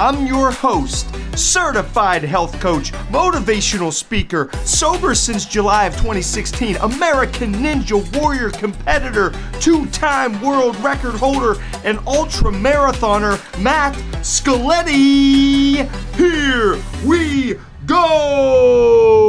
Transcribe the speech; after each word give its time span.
I'm 0.00 0.26
your 0.26 0.50
host, 0.50 1.14
certified 1.36 2.22
health 2.22 2.58
coach, 2.58 2.90
motivational 3.12 3.92
speaker, 3.92 4.48
sober 4.64 5.14
since 5.14 5.44
July 5.44 5.84
of 5.84 5.92
2016, 5.92 6.76
American 6.76 7.52
Ninja 7.52 8.00
Warrior 8.18 8.48
competitor, 8.48 9.34
two 9.60 9.84
time 9.88 10.40
world 10.40 10.74
record 10.76 11.16
holder, 11.16 11.62
and 11.84 11.98
ultra 12.06 12.50
marathoner, 12.50 13.36
Matt 13.62 13.92
Scaletti. 14.22 15.86
Here 16.16 16.78
we 17.06 17.58
go! 17.84 19.20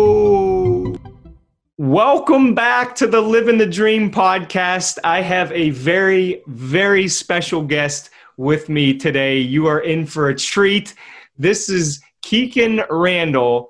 Welcome 1.78 2.56
back 2.56 2.96
to 2.96 3.08
the 3.08 3.20
Living 3.20 3.58
the 3.58 3.66
Dream 3.66 4.10
podcast. 4.10 5.00
I 5.04 5.22
have 5.22 5.52
a 5.52 5.72
very, 5.72 6.42
very 6.48 7.10
special 7.10 7.62
guest 7.62 8.10
with 8.42 8.70
me 8.70 8.98
today. 8.98 9.38
You 9.38 9.68
are 9.68 9.82
in 9.82 10.06
for 10.06 10.30
a 10.30 10.36
treat. 10.36 10.96
This 11.38 11.70
is 11.70 12.02
Kikkan 12.24 12.86
Randall, 12.90 13.70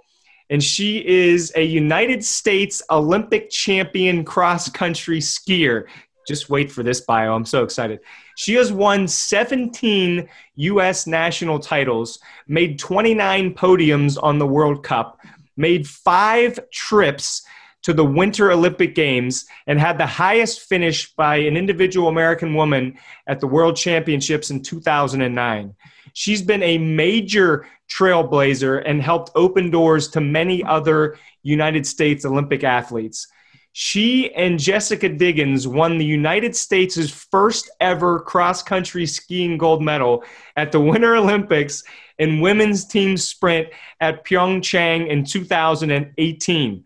and 0.50 0.64
she 0.64 1.06
is 1.06 1.52
a 1.56 1.64
United 1.64 2.24
States 2.24 2.82
Olympic 2.90 3.50
champion 3.50 4.24
cross 4.24 4.70
country 4.70 5.20
skier. 5.20 5.88
Just 6.26 6.50
wait 6.50 6.72
for 6.72 6.84
this 6.84 7.02
bio. 7.02 7.36
I'm 7.36 7.46
so 7.46 7.64
excited. 7.64 8.00
She 8.38 8.54
has 8.54 8.72
won 8.72 9.10
17 9.10 10.30
U.S. 10.56 11.06
national 11.06 11.60
titles, 11.60 12.20
made 12.48 12.80
29 12.80 13.54
podiums 13.54 14.18
on 14.24 14.40
the 14.40 14.48
World 14.48 14.84
Cup, 14.84 15.20
made 15.58 15.86
five 15.86 16.58
trips 16.72 17.44
to 17.84 17.94
the 17.94 18.06
Winter 18.06 18.52
Olympic 18.52 18.96
Games 18.96 19.46
and 19.68 19.80
had 19.80 19.98
the 19.98 20.06
highest 20.06 20.62
finish 20.62 21.14
by 21.16 21.38
an 21.38 21.58
individual 21.58 22.08
American 22.08 22.54
woman 22.54 22.98
at 23.28 23.40
the 23.40 23.48
World 23.48 23.76
Championships 23.76 24.52
in 24.52 24.62
2009. 24.62 25.74
She's 26.14 26.42
been 26.42 26.64
a 26.64 26.78
major 26.78 27.68
trailblazer 27.90 28.84
and 28.86 29.02
helped 29.02 29.32
open 29.36 29.70
doors 29.70 30.08
to 30.10 30.22
many 30.22 30.64
other 30.64 31.18
United 31.44 31.86
States 31.86 32.26
Olympic 32.26 32.64
athletes. 32.64 33.28
She 33.74 34.34
and 34.34 34.60
Jessica 34.60 35.08
Diggins 35.08 35.66
won 35.66 35.98
the 35.98 36.06
United 36.06 36.56
States' 36.58 37.10
first 37.10 37.72
ever 37.80 38.20
cross 38.20 38.62
country 38.62 39.06
skiing 39.06 39.58
gold 39.58 39.82
medal 39.82 40.26
at 40.58 40.74
the 40.74 40.80
Winter 40.80 41.16
Olympics 41.16 41.84
in 42.20 42.42
women's 42.42 42.86
team 42.86 43.16
sprint 43.16 43.70
at 44.02 44.26
Pyeongchang 44.26 45.08
in 45.08 45.24
2018. 45.24 46.84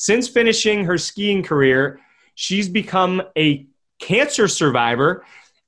Since 0.00 0.28
finishing 0.28 0.84
her 0.84 0.96
skiing 0.96 1.42
career, 1.42 1.98
she's 2.36 2.68
become 2.68 3.20
a 3.36 3.66
cancer 3.98 4.46
survivor, 4.46 5.24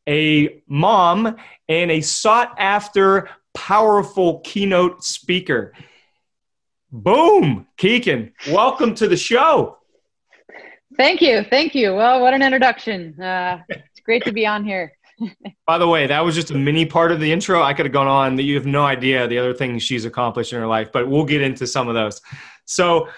a 0.09 0.63
mom, 0.69 1.37
and 1.69 1.91
a 1.91 2.01
sought 2.01 2.55
after, 2.57 3.29
powerful 3.55 4.39
keynote 4.45 5.03
speaker. 5.03 5.73
Boom, 6.93 7.67
Kikkan, 7.77 8.33
welcome 8.53 8.95
to 8.95 9.09
the 9.09 9.17
show. 9.17 9.79
Thank 10.97 11.21
you. 11.21 11.43
Thank 11.51 11.75
you. 11.75 11.97
Well, 11.97 12.21
what 12.21 12.33
an 12.33 12.43
introduction. 12.43 13.21
Uh, 13.21 13.63
it's 13.69 14.01
great 14.05 14.25
to 14.27 14.33
be 14.33 14.47
on 14.47 14.65
here. 14.65 14.93
By 15.67 15.77
the 15.77 15.89
way, 15.89 16.07
that 16.07 16.25
was 16.25 16.37
just 16.37 16.53
a 16.53 16.55
mini 16.55 16.87
part 16.87 17.11
of 17.11 17.19
the 17.19 17.33
intro. 17.33 17.65
I 17.65 17.75
could 17.75 17.85
have 17.85 17.93
gone 17.93 18.07
on 18.07 18.37
that 18.37 18.45
you 18.45 18.55
have 18.55 18.67
no 18.67 18.85
idea 18.85 19.27
the 19.27 19.39
other 19.39 19.55
things 19.55 19.83
she's 19.83 20.05
accomplished 20.05 20.53
in 20.53 20.61
her 20.61 20.69
life, 20.69 20.93
but 20.93 21.09
we'll 21.09 21.25
get 21.25 21.43
into 21.43 21.67
some 21.67 21.89
of 21.89 21.95
those. 21.95 22.21
So, 22.65 23.09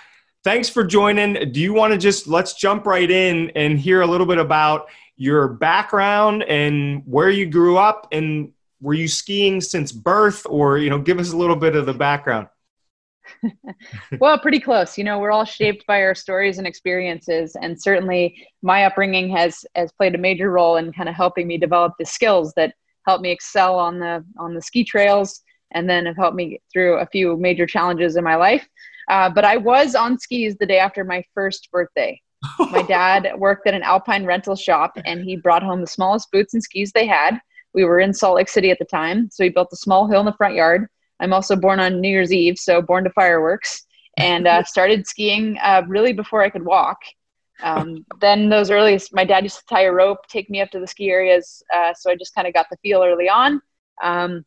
thanks 0.44 0.68
for 0.68 0.84
joining. 0.84 1.52
Do 1.52 1.60
you 1.60 1.72
want 1.72 1.92
to 1.92 1.98
just 1.98 2.26
let's 2.26 2.54
jump 2.54 2.86
right 2.86 3.10
in 3.10 3.50
and 3.50 3.78
hear 3.78 4.02
a 4.02 4.06
little 4.06 4.26
bit 4.26 4.38
about 4.38 4.86
your 5.16 5.48
background 5.48 6.42
and 6.44 7.02
where 7.06 7.30
you 7.30 7.46
grew 7.46 7.78
up? 7.78 8.08
And 8.12 8.52
were 8.80 8.94
you 8.94 9.08
skiing 9.08 9.60
since 9.60 9.92
birth? 9.92 10.46
Or 10.48 10.78
you 10.78 10.90
know 10.90 10.98
give 10.98 11.18
us 11.18 11.32
a 11.32 11.36
little 11.36 11.56
bit 11.56 11.76
of 11.76 11.86
the 11.86 11.94
background. 11.94 12.48
Well 14.20 14.38
pretty 14.38 14.60
close. 14.60 14.98
You 14.98 15.04
know 15.04 15.18
we're 15.18 15.30
all 15.30 15.44
shaped 15.44 15.86
by 15.86 16.02
our 16.02 16.14
stories 16.14 16.58
and 16.58 16.66
experiences. 16.66 17.56
And 17.60 17.80
certainly 17.80 18.46
my 18.62 18.84
upbringing 18.84 19.30
has 19.30 19.64
has 19.74 19.92
played 19.92 20.14
a 20.14 20.18
major 20.18 20.50
role 20.50 20.76
in 20.76 20.92
kind 20.92 21.08
of 21.08 21.14
helping 21.14 21.46
me 21.46 21.56
develop 21.56 21.94
the 21.98 22.04
skills 22.04 22.52
that 22.56 22.74
helped 23.06 23.22
me 23.22 23.30
excel 23.30 23.78
on 23.78 23.98
the 23.98 24.24
on 24.38 24.54
the 24.54 24.62
ski 24.62 24.84
trails 24.84 25.40
and 25.72 25.88
then 25.88 26.04
have 26.06 26.16
helped 26.16 26.36
me 26.36 26.60
through 26.72 26.98
a 26.98 27.06
few 27.06 27.36
major 27.36 27.66
challenges 27.66 28.16
in 28.16 28.24
my 28.24 28.36
life 28.36 28.68
uh, 29.12 29.28
but 29.28 29.44
I 29.44 29.58
was 29.58 29.94
on 29.94 30.18
skis 30.18 30.56
the 30.56 30.64
day 30.64 30.78
after 30.78 31.04
my 31.04 31.22
first 31.34 31.70
birthday. 31.70 32.18
my 32.58 32.80
dad 32.88 33.30
worked 33.36 33.66
at 33.66 33.74
an 33.74 33.82
alpine 33.82 34.24
rental 34.24 34.56
shop 34.56 34.92
and 35.04 35.22
he 35.22 35.36
brought 35.36 35.62
home 35.62 35.82
the 35.82 35.86
smallest 35.86 36.32
boots 36.32 36.54
and 36.54 36.62
skis 36.62 36.92
they 36.92 37.06
had. 37.06 37.38
We 37.74 37.84
were 37.84 38.00
in 38.00 38.14
Salt 38.14 38.36
Lake 38.36 38.48
City 38.48 38.70
at 38.70 38.78
the 38.78 38.86
time, 38.86 39.28
so 39.30 39.44
he 39.44 39.50
built 39.50 39.68
a 39.70 39.76
small 39.76 40.08
hill 40.08 40.20
in 40.20 40.26
the 40.26 40.32
front 40.32 40.54
yard. 40.54 40.88
I'm 41.20 41.34
also 41.34 41.56
born 41.56 41.78
on 41.78 42.00
New 42.00 42.08
Year's 42.08 42.32
Eve, 42.32 42.58
so 42.58 42.80
born 42.80 43.04
to 43.04 43.10
fireworks, 43.10 43.84
and 44.16 44.48
uh, 44.48 44.62
started 44.74 45.06
skiing 45.06 45.58
uh, 45.62 45.82
really 45.86 46.14
before 46.14 46.42
I 46.42 46.48
could 46.48 46.64
walk. 46.64 46.98
Um, 47.62 48.06
then 48.22 48.48
those 48.48 48.70
early, 48.70 48.98
my 49.12 49.26
dad 49.26 49.44
used 49.44 49.58
to 49.58 49.64
tie 49.68 49.84
a 49.84 49.92
rope, 49.92 50.26
take 50.26 50.48
me 50.48 50.62
up 50.62 50.70
to 50.70 50.80
the 50.80 50.86
ski 50.86 51.10
areas, 51.10 51.62
uh, 51.74 51.92
so 51.92 52.10
I 52.10 52.16
just 52.16 52.34
kind 52.34 52.48
of 52.48 52.54
got 52.54 52.66
the 52.70 52.78
feel 52.78 53.04
early 53.04 53.28
on. 53.28 53.60
Um, 54.02 54.46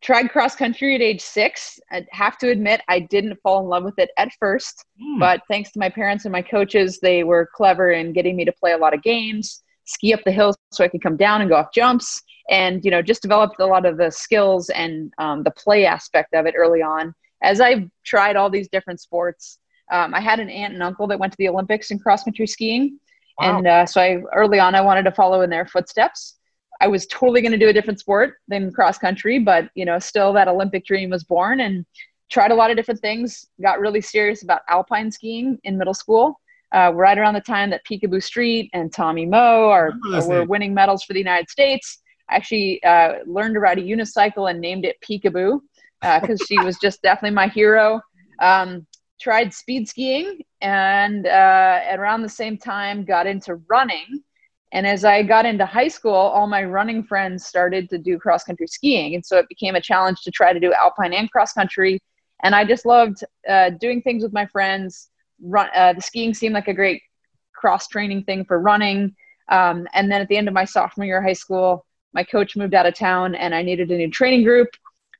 tried 0.00 0.30
cross 0.30 0.56
country 0.56 0.94
at 0.94 1.00
age 1.00 1.20
six. 1.20 1.78
I 1.90 2.06
have 2.12 2.38
to 2.38 2.50
admit, 2.50 2.80
I 2.88 3.00
didn't 3.00 3.38
fall 3.42 3.60
in 3.60 3.66
love 3.66 3.84
with 3.84 3.98
it 3.98 4.10
at 4.16 4.32
first, 4.38 4.84
mm. 5.00 5.18
but 5.18 5.42
thanks 5.48 5.70
to 5.72 5.78
my 5.78 5.88
parents 5.88 6.24
and 6.24 6.32
my 6.32 6.42
coaches, 6.42 6.98
they 7.00 7.24
were 7.24 7.50
clever 7.54 7.92
in 7.92 8.12
getting 8.12 8.36
me 8.36 8.44
to 8.44 8.52
play 8.52 8.72
a 8.72 8.78
lot 8.78 8.94
of 8.94 9.02
games, 9.02 9.62
ski 9.84 10.14
up 10.14 10.20
the 10.24 10.32
hills 10.32 10.56
so 10.72 10.84
I 10.84 10.88
could 10.88 11.02
come 11.02 11.16
down 11.16 11.40
and 11.40 11.50
go 11.50 11.56
off 11.56 11.72
jumps, 11.74 12.22
and 12.48 12.84
you 12.84 12.90
know 12.90 13.02
just 13.02 13.22
developed 13.22 13.60
a 13.60 13.66
lot 13.66 13.84
of 13.84 13.98
the 13.98 14.10
skills 14.10 14.70
and 14.70 15.12
um, 15.18 15.42
the 15.42 15.50
play 15.50 15.84
aspect 15.84 16.34
of 16.34 16.46
it 16.46 16.54
early 16.56 16.82
on. 16.82 17.14
As 17.42 17.60
I 17.60 17.88
tried 18.04 18.36
all 18.36 18.50
these 18.50 18.68
different 18.68 19.00
sports, 19.00 19.58
um, 19.90 20.14
I 20.14 20.20
had 20.20 20.40
an 20.40 20.50
aunt 20.50 20.74
and 20.74 20.82
uncle 20.82 21.06
that 21.08 21.18
went 21.18 21.32
to 21.32 21.38
the 21.38 21.48
Olympics 21.48 21.90
in 21.90 21.98
cross 21.98 22.24
country 22.24 22.46
skiing, 22.46 22.98
wow. 23.38 23.58
and 23.58 23.66
uh, 23.66 23.86
so 23.86 24.00
I 24.00 24.22
early 24.34 24.58
on 24.58 24.74
I 24.74 24.80
wanted 24.80 25.02
to 25.04 25.12
follow 25.12 25.42
in 25.42 25.50
their 25.50 25.66
footsteps. 25.66 26.36
I 26.80 26.88
was 26.88 27.06
totally 27.06 27.42
going 27.42 27.52
to 27.52 27.58
do 27.58 27.68
a 27.68 27.72
different 27.72 28.00
sport 28.00 28.36
than 28.48 28.72
cross 28.72 28.98
country, 28.98 29.38
but 29.38 29.68
you 29.74 29.84
know, 29.84 29.98
still 29.98 30.32
that 30.32 30.48
Olympic 30.48 30.86
dream 30.86 31.10
was 31.10 31.24
born 31.24 31.60
and 31.60 31.84
tried 32.30 32.50
a 32.50 32.54
lot 32.54 32.70
of 32.70 32.76
different 32.76 33.00
things. 33.00 33.46
Got 33.60 33.80
really 33.80 34.00
serious 34.00 34.42
about 34.42 34.62
alpine 34.68 35.10
skiing 35.10 35.58
in 35.64 35.76
middle 35.76 35.94
school. 35.94 36.40
Uh, 36.72 36.92
right 36.94 37.18
around 37.18 37.34
the 37.34 37.40
time 37.40 37.68
that 37.70 37.84
Picabo 37.84 38.22
Street 38.22 38.70
and 38.72 38.92
Tommy 38.92 39.26
Moe 39.26 39.68
are, 39.68 39.92
were 40.28 40.44
winning 40.44 40.72
medals 40.72 41.02
for 41.02 41.14
the 41.14 41.18
United 41.18 41.50
States. 41.50 42.00
I 42.28 42.36
actually 42.36 42.80
uh, 42.84 43.14
learned 43.26 43.54
to 43.54 43.60
ride 43.60 43.78
a 43.78 43.82
unicycle 43.82 44.48
and 44.48 44.60
named 44.60 44.84
it 44.84 44.96
Peekaboo 45.02 45.60
because 46.00 46.40
uh, 46.40 46.44
she 46.46 46.62
was 46.62 46.78
just 46.78 47.02
definitely 47.02 47.34
my 47.34 47.48
hero. 47.48 48.00
Um, 48.40 48.86
tried 49.20 49.52
speed 49.52 49.88
skiing 49.88 50.40
and 50.62 51.26
uh, 51.26 51.80
around 51.90 52.22
the 52.22 52.28
same 52.28 52.56
time 52.56 53.04
got 53.04 53.26
into 53.26 53.56
running 53.68 54.22
and 54.72 54.86
as 54.86 55.04
I 55.04 55.22
got 55.22 55.46
into 55.46 55.66
high 55.66 55.88
school, 55.88 56.14
all 56.14 56.46
my 56.46 56.64
running 56.64 57.02
friends 57.02 57.44
started 57.44 57.90
to 57.90 57.98
do 57.98 58.18
cross 58.18 58.44
country 58.44 58.68
skiing. 58.68 59.14
And 59.14 59.24
so 59.24 59.36
it 59.38 59.48
became 59.48 59.74
a 59.74 59.80
challenge 59.80 60.22
to 60.22 60.30
try 60.30 60.52
to 60.52 60.60
do 60.60 60.72
alpine 60.72 61.12
and 61.12 61.30
cross 61.30 61.52
country. 61.52 62.00
And 62.42 62.54
I 62.54 62.64
just 62.64 62.86
loved 62.86 63.24
uh, 63.48 63.70
doing 63.70 64.00
things 64.00 64.22
with 64.22 64.32
my 64.32 64.46
friends. 64.46 65.10
Run, 65.42 65.68
uh, 65.74 65.94
the 65.94 66.00
skiing 66.00 66.34
seemed 66.34 66.54
like 66.54 66.68
a 66.68 66.74
great 66.74 67.02
cross 67.52 67.88
training 67.88 68.24
thing 68.24 68.44
for 68.44 68.60
running. 68.60 69.14
Um, 69.48 69.88
and 69.92 70.10
then 70.10 70.20
at 70.20 70.28
the 70.28 70.36
end 70.36 70.46
of 70.46 70.54
my 70.54 70.64
sophomore 70.64 71.06
year 71.06 71.18
of 71.18 71.24
high 71.24 71.32
school, 71.32 71.84
my 72.12 72.22
coach 72.22 72.56
moved 72.56 72.74
out 72.74 72.86
of 72.86 72.94
town 72.94 73.34
and 73.34 73.54
I 73.54 73.62
needed 73.62 73.90
a 73.90 73.96
new 73.96 74.10
training 74.10 74.44
group. 74.44 74.68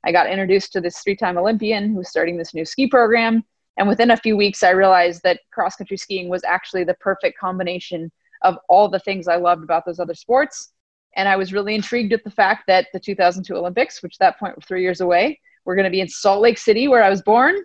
I 0.05 0.13
got 0.13 0.29
introduced 0.29 0.71
to 0.73 0.81
this 0.81 0.99
three 0.99 1.15
time 1.15 1.37
Olympian 1.37 1.89
who 1.89 1.97
was 1.97 2.09
starting 2.09 2.37
this 2.37 2.53
new 2.53 2.65
ski 2.65 2.87
program. 2.87 3.43
And 3.77 3.87
within 3.87 4.11
a 4.11 4.17
few 4.17 4.37
weeks, 4.37 4.63
I 4.63 4.71
realized 4.71 5.23
that 5.23 5.41
cross 5.51 5.75
country 5.75 5.97
skiing 5.97 6.29
was 6.29 6.43
actually 6.43 6.85
the 6.85 6.93
perfect 6.95 7.37
combination 7.37 8.11
of 8.41 8.57
all 8.69 8.89
the 8.89 8.99
things 8.99 9.27
I 9.27 9.35
loved 9.35 9.63
about 9.63 9.85
those 9.85 9.99
other 9.99 10.15
sports. 10.15 10.71
And 11.15 11.27
I 11.27 11.35
was 11.35 11.51
really 11.53 11.75
intrigued 11.75 12.13
at 12.13 12.23
the 12.23 12.31
fact 12.31 12.63
that 12.67 12.87
the 12.93 12.99
2002 12.99 13.55
Olympics, 13.55 14.01
which 14.01 14.15
at 14.15 14.19
that 14.19 14.39
point 14.39 14.55
were 14.55 14.61
three 14.61 14.81
years 14.81 15.01
away, 15.01 15.39
were 15.65 15.75
going 15.75 15.85
to 15.85 15.91
be 15.91 16.01
in 16.01 16.07
Salt 16.07 16.41
Lake 16.41 16.57
City, 16.57 16.87
where 16.87 17.03
I 17.03 17.09
was 17.09 17.21
born, 17.21 17.55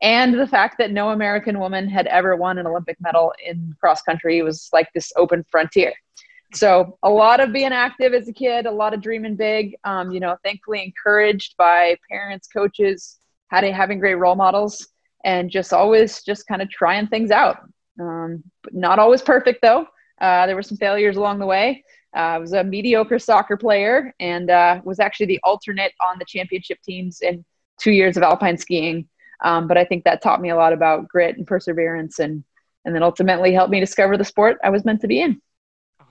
and 0.00 0.38
the 0.38 0.46
fact 0.46 0.78
that 0.78 0.92
no 0.92 1.10
American 1.10 1.58
woman 1.58 1.88
had 1.88 2.06
ever 2.06 2.36
won 2.36 2.58
an 2.58 2.66
Olympic 2.66 2.96
medal 3.00 3.32
in 3.44 3.74
cross 3.80 4.02
country 4.02 4.42
was 4.42 4.68
like 4.72 4.88
this 4.94 5.12
open 5.16 5.44
frontier. 5.50 5.92
So 6.54 6.98
a 7.02 7.10
lot 7.10 7.40
of 7.40 7.52
being 7.52 7.72
active 7.72 8.14
as 8.14 8.28
a 8.28 8.32
kid, 8.32 8.66
a 8.66 8.70
lot 8.70 8.94
of 8.94 9.02
dreaming 9.02 9.36
big. 9.36 9.76
Um, 9.84 10.10
you 10.10 10.20
know, 10.20 10.36
thankfully 10.44 10.82
encouraged 10.82 11.56
by 11.56 11.96
parents, 12.10 12.48
coaches, 12.48 13.18
had 13.48 13.64
having 13.64 13.98
great 13.98 14.14
role 14.14 14.34
models, 14.34 14.88
and 15.24 15.50
just 15.50 15.72
always 15.72 16.22
just 16.22 16.46
kind 16.46 16.62
of 16.62 16.70
trying 16.70 17.08
things 17.08 17.30
out. 17.30 17.58
Um, 18.00 18.44
not 18.70 18.98
always 18.98 19.20
perfect 19.20 19.60
though. 19.62 19.86
Uh, 20.20 20.46
there 20.46 20.56
were 20.56 20.62
some 20.62 20.76
failures 20.78 21.16
along 21.16 21.38
the 21.38 21.46
way, 21.46 21.84
Uh, 22.16 22.20
I 22.20 22.38
was 22.38 22.52
a 22.52 22.64
mediocre 22.64 23.18
soccer 23.18 23.56
player 23.56 24.14
and 24.18 24.50
uh, 24.50 24.80
was 24.84 24.98
actually 25.00 25.26
the 25.26 25.40
alternate 25.44 25.92
on 26.00 26.18
the 26.18 26.24
championship 26.24 26.78
teams 26.82 27.20
in 27.20 27.44
two 27.78 27.92
years 27.92 28.16
of 28.16 28.22
alpine 28.22 28.56
skiing. 28.58 29.08
Um, 29.44 29.68
but 29.68 29.76
I 29.78 29.84
think 29.84 30.04
that 30.04 30.22
taught 30.22 30.40
me 30.40 30.50
a 30.50 30.56
lot 30.56 30.72
about 30.72 31.08
grit 31.08 31.36
and 31.36 31.46
perseverance, 31.46 32.18
and 32.18 32.42
and 32.84 32.94
then 32.94 33.02
ultimately 33.02 33.52
helped 33.52 33.70
me 33.70 33.80
discover 33.80 34.16
the 34.16 34.24
sport 34.24 34.58
I 34.64 34.70
was 34.70 34.84
meant 34.84 35.00
to 35.02 35.06
be 35.08 35.20
in. 35.20 35.40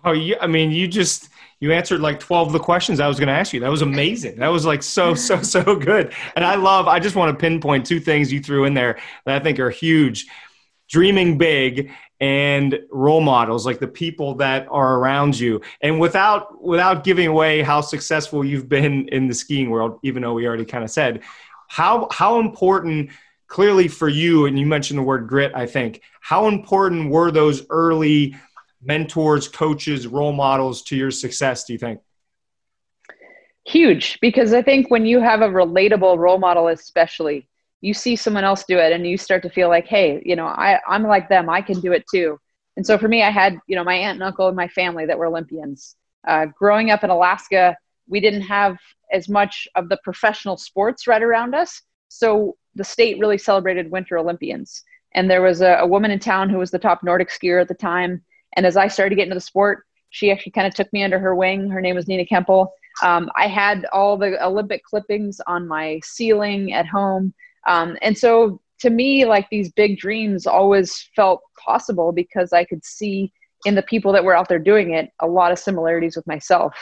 Oh, 0.04 0.12
yeah. 0.14 0.38
I 0.40 0.48
mean, 0.48 0.72
you 0.72 0.88
just 0.88 1.30
you 1.60 1.72
answered 1.74 2.02
like 2.02 2.20
12 2.20 2.48
of 2.48 2.54
the 2.54 2.60
questions 2.60 3.00
I 3.00 3.08
was 3.08 3.18
going 3.20 3.28
to 3.28 3.34
ask 3.34 3.52
you. 3.52 3.60
That 3.60 3.72
was 3.72 3.82
amazing. 3.82 4.38
That 4.38 4.50
was 4.50 4.66
like 4.66 4.84
so, 4.84 5.16
so, 5.16 5.42
so 5.56 5.76
good. 5.76 6.14
And 6.36 6.46
I 6.46 6.56
love, 6.56 6.88
I 6.88 7.00
just 7.00 7.16
want 7.16 7.38
to 7.38 7.42
pinpoint 7.42 7.86
two 7.86 8.00
things 8.00 8.32
you 8.32 8.40
threw 8.40 8.66
in 8.66 8.74
there 8.74 9.00
that 9.26 9.42
I 9.42 9.44
think 9.44 9.60
are 9.60 9.70
huge 9.70 10.28
dreaming 10.90 11.38
big 11.38 11.92
and 12.20 12.80
role 12.92 13.22
models 13.22 13.66
like 13.66 13.80
the 13.80 13.88
people 13.88 14.36
that 14.36 14.68
are 14.72 14.98
around 14.98 15.40
you 15.40 15.62
and 15.82 16.00
without 16.00 16.64
without 16.64 17.04
giving 17.04 17.28
away 17.28 17.62
how 17.62 17.80
successful 17.80 18.44
you've 18.44 18.68
been 18.68 19.08
in 19.10 19.28
the 19.28 19.34
skiing 19.34 19.70
world 19.70 20.00
even 20.04 20.24
though 20.24 20.34
we 20.34 20.48
already 20.48 20.66
kind 20.66 20.84
of 20.84 20.90
said 20.90 21.22
how 21.68 22.08
how 22.12 22.40
important 22.40 23.12
clearly 23.46 23.88
for 23.88 24.10
you 24.10 24.48
and 24.48 24.58
you 24.58 24.66
mentioned 24.66 24.98
the 24.98 25.04
word 25.04 25.28
grit 25.28 25.52
i 25.54 25.66
think 25.66 26.02
how 26.20 26.48
important 26.48 27.12
were 27.12 27.30
those 27.30 27.66
early 27.70 28.36
mentors, 28.82 29.48
coaches, 29.48 30.08
role 30.08 30.34
models 30.34 30.82
to 30.84 30.96
your 30.96 31.12
success, 31.12 31.66
do 31.66 31.74
you 31.74 31.80
think? 31.80 32.00
Huge, 33.66 34.18
because 34.22 34.54
I 34.54 34.62
think 34.62 34.90
when 34.90 35.06
you 35.06 35.20
have 35.20 35.42
a 35.42 35.50
relatable 35.50 36.18
role 36.18 36.40
model, 36.40 36.70
especially, 36.70 37.48
you 37.82 37.94
see 37.94 38.16
someone 38.16 38.44
else 38.44 38.64
do 38.64 38.78
it 38.78 38.92
and 38.92 39.06
you 39.06 39.18
start 39.18 39.44
to 39.44 39.50
feel 39.50 39.70
like, 39.70 39.88
hey, 39.88 40.22
you 40.26 40.36
know, 40.36 40.46
I, 40.46 40.80
I'm 40.88 41.04
like 41.04 41.30
them, 41.30 41.50
I 41.50 41.62
can 41.62 41.80
do 41.80 41.92
it 41.92 42.06
too. 42.12 42.40
And 42.76 42.86
so 42.86 42.98
for 42.98 43.08
me, 43.08 43.24
I 43.24 43.30
had, 43.30 43.60
you 43.68 43.76
know, 43.76 43.84
my 43.84 43.96
aunt 43.96 44.16
and 44.16 44.24
uncle 44.24 44.48
and 44.48 44.56
my 44.56 44.68
family 44.68 45.06
that 45.06 45.18
were 45.18 45.28
Olympians. 45.28 45.96
Uh, 46.28 46.46
growing 46.46 46.92
up 46.92 47.04
in 47.04 47.10
Alaska, 47.10 47.76
we 48.08 48.20
didn't 48.20 48.42
have 48.42 48.78
as 49.12 49.30
much 49.30 49.68
of 49.76 49.90
the 49.90 50.00
professional 50.04 50.58
sports 50.58 51.08
right 51.08 51.24
around 51.24 51.56
us. 51.56 51.82
So 52.10 52.58
the 52.76 52.84
state 52.84 53.20
really 53.20 53.38
celebrated 53.38 53.92
Winter 53.92 54.18
Olympians. 54.18 54.84
And 55.14 55.30
there 55.30 55.42
was 55.42 55.62
a, 55.62 55.78
a 55.80 55.88
woman 55.88 56.12
in 56.12 56.20
town 56.20 56.50
who 56.50 56.58
was 56.58 56.72
the 56.72 56.80
top 56.80 57.04
Nordic 57.04 57.30
skier 57.30 57.62
at 57.62 57.68
the 57.68 57.74
time 57.74 58.22
and 58.58 58.66
as 58.66 58.76
I 58.76 58.88
started 58.88 59.12
to 59.12 59.16
get 59.16 59.24
into 59.24 59.36
the 59.36 59.42
sport, 59.42 59.86
she 60.10 60.32
actually 60.32 60.52
kind 60.54 60.68
of 60.68 60.74
took 60.74 60.92
me 60.92 61.04
under 61.04 61.20
her 61.20 61.36
wing. 61.36 61.70
Her 61.70 61.80
name 61.80 61.96
was 61.96 62.08
Nina 62.08 62.26
Kemppel. 62.26 62.68
Um, 63.04 63.30
I 63.36 63.48
had 63.48 63.86
all 63.94 64.18
the 64.18 64.44
Olympic 64.44 64.84
clippings 64.84 65.40
on 65.46 65.68
my 65.68 66.00
ceiling 66.04 66.74
at 66.74 66.88
home. 66.88 67.34
Um, 67.68 67.98
and 68.02 68.18
so 68.18 68.60
to 68.80 68.90
me, 68.90 69.26
like 69.26 69.48
these 69.50 69.72
big 69.72 69.98
dreams 70.00 70.48
always 70.48 71.10
felt 71.16 71.42
possible 71.64 72.12
because 72.12 72.54
I 72.54 72.64
could 72.64 72.84
see 72.86 73.32
in 73.66 73.76
the 73.76 73.82
people 73.82 74.12
that 74.14 74.24
were 74.24 74.36
out 74.36 74.50
there 74.50 74.60
doing 74.60 74.94
it 74.94 75.10
a 75.20 75.28
lot 75.28 75.52
of 75.52 75.60
similarities 75.60 76.16
with 76.16 76.28
myself. 76.28 76.76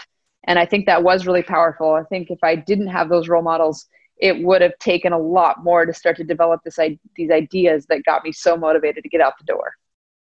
And 0.45 0.59
I 0.59 0.65
think 0.65 0.85
that 0.85 1.03
was 1.03 1.25
really 1.25 1.43
powerful. 1.43 1.93
I 1.93 2.03
think 2.03 2.29
if 2.29 2.43
I 2.43 2.55
didn't 2.55 2.87
have 2.87 3.09
those 3.09 3.27
role 3.27 3.41
models, 3.41 3.87
it 4.17 4.43
would 4.43 4.61
have 4.61 4.77
taken 4.79 5.11
a 5.11 5.17
lot 5.17 5.63
more 5.63 5.85
to 5.85 5.93
start 5.93 6.17
to 6.17 6.23
develop 6.23 6.61
this, 6.63 6.77
these 7.15 7.31
ideas 7.31 7.85
that 7.87 8.03
got 8.05 8.23
me 8.23 8.31
so 8.31 8.55
motivated 8.55 9.03
to 9.03 9.09
get 9.09 9.21
out 9.21 9.33
the 9.39 9.45
door. 9.45 9.73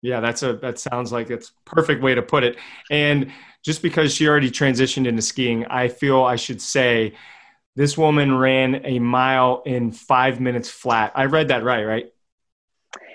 Yeah, 0.02 0.20
that's 0.20 0.44
a 0.44 0.54
that 0.58 0.78
sounds 0.78 1.12
like 1.12 1.30
it's 1.32 1.52
perfect 1.66 2.04
way 2.04 2.14
to 2.14 2.22
put 2.22 2.44
it. 2.44 2.58
And 2.92 3.32
just 3.64 3.82
because 3.82 4.14
she 4.14 4.28
already 4.28 4.52
transitioned 4.52 5.08
into 5.08 5.22
skiing, 5.22 5.66
I 5.66 5.88
feel 5.88 6.24
I 6.24 6.36
should 6.36 6.62
say 6.62 7.16
this 7.78 7.96
woman 7.96 8.36
ran 8.36 8.82
a 8.86 8.98
mile 8.98 9.62
in 9.68 9.92
five 9.92 10.40
minutes 10.40 10.68
flat. 10.68 11.12
I 11.14 11.26
read 11.26 11.50
that 11.50 11.64
right, 11.64 11.84
right? 11.84 12.06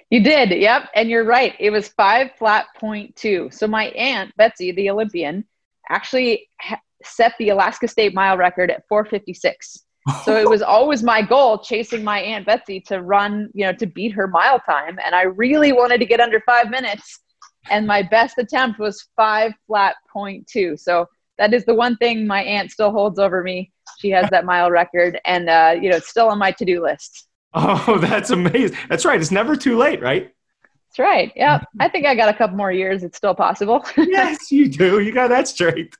You 0.09 0.23
did, 0.23 0.51
yep. 0.51 0.89
And 0.95 1.11
you're 1.11 1.25
right. 1.25 1.55
It 1.59 1.71
was 1.71 1.89
five 1.89 2.31
flat 2.39 2.67
point 2.79 3.17
two. 3.17 3.49
So 3.51 3.67
my 3.67 3.87
aunt 3.87 4.33
Betsy, 4.37 4.71
the 4.71 4.89
Olympian, 4.89 5.45
actually 5.91 6.49
ha- 6.61 6.81
set 7.03 7.35
the 7.41 7.49
Alaska 7.49 7.89
State 7.89 8.15
mile 8.15 8.37
record 8.37 8.71
at 8.71 8.87
456 8.89 9.85
so 10.25 10.37
it 10.37 10.49
was 10.49 10.63
always 10.77 11.03
my 11.03 11.23
goal 11.23 11.59
chasing 11.59 12.03
my 12.03 12.19
aunt 12.21 12.45
betsy 12.45 12.81
to 12.81 13.03
run 13.03 13.49
you 13.55 13.65
know 13.65 13.73
to 13.73 13.87
beat 13.87 14.11
her 14.11 14.27
mile 14.27 14.59
time 14.59 14.99
and 15.05 15.15
i 15.15 15.23
really 15.23 15.73
wanted 15.73 15.99
to 15.99 16.05
get 16.05 16.19
under 16.19 16.41
five 16.41 16.71
minutes 16.71 17.21
and 17.71 17.87
my 17.87 18.03
best 18.03 18.37
attempt 18.39 18.81
was 18.81 19.09
five 19.15 19.53
flat 19.69 19.95
point 20.13 20.45
two 20.49 20.77
so 20.77 21.07
that 21.39 21.55
is 21.55 21.65
the 21.67 21.75
one 21.75 21.97
thing 21.99 22.27
my 22.27 22.43
aunt 22.43 22.73
still 22.73 22.91
holds 22.91 23.21
over 23.21 23.45
me 23.45 23.71
she 24.03 24.11
has 24.11 24.29
that 24.31 24.45
mile 24.45 24.71
record 24.71 25.21
and 25.25 25.49
uh, 25.49 25.75
you 25.81 25.89
know 25.89 25.97
it's 25.97 26.09
still 26.09 26.29
on 26.29 26.39
my 26.39 26.51
to-do 26.51 26.83
list. 26.83 27.29
Oh 27.55 27.99
that's 28.01 28.31
amazing. 28.31 28.77
That's 28.89 29.05
right. 29.05 29.21
It's 29.21 29.31
never 29.31 29.57
too 29.57 29.79
late 29.79 30.03
right? 30.03 30.35
That's 30.89 30.99
right. 30.99 31.33
Yeah 31.37 31.63
i 31.81 31.89
think 31.89 32.05
i 32.05 32.15
got 32.15 32.29
a 32.29 32.35
couple 32.35 32.57
more 32.57 32.73
years. 32.73 33.03
It's 33.05 33.17
still 33.17 33.35
possible. 33.35 33.85
Yes 33.97 34.51
you 34.51 34.69
do. 34.69 35.01
You 35.01 35.13
got 35.13 35.29
that 35.29 35.49
straight. 35.49 35.97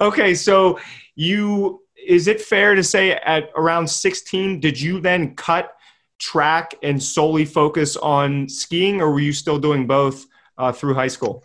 Okay 0.00 0.34
so 0.34 0.78
you 1.16 1.82
is 2.06 2.28
it 2.28 2.40
fair 2.40 2.74
to 2.74 2.82
say 2.82 3.12
at 3.12 3.50
around 3.56 3.88
16, 3.88 4.60
did 4.60 4.80
you 4.80 5.00
then 5.00 5.34
cut 5.34 5.76
track 6.18 6.74
and 6.82 7.02
solely 7.02 7.44
focus 7.44 7.96
on 7.96 8.48
skiing, 8.48 9.00
or 9.00 9.10
were 9.10 9.20
you 9.20 9.32
still 9.32 9.58
doing 9.58 9.86
both 9.86 10.26
uh, 10.58 10.72
through 10.72 10.94
high 10.94 11.08
school? 11.08 11.44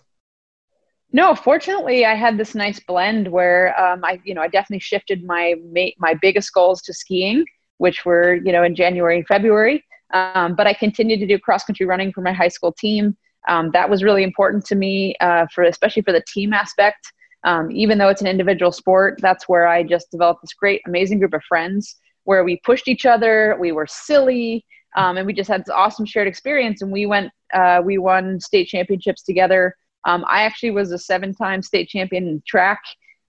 No, 1.20 1.34
fortunately, 1.34 2.06
I 2.06 2.16
had 2.16 2.38
this 2.38 2.56
nice 2.56 2.80
blend 2.80 3.30
where 3.30 3.62
um, 3.80 4.04
I, 4.04 4.20
you 4.26 4.34
know, 4.34 4.42
I 4.42 4.50
definitely 4.50 4.82
shifted 4.82 5.24
my 5.24 5.56
my 5.98 6.14
biggest 6.26 6.54
goals 6.54 6.82
to 6.84 6.94
skiing, 6.94 7.46
which 7.78 8.06
were, 8.06 8.36
you 8.46 8.52
know, 8.52 8.64
in 8.64 8.76
January 8.76 9.18
and 9.18 9.28
February. 9.28 9.78
Um, 10.14 10.56
but 10.56 10.68
I 10.68 10.74
continued 10.74 11.20
to 11.22 11.28
do 11.28 11.40
cross 11.40 11.64
country 11.64 11.86
running 11.86 12.12
for 12.12 12.22
my 12.22 12.34
high 12.34 12.54
school 12.58 12.74
team. 12.74 13.16
Um, 13.48 13.72
that 13.72 13.90
was 13.90 14.04
really 14.04 14.24
important 14.24 14.66
to 14.66 14.76
me, 14.76 15.16
uh, 15.22 15.46
for 15.54 15.64
especially 15.64 16.02
for 16.02 16.12
the 16.12 16.24
team 16.34 16.54
aspect 16.54 17.14
um, 17.46 17.72
even 17.72 17.98
though 18.00 18.10
it's 18.10 18.22
an 18.22 18.28
individual 18.28 18.72
sport, 18.72 19.20
that's 19.22 19.48
where 19.48 19.68
I 19.68 19.84
just 19.84 20.10
developed 20.12 20.42
this 20.42 20.54
great, 20.54 20.82
amazing 20.88 21.20
group 21.20 21.34
of 21.34 21.44
friends 21.44 21.96
where 22.24 22.44
we 22.44 22.60
pushed 22.66 22.88
each 22.88 23.06
other, 23.06 23.56
we 23.60 23.72
were 23.72 23.86
silly, 23.88 24.66
um, 24.96 25.18
and 25.18 25.28
we 25.28 25.34
just 25.34 25.48
had 25.50 25.62
this 25.62 25.70
awesome 25.70 26.08
shared 26.08 26.28
experience. 26.28 26.82
And 26.82 26.92
we 26.92 27.06
went, 27.06 27.32
uh, 27.54 27.82
we 27.86 28.00
won 28.00 28.40
state 28.40 28.68
championships 28.68 29.22
together. 29.22 29.76
Um, 30.06 30.26
I 30.28 30.44
actually 30.44 30.72
was 30.72 30.92
a 30.92 31.00
seven-time 31.00 31.62
state 31.62 31.90
champion 31.90 32.28
in 32.28 32.44
track 32.48 32.82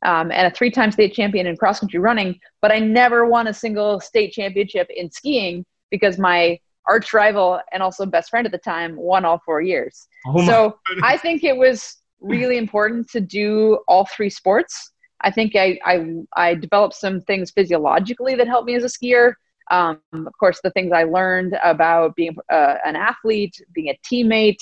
um, 0.04 0.30
and 0.30 0.46
a 0.46 0.50
three-time 0.50 0.92
state 0.92 1.14
champion 1.14 1.46
in 1.46 1.56
cross-country 1.56 1.98
running, 1.98 2.38
but 2.60 2.70
I 2.70 2.78
never 2.78 3.26
won 3.26 3.46
a 3.48 3.54
single 3.54 4.00
state 4.00 4.32
championship 4.32 4.88
in 4.94 5.10
skiing 5.10 5.64
because 5.90 6.18
my 6.18 6.58
arch 6.86 7.12
rival 7.12 7.60
and 7.72 7.82
also 7.82 8.06
best 8.06 8.30
friend 8.30 8.46
at 8.46 8.52
the 8.52 8.58
time 8.58 8.96
won 8.96 9.24
all 9.24 9.40
four 9.44 9.60
years. 9.60 10.06
Oh 10.26 10.46
so 10.46 10.78
I 11.02 11.16
think 11.16 11.42
it 11.42 11.56
was 11.56 11.96
really 12.20 12.58
important 12.58 13.08
to 13.10 13.20
do 13.20 13.78
all 13.88 14.06
three 14.06 14.30
sports. 14.30 14.92
I 15.22 15.30
think 15.30 15.56
I, 15.56 15.78
I, 15.84 16.14
I 16.36 16.54
developed 16.54 16.94
some 16.94 17.20
things 17.22 17.50
physiologically 17.50 18.34
that 18.36 18.46
helped 18.46 18.66
me 18.66 18.74
as 18.74 18.84
a 18.84 18.86
skier. 18.86 19.34
Um, 19.70 20.00
of 20.12 20.32
course, 20.38 20.60
the 20.62 20.70
things 20.70 20.92
I 20.92 21.04
learned 21.04 21.58
about 21.64 22.14
being 22.14 22.36
uh, 22.52 22.74
an 22.84 22.94
athlete, 22.94 23.60
being 23.74 23.88
a 23.88 23.98
teammate, 24.06 24.58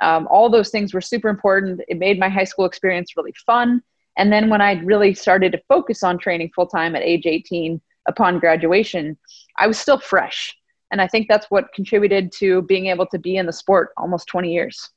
um, 0.00 0.28
all 0.30 0.48
those 0.48 0.70
things 0.70 0.94
were 0.94 1.00
super 1.00 1.28
important. 1.28 1.80
It 1.88 1.98
made 1.98 2.18
my 2.18 2.28
high 2.28 2.44
school 2.44 2.64
experience 2.64 3.16
really 3.16 3.34
fun. 3.44 3.82
And 4.16 4.32
then 4.32 4.50
when 4.50 4.60
I 4.60 4.74
really 4.80 5.14
started 5.14 5.52
to 5.52 5.62
focus 5.68 6.02
on 6.02 6.18
training 6.18 6.50
full 6.54 6.66
time 6.66 6.96
at 6.96 7.02
age 7.02 7.26
18 7.26 7.80
upon 8.06 8.38
graduation, 8.38 9.16
I 9.56 9.66
was 9.66 9.78
still 9.78 9.98
fresh. 9.98 10.54
And 10.90 11.00
I 11.00 11.06
think 11.06 11.26
that's 11.28 11.46
what 11.50 11.72
contributed 11.74 12.32
to 12.38 12.62
being 12.62 12.86
able 12.86 13.06
to 13.06 13.18
be 13.18 13.36
in 13.36 13.46
the 13.46 13.52
sport 13.52 13.90
almost 13.96 14.26
20 14.28 14.52
years. 14.52 14.90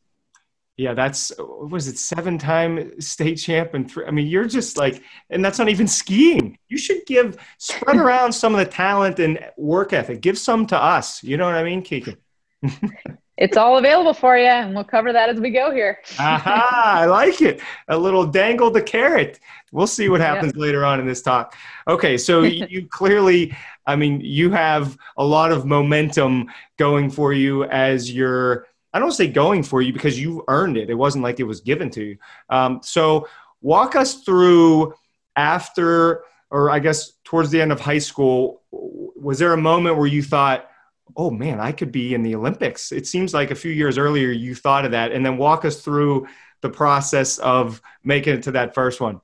Yeah, 0.77 0.93
that's 0.93 1.31
was 1.37 1.87
it 1.87 1.97
seven 1.97 2.37
time 2.37 2.99
state 2.99 3.35
champ 3.35 3.73
and 3.73 3.91
three. 3.91 4.05
I 4.05 4.11
mean, 4.11 4.25
you're 4.25 4.47
just 4.47 4.77
like, 4.77 5.03
and 5.29 5.43
that's 5.43 5.59
not 5.59 5.69
even 5.69 5.87
skiing. 5.87 6.57
You 6.69 6.77
should 6.77 7.05
give 7.05 7.37
spread 7.59 7.97
around 7.97 8.31
some 8.31 8.55
of 8.55 8.59
the 8.59 8.65
talent 8.65 9.19
and 9.19 9.37
work 9.57 9.93
ethic. 9.93 10.21
Give 10.21 10.37
some 10.37 10.65
to 10.67 10.81
us. 10.81 11.21
You 11.21 11.37
know 11.37 11.45
what 11.45 11.55
I 11.55 11.63
mean, 11.63 11.83
Kiki? 11.83 12.15
it's 13.41 13.57
all 13.57 13.79
available 13.79 14.13
for 14.13 14.37
you, 14.37 14.45
and 14.45 14.75
we'll 14.75 14.83
cover 14.83 15.11
that 15.11 15.29
as 15.29 15.39
we 15.39 15.49
go 15.49 15.71
here. 15.71 15.99
Aha! 16.19 16.81
I 17.01 17.05
like 17.05 17.41
it. 17.41 17.59
A 17.87 17.97
little 17.97 18.25
dangle 18.25 18.69
the 18.69 18.83
carrot. 18.83 19.39
We'll 19.71 19.87
see 19.87 20.09
what 20.09 20.21
happens 20.21 20.53
yep. 20.53 20.61
later 20.61 20.85
on 20.85 20.99
in 20.99 21.07
this 21.07 21.23
talk. 21.23 21.55
Okay, 21.87 22.17
so 22.19 22.41
you 22.43 22.87
clearly, 22.87 23.55
I 23.87 23.95
mean, 23.95 24.21
you 24.21 24.51
have 24.51 24.95
a 25.17 25.25
lot 25.25 25.51
of 25.51 25.65
momentum 25.65 26.51
going 26.77 27.09
for 27.09 27.33
you 27.33 27.63
as 27.65 28.11
you're 28.11 28.67
I 28.93 28.99
don't 28.99 29.11
say 29.13 29.27
going 29.27 29.63
for 29.63 29.81
you 29.81 29.93
because 29.93 30.19
you 30.19 30.43
earned 30.47 30.77
it. 30.77 30.89
It 30.89 30.95
wasn't 30.95 31.23
like 31.23 31.39
it 31.39 31.45
was 31.45 31.61
given 31.61 31.89
to 31.91 32.03
you. 32.03 32.17
Um, 32.49 32.81
so 32.83 33.27
walk 33.61 33.95
us 33.95 34.21
through 34.23 34.93
after, 35.35 36.25
or 36.49 36.69
I 36.69 36.79
guess 36.79 37.13
towards 37.23 37.49
the 37.51 37.61
end 37.61 37.71
of 37.71 37.79
high 37.79 37.99
school. 37.99 38.61
Was 38.71 39.39
there 39.39 39.53
a 39.53 39.57
moment 39.57 39.97
where 39.97 40.07
you 40.07 40.21
thought, 40.21 40.69
"Oh 41.15 41.31
man, 41.31 41.59
I 41.59 41.71
could 41.71 41.91
be 41.91 42.13
in 42.13 42.23
the 42.23 42.35
Olympics"? 42.35 42.91
It 42.91 43.07
seems 43.07 43.33
like 43.33 43.51
a 43.51 43.55
few 43.55 43.71
years 43.71 43.97
earlier 43.97 44.29
you 44.29 44.55
thought 44.55 44.85
of 44.85 44.91
that, 44.91 45.11
and 45.11 45.25
then 45.25 45.37
walk 45.37 45.65
us 45.65 45.81
through 45.81 46.27
the 46.61 46.69
process 46.69 47.37
of 47.39 47.81
making 48.03 48.35
it 48.35 48.43
to 48.43 48.51
that 48.51 48.73
first 48.75 49.01
one. 49.01 49.21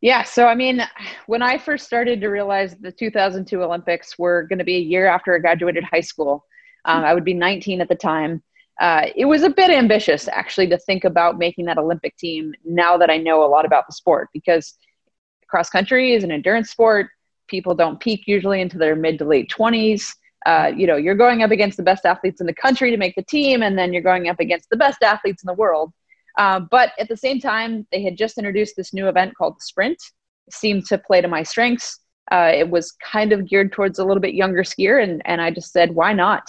Yeah, 0.00 0.22
so 0.22 0.46
I 0.46 0.54
mean, 0.54 0.82
when 1.26 1.42
I 1.42 1.56
first 1.58 1.86
started 1.86 2.20
to 2.20 2.28
realize 2.28 2.76
the 2.76 2.92
2002 2.92 3.62
Olympics 3.62 4.18
were 4.18 4.42
going 4.44 4.58
to 4.58 4.64
be 4.64 4.76
a 4.76 4.80
year 4.80 5.06
after 5.06 5.34
I 5.34 5.38
graduated 5.38 5.84
high 5.84 6.00
school, 6.02 6.44
um, 6.84 7.04
I 7.04 7.14
would 7.14 7.24
be 7.24 7.34
19 7.34 7.80
at 7.80 7.88
the 7.88 7.94
time. 7.94 8.42
uh, 8.80 9.06
it 9.16 9.24
was 9.24 9.42
a 9.42 9.50
bit 9.50 9.70
ambitious 9.70 10.28
actually 10.28 10.66
to 10.68 10.78
think 10.78 11.04
about 11.04 11.38
making 11.38 11.64
that 11.66 11.78
Olympic 11.78 12.16
team 12.16 12.52
now 12.64 12.96
that 12.98 13.10
I 13.10 13.16
know 13.18 13.44
a 13.44 13.46
lot 13.46 13.64
about 13.64 13.86
the 13.86 13.92
sport 13.92 14.28
because 14.32 14.76
cross 15.48 15.70
country 15.70 16.12
is 16.12 16.24
an 16.24 16.32
endurance 16.32 16.70
sport. 16.70 17.08
People 17.54 17.76
don't 17.76 18.00
peak 18.00 18.24
usually 18.26 18.60
into 18.60 18.78
their 18.78 18.96
mid 18.96 19.16
to 19.16 19.24
late 19.24 19.48
20s. 19.48 20.12
Uh, 20.44 20.72
you 20.76 20.88
know, 20.88 20.96
you're 20.96 21.14
going 21.14 21.44
up 21.44 21.52
against 21.52 21.76
the 21.76 21.84
best 21.84 22.04
athletes 22.04 22.40
in 22.40 22.48
the 22.48 22.52
country 22.52 22.90
to 22.90 22.96
make 22.96 23.14
the 23.14 23.22
team, 23.22 23.62
and 23.62 23.78
then 23.78 23.92
you're 23.92 24.02
going 24.02 24.28
up 24.28 24.40
against 24.40 24.68
the 24.70 24.76
best 24.76 25.04
athletes 25.04 25.44
in 25.44 25.46
the 25.46 25.54
world. 25.54 25.92
Uh, 26.36 26.58
but 26.58 26.90
at 26.98 27.08
the 27.08 27.16
same 27.16 27.38
time, 27.38 27.86
they 27.92 28.02
had 28.02 28.16
just 28.16 28.38
introduced 28.38 28.74
this 28.74 28.92
new 28.92 29.06
event 29.06 29.36
called 29.36 29.54
the 29.54 29.60
Sprint. 29.60 29.98
It 30.48 30.52
seemed 30.52 30.84
to 30.86 30.98
play 30.98 31.20
to 31.20 31.28
my 31.28 31.44
strengths. 31.44 32.00
Uh, 32.32 32.50
it 32.52 32.68
was 32.68 32.90
kind 32.90 33.32
of 33.32 33.48
geared 33.48 33.70
towards 33.70 34.00
a 34.00 34.04
little 34.04 34.20
bit 34.20 34.34
younger 34.34 34.64
skier, 34.64 35.00
and 35.00 35.22
and 35.26 35.40
I 35.40 35.52
just 35.52 35.70
said, 35.70 35.94
why 35.94 36.12
not? 36.12 36.42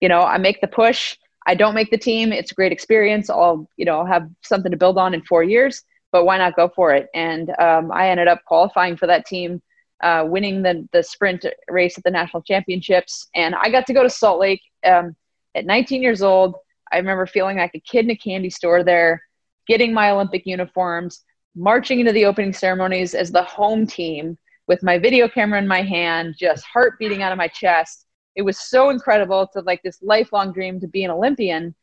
You 0.00 0.08
know, 0.08 0.22
I 0.22 0.38
make 0.38 0.62
the 0.62 0.68
push. 0.68 1.18
I 1.46 1.54
don't 1.54 1.74
make 1.74 1.90
the 1.90 1.98
team. 1.98 2.32
It's 2.32 2.52
a 2.52 2.54
great 2.54 2.72
experience. 2.72 3.28
I'll 3.28 3.68
you 3.76 3.84
know 3.84 3.98
I'll 3.98 4.06
have 4.06 4.26
something 4.42 4.70
to 4.70 4.78
build 4.78 4.96
on 4.96 5.12
in 5.12 5.20
four 5.20 5.42
years. 5.42 5.82
But 6.12 6.24
why 6.24 6.38
not 6.38 6.56
go 6.56 6.70
for 6.74 6.94
it? 6.94 7.08
And 7.12 7.50
um, 7.58 7.92
I 7.92 8.08
ended 8.08 8.26
up 8.26 8.40
qualifying 8.46 8.96
for 8.96 9.06
that 9.06 9.26
team, 9.26 9.60
uh, 10.02 10.24
winning 10.26 10.62
the 10.62 10.86
the 10.92 11.02
sprint 11.02 11.44
race 11.68 11.96
at 11.96 12.04
the 12.04 12.10
national 12.10 12.42
championships, 12.42 13.28
and 13.34 13.54
I 13.54 13.70
got 13.70 13.86
to 13.86 13.94
go 13.94 14.02
to 14.02 14.10
Salt 14.10 14.40
Lake 14.40 14.62
um, 14.84 15.16
at 15.54 15.64
19 15.64 16.02
years 16.02 16.22
old. 16.22 16.56
I 16.92 16.98
remember 16.98 17.26
feeling 17.26 17.56
like 17.56 17.74
a 17.74 17.80
kid 17.80 18.04
in 18.04 18.10
a 18.10 18.16
candy 18.16 18.50
store 18.50 18.84
there, 18.84 19.22
getting 19.66 19.92
my 19.92 20.10
Olympic 20.10 20.46
uniforms, 20.46 21.24
marching 21.54 22.00
into 22.00 22.12
the 22.12 22.26
opening 22.26 22.52
ceremonies 22.52 23.14
as 23.14 23.32
the 23.32 23.42
home 23.42 23.86
team 23.86 24.38
with 24.68 24.82
my 24.82 24.98
video 24.98 25.28
camera 25.28 25.58
in 25.58 25.68
my 25.68 25.82
hand, 25.82 26.34
just 26.38 26.64
heart 26.64 26.98
beating 26.98 27.22
out 27.22 27.32
of 27.32 27.38
my 27.38 27.48
chest. 27.48 28.06
It 28.34 28.42
was 28.42 28.58
so 28.58 28.90
incredible 28.90 29.48
to 29.52 29.60
like 29.60 29.82
this 29.82 30.02
lifelong 30.02 30.52
dream 30.52 30.80
to 30.80 30.88
be 30.88 31.04
an 31.04 31.10
Olympian. 31.10 31.74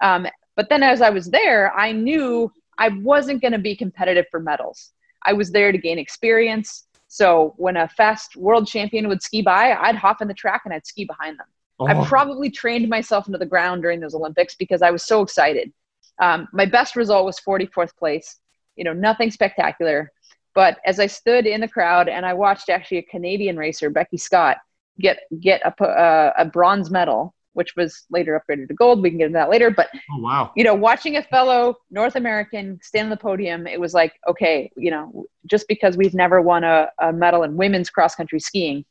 Um, 0.00 0.26
but 0.56 0.68
then 0.68 0.82
as 0.82 1.00
I 1.00 1.10
was 1.10 1.30
there, 1.30 1.72
I 1.74 1.92
knew 1.92 2.52
I 2.78 2.88
wasn't 2.88 3.40
going 3.40 3.52
to 3.52 3.58
be 3.58 3.76
competitive 3.76 4.26
for 4.30 4.40
medals. 4.40 4.92
I 5.24 5.32
was 5.32 5.50
there 5.50 5.72
to 5.72 5.78
gain 5.78 5.98
experience. 5.98 6.86
So 7.12 7.52
when 7.58 7.76
a 7.76 7.88
fast 7.88 8.36
world 8.36 8.66
champion 8.66 9.06
would 9.06 9.22
ski 9.22 9.42
by, 9.42 9.74
I'd 9.74 9.96
hop 9.96 10.22
in 10.22 10.28
the 10.28 10.32
track 10.32 10.62
and 10.64 10.72
I'd 10.72 10.86
ski 10.86 11.04
behind 11.04 11.38
them. 11.38 11.46
Oh. 11.78 11.86
I 11.86 12.06
probably 12.06 12.48
trained 12.48 12.88
myself 12.88 13.26
into 13.26 13.36
the 13.36 13.44
ground 13.44 13.82
during 13.82 14.00
those 14.00 14.14
Olympics 14.14 14.54
because 14.54 14.80
I 14.80 14.90
was 14.90 15.04
so 15.04 15.20
excited. 15.20 15.74
Um, 16.22 16.48
my 16.54 16.64
best 16.64 16.96
result 16.96 17.26
was 17.26 17.38
44th 17.38 17.94
place. 17.98 18.38
You 18.76 18.84
know, 18.84 18.94
nothing 18.94 19.30
spectacular. 19.30 20.10
But 20.54 20.78
as 20.86 20.98
I 20.98 21.06
stood 21.06 21.46
in 21.46 21.60
the 21.60 21.68
crowd 21.68 22.08
and 22.08 22.24
I 22.24 22.32
watched 22.32 22.70
actually 22.70 22.96
a 22.98 23.02
Canadian 23.02 23.58
racer, 23.58 23.90
Beckie 23.90 24.18
Scott, 24.18 24.56
get 24.98 25.18
get 25.38 25.60
a, 25.66 25.84
a, 25.84 26.32
a 26.38 26.44
bronze 26.46 26.90
medal, 26.90 27.34
which 27.54 27.74
was 27.76 28.04
later 28.10 28.40
upgraded 28.40 28.68
to 28.68 28.74
gold. 28.74 29.02
We 29.02 29.10
can 29.10 29.18
get 29.18 29.26
into 29.26 29.38
that 29.38 29.50
later. 29.50 29.70
But 29.70 29.88
oh, 30.10 30.18
wow, 30.18 30.52
you 30.56 30.64
know, 30.64 30.74
watching 30.74 31.16
a 31.16 31.22
fellow 31.22 31.76
North 31.90 32.16
American 32.16 32.78
stand 32.82 33.06
on 33.06 33.10
the 33.10 33.16
podium, 33.16 33.66
it 33.66 33.80
was 33.80 33.94
like, 33.94 34.14
okay, 34.28 34.70
you 34.76 34.90
know, 34.90 35.26
just 35.46 35.68
because 35.68 35.96
we've 35.96 36.14
never 36.14 36.40
won 36.40 36.64
a, 36.64 36.88
a 37.00 37.12
medal 37.12 37.42
in 37.42 37.56
women's 37.56 37.90
cross 37.90 38.14
country 38.14 38.40
skiing 38.40 38.84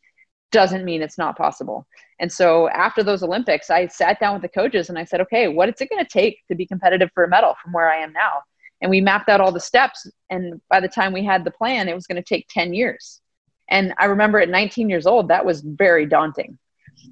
doesn't 0.52 0.86
mean 0.86 1.02
it's 1.02 1.18
not 1.18 1.38
possible. 1.38 1.88
And 2.20 2.32
so 2.32 2.70
after 2.70 3.04
those 3.04 3.24
Olympics, 3.24 3.70
I 3.70 3.88
sat 3.88 4.20
down 4.20 4.34
with 4.34 4.42
the 4.44 4.50
coaches 4.50 4.90
and 4.90 5.00
I 5.00 5.06
said, 5.06 5.22
okay, 5.22 5.48
what 5.48 5.70
is 5.70 5.82
it 5.82 5.90
going 5.90 6.04
to 6.04 6.10
take 6.10 6.40
to 6.50 6.56
be 6.56 6.68
competitive 6.68 7.10
for 7.14 7.24
a 7.24 7.30
medal 7.30 7.56
from 7.64 7.74
where 7.74 7.92
I 7.92 7.98
am 7.98 8.14
now? 8.14 8.44
And 8.82 8.90
we 8.90 9.02
mapped 9.02 9.30
out 9.30 9.42
all 9.42 9.52
the 9.52 9.60
steps. 9.60 10.08
And 10.30 10.62
by 10.70 10.80
the 10.80 10.88
time 10.88 11.14
we 11.14 11.24
had 11.24 11.44
the 11.44 11.52
plan, 11.52 11.88
it 11.88 11.96
was 11.96 12.08
going 12.08 12.22
to 12.22 12.28
take 12.28 12.48
10 12.50 12.74
years. 12.74 13.22
And 13.70 13.94
I 13.98 14.06
remember 14.06 14.40
at 14.40 14.50
19 14.50 14.90
years 14.90 15.08
old, 15.08 15.30
that 15.30 15.46
was 15.46 15.62
very 15.62 16.06
daunting. 16.06 16.58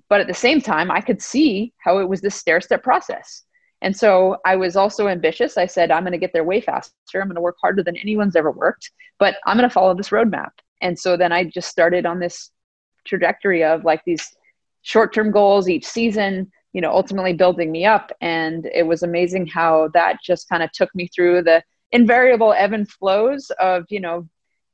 But 0.09 0.21
at 0.21 0.27
the 0.27 0.33
same 0.33 0.61
time, 0.61 0.91
I 0.91 1.01
could 1.01 1.21
see 1.21 1.73
how 1.77 1.99
it 1.99 2.09
was 2.09 2.21
this 2.21 2.35
stair 2.35 2.61
step 2.61 2.83
process. 2.83 3.43
And 3.81 3.95
so 3.95 4.37
I 4.45 4.55
was 4.55 4.75
also 4.75 5.07
ambitious. 5.07 5.57
I 5.57 5.65
said, 5.65 5.91
I'm 5.91 6.03
going 6.03 6.11
to 6.11 6.17
get 6.17 6.33
there 6.33 6.43
way 6.43 6.61
faster. 6.61 6.93
I'm 7.21 7.27
going 7.27 7.35
to 7.35 7.41
work 7.41 7.57
harder 7.61 7.83
than 7.83 7.95
anyone's 7.97 8.35
ever 8.35 8.51
worked, 8.51 8.91
but 9.19 9.35
I'm 9.45 9.57
going 9.57 9.69
to 9.69 9.73
follow 9.73 9.95
this 9.95 10.09
roadmap. 10.09 10.51
And 10.81 10.97
so 10.97 11.15
then 11.15 11.31
I 11.31 11.45
just 11.45 11.69
started 11.69 12.05
on 12.05 12.19
this 12.19 12.51
trajectory 13.05 13.63
of 13.63 13.83
like 13.85 14.01
these 14.05 14.35
short 14.81 15.13
term 15.13 15.31
goals 15.31 15.69
each 15.69 15.85
season, 15.85 16.51
you 16.73 16.81
know, 16.81 16.91
ultimately 16.91 17.33
building 17.33 17.71
me 17.71 17.85
up. 17.85 18.11
And 18.21 18.65
it 18.73 18.83
was 18.83 19.03
amazing 19.03 19.47
how 19.47 19.89
that 19.93 20.17
just 20.23 20.49
kind 20.49 20.63
of 20.63 20.71
took 20.71 20.93
me 20.93 21.07
through 21.07 21.43
the 21.43 21.63
invariable 21.91 22.53
ebb 22.53 22.73
and 22.73 22.89
flows 22.89 23.49
of, 23.59 23.85
you 23.89 23.99
know, 23.99 24.27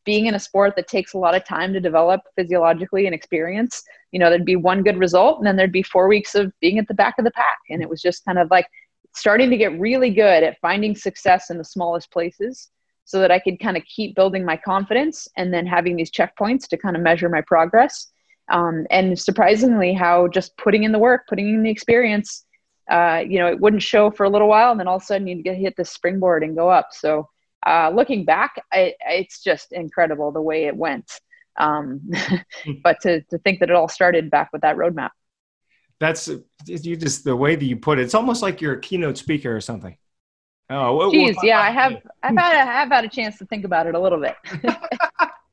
being 0.06 0.28
in 0.28 0.36
a 0.36 0.40
sport 0.40 0.76
that 0.76 0.88
takes 0.88 1.14
a 1.14 1.18
lot 1.18 1.36
of 1.36 1.44
time 1.44 1.74
to 1.74 1.80
develop 1.80 2.22
physiologically 2.36 3.06
and 3.06 3.16
experience. 3.16 3.84
You 4.12 4.20
know, 4.20 4.30
there'd 4.30 4.46
be 4.46 4.56
one 4.56 4.84
good 4.84 4.98
result 4.98 5.38
and 5.38 5.48
then 5.48 5.56
there'd 5.56 5.72
be 5.72 5.84
four 5.84 6.08
weeks 6.08 6.36
of 6.36 6.54
being 6.62 6.80
at 6.80 6.88
the 6.88 6.94
back 6.94 7.16
of 7.18 7.26
the 7.26 7.32
pack. 7.32 7.58
And 7.70 7.82
it 7.82 7.90
was 7.90 8.02
just 8.02 8.24
kind 8.26 8.40
of 8.40 8.50
like 8.52 8.68
starting 9.16 9.50
to 9.50 9.58
get 9.58 9.80
really 9.80 10.10
good 10.10 10.44
at 10.44 10.60
finding 10.62 10.96
success 10.96 11.50
in 11.50 11.58
the 11.58 11.64
smallest 11.64 12.12
places 12.12 12.70
so 13.06 13.20
that 13.20 13.32
I 13.32 13.40
could 13.40 13.60
kind 13.60 13.78
of 13.78 13.84
keep 13.84 14.16
building 14.16 14.46
my 14.46 14.58
confidence 14.58 15.28
and 15.38 15.54
then 15.54 15.66
having 15.66 15.96
these 15.96 16.12
checkpoints 16.12 16.68
to 16.70 16.78
kind 16.78 16.96
of 16.96 17.02
measure 17.02 17.30
my 17.30 17.42
progress 17.42 18.12
um, 18.50 18.86
and 18.92 19.18
surprisingly, 19.18 19.94
how 19.94 20.28
just 20.28 20.56
putting 20.58 20.84
in 20.84 20.92
the 20.92 21.00
work, 21.00 21.28
putting 21.28 21.50
in 21.50 21.64
the 21.64 21.70
experience, 21.70 22.46
uh, 22.92 23.24
you 23.28 23.40
know, 23.40 23.48
it 23.48 23.60
wouldn't 23.60 23.82
show 23.82 24.12
for 24.12 24.26
a 24.26 24.30
little 24.30 24.48
while, 24.48 24.72
and 24.72 24.80
then 24.80 24.88
all 24.88 24.98
of 24.98 25.02
a 25.02 25.06
sudden 25.06 25.28
you'd 25.28 25.44
get 25.44 25.58
hit 25.58 25.76
the 25.76 25.86
springboard 25.86 26.44
and 26.44 26.56
go 26.56 26.70
up. 26.70 26.90
So 26.92 27.28
uh, 27.66 27.92
looking 27.94 28.26
back, 28.26 28.56
I, 28.72 28.94
it's 29.08 29.44
just 29.44 29.72
incredible 29.72 30.32
the 30.32 30.42
way 30.42 30.66
it 30.66 30.76
went. 30.76 31.12
Um, 31.58 32.10
but 32.84 33.00
to, 33.02 33.22
to 33.22 33.38
think 33.40 33.60
that 33.60 33.70
it 33.70 33.76
all 33.76 33.90
started 33.90 34.30
back 34.30 34.50
with 34.52 34.62
that 34.62 34.78
roadmap. 34.78 35.12
That's 36.00 36.30
you 36.68 36.98
just 36.98 37.24
the 37.24 37.36
way 37.36 37.56
that 37.56 37.66
you 37.66 37.78
put 37.78 38.00
it. 38.00 38.04
It's 38.04 38.16
almost 38.16 38.42
like 38.42 38.60
you're 38.60 38.74
a 38.74 38.82
keynote 38.82 39.18
speaker 39.18 39.56
or 39.56 39.62
something. 39.62 39.98
Oh, 40.70 41.12
geez, 41.12 41.38
yeah, 41.44 41.62
I 41.62 41.70
have. 41.70 42.02
I've 42.24 42.36
had 42.36 42.56
a, 42.56 42.70
I've 42.70 42.90
had 42.90 43.06
a 43.06 43.08
chance 43.08 43.38
to 43.38 43.46
think 43.46 43.66
about 43.66 43.88
it 43.88 43.96
a 43.96 44.00
little 44.00 44.20
bit. 44.20 44.36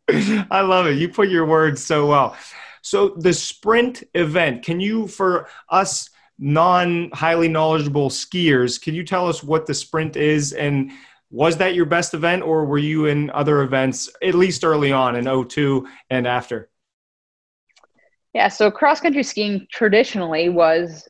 I 0.51 0.63
love 0.63 0.87
it. 0.87 0.99
You 0.99 1.09
put 1.09 1.29
your 1.29 1.47
words 1.47 1.85
so 1.85 2.07
well. 2.07 2.37
So 2.81 3.11
the 3.11 3.33
sprint 3.33 4.03
event, 4.15 4.65
can 4.65 4.81
you, 4.81 5.07
for 5.07 5.49
us 5.69 6.11
non 6.39 7.11
highly 7.13 7.49
knowledgeable 7.49 8.09
skiers, 8.09 8.81
can 8.81 8.95
you 8.95 9.05
tell 9.05 9.29
us 9.29 9.43
what 9.43 9.67
the 9.67 9.75
sprint 9.75 10.17
is 10.17 10.53
and 10.53 10.91
was 11.33 11.57
that 11.57 11.75
your 11.75 11.87
best 11.87 12.13
event 12.13 12.43
or 12.43 12.67
were 12.67 12.79
you 12.79 13.07
in 13.07 13.31
other 13.31 13.63
events 13.63 14.09
at 14.23 14.35
least 14.35 14.65
early 14.65 14.93
on 14.93 15.17
in 15.17 15.25
02 15.49 15.89
and 16.11 16.27
after? 16.27 16.69
Yeah, 18.35 18.49
so 18.49 18.71
cross 18.71 19.01
country 19.01 19.23
skiing 19.23 19.67
traditionally 19.73 20.51
was 20.51 21.09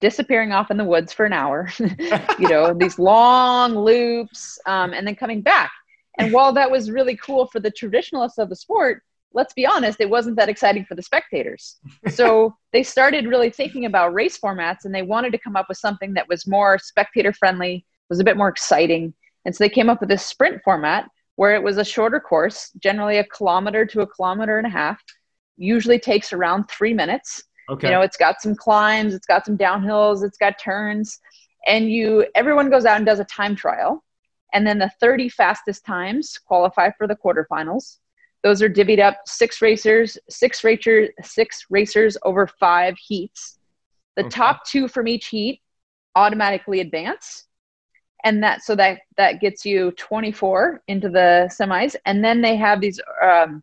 disappearing 0.00 0.52
off 0.52 0.70
in 0.70 0.76
the 0.76 0.84
woods 0.84 1.12
for 1.12 1.24
an 1.24 1.32
hour, 1.32 1.70
you 1.78 2.48
know, 2.48 2.74
these 2.78 2.98
long 2.98 3.76
loops, 3.76 4.58
um, 4.66 4.92
and 4.92 5.06
then 5.06 5.16
coming 5.16 5.40
back. 5.40 5.72
And 6.18 6.32
while 6.32 6.52
that 6.52 6.70
was 6.70 6.90
really 6.90 7.16
cool 7.16 7.46
for 7.46 7.58
the 7.58 7.70
traditionalists 7.70 8.38
of 8.38 8.50
the 8.50 8.56
sport, 8.56 9.02
let's 9.32 9.54
be 9.54 9.66
honest, 9.66 10.00
it 10.00 10.08
wasn't 10.08 10.36
that 10.36 10.48
exciting 10.48 10.84
for 10.84 10.94
the 10.94 11.02
spectators. 11.02 11.76
So 12.08 12.54
they 12.72 12.82
started 12.82 13.26
really 13.26 13.50
thinking 13.50 13.86
about 13.86 14.14
race 14.14 14.38
formats 14.38 14.84
and 14.84 14.94
they 14.94 15.02
wanted 15.02 15.32
to 15.32 15.38
come 15.38 15.56
up 15.56 15.66
with 15.68 15.78
something 15.78 16.14
that 16.14 16.28
was 16.28 16.46
more 16.46 16.78
spectator 16.78 17.32
friendly, 17.32 17.84
was 18.10 18.20
a 18.20 18.24
bit 18.24 18.36
more 18.36 18.48
exciting. 18.48 19.12
And 19.44 19.54
so 19.54 19.64
they 19.64 19.68
came 19.68 19.90
up 19.90 20.00
with 20.00 20.08
this 20.08 20.24
sprint 20.24 20.62
format 20.62 21.08
where 21.36 21.54
it 21.54 21.62
was 21.62 21.78
a 21.78 21.84
shorter 21.84 22.20
course, 22.20 22.70
generally 22.78 23.18
a 23.18 23.24
kilometer 23.24 23.84
to 23.86 24.02
a 24.02 24.06
kilometer 24.06 24.58
and 24.58 24.66
a 24.66 24.70
half, 24.70 25.02
usually 25.56 25.98
takes 25.98 26.32
around 26.32 26.64
three 26.68 26.94
minutes. 26.94 27.42
Okay. 27.68 27.88
You 27.88 27.94
know, 27.94 28.02
it's 28.02 28.16
got 28.16 28.40
some 28.40 28.54
climbs, 28.54 29.14
it's 29.14 29.26
got 29.26 29.44
some 29.44 29.58
downhills, 29.58 30.24
it's 30.24 30.38
got 30.38 30.58
turns. 30.58 31.18
And 31.66 31.90
you 31.90 32.26
everyone 32.34 32.70
goes 32.70 32.84
out 32.84 32.98
and 32.98 33.06
does 33.06 33.20
a 33.20 33.24
time 33.24 33.56
trial. 33.56 34.04
And 34.52 34.66
then 34.66 34.78
the 34.78 34.90
30 35.00 35.28
fastest 35.30 35.84
times 35.84 36.38
qualify 36.38 36.90
for 36.96 37.08
the 37.08 37.16
quarterfinals 37.16 37.96
those 38.44 38.60
are 38.60 38.68
divvied 38.68 39.00
up 39.00 39.16
six 39.24 39.62
racers, 39.62 40.18
six 40.28 40.62
racers, 40.62 41.08
six 41.22 41.64
racers 41.70 42.18
over 42.24 42.46
five 42.46 42.94
heats. 42.98 43.58
The 44.16 44.26
okay. 44.26 44.36
top 44.36 44.66
two 44.66 44.86
from 44.86 45.08
each 45.08 45.28
heat 45.28 45.62
automatically 46.14 46.80
advance. 46.80 47.46
And 48.24 48.42
that 48.42 48.62
so 48.62 48.74
that 48.76 49.00
that 49.16 49.40
gets 49.40 49.64
you 49.64 49.92
24 49.92 50.82
into 50.88 51.08
the 51.08 51.48
semis, 51.52 51.94
and 52.06 52.24
then 52.24 52.40
they 52.40 52.56
have 52.56 52.80
these 52.80 53.00
um, 53.22 53.62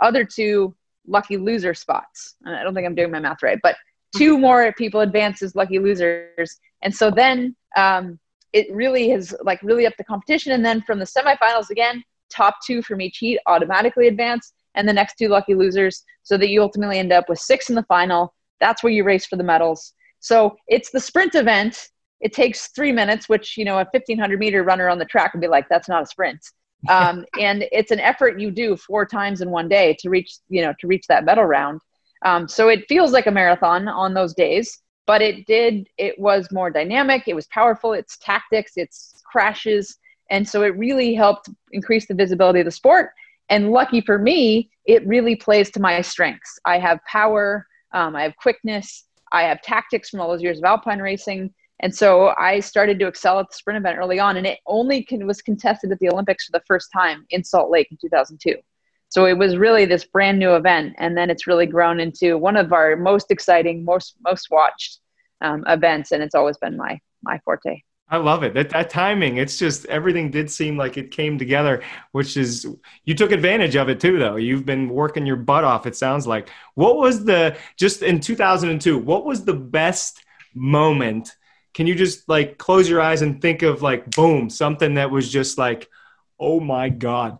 other 0.00 0.24
two 0.24 0.74
lucky 1.06 1.36
loser 1.36 1.72
spots. 1.72 2.34
I 2.44 2.62
don't 2.62 2.74
think 2.74 2.86
I'm 2.86 2.94
doing 2.94 3.12
my 3.12 3.20
math 3.20 3.42
right, 3.42 3.58
but 3.62 3.76
two 4.16 4.38
more 4.38 4.72
people 4.72 5.00
advance 5.00 5.40
as 5.42 5.54
lucky 5.54 5.78
losers, 5.78 6.58
and 6.82 6.94
so 6.94 7.10
then 7.10 7.54
um, 7.76 8.18
it 8.52 8.66
really 8.72 9.12
is 9.12 9.34
like 9.42 9.62
really 9.62 9.86
up 9.86 9.96
the 9.96 10.04
competition. 10.04 10.52
And 10.52 10.64
then 10.64 10.82
from 10.82 10.98
the 10.98 11.04
semifinals 11.04 11.70
again, 11.70 12.02
top 12.28 12.56
two 12.66 12.82
from 12.82 13.00
each 13.00 13.18
heat 13.18 13.38
automatically 13.46 14.08
advance, 14.08 14.52
and 14.74 14.88
the 14.88 14.92
next 14.92 15.16
two 15.16 15.28
lucky 15.28 15.54
losers, 15.54 16.04
so 16.22 16.36
that 16.36 16.48
you 16.48 16.60
ultimately 16.60 16.98
end 16.98 17.12
up 17.12 17.28
with 17.28 17.38
six 17.38 17.68
in 17.68 17.76
the 17.76 17.84
final. 17.84 18.34
That's 18.60 18.82
where 18.82 18.92
you 18.92 19.04
race 19.04 19.26
for 19.26 19.36
the 19.36 19.44
medals. 19.44 19.94
So 20.20 20.56
it's 20.68 20.90
the 20.90 21.00
sprint 21.00 21.34
event. 21.34 21.88
It 22.22 22.32
takes 22.32 22.68
three 22.68 22.92
minutes, 22.92 23.28
which 23.28 23.58
you 23.58 23.64
know 23.64 23.74
a 23.74 23.84
1500 23.92 24.38
meter 24.38 24.62
runner 24.62 24.88
on 24.88 24.98
the 24.98 25.04
track 25.04 25.34
would 25.34 25.40
be 25.42 25.48
like, 25.48 25.68
that's 25.68 25.88
not 25.88 26.02
a 26.02 26.06
sprint. 26.06 26.40
Um, 26.88 27.26
and 27.38 27.64
it's 27.72 27.90
an 27.90 28.00
effort 28.00 28.40
you 28.40 28.50
do 28.50 28.76
four 28.76 29.04
times 29.04 29.42
in 29.42 29.50
one 29.50 29.68
day 29.68 29.96
to 30.00 30.08
reach 30.08 30.36
you 30.48 30.62
know 30.62 30.72
to 30.80 30.86
reach 30.86 31.06
that 31.08 31.24
medal 31.24 31.44
round. 31.44 31.80
Um, 32.24 32.48
so 32.48 32.68
it 32.68 32.86
feels 32.88 33.12
like 33.12 33.26
a 33.26 33.32
marathon 33.32 33.88
on 33.88 34.14
those 34.14 34.32
days. 34.34 34.78
but 35.06 35.22
it 35.22 35.46
did 35.46 35.88
it 35.98 36.18
was 36.18 36.50
more 36.52 36.70
dynamic 36.70 37.24
it 37.26 37.34
was 37.34 37.46
powerful 37.48 37.92
it's 37.92 38.16
tactics 38.18 38.72
it's 38.76 39.20
crashes 39.24 39.98
and 40.30 40.48
so 40.48 40.62
it 40.62 40.76
really 40.78 41.14
helped 41.14 41.48
increase 41.72 42.06
the 42.06 42.14
visibility 42.14 42.60
of 42.60 42.64
the 42.64 42.70
sport 42.70 43.10
and 43.48 43.70
lucky 43.70 44.00
for 44.00 44.18
me 44.18 44.70
it 44.84 45.06
really 45.06 45.36
plays 45.36 45.70
to 45.70 45.80
my 45.80 46.00
strengths 46.00 46.58
i 46.64 46.78
have 46.78 46.98
power 47.04 47.66
um, 47.92 48.14
i 48.16 48.22
have 48.22 48.36
quickness 48.36 49.04
i 49.32 49.42
have 49.42 49.60
tactics 49.62 50.08
from 50.08 50.20
all 50.20 50.28
those 50.28 50.42
years 50.42 50.58
of 50.58 50.64
alpine 50.64 51.00
racing 51.00 51.52
and 51.82 51.94
so 51.94 52.34
i 52.38 52.58
started 52.60 52.98
to 52.98 53.06
excel 53.06 53.38
at 53.38 53.48
the 53.48 53.54
sprint 53.54 53.76
event 53.76 53.98
early 53.98 54.18
on 54.18 54.36
and 54.36 54.46
it 54.46 54.58
only 54.66 55.02
can, 55.02 55.26
was 55.26 55.42
contested 55.42 55.92
at 55.92 55.98
the 55.98 56.08
olympics 56.08 56.46
for 56.46 56.52
the 56.52 56.64
first 56.66 56.90
time 56.92 57.26
in 57.30 57.44
salt 57.44 57.70
lake 57.70 57.88
in 57.90 57.98
2002 58.00 58.54
so 59.12 59.26
it 59.26 59.36
was 59.36 59.58
really 59.58 59.84
this 59.84 60.06
brand 60.06 60.38
new 60.38 60.54
event, 60.54 60.94
and 60.96 61.14
then 61.14 61.28
it's 61.28 61.46
really 61.46 61.66
grown 61.66 62.00
into 62.00 62.38
one 62.38 62.56
of 62.56 62.72
our 62.72 62.96
most 62.96 63.30
exciting, 63.30 63.84
most 63.84 64.14
most 64.24 64.48
watched 64.50 65.00
um, 65.42 65.64
events, 65.68 66.12
and 66.12 66.22
it's 66.22 66.34
always 66.34 66.56
been 66.56 66.78
my 66.78 66.98
my 67.22 67.38
forte. 67.44 67.82
I 68.08 68.16
love 68.16 68.42
it. 68.42 68.54
That 68.54 68.70
that 68.70 68.88
timing, 68.88 69.36
it's 69.36 69.58
just 69.58 69.84
everything 69.84 70.30
did 70.30 70.50
seem 70.50 70.78
like 70.78 70.96
it 70.96 71.10
came 71.10 71.36
together, 71.36 71.82
which 72.12 72.38
is 72.38 72.66
you 73.04 73.14
took 73.14 73.32
advantage 73.32 73.76
of 73.76 73.90
it 73.90 74.00
too 74.00 74.18
though. 74.18 74.36
You've 74.36 74.64
been 74.64 74.88
working 74.88 75.26
your 75.26 75.36
butt 75.36 75.64
off 75.64 75.86
it 75.86 75.94
sounds 75.94 76.26
like. 76.26 76.48
What 76.74 76.96
was 76.96 77.22
the 77.22 77.58
just 77.76 78.00
in 78.00 78.18
2002, 78.18 78.96
what 78.96 79.26
was 79.26 79.44
the 79.44 79.52
best 79.52 80.24
moment? 80.54 81.36
Can 81.74 81.86
you 81.86 81.94
just 81.94 82.28
like 82.28 82.58
close 82.58 82.88
your 82.88 83.00
eyes 83.00 83.22
and 83.22 83.40
think 83.40 83.62
of 83.62 83.82
like 83.82 84.10
boom, 84.10 84.50
something 84.50 84.94
that 84.94 85.10
was 85.10 85.30
just 85.30 85.58
like 85.58 85.88
oh 86.42 86.58
my 86.58 86.88
god. 86.88 87.38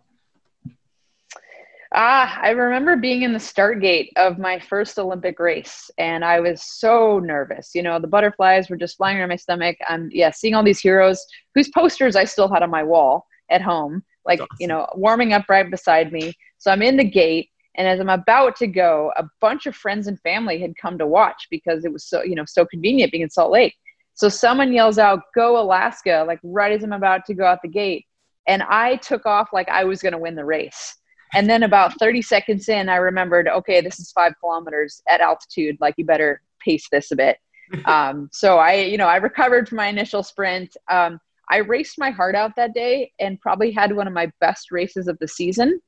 Ah, 1.95 2.39
I 2.41 2.51
remember 2.51 2.95
being 2.95 3.21
in 3.21 3.33
the 3.33 3.39
start 3.39 3.79
gate 3.79 4.11
of 4.15 4.39
my 4.39 4.57
first 4.57 4.97
Olympic 4.97 5.37
race, 5.39 5.91
and 5.99 6.25
I 6.25 6.39
was 6.39 6.63
so 6.63 7.19
nervous. 7.19 7.75
You 7.75 7.83
know, 7.83 7.99
the 7.99 8.07
butterflies 8.07 8.67
were 8.67 8.77
just 8.77 8.97
flying 8.97 9.17
around 9.17 9.29
my 9.29 9.35
stomach. 9.35 9.77
I'm 9.87 10.09
yeah, 10.11 10.31
seeing 10.31 10.55
all 10.55 10.63
these 10.63 10.79
heroes 10.79 11.23
whose 11.53 11.69
posters 11.69 12.15
I 12.15 12.23
still 12.23 12.51
had 12.51 12.63
on 12.63 12.71
my 12.71 12.81
wall 12.81 13.27
at 13.51 13.61
home, 13.61 14.03
like 14.25 14.39
awesome. 14.39 14.57
you 14.59 14.67
know, 14.67 14.87
warming 14.95 15.33
up 15.33 15.45
right 15.49 15.69
beside 15.69 16.11
me. 16.11 16.33
So 16.57 16.71
I'm 16.71 16.81
in 16.81 16.97
the 16.97 17.03
gate, 17.03 17.49
and 17.75 17.87
as 17.87 17.99
I'm 17.99 18.09
about 18.09 18.55
to 18.55 18.67
go, 18.67 19.11
a 19.17 19.25
bunch 19.39 19.67
of 19.67 19.75
friends 19.75 20.07
and 20.07 20.19
family 20.21 20.59
had 20.59 20.75
come 20.81 20.97
to 20.97 21.05
watch 21.05 21.47
because 21.51 21.85
it 21.85 21.93
was 21.93 22.05
so 22.05 22.23
you 22.23 22.33
know 22.33 22.45
so 22.47 22.65
convenient 22.65 23.11
being 23.11 23.21
in 23.21 23.29
Salt 23.29 23.51
Lake. 23.51 23.75
So 24.15 24.29
someone 24.29 24.73
yells 24.73 24.97
out, 24.97 25.21
"Go 25.35 25.59
Alaska!" 25.61 26.23
like 26.27 26.39
right 26.43 26.71
as 26.71 26.83
I'm 26.83 26.93
about 26.93 27.25
to 27.25 27.33
go 27.33 27.45
out 27.45 27.61
the 27.61 27.67
gate, 27.67 28.05
and 28.47 28.63
I 28.63 28.97
took 28.97 29.25
off 29.25 29.49
like 29.53 29.69
I 29.69 29.83
was 29.83 30.01
going 30.01 30.13
to 30.13 30.19
win 30.19 30.35
the 30.35 30.45
race 30.45 30.97
and 31.33 31.49
then 31.49 31.63
about 31.63 31.97
30 31.99 32.21
seconds 32.21 32.69
in, 32.69 32.89
I 32.89 32.97
remembered, 32.97 33.47
okay, 33.47 33.81
this 33.81 33.99
is 33.99 34.11
five 34.11 34.33
kilometers 34.39 35.01
at 35.09 35.19
altitude. 35.19 35.77
Like 35.81 35.95
you 35.97 36.05
better 36.05 36.41
pace 36.63 36.87
this 36.91 37.11
a 37.11 37.15
bit. 37.15 37.37
um, 37.85 38.29
so 38.31 38.59
I, 38.59 38.75
you 38.75 38.97
know, 38.97 39.07
I 39.07 39.17
recovered 39.17 39.67
from 39.67 39.77
my 39.77 39.87
initial 39.87 40.21
sprint. 40.21 40.77
Um, 40.89 41.19
I 41.49 41.57
raced 41.57 41.97
my 41.97 42.11
heart 42.11 42.35
out 42.35 42.55
that 42.55 42.73
day 42.73 43.11
and 43.19 43.41
probably 43.41 43.71
had 43.71 43.95
one 43.95 44.07
of 44.07 44.13
my 44.13 44.31
best 44.39 44.71
races 44.71 45.07
of 45.07 45.17
the 45.19 45.27
season 45.27 45.79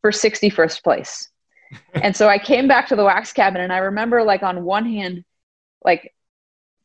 for 0.00 0.10
61st 0.10 0.82
place. 0.84 1.30
and 1.94 2.14
so 2.14 2.28
I 2.28 2.38
came 2.38 2.68
back 2.68 2.86
to 2.88 2.96
the 2.96 3.04
wax 3.04 3.32
cabin 3.32 3.60
and 3.60 3.72
I 3.72 3.78
remember 3.78 4.22
like 4.22 4.44
on 4.44 4.64
one 4.64 4.86
hand, 4.86 5.24
like 5.84 6.12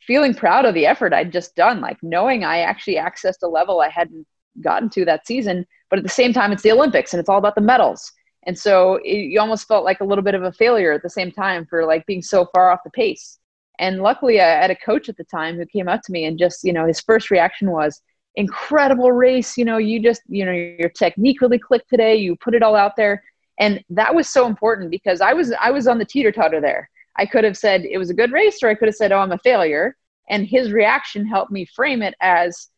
feeling 0.06 0.34
proud 0.34 0.66
of 0.66 0.74
the 0.74 0.86
effort 0.86 1.14
I'd 1.14 1.32
just 1.32 1.56
done, 1.56 1.82
like 1.82 1.98
knowing 2.02 2.44
I 2.44 2.60
actually 2.60 2.96
accessed 2.96 3.44
a 3.44 3.48
level 3.48 3.82
I 3.82 3.90
hadn't 3.90 4.26
gotten 4.60 4.90
to 4.92 5.06
that 5.06 5.28
season. 5.28 5.66
But 5.90 6.00
at 6.00 6.04
the 6.04 6.10
same 6.10 6.34
time, 6.34 6.52
it's 6.52 6.64
the 6.64 6.72
Olympics 6.72 7.14
and 7.14 7.20
it's 7.20 7.30
all 7.30 7.38
about 7.38 7.56
the 7.56 7.62
medals. 7.62 8.12
And 8.48 8.58
so 8.58 8.96
it, 9.04 9.18
you 9.18 9.40
almost 9.40 9.68
felt 9.68 9.86
like 9.86 10.02
a 10.02 10.06
little 10.06 10.24
bit 10.24 10.36
of 10.36 10.44
a 10.44 10.52
failure 10.52 10.92
at 10.92 11.04
the 11.04 11.10
same 11.10 11.32
time 11.32 11.66
for 11.66 11.86
like 11.86 12.06
being 12.06 12.22
so 12.22 12.48
far 12.54 12.72
off 12.72 12.80
the 12.84 12.90
pace. 12.92 13.38
And 13.80 14.02
luckily, 14.02 14.42
I 14.42 14.46
had 14.46 14.72
a 14.72 14.76
coach 14.76 15.10
at 15.10 15.18
the 15.18 15.24
time 15.24 15.58
who 15.58 15.66
came 15.66 15.88
up 15.88 16.02
to 16.04 16.12
me 16.12 16.26
and 16.26 16.38
just, 16.38 16.64
you 16.64 16.74
know, 16.74 16.86
his 16.86 17.00
first 17.00 17.32
reaction 17.32 17.72
was, 17.72 18.02
incredible 18.36 19.12
race. 19.12 19.58
You 19.58 19.66
know, 19.66 19.78
you 19.78 20.02
just, 20.02 20.22
you 20.28 20.46
know, 20.46 20.52
your 20.52 20.90
technique 20.90 21.42
really 21.42 21.60
clicked 21.60 21.90
today. 21.90 22.16
You 22.16 22.36
put 22.36 22.56
it 22.56 22.64
all 22.64 22.76
out 22.76 22.96
there. 22.96 23.24
And 23.60 23.84
that 23.90 24.14
was 24.14 24.30
so 24.30 24.48
important 24.48 24.90
because 24.90 25.22
I 25.22 25.34
was, 25.34 25.54
I 25.60 25.72
was 25.72 25.88
on 25.88 25.98
the 25.98 26.06
teeter 26.06 26.32
totter 26.32 26.62
there. 26.62 26.90
I 27.18 27.26
could 27.26 27.44
have 27.44 27.58
said 27.58 27.86
it 27.86 27.98
was 27.98 28.10
a 28.10 28.16
good 28.16 28.32
race 28.32 28.62
or 28.64 28.70
I 28.70 28.76
could 28.76 28.88
have 28.88 28.96
said, 28.96 29.12
oh, 29.12 29.20
I'm 29.20 29.32
a 29.32 29.38
failure. 29.40 29.96
And 30.30 30.46
his 30.46 30.72
reaction 30.72 31.26
helped 31.26 31.52
me 31.52 31.66
frame 31.66 32.02
it 32.02 32.16
as, 32.22 32.70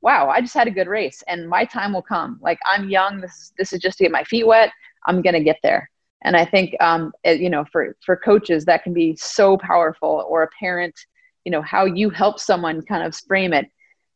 wow, 0.00 0.28
I 0.28 0.40
just 0.40 0.54
had 0.54 0.68
a 0.68 0.72
good 0.72 0.88
race 0.88 1.22
and 1.28 1.48
my 1.48 1.64
time 1.64 1.92
will 1.92 2.02
come. 2.02 2.38
Like 2.40 2.58
I'm 2.66 2.88
young. 2.88 3.20
This 3.20 3.32
is, 3.32 3.52
this 3.58 3.72
is 3.72 3.80
just 3.80 3.98
to 3.98 4.04
get 4.04 4.12
my 4.12 4.24
feet 4.24 4.46
wet. 4.46 4.70
I'm 5.06 5.22
going 5.22 5.34
to 5.34 5.42
get 5.42 5.58
there. 5.62 5.90
And 6.24 6.36
I 6.36 6.44
think, 6.44 6.74
um, 6.80 7.12
you 7.24 7.50
know, 7.50 7.64
for, 7.70 7.96
for 8.04 8.16
coaches, 8.16 8.64
that 8.64 8.84
can 8.84 8.94
be 8.94 9.16
so 9.16 9.58
powerful 9.58 10.24
or 10.28 10.44
a 10.44 10.48
parent, 10.58 10.94
you 11.44 11.50
know, 11.50 11.62
how 11.62 11.84
you 11.84 12.10
help 12.10 12.38
someone 12.38 12.82
kind 12.82 13.04
of 13.04 13.14
frame 13.14 13.52
it 13.52 13.68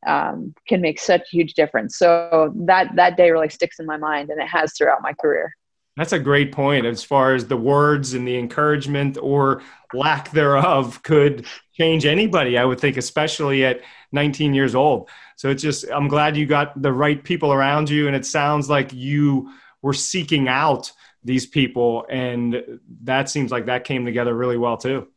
um, 0.07 0.55
can 0.68 0.81
make 0.81 1.01
such 1.01 1.22
a 1.22 1.37
huge 1.37 1.55
difference. 1.55 1.98
So 1.98 2.53
that, 2.66 2.94
that 2.94 3.16
day 3.16 3.31
really 3.31 3.48
sticks 3.48 3.81
in 3.81 3.87
my 3.87 3.96
mind 3.96 4.31
and 4.31 4.40
it 4.40 4.48
has 4.48 4.72
throughout 4.72 5.03
my 5.03 5.12
career. 5.14 5.53
That's 5.96 6.12
a 6.12 6.18
great 6.18 6.52
point 6.52 6.85
as 6.85 7.02
far 7.02 7.35
as 7.35 7.46
the 7.46 7.56
words 7.56 8.12
and 8.12 8.28
the 8.28 8.38
encouragement 8.38 9.16
or 9.20 9.62
lack 9.94 10.30
thereof 10.30 11.02
could 11.02 11.46
change 11.72 12.04
anybody, 12.04 12.59
I 12.59 12.64
would 12.64 12.78
think, 12.78 12.98
especially 12.98 13.64
at 13.64 13.80
19 14.12 14.52
years 14.52 14.74
old. 14.74 15.09
So 15.37 15.48
it's 15.48 15.62
just, 15.62 15.87
I'm 15.90 16.09
glad 16.09 16.37
you 16.37 16.44
got 16.44 16.80
the 16.80 16.92
right 16.92 17.22
people 17.22 17.52
around 17.52 17.88
you. 17.88 18.09
And 18.09 18.16
it 18.16 18.26
sounds 18.26 18.68
like 18.68 18.92
you 18.92 19.52
were 19.80 19.94
seeking 19.94 20.48
out 20.48 20.92
these 21.24 21.46
people. 21.46 22.06
And 22.11 22.80
that 23.04 23.30
seems 23.30 23.50
like 23.50 23.66
that 23.66 23.85
came 23.85 24.04
together 24.04 24.35
really 24.35 24.59
well 24.59 24.76
too. 24.76 25.09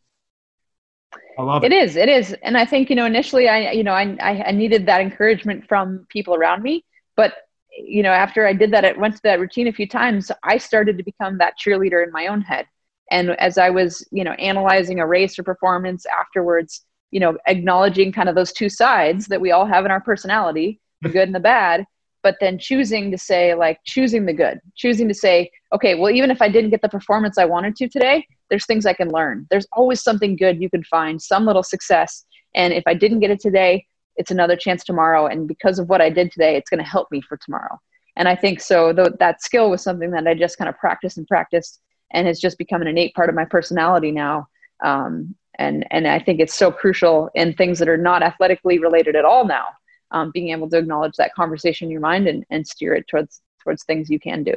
I 1.37 1.41
love 1.41 1.63
it. 1.63 1.71
It 1.71 1.75
is. 1.75 1.95
It 1.95 2.09
is. 2.09 2.33
And 2.41 2.57
I 2.57 2.65
think, 2.65 2.89
you 2.89 2.95
know, 2.95 3.05
initially 3.05 3.49
I, 3.49 3.71
you 3.71 3.83
know, 3.83 3.93
I, 3.93 4.17
I 4.21 4.51
needed 4.51 4.85
that 4.85 5.01
encouragement 5.01 5.67
from 5.67 6.05
people 6.09 6.35
around 6.35 6.63
me, 6.63 6.85
but 7.15 7.33
you 7.85 8.03
know, 8.03 8.11
after 8.11 8.45
I 8.45 8.53
did 8.53 8.71
that, 8.71 8.85
I 8.85 8.91
went 8.93 9.15
to 9.15 9.21
that 9.23 9.39
routine 9.39 9.67
a 9.67 9.73
few 9.73 9.87
times, 9.87 10.31
I 10.43 10.57
started 10.57 10.97
to 10.97 11.03
become 11.03 11.37
that 11.37 11.53
cheerleader 11.57 12.03
in 12.03 12.11
my 12.11 12.27
own 12.27 12.41
head. 12.41 12.65
And 13.11 13.31
as 13.31 13.57
I 13.57 13.69
was, 13.69 14.07
you 14.11 14.23
know, 14.23 14.33
analyzing 14.33 14.99
a 14.99 15.07
race 15.07 15.39
or 15.39 15.43
performance 15.43 16.05
afterwards, 16.05 16.85
you 17.11 17.19
know, 17.19 17.37
acknowledging 17.47 18.11
kind 18.11 18.29
of 18.29 18.35
those 18.35 18.53
two 18.53 18.69
sides 18.69 19.27
that 19.27 19.41
we 19.41 19.51
all 19.51 19.65
have 19.65 19.85
in 19.85 19.91
our 19.91 20.01
personality, 20.01 20.79
the 21.01 21.09
good 21.09 21.27
and 21.27 21.35
the 21.35 21.39
bad, 21.39 21.85
but 22.21 22.35
then 22.39 22.59
choosing 22.59 23.11
to 23.11 23.17
say, 23.17 23.55
like, 23.55 23.79
choosing 23.85 24.25
the 24.25 24.33
good, 24.33 24.59
choosing 24.75 25.07
to 25.07 25.13
say, 25.13 25.49
okay, 25.73 25.95
well, 25.95 26.11
even 26.11 26.29
if 26.29 26.41
I 26.41 26.49
didn't 26.49 26.69
get 26.69 26.81
the 26.81 26.89
performance 26.89 27.37
I 27.37 27.45
wanted 27.45 27.75
to 27.77 27.87
today, 27.87 28.27
there's 28.49 28.65
things 28.65 28.85
I 28.85 28.93
can 28.93 29.09
learn. 29.09 29.47
There's 29.49 29.67
always 29.71 30.03
something 30.03 30.35
good 30.35 30.61
you 30.61 30.69
can 30.69 30.83
find, 30.83 31.21
some 31.21 31.45
little 31.45 31.63
success. 31.63 32.25
And 32.55 32.73
if 32.73 32.83
I 32.87 32.93
didn't 32.93 33.21
get 33.21 33.31
it 33.31 33.39
today, 33.39 33.85
it's 34.19 34.31
another 34.31 34.55
chance 34.55 34.83
tomorrow 34.83 35.25
and 35.25 35.47
because 35.47 35.79
of 35.79 35.89
what 35.89 36.01
i 36.01 36.09
did 36.09 36.31
today 36.31 36.55
it's 36.55 36.69
going 36.69 36.83
to 36.83 36.89
help 36.89 37.09
me 37.11 37.21
for 37.21 37.37
tomorrow. 37.37 37.79
And 38.15 38.27
i 38.27 38.35
think 38.35 38.61
so 38.61 38.93
th- 38.93 39.13
that 39.19 39.41
skill 39.41 39.69
was 39.71 39.81
something 39.81 40.11
that 40.11 40.27
i 40.27 40.33
just 40.33 40.57
kind 40.57 40.69
of 40.69 40.77
practiced 40.77 41.17
and 41.17 41.27
practiced 41.27 41.81
and 42.11 42.27
has 42.27 42.39
just 42.39 42.57
become 42.57 42.81
an 42.81 42.87
innate 42.87 43.13
part 43.15 43.29
of 43.29 43.35
my 43.35 43.45
personality 43.45 44.11
now. 44.11 44.47
Um, 44.83 45.35
and 45.57 45.85
and 45.91 46.07
i 46.07 46.19
think 46.19 46.39
it's 46.39 46.55
so 46.55 46.71
crucial 46.71 47.29
in 47.35 47.53
things 47.53 47.79
that 47.79 47.89
are 47.89 47.97
not 47.97 48.23
athletically 48.23 48.79
related 48.79 49.15
at 49.15 49.25
all 49.25 49.45
now 49.45 49.65
um, 50.11 50.31
being 50.31 50.49
able 50.49 50.69
to 50.69 50.77
acknowledge 50.77 51.15
that 51.17 51.33
conversation 51.33 51.87
in 51.87 51.91
your 51.91 52.01
mind 52.01 52.27
and, 52.27 52.45
and 52.49 52.65
steer 52.65 52.93
it 52.93 53.07
towards 53.07 53.41
towards 53.63 53.83
things 53.83 54.09
you 54.09 54.19
can 54.19 54.43
do. 54.43 54.53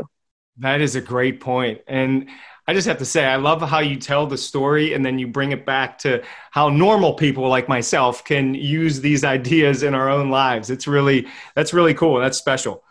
That 0.58 0.80
is 0.80 0.96
a 0.96 1.00
great 1.00 1.40
point. 1.40 1.80
And 1.86 2.28
I 2.66 2.74
just 2.74 2.86
have 2.86 2.98
to 2.98 3.04
say, 3.04 3.24
I 3.24 3.36
love 3.36 3.60
how 3.60 3.80
you 3.80 3.96
tell 3.96 4.26
the 4.26 4.38
story 4.38 4.94
and 4.94 5.04
then 5.04 5.18
you 5.18 5.26
bring 5.26 5.50
it 5.50 5.66
back 5.66 5.98
to 5.98 6.22
how 6.52 6.68
normal 6.68 7.14
people 7.14 7.48
like 7.48 7.68
myself 7.68 8.24
can 8.24 8.54
use 8.54 9.00
these 9.00 9.24
ideas 9.24 9.82
in 9.82 9.94
our 9.94 10.08
own 10.08 10.30
lives. 10.30 10.70
It's 10.70 10.86
really, 10.86 11.26
that's 11.56 11.74
really 11.74 11.94
cool. 11.94 12.20
That's 12.20 12.38
special. 12.38 12.84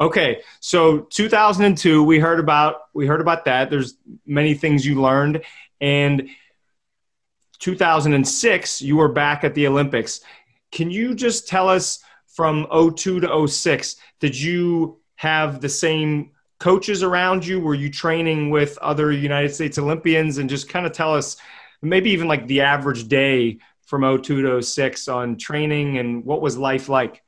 Okay. 0.00 0.40
So 0.60 1.00
2002, 1.00 2.02
we 2.02 2.18
heard 2.18 2.40
about, 2.40 2.76
we 2.94 3.06
heard 3.06 3.20
about 3.20 3.44
that. 3.44 3.68
There's 3.68 3.98
many 4.26 4.54
things 4.54 4.86
you 4.86 5.00
learned 5.00 5.42
and 5.80 6.28
2006, 7.58 8.82
you 8.82 8.96
were 8.96 9.08
back 9.08 9.44
at 9.44 9.54
the 9.54 9.66
Olympics. 9.66 10.20
Can 10.72 10.90
you 10.90 11.14
just 11.14 11.46
tell 11.46 11.68
us 11.68 12.00
from 12.26 12.66
02 12.70 13.20
to 13.20 13.48
06, 13.48 13.96
did 14.18 14.38
you 14.38 14.98
have 15.16 15.60
the 15.60 15.68
same 15.68 16.30
coaches 16.64 17.02
around 17.02 17.46
you? 17.46 17.60
Were 17.60 17.74
you 17.74 17.90
training 17.90 18.48
with 18.48 18.78
other 18.78 19.12
United 19.12 19.54
States 19.54 19.76
Olympians? 19.76 20.38
And 20.38 20.48
just 20.48 20.66
kind 20.66 20.86
of 20.86 20.92
tell 20.92 21.12
us 21.12 21.36
maybe 21.82 22.08
even 22.12 22.26
like 22.26 22.46
the 22.46 22.62
average 22.62 23.06
day 23.06 23.58
from 23.82 24.00
02 24.00 24.40
to 24.40 24.62
06 24.62 25.08
on 25.08 25.36
training 25.36 25.98
and 25.98 26.24
what 26.24 26.40
was 26.40 26.56
life 26.56 26.88
like? 26.88 27.22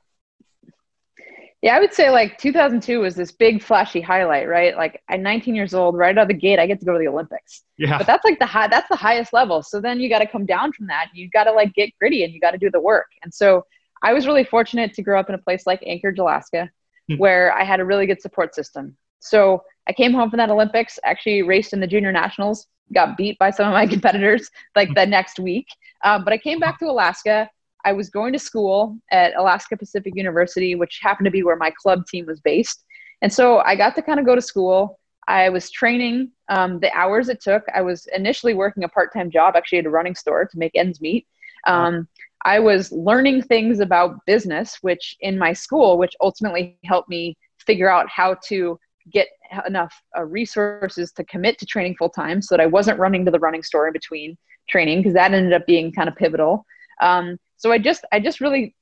Yeah, 1.60 1.76
I 1.76 1.80
would 1.80 1.92
say 1.92 2.08
like 2.08 2.38
2002 2.38 3.00
was 3.00 3.14
this 3.14 3.30
big 3.30 3.62
flashy 3.62 4.00
highlight, 4.00 4.48
right? 4.48 4.74
Like 4.74 5.02
at 5.10 5.20
19 5.20 5.54
years 5.54 5.74
old, 5.74 5.98
right 5.98 6.16
out 6.16 6.22
of 6.22 6.28
the 6.28 6.34
gate, 6.34 6.58
I 6.58 6.66
get 6.66 6.80
to 6.80 6.86
go 6.86 6.94
to 6.94 6.98
the 6.98 7.08
Olympics. 7.08 7.62
Yeah. 7.76 7.98
But 7.98 8.06
that's 8.06 8.24
like 8.24 8.38
the 8.38 8.46
high, 8.46 8.68
that's 8.68 8.88
the 8.88 8.96
highest 8.96 9.34
level. 9.34 9.62
So 9.62 9.82
then 9.82 10.00
you 10.00 10.08
got 10.08 10.20
to 10.20 10.26
come 10.26 10.46
down 10.46 10.72
from 10.72 10.86
that. 10.86 11.08
You 11.12 11.28
got 11.28 11.44
to 11.44 11.52
like 11.52 11.74
get 11.74 11.90
gritty 11.98 12.24
and 12.24 12.32
you 12.32 12.40
got 12.40 12.52
to 12.52 12.58
do 12.58 12.70
the 12.70 12.80
work. 12.80 13.08
And 13.22 13.34
so 13.34 13.66
I 14.02 14.14
was 14.14 14.26
really 14.26 14.44
fortunate 14.44 14.94
to 14.94 15.02
grow 15.02 15.20
up 15.20 15.28
in 15.28 15.34
a 15.34 15.38
place 15.38 15.66
like 15.66 15.82
Anchorage, 15.84 16.18
Alaska, 16.18 16.70
hmm. 17.10 17.16
where 17.16 17.52
I 17.52 17.64
had 17.64 17.80
a 17.80 17.84
really 17.84 18.06
good 18.06 18.22
support 18.22 18.54
system. 18.54 18.96
So 19.20 19.62
I 19.88 19.92
came 19.92 20.12
home 20.12 20.30
from 20.30 20.38
that 20.38 20.50
Olympics, 20.50 20.98
actually 21.04 21.42
raced 21.42 21.72
in 21.72 21.80
the 21.80 21.86
junior 21.86 22.12
nationals 22.12 22.66
got 22.92 23.16
beat 23.16 23.38
by 23.38 23.50
some 23.50 23.66
of 23.66 23.72
my 23.72 23.86
competitors 23.94 24.50
like 24.74 24.94
the 24.94 25.06
next 25.06 25.38
week. 25.38 25.66
Um, 26.04 26.24
but 26.24 26.32
I 26.32 26.38
came 26.38 26.58
back 26.58 26.78
to 26.80 26.86
Alaska. 26.86 27.48
I 27.84 27.92
was 27.92 28.10
going 28.10 28.32
to 28.32 28.38
school 28.38 28.98
at 29.12 29.36
Alaska 29.36 29.76
Pacific 29.76 30.14
University, 30.16 30.74
which 30.74 31.00
happened 31.02 31.26
to 31.26 31.30
be 31.30 31.42
where 31.42 31.56
my 31.56 31.70
club 31.70 32.06
team 32.06 32.26
was 32.26 32.40
based. 32.40 32.84
And 33.22 33.32
so 33.32 33.58
I 33.60 33.76
got 33.76 33.94
to 33.96 34.02
kind 34.02 34.18
of 34.20 34.26
go 34.26 34.34
to 34.34 34.42
school. 34.42 34.98
I 35.28 35.48
was 35.48 35.70
training 35.70 36.30
um, 36.48 36.78
the 36.80 36.92
hours 36.96 37.28
it 37.28 37.40
took. 37.40 37.64
I 37.74 37.82
was 37.82 38.06
initially 38.14 38.54
working 38.54 38.84
a 38.84 38.88
part 38.88 39.12
time 39.12 39.30
job, 39.30 39.54
actually 39.56 39.78
at 39.78 39.86
a 39.86 39.90
running 39.90 40.14
store 40.14 40.44
to 40.44 40.58
make 40.58 40.72
ends 40.74 41.00
meet. 41.00 41.26
Um, 41.66 42.06
I 42.44 42.60
was 42.60 42.92
learning 42.92 43.42
things 43.42 43.80
about 43.80 44.24
business, 44.24 44.78
which 44.82 45.16
in 45.20 45.36
my 45.36 45.52
school, 45.52 45.98
which 45.98 46.14
ultimately 46.20 46.78
helped 46.84 47.08
me 47.08 47.36
figure 47.58 47.90
out 47.90 48.08
how 48.08 48.36
to 48.46 48.78
get 49.12 49.28
enough 49.66 49.94
uh, 50.16 50.24
resources 50.24 51.12
to 51.12 51.24
commit 51.24 51.58
to 51.58 51.66
training 51.66 51.96
full 51.96 52.10
time 52.10 52.42
so 52.42 52.56
that 52.56 52.62
I 52.62 52.66
wasn't 52.66 52.98
running 52.98 53.24
to 53.24 53.30
the 53.30 53.38
running 53.38 53.62
store 53.62 53.86
in 53.86 53.92
between 53.92 54.36
training 54.68 54.98
because 54.98 55.14
that 55.14 55.32
ended 55.32 55.52
up 55.52 55.66
being 55.66 55.92
kind 55.92 56.08
of 56.08 56.16
pivotal. 56.16 56.66
Um, 57.00 57.38
so 57.56 57.72
I 57.72 57.78
just, 57.78 58.04
I 58.12 58.20
just 58.20 58.40
really, 58.40 58.74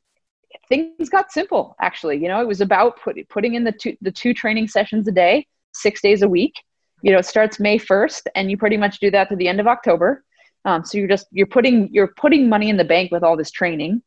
things 0.68 1.08
got 1.08 1.30
simple 1.30 1.76
actually. 1.80 2.16
You 2.18 2.28
know, 2.28 2.40
it 2.40 2.48
was 2.48 2.60
about 2.60 3.00
put, 3.02 3.16
putting 3.28 3.54
in 3.54 3.64
the 3.64 3.72
two, 3.72 3.96
the 4.00 4.12
two 4.12 4.32
training 4.32 4.68
sessions 4.68 5.06
a 5.08 5.12
day, 5.12 5.46
six 5.72 6.00
days 6.00 6.22
a 6.22 6.28
week. 6.28 6.54
You 7.02 7.12
know, 7.12 7.18
it 7.18 7.26
starts 7.26 7.60
May 7.60 7.78
1st 7.78 8.22
and 8.34 8.50
you 8.50 8.56
pretty 8.56 8.78
much 8.78 8.98
do 8.98 9.10
that 9.10 9.28
to 9.28 9.36
the 9.36 9.48
end 9.48 9.60
of 9.60 9.66
October. 9.66 10.24
Um, 10.64 10.84
so 10.84 10.96
you're 10.96 11.08
just, 11.08 11.26
you're 11.30 11.46
putting, 11.46 11.92
you're 11.92 12.14
putting 12.16 12.48
money 12.48 12.70
in 12.70 12.78
the 12.78 12.84
bank 12.84 13.12
with 13.12 13.22
all 13.22 13.36
this 13.36 13.50
training 13.50 14.02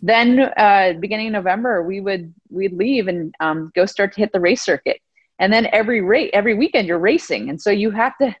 then 0.00 0.38
uh, 0.56 0.92
beginning 1.00 1.28
of 1.28 1.32
November, 1.32 1.82
we 1.82 2.00
would 2.00 2.32
we'd 2.50 2.72
leave 2.72 3.08
and 3.08 3.34
um, 3.40 3.72
go 3.74 3.84
start 3.84 4.12
to 4.12 4.20
hit 4.20 4.32
the 4.32 4.38
race 4.40 4.62
circuit 4.62 5.00
and 5.38 5.52
then 5.52 5.68
every 5.72 6.00
rate 6.00 6.30
every 6.32 6.54
weekend 6.54 6.88
you're 6.88 6.98
racing. 6.98 7.50
And 7.50 7.60
so 7.60 7.70
you 7.70 7.90
have 7.90 8.16
to 8.18 8.34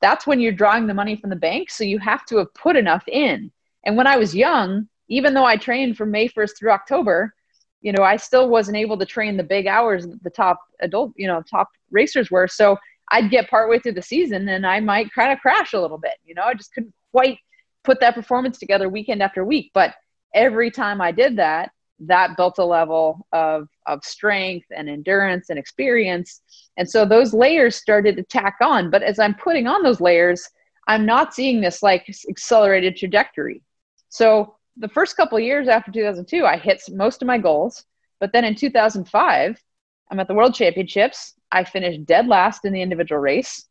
that's 0.00 0.26
when 0.26 0.40
you're 0.40 0.52
drawing 0.52 0.86
the 0.86 0.94
money 0.94 1.16
from 1.16 1.30
the 1.30 1.36
bank. 1.36 1.70
So 1.70 1.82
you 1.82 1.98
have 1.98 2.24
to 2.26 2.36
have 2.36 2.54
put 2.54 2.76
enough 2.76 3.04
in. 3.08 3.50
And 3.84 3.96
when 3.96 4.06
i 4.06 4.16
was 4.16 4.34
young 4.34 4.88
even 5.08 5.32
though 5.34 5.44
i 5.44 5.56
trained 5.56 5.96
from 5.96 6.10
may 6.10 6.28
1st 6.28 6.58
through 6.58 6.70
october 6.70 7.34
you 7.80 7.92
know 7.92 8.02
i 8.02 8.16
still 8.16 8.48
wasn't 8.48 8.76
able 8.76 8.98
to 8.98 9.06
train 9.06 9.36
the 9.36 9.42
big 9.42 9.66
hours 9.66 10.06
that 10.06 10.22
the 10.22 10.30
top 10.30 10.58
adult 10.80 11.12
you 11.16 11.26
know 11.26 11.42
top 11.42 11.68
racers 11.90 12.30
were. 12.30 12.48
So 12.48 12.76
i'd 13.12 13.30
get 13.30 13.48
partway 13.48 13.78
through 13.78 13.94
the 13.94 14.02
season 14.02 14.48
and 14.48 14.66
i 14.66 14.80
might 14.80 15.12
kind 15.12 15.32
of 15.32 15.38
crash 15.40 15.72
a 15.72 15.80
little 15.80 15.98
bit 15.98 16.16
you 16.24 16.34
know 16.34 16.42
i 16.42 16.54
just 16.54 16.74
couldn't 16.74 16.94
quite 17.12 17.38
put 17.84 18.00
that 18.00 18.14
performance 18.14 18.58
together 18.58 18.88
weekend 18.88 19.22
after 19.22 19.44
week. 19.44 19.70
But 19.72 19.94
every 20.34 20.70
time 20.70 21.00
i 21.00 21.10
did 21.10 21.36
that 21.36 21.70
that 22.00 22.36
built 22.36 22.58
a 22.58 22.64
level 22.64 23.26
of, 23.32 23.68
of 23.86 24.04
strength 24.04 24.66
and 24.74 24.88
endurance 24.88 25.50
and 25.50 25.58
experience. 25.58 26.40
And 26.76 26.88
so 26.88 27.04
those 27.04 27.34
layers 27.34 27.76
started 27.76 28.16
to 28.16 28.22
tack 28.22 28.56
on. 28.62 28.90
But 28.90 29.02
as 29.02 29.18
I'm 29.18 29.34
putting 29.34 29.66
on 29.66 29.82
those 29.82 30.00
layers, 30.00 30.48
I'm 30.86 31.04
not 31.04 31.34
seeing 31.34 31.60
this 31.60 31.82
like 31.82 32.08
accelerated 32.28 32.96
trajectory. 32.96 33.62
So 34.08 34.56
the 34.76 34.88
first 34.88 35.16
couple 35.16 35.38
years 35.40 35.68
after 35.68 35.90
2002, 35.90 36.46
I 36.46 36.56
hit 36.56 36.82
most 36.90 37.20
of 37.20 37.26
my 37.26 37.38
goals. 37.38 37.84
But 38.20 38.32
then 38.32 38.44
in 38.44 38.54
2005, 38.54 39.62
I'm 40.10 40.20
at 40.20 40.28
the 40.28 40.34
World 40.34 40.54
Championships. 40.54 41.34
I 41.52 41.64
finished 41.64 42.06
dead 42.06 42.26
last 42.26 42.64
in 42.64 42.72
the 42.72 42.82
individual 42.82 43.20
race. 43.20 43.66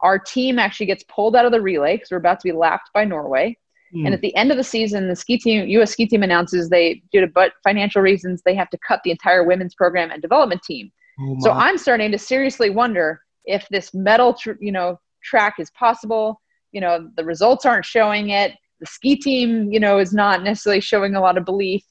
Our 0.00 0.18
team 0.18 0.58
actually 0.58 0.86
gets 0.86 1.04
pulled 1.04 1.36
out 1.36 1.46
of 1.46 1.52
the 1.52 1.60
relay 1.60 1.96
because 1.96 2.10
we're 2.10 2.18
about 2.18 2.40
to 2.40 2.48
be 2.48 2.52
lapped 2.52 2.90
by 2.94 3.04
Norway. 3.04 3.58
Mm. 3.94 4.06
And 4.06 4.14
at 4.14 4.20
the 4.20 4.34
end 4.36 4.50
of 4.50 4.56
the 4.56 4.64
season, 4.64 5.08
the 5.08 5.16
ski 5.16 5.38
team, 5.38 5.66
U.S. 5.68 5.92
ski 5.92 6.06
team 6.06 6.22
announces 6.22 6.68
they, 6.68 7.02
due 7.12 7.20
to 7.20 7.26
but 7.26 7.52
financial 7.64 8.02
reasons, 8.02 8.42
they 8.44 8.54
have 8.54 8.70
to 8.70 8.78
cut 8.78 9.00
the 9.04 9.10
entire 9.10 9.44
women's 9.44 9.74
program 9.74 10.10
and 10.10 10.22
development 10.22 10.62
team. 10.62 10.92
Oh 11.20 11.36
so 11.40 11.50
I'm 11.50 11.76
starting 11.76 12.12
to 12.12 12.18
seriously 12.18 12.70
wonder 12.70 13.20
if 13.44 13.66
this 13.70 13.92
medal, 13.92 14.34
tr- 14.34 14.52
you 14.60 14.72
know, 14.72 15.00
track 15.22 15.56
is 15.58 15.70
possible. 15.72 16.40
You 16.72 16.80
know, 16.80 17.10
the 17.16 17.24
results 17.24 17.66
aren't 17.66 17.84
showing 17.84 18.30
it. 18.30 18.52
The 18.78 18.86
ski 18.86 19.16
team, 19.16 19.72
you 19.72 19.80
know, 19.80 19.98
is 19.98 20.12
not 20.12 20.42
necessarily 20.42 20.80
showing 20.80 21.14
a 21.14 21.20
lot 21.20 21.36
of 21.36 21.44
belief. 21.44 21.84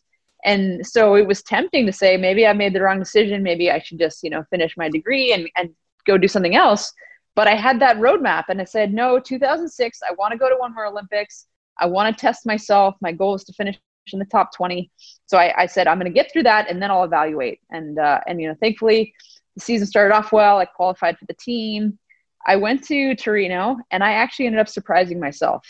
And 0.45 0.85
so 0.87 1.15
it 1.15 1.27
was 1.27 1.43
tempting 1.43 1.85
to 1.85 1.91
say, 1.91 2.15
maybe 2.15 2.47
I 2.47 2.53
made 2.53 2.73
the 2.73 2.81
wrong 2.81 2.97
decision. 2.97 3.43
Maybe 3.43 3.69
I 3.69 3.79
should 3.79 3.99
just, 3.99 4.23
you 4.23 4.29
know, 4.29 4.43
finish 4.49 4.77
my 4.77 4.89
degree 4.89 5.33
and, 5.33 5.49
and 5.57 5.75
go 6.07 6.17
do 6.17 6.27
something 6.27 6.55
else. 6.55 6.91
But 7.35 7.47
I 7.47 7.55
had 7.55 7.79
that 7.81 7.97
roadmap 7.97 8.45
and 8.49 8.61
I 8.61 8.63
said, 8.63 8.93
no, 8.93 9.19
2006, 9.19 9.99
I 10.07 10.13
want 10.13 10.31
to 10.31 10.37
go 10.37 10.49
to 10.49 10.55
one 10.55 10.73
more 10.73 10.85
Olympics. 10.85 11.45
I 11.79 11.85
want 11.85 12.15
to 12.15 12.19
test 12.19 12.45
myself. 12.45 12.95
My 13.01 13.11
goal 13.11 13.35
is 13.35 13.43
to 13.45 13.53
finish 13.53 13.77
in 14.11 14.19
the 14.19 14.25
top 14.25 14.55
20. 14.55 14.89
So 15.27 15.37
I, 15.37 15.63
I 15.63 15.65
said, 15.65 15.87
I'm 15.87 15.99
going 15.99 16.11
to 16.11 16.15
get 16.15 16.31
through 16.31 16.43
that 16.43 16.69
and 16.69 16.81
then 16.81 16.91
I'll 16.91 17.03
evaluate. 17.03 17.59
And, 17.69 17.99
uh, 17.99 18.19
and, 18.27 18.41
you 18.41 18.47
know, 18.47 18.55
thankfully 18.59 19.13
the 19.55 19.61
season 19.61 19.87
started 19.87 20.13
off 20.13 20.31
well. 20.31 20.57
I 20.57 20.65
qualified 20.65 21.17
for 21.17 21.25
the 21.25 21.35
team. 21.35 21.97
I 22.45 22.55
went 22.55 22.83
to 22.85 23.15
Torino 23.15 23.77
and 23.91 24.03
I 24.03 24.13
actually 24.13 24.47
ended 24.47 24.61
up 24.61 24.69
surprising 24.69 25.19
myself. 25.19 25.65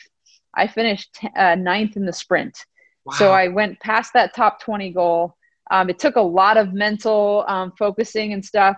I 0.56 0.68
finished 0.68 1.14
t- 1.14 1.30
uh, 1.36 1.56
ninth 1.56 1.98
in 1.98 2.06
the 2.06 2.14
sprint. 2.14 2.66
Wow. 3.06 3.14
So 3.14 3.32
I 3.32 3.48
went 3.48 3.80
past 3.80 4.14
that 4.14 4.36
top 4.36 4.62
20 4.62 4.92
goal. 4.92 5.36
Um, 5.72 5.90
it 5.90 6.00
took 6.00 6.16
a 6.16 6.22
lot 6.22 6.58
of 6.58 6.74
mental 6.74 7.46
um, 7.48 7.74
focusing 7.78 8.34
and 8.34 8.44
stuff 8.44 8.78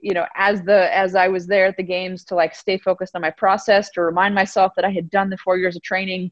you 0.00 0.12
know 0.12 0.26
as 0.36 0.62
the 0.62 0.94
as 0.94 1.14
i 1.14 1.26
was 1.26 1.46
there 1.46 1.64
at 1.64 1.76
the 1.78 1.82
games 1.82 2.24
to 2.24 2.34
like 2.34 2.54
stay 2.54 2.76
focused 2.76 3.16
on 3.16 3.22
my 3.22 3.30
process 3.30 3.90
to 3.90 4.02
remind 4.02 4.34
myself 4.34 4.72
that 4.76 4.84
i 4.84 4.90
had 4.90 5.08
done 5.08 5.30
the 5.30 5.36
four 5.38 5.56
years 5.56 5.76
of 5.76 5.82
training 5.82 6.30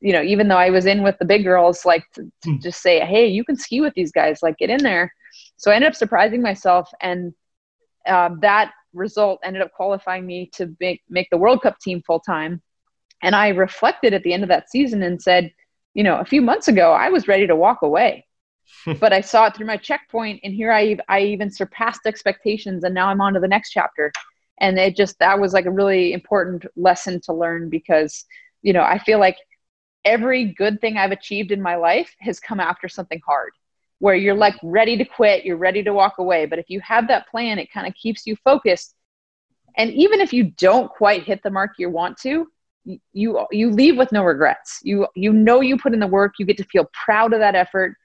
you 0.00 0.12
know, 0.12 0.22
even 0.22 0.48
though 0.48 0.58
I 0.58 0.70
was 0.70 0.86
in 0.86 1.02
with 1.02 1.16
the 1.18 1.24
big 1.24 1.44
girls, 1.44 1.84
like 1.84 2.04
to, 2.14 2.30
to 2.42 2.50
mm. 2.50 2.62
just 2.62 2.82
say, 2.82 3.00
hey, 3.00 3.26
you 3.26 3.44
can 3.44 3.56
ski 3.56 3.80
with 3.80 3.94
these 3.94 4.12
guys, 4.12 4.40
like 4.42 4.58
get 4.58 4.70
in 4.70 4.82
there. 4.82 5.12
So 5.56 5.70
I 5.70 5.76
ended 5.76 5.88
up 5.88 5.96
surprising 5.96 6.42
myself, 6.42 6.90
and 7.00 7.32
uh, 8.06 8.30
that 8.40 8.72
result 8.92 9.40
ended 9.42 9.62
up 9.62 9.72
qualifying 9.72 10.26
me 10.26 10.50
to 10.54 10.74
make 10.80 11.02
make 11.08 11.28
the 11.30 11.38
World 11.38 11.62
Cup 11.62 11.78
team 11.80 12.02
full 12.06 12.20
time. 12.20 12.62
And 13.22 13.34
I 13.34 13.48
reflected 13.48 14.12
at 14.12 14.22
the 14.22 14.32
end 14.32 14.42
of 14.42 14.48
that 14.50 14.70
season 14.70 15.02
and 15.02 15.20
said, 15.20 15.52
you 15.94 16.02
know, 16.02 16.18
a 16.18 16.24
few 16.24 16.42
months 16.42 16.68
ago 16.68 16.92
I 16.92 17.08
was 17.08 17.28
ready 17.28 17.46
to 17.46 17.56
walk 17.56 17.82
away, 17.82 18.26
but 19.00 19.12
I 19.12 19.20
saw 19.20 19.46
it 19.46 19.56
through 19.56 19.66
my 19.66 19.76
checkpoint, 19.76 20.40
and 20.44 20.52
here 20.52 20.72
I 20.72 20.98
I 21.08 21.20
even 21.20 21.50
surpassed 21.50 22.06
expectations, 22.06 22.84
and 22.84 22.94
now 22.94 23.08
I'm 23.08 23.20
on 23.20 23.34
to 23.34 23.40
the 23.40 23.48
next 23.48 23.70
chapter. 23.70 24.12
And 24.60 24.78
it 24.78 24.96
just 24.96 25.18
that 25.18 25.40
was 25.40 25.52
like 25.52 25.66
a 25.66 25.70
really 25.70 26.12
important 26.12 26.66
lesson 26.76 27.20
to 27.22 27.32
learn 27.32 27.70
because 27.70 28.24
you 28.62 28.72
know 28.72 28.82
I 28.82 28.98
feel 28.98 29.18
like 29.18 29.36
every 30.04 30.44
good 30.44 30.80
thing 30.80 30.96
I've 30.96 31.12
achieved 31.12 31.50
in 31.52 31.62
my 31.62 31.76
life 31.76 32.14
has 32.20 32.40
come 32.40 32.60
after 32.60 32.88
something 32.88 33.20
hard 33.26 33.52
where 33.98 34.14
you're 34.14 34.34
like 34.34 34.56
ready 34.62 34.96
to 34.98 35.04
quit, 35.04 35.44
you're 35.44 35.56
ready 35.56 35.82
to 35.82 35.92
walk 35.92 36.18
away. 36.18 36.46
But 36.46 36.58
if 36.58 36.68
you 36.68 36.80
have 36.80 37.08
that 37.08 37.28
plan, 37.28 37.58
it 37.58 37.72
kind 37.72 37.86
of 37.86 37.94
keeps 37.94 38.26
you 38.26 38.36
focused. 38.36 38.94
And 39.76 39.90
even 39.92 40.20
if 40.20 40.32
you 40.32 40.44
don't 40.58 40.90
quite 40.90 41.24
hit 41.24 41.42
the 41.42 41.50
mark 41.50 41.72
you 41.78 41.90
want 41.90 42.18
to, 42.18 42.46
you 43.12 43.46
you 43.50 43.70
leave 43.70 43.96
with 43.96 44.12
no 44.12 44.22
regrets. 44.22 44.80
You 44.82 45.06
you 45.14 45.32
know 45.32 45.62
you 45.62 45.78
put 45.78 45.94
in 45.94 46.00
the 46.00 46.06
work, 46.06 46.34
you 46.38 46.44
get 46.44 46.58
to 46.58 46.64
feel 46.64 46.88
proud 46.92 47.32
of 47.32 47.40
that 47.40 47.54
effort. 47.54 47.96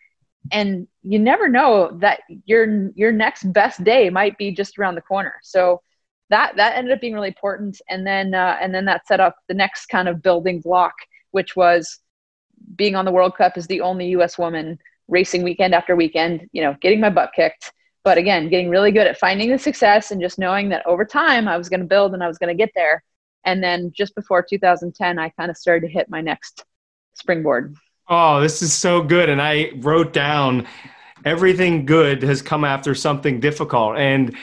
And 0.51 0.87
you 1.03 1.19
never 1.19 1.49
know 1.49 1.97
that 1.99 2.21
your 2.45 2.89
your 2.95 3.11
next 3.11 3.51
best 3.51 3.83
day 3.83 4.09
might 4.09 4.37
be 4.37 4.51
just 4.51 4.79
around 4.79 4.95
the 4.95 5.01
corner. 5.01 5.35
So 5.43 5.81
that 6.29 6.55
that 6.55 6.77
ended 6.77 6.93
up 6.93 7.01
being 7.01 7.13
really 7.13 7.27
important 7.27 7.81
and 7.89 8.05
then 8.05 8.33
uh, 8.33 8.57
and 8.61 8.73
then 8.73 8.85
that 8.85 9.07
set 9.07 9.19
up 9.19 9.35
the 9.47 9.53
next 9.53 9.87
kind 9.87 10.07
of 10.07 10.21
building 10.21 10.61
block 10.61 10.93
which 11.31 11.55
was 11.55 11.99
being 12.75 12.95
on 12.95 13.05
the 13.05 13.11
World 13.11 13.35
Cup 13.37 13.53
as 13.55 13.67
the 13.67 13.81
only 13.81 14.07
US 14.09 14.37
woman 14.37 14.79
racing 15.07 15.43
weekend 15.43 15.73
after 15.73 15.95
weekend, 15.95 16.47
you 16.51 16.61
know, 16.61 16.75
getting 16.81 16.99
my 16.99 17.09
butt 17.09 17.31
kicked. 17.35 17.71
But 18.03 18.17
again, 18.17 18.49
getting 18.49 18.69
really 18.69 18.91
good 18.91 19.07
at 19.07 19.17
finding 19.17 19.49
the 19.49 19.59
success 19.59 20.11
and 20.11 20.21
just 20.21 20.39
knowing 20.39 20.69
that 20.69 20.85
over 20.85 21.03
time 21.05 21.47
I 21.47 21.57
was 21.57 21.69
going 21.69 21.81
to 21.81 21.85
build 21.85 22.13
and 22.13 22.23
I 22.23 22.27
was 22.27 22.37
going 22.37 22.55
to 22.55 22.57
get 22.57 22.71
there. 22.75 23.03
And 23.45 23.63
then 23.63 23.91
just 23.95 24.15
before 24.15 24.43
2010, 24.43 25.19
I 25.19 25.29
kind 25.29 25.49
of 25.49 25.57
started 25.57 25.87
to 25.87 25.93
hit 25.93 26.09
my 26.09 26.21
next 26.21 26.63
springboard. 27.15 27.75
Oh, 28.07 28.41
this 28.41 28.61
is 28.61 28.73
so 28.73 29.01
good. 29.01 29.29
And 29.29 29.41
I 29.41 29.71
wrote 29.77 30.13
down 30.13 30.67
everything 31.25 31.85
good 31.85 32.23
has 32.23 32.41
come 32.41 32.63
after 32.63 32.95
something 32.95 33.39
difficult. 33.39 33.97
And 33.97 34.35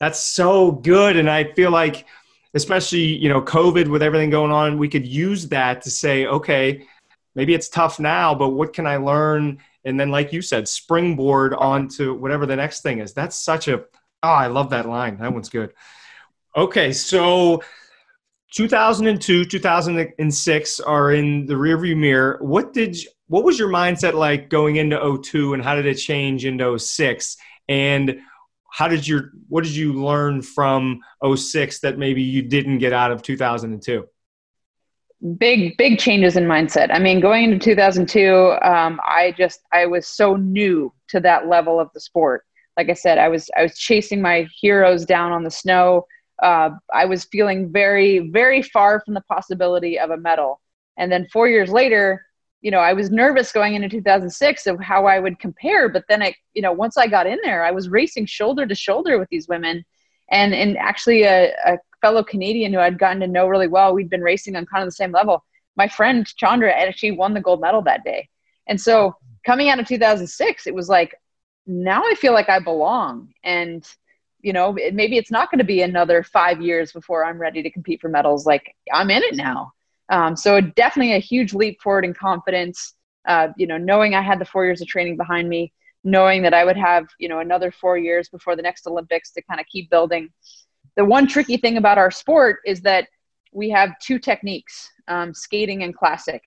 that's 0.00 0.20
so 0.20 0.70
good. 0.70 1.16
And 1.16 1.28
I 1.28 1.52
feel 1.54 1.70
like 1.70 2.06
especially 2.58 3.06
you 3.22 3.28
know 3.28 3.40
covid 3.40 3.88
with 3.88 4.02
everything 4.02 4.30
going 4.30 4.50
on 4.52 4.78
we 4.78 4.88
could 4.88 5.06
use 5.06 5.48
that 5.48 5.80
to 5.80 5.90
say 5.90 6.26
okay 6.26 6.84
maybe 7.34 7.54
it's 7.54 7.68
tough 7.68 7.98
now 8.00 8.34
but 8.34 8.50
what 8.50 8.72
can 8.72 8.86
i 8.86 8.96
learn? 8.96 9.58
And 9.84 9.98
then 9.98 10.10
like 10.10 10.32
you 10.32 10.42
said 10.42 10.68
springboard 10.68 11.54
onto 11.54 12.12
whatever 12.14 12.44
the 12.44 12.56
next 12.56 12.82
thing 12.82 12.98
is. 12.98 13.14
That's 13.14 13.38
such 13.38 13.68
a 13.68 13.84
oh 14.22 14.38
i 14.44 14.48
love 14.48 14.70
that 14.70 14.88
line. 14.88 15.16
That 15.18 15.32
one's 15.32 15.48
good. 15.48 15.72
Okay 16.56 16.92
so 16.92 17.62
2002 18.52 19.44
2006 19.44 20.80
are 20.80 21.12
in 21.12 21.46
the 21.46 21.54
rearview 21.54 21.96
mirror. 21.96 22.38
What 22.40 22.72
did 22.72 23.00
you, 23.00 23.08
what 23.28 23.44
was 23.44 23.58
your 23.58 23.68
mindset 23.68 24.14
like 24.14 24.48
going 24.48 24.76
into 24.76 25.20
02 25.22 25.54
and 25.54 25.62
how 25.62 25.74
did 25.76 25.86
it 25.86 25.94
change 25.94 26.44
into 26.44 26.78
06 26.78 27.36
and 27.68 28.20
how 28.70 28.88
did 28.88 29.06
your 29.06 29.32
what 29.48 29.64
did 29.64 29.74
you 29.74 29.92
learn 29.92 30.42
from 30.42 31.00
06 31.24 31.80
that 31.80 31.98
maybe 31.98 32.22
you 32.22 32.42
didn't 32.42 32.78
get 32.78 32.92
out 32.92 33.10
of 33.10 33.22
2002 33.22 34.06
big 35.36 35.76
big 35.76 35.98
changes 35.98 36.36
in 36.36 36.44
mindset. 36.44 36.90
I 36.92 36.98
mean 36.98 37.20
going 37.20 37.44
into 37.44 37.58
2002 37.58 38.56
um, 38.62 39.00
i 39.04 39.34
just 39.36 39.60
i 39.72 39.86
was 39.86 40.06
so 40.06 40.36
new 40.36 40.92
to 41.08 41.20
that 41.20 41.48
level 41.48 41.80
of 41.80 41.90
the 41.94 42.00
sport. 42.00 42.44
Like 42.76 42.88
i 42.88 42.94
said 42.94 43.18
i 43.18 43.28
was 43.28 43.50
i 43.56 43.62
was 43.62 43.76
chasing 43.76 44.22
my 44.22 44.46
heroes 44.60 45.04
down 45.04 45.32
on 45.32 45.42
the 45.44 45.50
snow. 45.50 46.06
Uh, 46.42 46.70
I 46.94 47.04
was 47.04 47.24
feeling 47.24 47.72
very, 47.72 48.30
very 48.30 48.62
far 48.62 49.02
from 49.04 49.14
the 49.14 49.22
possibility 49.22 49.98
of 49.98 50.10
a 50.10 50.16
medal. 50.16 50.60
And 50.96 51.10
then 51.10 51.26
four 51.32 51.48
years 51.48 51.70
later, 51.70 52.24
you 52.60 52.70
know, 52.70 52.78
I 52.78 52.92
was 52.92 53.10
nervous 53.10 53.52
going 53.52 53.74
into 53.74 53.88
2006 53.88 54.66
of 54.66 54.80
how 54.80 55.06
I 55.06 55.20
would 55.20 55.38
compare. 55.38 55.88
But 55.88 56.04
then 56.08 56.22
I, 56.22 56.34
you 56.54 56.62
know, 56.62 56.72
once 56.72 56.96
I 56.96 57.06
got 57.06 57.26
in 57.26 57.38
there, 57.44 57.64
I 57.64 57.70
was 57.70 57.88
racing 57.88 58.26
shoulder 58.26 58.66
to 58.66 58.74
shoulder 58.74 59.18
with 59.18 59.28
these 59.28 59.48
women. 59.48 59.84
And, 60.30 60.52
and 60.54 60.76
actually 60.76 61.22
a, 61.22 61.52
a 61.64 61.78
fellow 62.00 62.22
Canadian 62.22 62.72
who 62.72 62.80
I'd 62.80 62.98
gotten 62.98 63.20
to 63.20 63.26
know 63.26 63.46
really 63.46 63.68
well, 63.68 63.94
we'd 63.94 64.10
been 64.10 64.22
racing 64.22 64.56
on 64.56 64.66
kind 64.66 64.82
of 64.82 64.88
the 64.88 64.92
same 64.92 65.12
level. 65.12 65.44
My 65.76 65.88
friend 65.88 66.26
Chandra 66.36 66.72
actually 66.72 67.12
won 67.12 67.32
the 67.32 67.40
gold 67.40 67.60
medal 67.60 67.82
that 67.82 68.04
day. 68.04 68.28
And 68.66 68.80
so 68.80 69.16
coming 69.46 69.68
out 69.68 69.78
of 69.78 69.86
2006, 69.86 70.66
it 70.66 70.74
was 70.74 70.88
like, 70.88 71.14
now 71.66 72.02
I 72.04 72.14
feel 72.14 72.32
like 72.32 72.48
I 72.48 72.58
belong. 72.58 73.32
And, 73.44 73.86
you 74.40 74.52
know, 74.52 74.72
maybe 74.72 75.16
it's 75.16 75.30
not 75.30 75.50
going 75.50 75.58
to 75.58 75.64
be 75.64 75.82
another 75.82 76.22
five 76.22 76.60
years 76.60 76.92
before 76.92 77.24
I'm 77.24 77.38
ready 77.38 77.62
to 77.62 77.70
compete 77.70 78.00
for 78.00 78.08
medals. 78.08 78.46
Like 78.46 78.74
I'm 78.92 79.10
in 79.10 79.22
it 79.22 79.36
now. 79.36 79.72
Um, 80.10 80.36
so 80.36 80.60
definitely 80.60 81.14
a 81.14 81.18
huge 81.18 81.54
leap 81.54 81.80
forward 81.82 82.04
in 82.04 82.14
confidence. 82.14 82.94
Uh, 83.26 83.48
you 83.56 83.66
know, 83.66 83.76
knowing 83.76 84.14
I 84.14 84.22
had 84.22 84.38
the 84.38 84.44
four 84.44 84.64
years 84.64 84.80
of 84.80 84.88
training 84.88 85.16
behind 85.16 85.48
me, 85.48 85.72
knowing 86.04 86.42
that 86.42 86.54
I 86.54 86.64
would 86.64 86.76
have 86.76 87.06
you 87.18 87.28
know 87.28 87.40
another 87.40 87.70
four 87.70 87.98
years 87.98 88.28
before 88.28 88.56
the 88.56 88.62
next 88.62 88.86
Olympics 88.86 89.32
to 89.32 89.42
kind 89.42 89.60
of 89.60 89.66
keep 89.66 89.90
building. 89.90 90.30
The 90.96 91.04
one 91.04 91.26
tricky 91.26 91.56
thing 91.56 91.76
about 91.76 91.98
our 91.98 92.10
sport 92.10 92.60
is 92.64 92.80
that 92.82 93.08
we 93.52 93.68
have 93.70 93.98
two 94.00 94.18
techniques: 94.18 94.90
um, 95.08 95.34
skating 95.34 95.82
and 95.82 95.94
classic. 95.94 96.42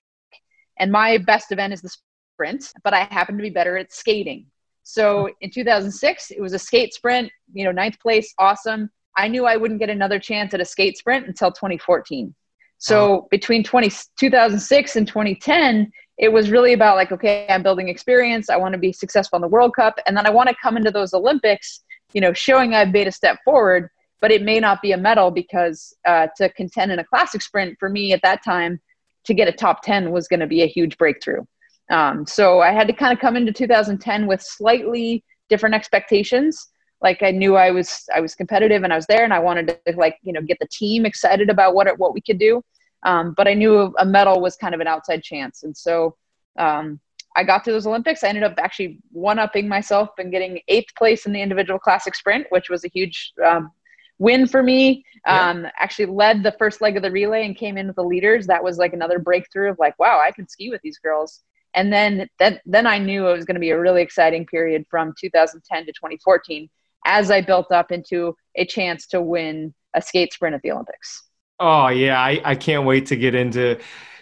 And 0.78 0.90
my 0.90 1.18
best 1.18 1.52
event 1.52 1.72
is 1.72 1.82
the 1.82 1.94
sprint, 2.34 2.72
but 2.82 2.94
I 2.94 3.04
happen 3.04 3.36
to 3.36 3.42
be 3.42 3.50
better 3.50 3.76
at 3.76 3.92
skating. 3.92 4.46
So 4.82 5.28
in 5.40 5.50
2006, 5.50 6.32
it 6.32 6.40
was 6.40 6.54
a 6.54 6.58
skate 6.58 6.92
sprint. 6.92 7.30
You 7.52 7.64
know, 7.64 7.72
ninth 7.72 8.00
place, 8.00 8.34
awesome. 8.38 8.90
I 9.16 9.28
knew 9.28 9.44
I 9.44 9.56
wouldn't 9.56 9.78
get 9.78 9.90
another 9.90 10.18
chance 10.18 10.54
at 10.54 10.60
a 10.60 10.64
skate 10.64 10.96
sprint 10.96 11.26
until 11.26 11.52
2014. 11.52 12.34
So 12.82 13.28
between 13.30 13.62
20, 13.62 13.92
2006 14.18 14.96
and 14.96 15.06
2010, 15.06 15.92
it 16.18 16.32
was 16.32 16.50
really 16.50 16.72
about 16.72 16.96
like, 16.96 17.12
okay, 17.12 17.46
I'm 17.48 17.62
building 17.62 17.88
experience. 17.88 18.50
I 18.50 18.56
want 18.56 18.72
to 18.72 18.78
be 18.78 18.92
successful 18.92 19.36
in 19.36 19.40
the 19.40 19.46
World 19.48 19.76
Cup. 19.76 20.00
And 20.04 20.16
then 20.16 20.26
I 20.26 20.30
want 20.30 20.48
to 20.48 20.56
come 20.60 20.76
into 20.76 20.90
those 20.90 21.14
Olympics, 21.14 21.84
you 22.12 22.20
know, 22.20 22.32
showing 22.32 22.74
I've 22.74 22.90
made 22.90 23.06
a 23.06 23.12
step 23.12 23.38
forward, 23.44 23.88
but 24.20 24.32
it 24.32 24.42
may 24.42 24.58
not 24.58 24.82
be 24.82 24.90
a 24.90 24.96
medal 24.96 25.30
because 25.30 25.94
uh, 26.08 26.26
to 26.38 26.48
contend 26.54 26.90
in 26.90 26.98
a 26.98 27.04
classic 27.04 27.42
sprint 27.42 27.78
for 27.78 27.88
me 27.88 28.12
at 28.12 28.20
that 28.24 28.42
time, 28.44 28.80
to 29.26 29.34
get 29.34 29.46
a 29.46 29.52
top 29.52 29.82
10 29.82 30.10
was 30.10 30.26
going 30.26 30.40
to 30.40 30.48
be 30.48 30.62
a 30.62 30.66
huge 30.66 30.98
breakthrough. 30.98 31.44
Um, 31.88 32.26
so 32.26 32.58
I 32.62 32.72
had 32.72 32.88
to 32.88 32.92
kind 32.92 33.12
of 33.12 33.20
come 33.20 33.36
into 33.36 33.52
2010 33.52 34.26
with 34.26 34.42
slightly 34.42 35.22
different 35.48 35.76
expectations 35.76 36.71
like 37.02 37.22
I 37.22 37.32
knew 37.32 37.56
I 37.56 37.70
was 37.70 38.08
I 38.14 38.20
was 38.20 38.34
competitive 38.34 38.84
and 38.84 38.92
I 38.92 38.96
was 38.96 39.06
there 39.06 39.24
and 39.24 39.34
I 39.34 39.40
wanted 39.40 39.68
to 39.68 39.96
like 39.96 40.18
you 40.22 40.32
know 40.32 40.40
get 40.40 40.58
the 40.60 40.68
team 40.70 41.04
excited 41.04 41.50
about 41.50 41.74
what 41.74 41.98
what 41.98 42.14
we 42.14 42.20
could 42.20 42.38
do. 42.38 42.62
Um, 43.04 43.34
but 43.36 43.48
I 43.48 43.54
knew 43.54 43.92
a 43.98 44.04
medal 44.04 44.40
was 44.40 44.56
kind 44.56 44.74
of 44.74 44.80
an 44.80 44.86
outside 44.86 45.22
chance, 45.24 45.64
and 45.64 45.76
so 45.76 46.16
um, 46.58 47.00
I 47.34 47.42
got 47.42 47.64
to 47.64 47.72
those 47.72 47.86
Olympics. 47.86 48.22
I 48.22 48.28
ended 48.28 48.44
up 48.44 48.54
actually 48.58 49.00
one 49.10 49.40
upping 49.40 49.68
myself 49.68 50.10
and 50.18 50.30
getting 50.30 50.60
eighth 50.68 50.94
place 50.96 51.26
in 51.26 51.32
the 51.32 51.42
individual 51.42 51.80
classic 51.80 52.14
sprint, 52.14 52.46
which 52.50 52.70
was 52.70 52.84
a 52.84 52.88
huge 52.88 53.32
um, 53.44 53.72
win 54.18 54.46
for 54.46 54.62
me. 54.62 55.04
Yeah. 55.26 55.50
Um, 55.50 55.66
actually 55.78 56.06
led 56.06 56.44
the 56.44 56.54
first 56.58 56.80
leg 56.80 56.96
of 56.96 57.02
the 57.02 57.10
relay 57.10 57.44
and 57.44 57.56
came 57.56 57.76
in 57.76 57.88
with 57.88 57.96
the 57.96 58.04
leaders. 58.04 58.46
That 58.46 58.62
was 58.62 58.78
like 58.78 58.92
another 58.92 59.18
breakthrough 59.18 59.70
of 59.70 59.78
like, 59.80 59.98
wow, 59.98 60.20
I 60.24 60.30
can 60.30 60.48
ski 60.48 60.70
with 60.70 60.82
these 60.82 60.98
girls. 60.98 61.40
And 61.74 61.92
then 61.92 62.28
that 62.38 62.60
then 62.66 62.86
I 62.86 62.98
knew 62.98 63.26
it 63.26 63.32
was 63.32 63.46
going 63.46 63.54
to 63.56 63.60
be 63.60 63.70
a 63.70 63.80
really 63.80 64.02
exciting 64.02 64.46
period 64.46 64.84
from 64.90 65.14
2010 65.18 65.86
to 65.86 65.92
2014 65.92 66.68
as 67.04 67.30
I 67.30 67.40
built 67.40 67.70
up 67.72 67.90
into 67.92 68.36
a 68.56 68.64
chance 68.64 69.06
to 69.08 69.22
win 69.22 69.74
a 69.94 70.02
skate 70.02 70.32
sprint 70.32 70.54
at 70.54 70.62
the 70.62 70.70
Olympics. 70.70 71.24
Oh, 71.60 71.88
yeah. 71.88 72.20
I, 72.20 72.40
I 72.44 72.54
can't 72.54 72.84
wait 72.84 73.06
to 73.06 73.16
get 73.16 73.34
into 73.34 73.78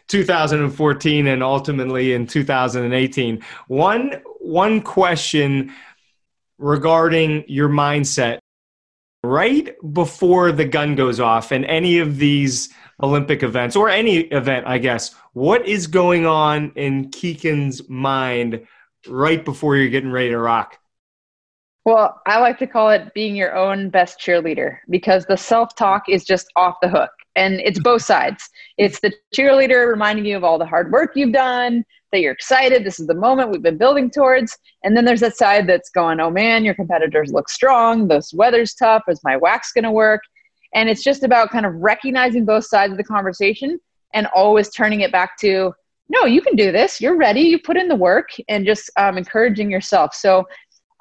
2014 0.09 1.27
and 1.27 1.43
ultimately 1.43 2.13
in 2.13 2.27
2018. 2.27 3.43
One, 3.69 4.21
one 4.41 4.81
question 4.81 5.73
regarding 6.59 7.45
your 7.47 7.69
mindset 7.69 8.39
right 9.23 9.75
before 9.93 10.51
the 10.53 10.65
gun 10.65 10.95
goes 10.95 11.21
off 11.21 11.53
and 11.53 11.65
any 11.67 11.99
of 11.99 12.19
these 12.19 12.71
Olympic 13.03 13.43
events 13.43 13.77
or 13.77 13.89
any 13.89 14.19
event, 14.19 14.67
I 14.67 14.79
guess, 14.79 15.15
what 15.33 15.67
is 15.67 15.87
going 15.87 16.27
on 16.27 16.73
in 16.75 17.11
Kikkan's 17.11 17.89
mind 17.89 18.67
right 19.07 19.45
before 19.45 19.77
you're 19.77 19.89
getting 19.89 20.11
ready 20.11 20.31
to 20.31 20.39
rock? 20.39 20.80
Well, 21.85 22.21
I 22.27 22.39
like 22.41 22.59
to 22.59 22.67
call 22.67 22.91
it 22.91 23.15
being 23.15 23.35
your 23.35 23.57
own 23.57 23.89
best 23.89 24.21
cheerleader 24.21 24.79
because 24.91 25.25
the 25.25 25.37
self 25.37 25.75
talk 25.77 26.09
is 26.09 26.25
just 26.25 26.47
off 26.57 26.77
the 26.83 26.89
hook. 26.89 27.11
And 27.37 27.55
it's 27.61 27.79
both 27.79 28.03
sides. 28.03 28.49
It's 28.77 29.01
the 29.01 29.13
cheerleader 29.35 29.89
reminding 29.89 30.27
you 30.27 30.37
of 30.37 30.45
all 30.45 30.59
the 30.59 30.67
hard 30.67 30.93
work 30.93 31.13
you've 31.15 31.33
done, 31.33 31.85
that 32.13 32.21
you're 32.21 32.33
excited. 32.33 32.85
This 32.85 33.01
is 33.01 33.07
the 33.07 33.15
moment 33.15 33.51
we've 33.51 33.63
been 33.63 33.79
building 33.79 34.11
towards. 34.11 34.57
And 34.85 34.97
then 34.97 35.05
there's 35.05 35.21
that 35.21 35.37
side 35.37 35.67
that's 35.67 35.91
going, 35.91 36.21
oh 36.21 36.31
man, 36.31 36.65
your 36.65 36.75
competitors 36.75 37.33
look 37.33 37.49
strong. 37.49 38.09
This 38.09 38.35
weather's 38.35 38.75
tough. 38.75 39.05
Is 39.09 39.21
my 39.25 39.37
wax 39.37 39.73
going 39.73 39.85
to 39.85 39.93
work? 39.93 40.21
And 40.75 40.89
it's 40.89 41.03
just 41.03 41.23
about 41.23 41.51
kind 41.51 41.65
of 41.65 41.75
recognizing 41.75 42.45
both 42.45 42.67
sides 42.67 42.93
of 42.93 42.97
the 42.99 43.05
conversation 43.05 43.79
and 44.13 44.27
always 44.35 44.71
turning 44.71 45.01
it 45.01 45.13
back 45.13 45.39
to, 45.39 45.73
no, 46.09 46.25
you 46.25 46.43
can 46.43 46.57
do 46.57 46.73
this. 46.73 47.01
You're 47.01 47.17
ready. 47.17 47.43
You 47.43 47.59
put 47.59 47.77
in 47.77 47.89
the 47.89 47.97
work 47.97 48.29
and 48.49 48.67
just 48.67 48.91
um, 48.97 49.17
encouraging 49.17 49.71
yourself. 49.71 50.15
So 50.15 50.45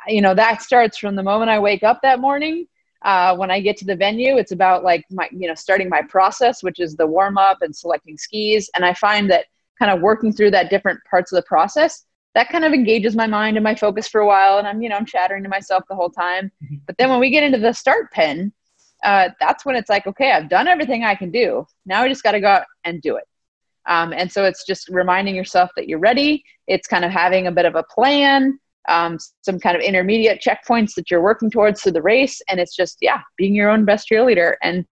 you 0.10 0.22
know 0.22 0.34
that 0.34 0.62
starts 0.62 0.98
from 0.98 1.15
the 1.15 1.24
moment 1.24 1.50
i 1.50 1.60
wake 1.60 1.84
up 1.84 2.00
that 2.02 2.19
morning. 2.19 2.67
Uh, 3.02 3.34
when 3.34 3.50
i 3.50 3.62
get 3.62 3.78
to 3.78 3.86
the 3.86 3.95
venue 3.95 4.38
it's 4.38 4.52
about 4.52 4.84
like 4.84 5.06
my 5.10 5.30
you 5.32 5.48
know 5.48 5.56
starting 5.56 5.88
my 5.88 6.02
process 6.02 6.62
which 6.62 6.80
is 6.80 6.95
the 6.95 7.08
warm 7.08 7.38
up 7.38 7.58
and 7.62 7.74
selecting 7.74 8.17
skis. 8.17 8.69
And 8.76 8.84
i 8.84 8.93
find 8.93 9.30
that 9.32 9.45
kind 9.78 9.89
of 9.89 10.02
working 10.02 10.34
through 10.34 10.52
that 10.52 10.69
different 10.69 11.00
parts 11.10 11.32
of 11.32 11.38
the 11.38 11.48
process 11.48 12.06
that 12.36 12.50
kind 12.50 12.65
of 12.65 12.74
engages 12.74 13.15
my 13.15 13.26
mind 13.26 13.58
and 13.58 13.63
my 13.63 13.74
focus 13.74 14.08
for 14.08 14.22
a 14.22 14.28
while. 14.28 14.58
And 14.58 14.67
i'm 14.67 14.82
you 14.82 14.89
know 14.89 14.98
i'm 14.98 15.06
chattering 15.06 15.43
to 15.43 15.50
myself 15.50 15.84
the 15.89 15.95
whole 15.95 16.10
time. 16.10 16.52
Mm-hmm. 16.63 16.76
but 16.86 16.98
then 16.98 17.10
when 17.10 17.22
we 17.22 17.30
get 17.30 17.43
into 17.43 17.60
the 17.60 17.74
start 17.74 18.12
pen 18.12 18.52
uh, 19.02 19.30
that's 19.39 19.65
when 19.65 19.78
it's 19.78 19.89
like 19.89 20.06
okay 20.08 20.34
i've 20.34 20.50
done 20.50 20.67
everything 20.67 21.06
i 21.06 21.15
can 21.15 21.32
do. 21.32 21.65
Now 21.86 22.02
i 22.02 22.10
just 22.10 22.24
got 22.24 22.34
to 22.34 22.41
go 22.41 22.50
out 22.50 22.65
and 22.84 23.02
do 23.02 23.15
it. 23.15 23.24
Um, 23.86 24.13
and 24.13 24.32
so 24.32 24.43
it's 24.43 24.65
just 24.65 24.89
reminding 24.89 25.36
yourself 25.36 25.72
that 25.76 25.88
you're 25.88 26.00
ready. 26.00 26.43
It's 26.67 26.88
kind 26.88 27.06
of 27.06 27.12
having 27.12 27.48
a 27.48 27.52
bit 27.52 27.65
of 27.65 27.76
a 27.76 27.84
plan 27.84 28.60
um, 28.89 29.17
some 29.41 29.60
kind 29.60 29.75
of 29.75 29.82
intermediate 29.82 30.41
checkpoints 30.41 30.95
that 30.95 31.10
you're 31.10 31.21
working 31.21 31.49
towards 31.49 31.82
through 31.82 31.93
the 31.93 32.02
race. 32.02 32.41
And 32.49 32.60
it's 32.60 32.75
just, 32.75 32.97
yeah, 33.02 33.21
being 33.38 33.56
your 33.56 33.69
own 33.69 33.86
best 33.86 34.10
cheerleader. 34.10 34.56
And 34.62 34.86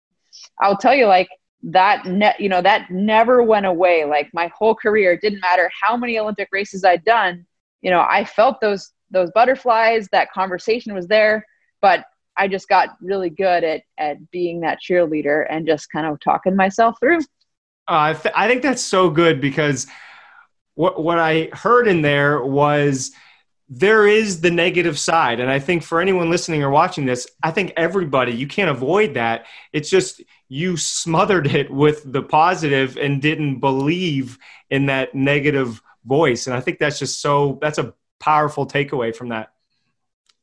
I'll 0.61 0.77
tell 0.77 0.95
you, 0.95 1.07
like, 1.07 1.29
that 1.63 2.05
ne- 2.07 2.35
you 2.39 2.49
know 2.49 2.63
that 2.63 2.91
never 2.91 3.43
went 3.43 3.67
away 3.67 4.05
like 4.05 4.29
my 4.33 4.51
whole 4.57 4.75
career 4.75 5.17
didn't 5.17 5.41
matter 5.41 5.71
how 5.83 5.97
many 5.97 6.19
olympic 6.19 6.49
races 6.53 6.85
i'd 6.85 7.05
done 7.05 7.45
you 7.83 7.91
know 7.91 8.07
i 8.09 8.25
felt 8.25 8.61
those 8.61 8.93
those 9.11 9.31
butterflies 9.33 10.07
that 10.13 10.31
conversation 10.33 10.95
was 10.95 11.09
there 11.09 11.45
but 11.81 12.05
i 12.37 12.47
just 12.47 12.69
got 12.69 12.91
really 13.01 13.31
good 13.31 13.65
at 13.65 13.83
at 13.99 14.31
being 14.31 14.61
that 14.61 14.79
cheerleader 14.81 15.45
and 15.51 15.67
just 15.67 15.91
kind 15.91 16.07
of 16.07 16.21
talking 16.21 16.55
myself 16.55 16.97
through 17.01 17.19
uh, 17.89 18.11
I, 18.11 18.15
th- 18.15 18.35
I 18.37 18.49
think 18.49 18.63
that's 18.63 18.83
so 18.83 19.11
good 19.11 19.41
because 19.41 19.89
what 20.75 21.03
what 21.03 21.19
i 21.19 21.49
heard 21.53 21.89
in 21.89 22.01
there 22.01 22.45
was 22.45 23.11
there 23.69 24.07
is 24.07 24.41
the 24.41 24.51
negative 24.51 24.99
side. 24.99 25.41
And 25.41 25.51
I 25.51 25.59
think 25.59 25.83
for 25.83 26.01
anyone 26.01 26.31
listening 26.31 26.63
or 26.63 26.71
watching 26.71 27.05
this, 27.05 27.27
I 27.43 27.51
think 27.51 27.73
everybody, 27.77 28.33
you 28.33 28.47
can't 28.47 28.71
avoid 28.71 29.15
that. 29.15 29.47
It's 29.73 29.91
just 29.91 30.23
you 30.49 30.77
smothered 30.77 31.49
it 31.49 31.71
with 31.71 32.11
the 32.13 32.23
positive 32.23 32.97
and 32.97 33.21
didn't 33.21 33.59
believe 33.59 34.39
in 34.71 34.87
that 34.87 35.15
negative 35.15 35.83
voice. 36.05 36.47
And 36.47 36.55
I 36.55 36.61
think 36.61 36.79
that's 36.79 36.99
just 36.99 37.21
so, 37.21 37.59
that's 37.61 37.79
a 37.79 37.93
powerful 38.21 38.67
takeaway 38.67 39.15
from 39.15 39.31
that. 39.31 39.53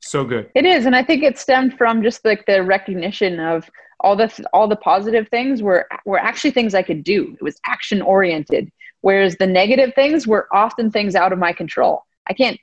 So 0.01 0.25
good. 0.25 0.51
It 0.53 0.65
is. 0.65 0.85
And 0.85 0.95
I 0.95 1.03
think 1.03 1.23
it 1.23 1.37
stemmed 1.37 1.77
from 1.77 2.03
just 2.03 2.25
like 2.25 2.45
the 2.45 2.61
recognition 2.61 3.39
of 3.39 3.69
all 4.01 4.17
the, 4.17 4.45
all 4.51 4.67
the 4.67 4.75
positive 4.75 5.29
things 5.29 5.61
were, 5.61 5.87
were 6.05 6.19
actually 6.19 6.51
things 6.51 6.75
I 6.75 6.83
could 6.83 7.05
do. 7.05 7.37
It 7.39 7.43
was 7.43 7.57
action 7.65 8.01
oriented. 8.01 8.69
Whereas 8.99 9.37
the 9.37 9.47
negative 9.47 9.93
things 9.95 10.27
were 10.27 10.49
often 10.51 10.91
things 10.91 11.15
out 11.15 11.31
of 11.31 11.39
my 11.39 11.53
control. 11.53 12.05
I 12.27 12.33
can't 12.33 12.59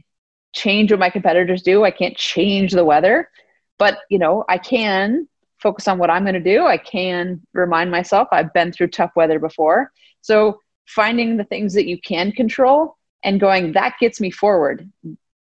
change 0.53 0.91
what 0.91 1.01
my 1.01 1.11
competitors 1.11 1.63
do. 1.63 1.85
I 1.85 1.91
can't 1.91 2.17
change 2.17 2.73
the 2.73 2.85
weather, 2.85 3.31
but 3.79 3.99
you 4.11 4.19
know, 4.19 4.45
I 4.49 4.59
can 4.59 5.29
focus 5.59 5.89
on 5.89 5.99
what 5.99 6.11
I'm 6.11 6.25
going 6.25 6.35
to 6.35 6.41
do. 6.41 6.67
I 6.67 6.79
can 6.79 7.41
remind 7.53 7.91
myself 7.91 8.29
I've 8.33 8.53
been 8.53 8.73
through 8.73 8.89
tough 8.89 9.13
weather 9.15 9.39
before. 9.39 9.93
So 10.23 10.61
finding 10.87 11.37
the 11.37 11.45
things 11.45 11.75
that 11.75 11.87
you 11.87 12.01
can 12.01 12.33
control 12.33 12.97
and 13.23 13.41
going 13.41 13.73
that 13.73 13.97
gets 14.01 14.21
me 14.21 14.31
forward. 14.31 14.91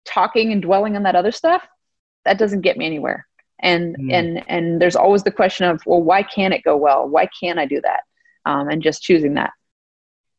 Talking 0.04 0.52
and 0.52 0.62
dwelling 0.62 0.96
on 0.96 1.02
that 1.02 1.16
other 1.16 1.32
stuff, 1.32 1.66
that 2.24 2.38
doesn't 2.38 2.60
get 2.60 2.76
me 2.76 2.86
anywhere. 2.86 3.26
And 3.60 3.96
mm. 3.96 4.12
and 4.12 4.44
and 4.48 4.80
there's 4.80 4.96
always 4.96 5.22
the 5.22 5.30
question 5.30 5.66
of, 5.66 5.82
well, 5.86 6.02
why 6.02 6.22
can't 6.22 6.54
it 6.54 6.62
go 6.62 6.76
well? 6.76 7.08
Why 7.08 7.28
can't 7.40 7.58
I 7.58 7.66
do 7.66 7.80
that? 7.80 8.00
Um, 8.44 8.68
and 8.68 8.82
just 8.82 9.02
choosing 9.02 9.34
that. 9.34 9.50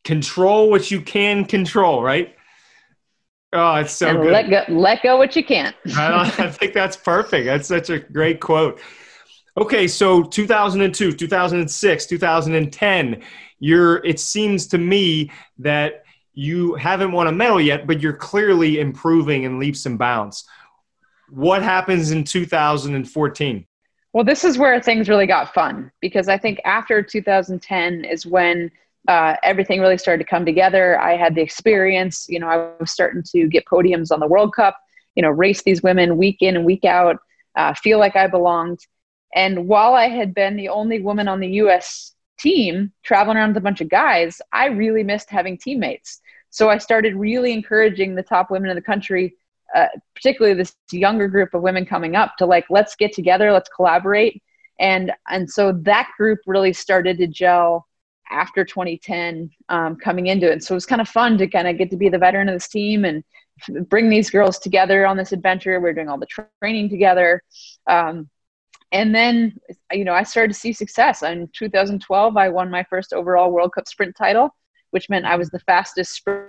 Control 0.03 0.69
what 0.69 0.89
you 0.89 1.01
can 1.01 1.43
control, 1.43 2.01
right? 2.01 2.36
Oh, 3.53 3.75
it's 3.75 3.93
so 3.93 4.09
and 4.09 4.21
good. 4.21 4.31
Let 4.31 4.49
go, 4.49 4.63
let 4.67 5.03
go 5.03 5.17
what 5.17 5.35
you 5.35 5.43
can't. 5.43 5.75
I, 5.95 6.33
I 6.37 6.51
think 6.51 6.73
that's 6.73 6.97
perfect. 6.97 7.45
That's 7.45 7.67
such 7.67 7.89
a 7.89 7.99
great 7.99 8.41
quote. 8.41 8.79
Okay, 9.57 9.87
so 9.87 10.23
2002, 10.23 11.13
2006, 11.13 12.05
2010, 12.05 13.23
you're 13.59 14.05
it 14.05 14.19
seems 14.19 14.67
to 14.67 14.77
me 14.77 15.31
that 15.57 16.03
you 16.33 16.75
haven't 16.75 17.11
won 17.11 17.25
a 17.25 17.31
medal 17.31 17.59
yet, 17.59 17.87
but 17.87 17.99
you're 17.99 18.13
clearly 18.13 18.79
improving 18.79 19.43
in 19.43 19.57
leaps 19.57 19.87
and 19.87 19.97
bounds. 19.97 20.45
What 21.29 21.63
happens 21.63 22.11
in 22.11 22.23
2014? 22.23 23.65
Well, 24.13 24.23
this 24.23 24.43
is 24.43 24.57
where 24.57 24.79
things 24.81 25.09
really 25.09 25.25
got 25.25 25.53
fun 25.53 25.91
because 26.01 26.29
I 26.29 26.37
think 26.37 26.59
after 26.63 27.01
2010 27.01 28.05
is 28.05 28.25
when 28.25 28.71
uh, 29.07 29.35
everything 29.43 29.79
really 29.79 29.97
started 29.97 30.23
to 30.23 30.29
come 30.29 30.45
together. 30.45 30.99
I 30.99 31.15
had 31.15 31.35
the 31.35 31.41
experience, 31.41 32.25
you 32.27 32.39
know, 32.39 32.47
I 32.47 32.71
was 32.79 32.91
starting 32.91 33.23
to 33.31 33.47
get 33.47 33.65
podiums 33.65 34.11
on 34.11 34.19
the 34.19 34.27
World 34.27 34.53
Cup, 34.53 34.77
you 35.15 35.23
know, 35.23 35.29
race 35.29 35.63
these 35.63 35.81
women 35.81 36.17
week 36.17 36.37
in 36.41 36.57
and 36.57 36.65
week 36.65 36.83
out, 36.83 37.17
uh, 37.55 37.73
feel 37.73 37.99
like 37.99 38.15
I 38.15 38.27
belonged. 38.27 38.79
And 39.33 39.67
while 39.67 39.93
I 39.93 40.09
had 40.09 40.33
been 40.33 40.55
the 40.55 40.69
only 40.69 41.01
woman 41.01 41.27
on 41.27 41.39
the 41.39 41.47
US 41.47 42.13
team 42.37 42.91
traveling 43.03 43.37
around 43.37 43.49
with 43.49 43.57
a 43.57 43.61
bunch 43.61 43.81
of 43.81 43.89
guys, 43.89 44.41
I 44.51 44.67
really 44.67 45.03
missed 45.03 45.29
having 45.29 45.57
teammates. 45.57 46.21
So 46.49 46.69
I 46.69 46.77
started 46.77 47.15
really 47.15 47.53
encouraging 47.53 48.15
the 48.15 48.23
top 48.23 48.51
women 48.51 48.69
in 48.69 48.75
the 48.75 48.81
country, 48.81 49.35
uh, 49.75 49.87
particularly 50.15 50.55
this 50.55 50.75
younger 50.91 51.27
group 51.27 51.53
of 51.53 51.61
women 51.61 51.85
coming 51.85 52.15
up, 52.15 52.35
to 52.37 52.45
like, 52.45 52.65
let's 52.69 52.95
get 52.95 53.13
together, 53.13 53.51
let's 53.51 53.69
collaborate. 53.69 54.41
And, 54.79 55.11
and 55.29 55.49
so 55.49 55.71
that 55.71 56.09
group 56.17 56.39
really 56.45 56.73
started 56.73 57.17
to 57.17 57.27
gel 57.27 57.86
after 58.29 58.65
2010 58.65 59.49
um, 59.69 59.95
coming 59.95 60.27
into 60.27 60.51
it. 60.51 60.63
So 60.63 60.73
it 60.73 60.77
was 60.77 60.85
kind 60.85 61.01
of 61.01 61.07
fun 61.07 61.37
to 61.37 61.47
kind 61.47 61.67
of 61.67 61.77
get 61.77 61.89
to 61.91 61.97
be 61.97 62.09
the 62.09 62.17
veteran 62.17 62.49
of 62.49 62.55
this 62.55 62.67
team 62.67 63.05
and 63.05 63.23
bring 63.89 64.09
these 64.09 64.29
girls 64.29 64.59
together 64.59 65.05
on 65.05 65.17
this 65.17 65.31
adventure. 65.31 65.79
We 65.79 65.89
are 65.89 65.93
doing 65.93 66.09
all 66.09 66.19
the 66.19 66.27
training 66.61 66.89
together. 66.89 67.41
Um, 67.87 68.29
and 68.91 69.13
then 69.13 69.59
you 69.91 70.05
know 70.05 70.13
i 70.13 70.23
started 70.23 70.53
to 70.53 70.59
see 70.59 70.71
success 70.71 71.23
in 71.23 71.49
2012 71.53 72.37
i 72.37 72.49
won 72.49 72.69
my 72.69 72.83
first 72.83 73.13
overall 73.13 73.51
world 73.51 73.73
cup 73.73 73.87
sprint 73.87 74.15
title 74.15 74.49
which 74.91 75.09
meant 75.09 75.25
i 75.25 75.35
was 75.35 75.49
the 75.49 75.59
fastest 75.59 76.13
sprint 76.13 76.47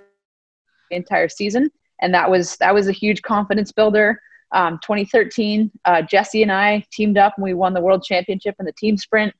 the 0.90 0.96
entire 0.96 1.28
season 1.28 1.70
and 2.00 2.14
that 2.14 2.30
was 2.30 2.56
that 2.56 2.74
was 2.74 2.88
a 2.88 2.92
huge 2.92 3.22
confidence 3.22 3.72
builder 3.72 4.20
um, 4.52 4.78
2013 4.82 5.70
uh, 5.84 6.02
Jessie 6.02 6.42
and 6.42 6.52
i 6.52 6.84
teamed 6.92 7.18
up 7.18 7.34
and 7.36 7.44
we 7.44 7.54
won 7.54 7.74
the 7.74 7.80
world 7.80 8.02
championship 8.02 8.54
in 8.58 8.66
the 8.66 8.72
team 8.72 8.96
sprint 8.96 9.34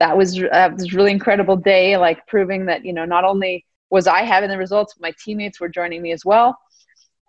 that 0.00 0.16
was 0.16 0.38
uh, 0.38 0.70
was 0.72 0.92
a 0.92 0.96
really 0.96 1.12
incredible 1.12 1.56
day 1.56 1.96
like 1.96 2.26
proving 2.26 2.66
that 2.66 2.84
you 2.84 2.92
know 2.92 3.04
not 3.04 3.24
only 3.24 3.64
was 3.90 4.06
i 4.06 4.22
having 4.22 4.48
the 4.48 4.58
results 4.58 4.94
my 5.00 5.12
teammates 5.22 5.60
were 5.60 5.68
joining 5.68 6.02
me 6.02 6.12
as 6.12 6.24
well 6.24 6.58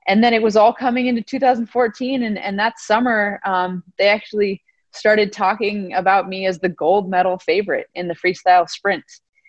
and 0.08 0.24
then 0.24 0.34
it 0.34 0.42
was 0.42 0.56
all 0.56 0.74
coming 0.74 1.08
into 1.08 1.22
2014 1.22 2.24
and, 2.24 2.38
and 2.38 2.60
that 2.60 2.80
summer 2.80 3.40
um, 3.46 3.84
they 3.98 4.08
actually 4.08 4.62
started 4.96 5.32
talking 5.32 5.94
about 5.94 6.28
me 6.28 6.46
as 6.46 6.60
the 6.60 6.70
gold 6.70 7.10
medal 7.10 7.38
favorite 7.38 7.88
in 7.96 8.08
the 8.08 8.16
freestyle 8.16 8.68
sprint. 8.70 9.04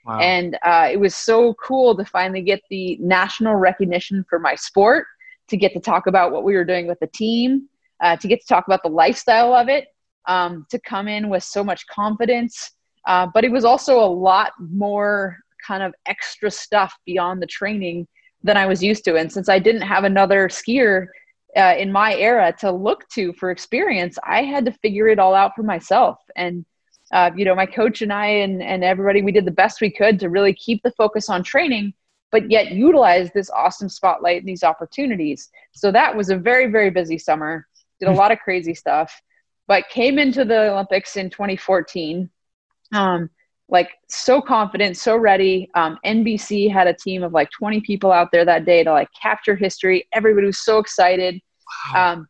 Wow. 0.05 0.19
And 0.21 0.59
uh, 0.63 0.89
it 0.91 0.99
was 0.99 1.15
so 1.15 1.55
cool 1.55 1.97
to 1.97 2.05
finally 2.05 2.43
get 2.43 2.61
the 2.71 2.97
national 3.01 3.57
recognition 3.57 4.25
for 4.29 4.39
my 4.39 4.55
sport, 4.55 5.07
to 5.49 5.57
get 5.57 5.73
to 5.75 5.81
talk 5.81 6.07
about 6.07 6.33
what 6.33 6.45
we 6.45 6.55
were 6.55 6.65
doing 6.65 6.87
with 6.87 7.01
the 7.01 7.09
team, 7.09 7.69
uh, 8.01 8.17
to 8.17 8.29
get 8.29 8.41
to 8.41 8.47
talk 8.47 8.67
about 8.67 8.83
the 8.83 8.89
lifestyle 8.89 9.53
of 9.53 9.69
it, 9.69 9.89
um, 10.27 10.67
to 10.71 10.79
come 10.79 11.09
in 11.09 11.29
with 11.29 11.43
so 11.43 11.65
much 11.65 11.87
confidence. 11.89 12.73
Uh, 13.07 13.27
but 13.33 13.45
it 13.45 13.53
was 13.53 13.65
also 13.65 14.01
a 14.01 14.07
lot 14.07 14.53
more 14.59 15.39
kind 15.67 15.83
of 15.83 15.95
extra 16.07 16.51
stuff 16.51 16.97
beyond 17.07 17.41
the 17.41 17.47
training 17.47 18.07
than 18.43 18.57
I 18.57 18.67
was 18.67 18.83
used 18.83 19.05
to. 19.05 19.17
And 19.17 19.33
since 19.33 19.49
I 19.49 19.59
didn't 19.59 19.83
have 19.83 20.05
another 20.05 20.49
skier 20.49 21.07
uh, 21.57 21.75
in 21.79 21.91
my 21.91 22.15
era 22.17 22.55
to 22.61 22.71
look 22.71 23.09
to 23.11 23.33
for 23.35 23.51
experience, 23.51 24.19
I 24.25 24.43
had 24.43 24.65
to 24.67 24.73
figure 24.73 25.09
it 25.09 25.19
all 25.19 25.35
out 25.35 25.53
for 25.55 25.63
myself. 25.63 26.19
And 26.37 26.65
uh, 27.13 27.31
you 27.37 27.45
know, 27.45 27.55
my 27.55 27.67
coach 27.67 28.03
and 28.03 28.13
I 28.13 28.27
and 28.27 28.63
and 28.63 28.83
everybody, 28.83 29.23
we 29.23 29.33
did 29.33 29.45
the 29.45 29.53
best 29.53 29.81
we 29.81 29.91
could 29.91 30.19
to 30.21 30.29
really 30.29 30.53
keep 30.53 30.83
the 30.83 30.91
focus 30.93 31.29
on 31.29 31.43
training, 31.43 31.95
but 32.33 32.51
yet 32.51 32.73
utilize 32.73 33.31
this 33.33 33.51
awesome 33.51 33.89
spotlight 33.89 34.41
and 34.41 34.49
these 34.49 34.65
opportunities. 34.65 35.49
So 35.73 35.93
that 35.93 36.17
was 36.17 36.31
a 36.31 36.37
very 36.37 36.67
very 36.67 36.91
busy 36.91 37.17
summer. 37.17 37.67
Did 38.01 38.09
a 38.09 38.13
lot 38.13 38.33
of 38.33 38.41
crazy 38.41 38.75
stuff, 38.75 39.23
but 39.69 39.89
came 39.89 40.19
into 40.19 40.45
the 40.45 40.73
Olympics 40.73 41.17
in 41.17 41.31
2014. 41.31 42.29
Um, 42.93 43.31
like 43.69 43.91
so 44.09 44.41
confident, 44.41 44.97
so 44.97 45.17
ready. 45.17 45.69
Um, 45.75 45.99
NBC 46.05 46.71
had 46.71 46.87
a 46.87 46.95
team 46.95 47.23
of 47.23 47.33
like 47.33 47.51
20 47.51 47.81
people 47.81 48.13
out 48.13 48.29
there 48.31 48.45
that 48.45 48.65
day 48.65 48.85
to 48.85 48.93
like 48.93 49.09
capture 49.21 49.57
history. 49.57 50.07
Everybody 50.13 50.47
was 50.47 50.65
so 50.65 50.79
excited. 50.79 51.41
Wow. 51.93 52.13
Um, 52.13 52.29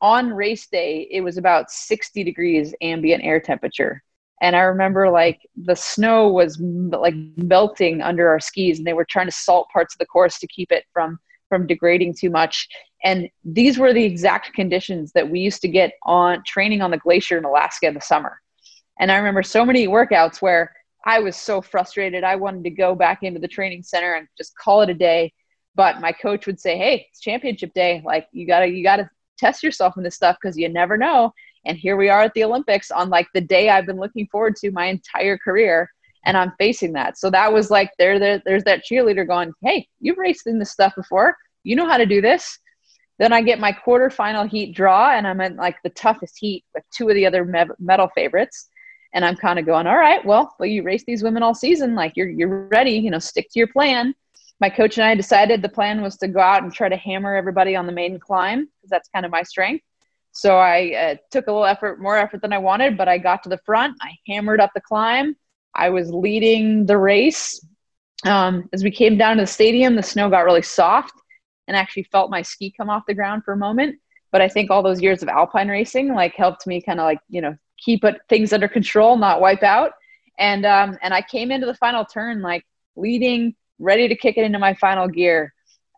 on 0.00 0.30
race 0.30 0.66
day, 0.66 1.08
it 1.10 1.20
was 1.20 1.38
about 1.38 1.70
60 1.70 2.24
degrees 2.24 2.74
ambient 2.82 3.24
air 3.24 3.40
temperature. 3.40 4.02
And 4.42 4.56
I 4.56 4.60
remember 4.60 5.10
like 5.10 5.40
the 5.56 5.76
snow 5.76 6.28
was 6.28 6.58
like 6.60 7.14
melting 7.36 8.02
under 8.02 8.28
our 8.28 8.40
skis 8.40 8.78
and 8.78 8.86
they 8.86 8.92
were 8.92 9.06
trying 9.08 9.26
to 9.26 9.32
salt 9.32 9.68
parts 9.72 9.94
of 9.94 9.98
the 9.98 10.06
course 10.06 10.38
to 10.40 10.46
keep 10.48 10.72
it 10.72 10.84
from 10.92 11.18
from 11.48 11.66
degrading 11.66 12.14
too 12.14 12.30
much. 12.30 12.68
And 13.04 13.28
these 13.44 13.78
were 13.78 13.92
the 13.92 14.04
exact 14.04 14.54
conditions 14.54 15.12
that 15.12 15.30
we 15.30 15.38
used 15.40 15.62
to 15.62 15.68
get 15.68 15.92
on 16.02 16.42
training 16.44 16.82
on 16.82 16.90
the 16.90 16.98
glacier 16.98 17.38
in 17.38 17.44
Alaska 17.44 17.86
in 17.86 17.94
the 17.94 18.00
summer. 18.00 18.40
And 18.98 19.10
I 19.10 19.16
remember 19.16 19.42
so 19.42 19.64
many 19.64 19.86
workouts 19.88 20.40
where 20.40 20.74
I 21.04 21.18
was 21.20 21.36
so 21.36 21.60
frustrated. 21.60 22.24
I 22.24 22.36
wanted 22.36 22.64
to 22.64 22.70
go 22.70 22.94
back 22.94 23.22
into 23.22 23.40
the 23.40 23.48
training 23.48 23.82
center 23.82 24.14
and 24.14 24.26
just 24.36 24.56
call 24.56 24.82
it 24.82 24.90
a 24.90 24.94
day. 24.94 25.32
But 25.74 26.00
my 26.00 26.12
coach 26.12 26.46
would 26.46 26.60
say, 26.60 26.78
"Hey, 26.78 27.06
it's 27.10 27.20
championship 27.20 27.74
day. 27.74 28.02
Like 28.04 28.28
you 28.32 28.46
gotta 28.46 28.68
you 28.68 28.82
gotta 28.82 29.10
test 29.38 29.62
yourself 29.62 29.96
in 29.96 30.04
this 30.04 30.14
stuff 30.14 30.36
because 30.40 30.56
you 30.56 30.68
never 30.68 30.96
know." 30.96 31.32
And 31.66 31.76
here 31.76 31.96
we 31.96 32.08
are 32.08 32.22
at 32.22 32.34
the 32.34 32.44
Olympics 32.44 32.90
on 32.90 33.10
like 33.10 33.26
the 33.34 33.40
day 33.40 33.68
I've 33.68 33.86
been 33.86 33.98
looking 33.98 34.28
forward 34.28 34.56
to 34.56 34.70
my 34.70 34.86
entire 34.86 35.36
career, 35.36 35.90
and 36.24 36.36
I'm 36.36 36.52
facing 36.58 36.92
that. 36.92 37.18
So 37.18 37.30
that 37.30 37.52
was 37.52 37.70
like 37.70 37.90
there, 37.98 38.18
there 38.18 38.40
there's 38.44 38.64
that 38.64 38.84
cheerleader 38.84 39.26
going, 39.26 39.52
"Hey, 39.62 39.88
you've 40.00 40.18
raced 40.18 40.46
in 40.46 40.58
this 40.58 40.70
stuff 40.70 40.94
before. 40.94 41.36
You 41.64 41.76
know 41.76 41.88
how 41.88 41.98
to 41.98 42.06
do 42.06 42.20
this." 42.20 42.58
Then 43.18 43.32
I 43.32 43.42
get 43.42 43.60
my 43.60 43.72
quarterfinal 43.72 44.48
heat 44.48 44.74
draw, 44.74 45.10
and 45.10 45.26
I'm 45.26 45.40
in 45.40 45.56
like 45.56 45.76
the 45.82 45.90
toughest 45.90 46.38
heat 46.38 46.64
with 46.74 46.84
two 46.96 47.08
of 47.08 47.14
the 47.14 47.26
other 47.26 47.44
medal 47.78 48.08
favorites 48.14 48.68
and 49.14 49.24
I'm 49.24 49.36
kind 49.36 49.58
of 49.58 49.64
going, 49.64 49.86
all 49.86 49.96
right, 49.96 50.24
well, 50.24 50.54
well, 50.58 50.68
you 50.68 50.82
race 50.82 51.04
these 51.06 51.22
women 51.22 51.42
all 51.42 51.54
season, 51.54 51.94
like 51.94 52.12
you're 52.16 52.28
you're 52.28 52.66
ready, 52.66 52.92
you 52.92 53.10
know, 53.10 53.20
stick 53.20 53.48
to 53.52 53.58
your 53.58 53.68
plan. 53.68 54.14
My 54.60 54.68
coach 54.68 54.98
and 54.98 55.06
I 55.06 55.14
decided 55.14 55.62
the 55.62 55.68
plan 55.68 56.02
was 56.02 56.16
to 56.18 56.28
go 56.28 56.40
out 56.40 56.62
and 56.62 56.72
try 56.72 56.88
to 56.88 56.96
hammer 56.96 57.34
everybody 57.34 57.76
on 57.76 57.86
the 57.86 57.92
maiden 57.92 58.18
climb 58.18 58.66
because 58.66 58.90
that's 58.90 59.08
kind 59.08 59.24
of 59.24 59.32
my 59.32 59.42
strength. 59.42 59.84
So 60.32 60.58
I 60.58 60.94
uh, 60.94 61.14
took 61.30 61.46
a 61.46 61.52
little 61.52 61.64
effort, 61.64 62.00
more 62.00 62.16
effort 62.18 62.42
than 62.42 62.52
I 62.52 62.58
wanted, 62.58 62.96
but 62.96 63.08
I 63.08 63.18
got 63.18 63.44
to 63.44 63.48
the 63.48 63.60
front. 63.64 63.96
I 64.02 64.10
hammered 64.26 64.60
up 64.60 64.70
the 64.74 64.80
climb. 64.80 65.36
I 65.74 65.90
was 65.90 66.12
leading 66.12 66.86
the 66.86 66.98
race. 66.98 67.64
Um, 68.24 68.68
as 68.72 68.82
we 68.82 68.90
came 68.90 69.16
down 69.16 69.36
to 69.36 69.42
the 69.42 69.46
stadium, 69.46 69.94
the 69.94 70.02
snow 70.02 70.28
got 70.28 70.44
really 70.44 70.62
soft 70.62 71.14
and 71.68 71.76
actually 71.76 72.04
felt 72.04 72.30
my 72.30 72.42
ski 72.42 72.72
come 72.76 72.90
off 72.90 73.06
the 73.06 73.14
ground 73.14 73.44
for 73.44 73.54
a 73.54 73.56
moment. 73.56 73.98
But 74.32 74.40
I 74.40 74.48
think 74.48 74.70
all 74.70 74.82
those 74.82 75.00
years 75.00 75.22
of 75.22 75.28
alpine 75.28 75.68
racing 75.68 76.12
like 76.12 76.34
helped 76.34 76.66
me 76.66 76.80
kind 76.80 76.98
of 76.98 77.04
like 77.04 77.20
you 77.28 77.40
know 77.40 77.56
keep 77.78 78.04
things 78.28 78.52
under 78.52 78.68
control, 78.68 79.16
not 79.16 79.40
wipe 79.40 79.62
out. 79.62 79.92
And 80.38 80.66
um, 80.66 80.98
and 81.02 81.14
I 81.14 81.22
came 81.22 81.50
into 81.50 81.66
the 81.66 81.74
final 81.74 82.04
turn 82.04 82.42
like 82.42 82.64
leading, 82.96 83.54
ready 83.78 84.08
to 84.08 84.16
kick 84.16 84.36
it 84.36 84.44
into 84.44 84.58
my 84.58 84.74
final 84.74 85.08
gear. 85.08 85.52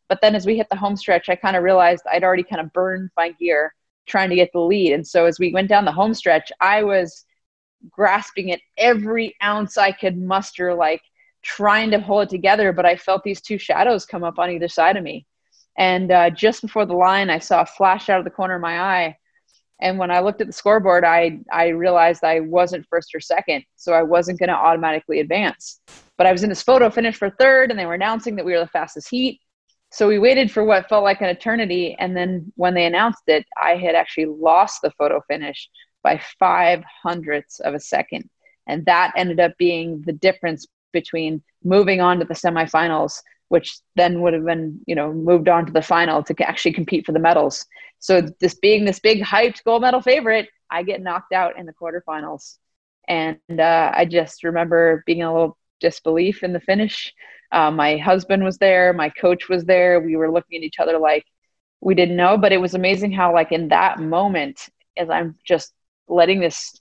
But 0.09 0.21
then 0.21 0.35
as 0.35 0.47
we 0.47 0.57
hit 0.57 0.69
the 0.71 0.77
home 0.77 0.97
stretch, 0.97 1.29
I 1.29 1.37
kind 1.37 1.57
of 1.57 1.63
realized 1.63 2.05
I'd 2.11 2.25
already 2.25 2.43
kind 2.43 2.61
of 2.61 2.73
burned 2.73 3.11
my 3.17 3.33
gear 3.33 3.75
trying 4.07 4.31
to 4.31 4.37
get 4.37 4.51
the 4.53 4.61
lead. 4.61 4.93
And 4.93 5.07
so 5.07 5.27
as 5.27 5.39
we 5.39 5.53
went 5.53 5.69
down 5.69 5.85
the 5.85 5.93
home 5.93 6.15
stretch, 6.15 6.53
I 6.61 6.85
was 6.85 7.25
grasping 7.91 8.53
at 8.53 8.61
every 8.77 9.35
ounce 9.43 9.77
I 9.77 9.91
could 9.91 10.17
muster, 10.17 10.75
like 10.75 11.03
trying 11.43 11.91
to 11.91 12.01
hold 12.01 12.25
it 12.25 12.31
together. 12.31 12.73
But 12.73 12.87
I 12.87 12.97
felt 12.97 13.25
these 13.25 13.41
two 13.41 13.59
shadows 13.59 14.07
come 14.07 14.23
up 14.23 14.39
on 14.39 14.51
either 14.51 14.69
side 14.69 14.97
of 14.97 15.03
me. 15.03 15.27
And 15.77 16.11
uh, 16.11 16.31
just 16.31 16.63
before 16.63 16.87
the 16.87 16.95
line, 16.95 17.31
I 17.31 17.39
saw 17.39 17.63
a 17.63 17.67
flash 17.67 18.09
out 18.09 18.19
of 18.19 18.25
the 18.25 18.31
corner 18.31 18.55
of 18.55 18.63
my 18.63 18.81
eye 18.81 19.17
and 19.81 19.99
when 19.99 20.11
I 20.11 20.21
looked 20.21 20.41
at 20.41 20.47
the 20.47 20.53
scoreboard, 20.53 21.05
I, 21.05 21.41
I 21.53 21.69
realized 21.69 22.25
I 22.25 22.41
wasn't 22.41 22.87
first 22.89 23.15
or 23.15 23.21
second, 23.21 23.65
so 23.77 23.93
I 23.93 24.03
wasn't 24.03 24.39
going 24.39 24.49
to 24.49 24.55
automatically 24.55 25.21
advance. 25.21 25.81
But 26.17 26.27
I 26.27 26.33
was 26.33 26.43
in 26.43 26.49
this 26.49 26.63
photo 26.63 26.89
finish 26.89 27.17
for 27.17 27.31
third, 27.31 27.71
and 27.71 27.79
they 27.79 27.85
were 27.85 27.95
announcing 27.95 28.37
that 28.37 28.45
we 28.45 28.53
were 28.53 28.61
the 28.61 28.69
fastest 28.69 29.11
heat. 29.11 29.41
So 29.93 30.09
we 30.09 30.19
waited 30.19 30.51
for 30.51 30.65
what 30.65 30.89
felt 30.89 31.05
like 31.05 31.21
an 31.21 31.29
eternity. 31.29 31.95
And 31.99 32.17
then 32.17 32.53
when 32.57 32.75
they 32.75 32.87
announced 32.87 33.23
it, 33.27 33.45
I 33.63 33.77
had 33.77 33.95
actually 33.95 34.27
lost 34.27 34.81
the 34.83 34.91
photo 34.93 35.21
finish 35.29 35.69
by 36.03 36.21
five 36.39 36.83
hundredths 37.03 37.61
of 37.61 37.75
a 37.75 37.81
second. 37.81 38.29
And 38.67 38.85
that 38.87 39.13
ended 39.17 39.41
up 39.41 39.53
being 39.59 40.03
the 40.07 40.13
difference 40.13 40.67
between 40.93 41.43
moving 41.63 42.01
on 42.01 42.19
to 42.19 42.25
the 42.25 42.35
semifinals 42.35 43.21
which 43.49 43.79
then 43.95 44.21
would 44.23 44.35
have 44.35 44.45
been, 44.45 44.81
you 44.87 44.95
know, 44.95 45.13
moved 45.13 45.49
on 45.49 45.67
to 45.67 45.73
the 45.73 45.83
final 45.83 46.23
to 46.23 46.35
actually 46.43 46.73
compete 46.73 47.07
for 47.07 47.13
the 47.13 47.19
medals. 47.19 47.65
So 47.99 48.23
this 48.41 48.55
being 48.55 48.85
this 48.85 48.99
big 49.01 49.23
hyped 49.23 49.65
gold 49.65 49.83
medal 49.83 50.01
favorite, 50.01 50.49
I 50.71 50.83
get 50.83 51.03
knocked 51.03 51.33
out 51.33 51.59
in 51.59 51.67
the 51.67 51.73
quarterfinals. 51.73 52.59
And 53.09 53.39
uh, 53.49 53.93
I 53.95 54.05
just 54.05 54.43
remember 54.43 55.03
being 55.07 55.23
a 55.23 55.33
little 55.33 55.57
disbelief 55.81 56.43
in 56.43 56.53
the 56.53 56.61
finish. 56.61 57.13
Uh, 57.53 57.71
my 57.71 57.97
husband 57.97 58.43
was 58.43 58.59
there, 58.59 58.93
my 58.93 59.09
coach 59.09 59.49
was 59.49 59.65
there. 59.65 60.01
We 60.01 60.17
were 60.17 60.31
looking 60.31 60.59
at 60.59 60.65
each 60.65 60.81
other 60.81 60.99
like 60.99 61.25
we 61.81 61.95
didn't 61.95 62.17
know, 62.17 62.37
but 62.37 62.53
it 62.53 62.61
was 62.61 62.75
amazing 62.75 63.13
how, 63.13 63.33
like, 63.33 63.53
in 63.53 63.69
that 63.69 64.01
moment, 64.01 64.69
as 64.97 65.11
I'm 65.11 65.37
just 65.45 65.73
letting 66.09 66.41
this 66.41 66.75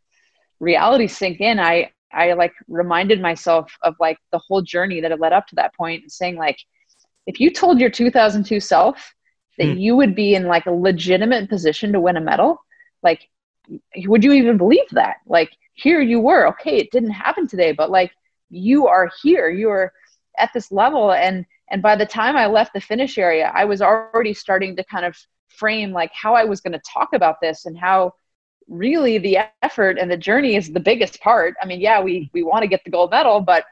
reality 0.59 1.07
sink 1.07 1.41
in, 1.41 1.59
I 1.59 1.91
I 2.15 2.33
like 2.33 2.53
reminded 2.67 3.21
myself 3.21 3.71
of 3.83 3.95
like 3.99 4.17
the 4.31 4.39
whole 4.39 4.61
journey 4.61 5.01
that 5.01 5.11
had 5.11 5.19
led 5.19 5.33
up 5.33 5.47
to 5.47 5.55
that 5.55 5.75
point 5.75 6.03
and 6.03 6.11
saying 6.11 6.37
like, 6.37 6.57
if 7.27 7.39
you 7.39 7.51
told 7.51 7.79
your 7.79 7.89
2002 7.89 8.59
self 8.59 9.13
that 9.57 9.73
hmm. 9.73 9.77
you 9.77 9.95
would 9.95 10.15
be 10.15 10.35
in 10.35 10.45
like 10.45 10.65
a 10.65 10.71
legitimate 10.71 11.49
position 11.49 11.91
to 11.91 11.99
win 11.99 12.17
a 12.17 12.21
medal, 12.21 12.59
like, 13.03 13.27
would 14.05 14.23
you 14.23 14.31
even 14.33 14.57
believe 14.57 14.89
that? 14.91 15.17
Like, 15.25 15.51
here 15.73 16.01
you 16.01 16.19
were. 16.19 16.47
Okay, 16.49 16.77
it 16.77 16.91
didn't 16.91 17.11
happen 17.11 17.47
today, 17.47 17.71
but 17.71 17.89
like, 17.89 18.11
you 18.49 18.87
are 18.87 19.09
here. 19.21 19.49
You 19.49 19.69
are 19.69 19.91
at 20.37 20.51
this 20.53 20.71
level, 20.71 21.11
and 21.11 21.45
and 21.71 21.81
by 21.81 21.95
the 21.95 22.05
time 22.05 22.37
I 22.37 22.45
left 22.45 22.73
the 22.73 22.81
finish 22.81 23.17
area, 23.17 23.51
I 23.53 23.65
was 23.65 23.81
already 23.81 24.33
starting 24.33 24.75
to 24.75 24.83
kind 24.83 25.05
of 25.05 25.17
frame 25.47 25.91
like 25.91 26.11
how 26.13 26.35
I 26.35 26.43
was 26.43 26.61
going 26.61 26.73
to 26.73 26.81
talk 26.93 27.13
about 27.13 27.41
this 27.41 27.65
and 27.65 27.77
how 27.77 28.13
really 28.67 29.17
the 29.17 29.39
effort 29.61 29.97
and 29.99 30.09
the 30.09 30.17
journey 30.17 30.55
is 30.55 30.71
the 30.71 30.79
biggest 30.79 31.19
part. 31.21 31.55
I 31.61 31.65
mean, 31.65 31.81
yeah, 31.81 32.01
we 32.01 32.29
we 32.33 32.43
want 32.43 32.63
to 32.63 32.67
get 32.67 32.83
the 32.83 32.91
gold 32.91 33.11
medal, 33.11 33.41
but 33.41 33.65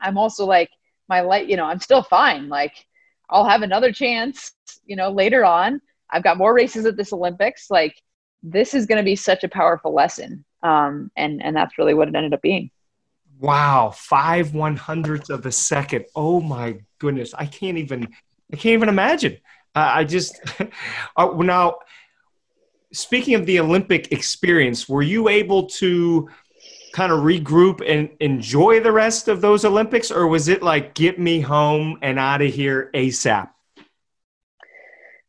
I'm 0.00 0.18
also 0.18 0.44
like 0.44 0.70
my 1.08 1.20
light, 1.20 1.48
you 1.48 1.56
know, 1.56 1.64
I'm 1.64 1.80
still 1.80 2.02
fine. 2.02 2.48
Like 2.48 2.86
I'll 3.30 3.48
have 3.48 3.62
another 3.62 3.92
chance, 3.92 4.52
you 4.84 4.96
know, 4.96 5.10
later 5.10 5.44
on. 5.44 5.80
I've 6.10 6.22
got 6.22 6.36
more 6.36 6.54
races 6.54 6.86
at 6.86 6.96
this 6.96 7.12
Olympics. 7.12 7.70
Like 7.70 8.00
this 8.42 8.74
is 8.74 8.86
going 8.86 8.98
to 8.98 9.04
be 9.04 9.16
such 9.16 9.44
a 9.44 9.48
powerful 9.48 9.94
lesson. 9.94 10.44
Um, 10.62 11.10
and 11.16 11.42
and 11.42 11.56
that's 11.56 11.78
really 11.78 11.94
what 11.94 12.08
it 12.08 12.14
ended 12.14 12.34
up 12.34 12.42
being. 12.42 12.70
Wow, 13.38 13.90
five 13.94 14.54
one 14.54 14.76
hundredths 14.76 15.30
of 15.30 15.44
a 15.46 15.52
second. 15.52 16.06
Oh 16.14 16.40
my 16.40 16.78
goodness, 16.98 17.34
I 17.34 17.46
can't 17.46 17.76
even, 17.76 18.08
I 18.52 18.56
can't 18.56 18.74
even 18.74 18.88
imagine. 18.88 19.38
Uh, 19.74 19.90
I 19.94 20.04
just 20.04 20.40
uh, 21.16 21.26
now. 21.38 21.76
Speaking 22.96 23.34
of 23.34 23.44
the 23.44 23.60
Olympic 23.60 24.10
experience, 24.10 24.88
were 24.88 25.02
you 25.02 25.28
able 25.28 25.66
to 25.66 26.30
kind 26.94 27.12
of 27.12 27.20
regroup 27.20 27.86
and 27.86 28.08
enjoy 28.20 28.80
the 28.80 28.90
rest 28.90 29.28
of 29.28 29.42
those 29.42 29.66
Olympics, 29.66 30.10
or 30.10 30.26
was 30.26 30.48
it 30.48 30.62
like 30.62 30.94
get 30.94 31.18
me 31.18 31.40
home 31.40 31.98
and 32.00 32.18
out 32.18 32.40
of 32.40 32.54
here 32.54 32.90
ASAP? 32.94 33.50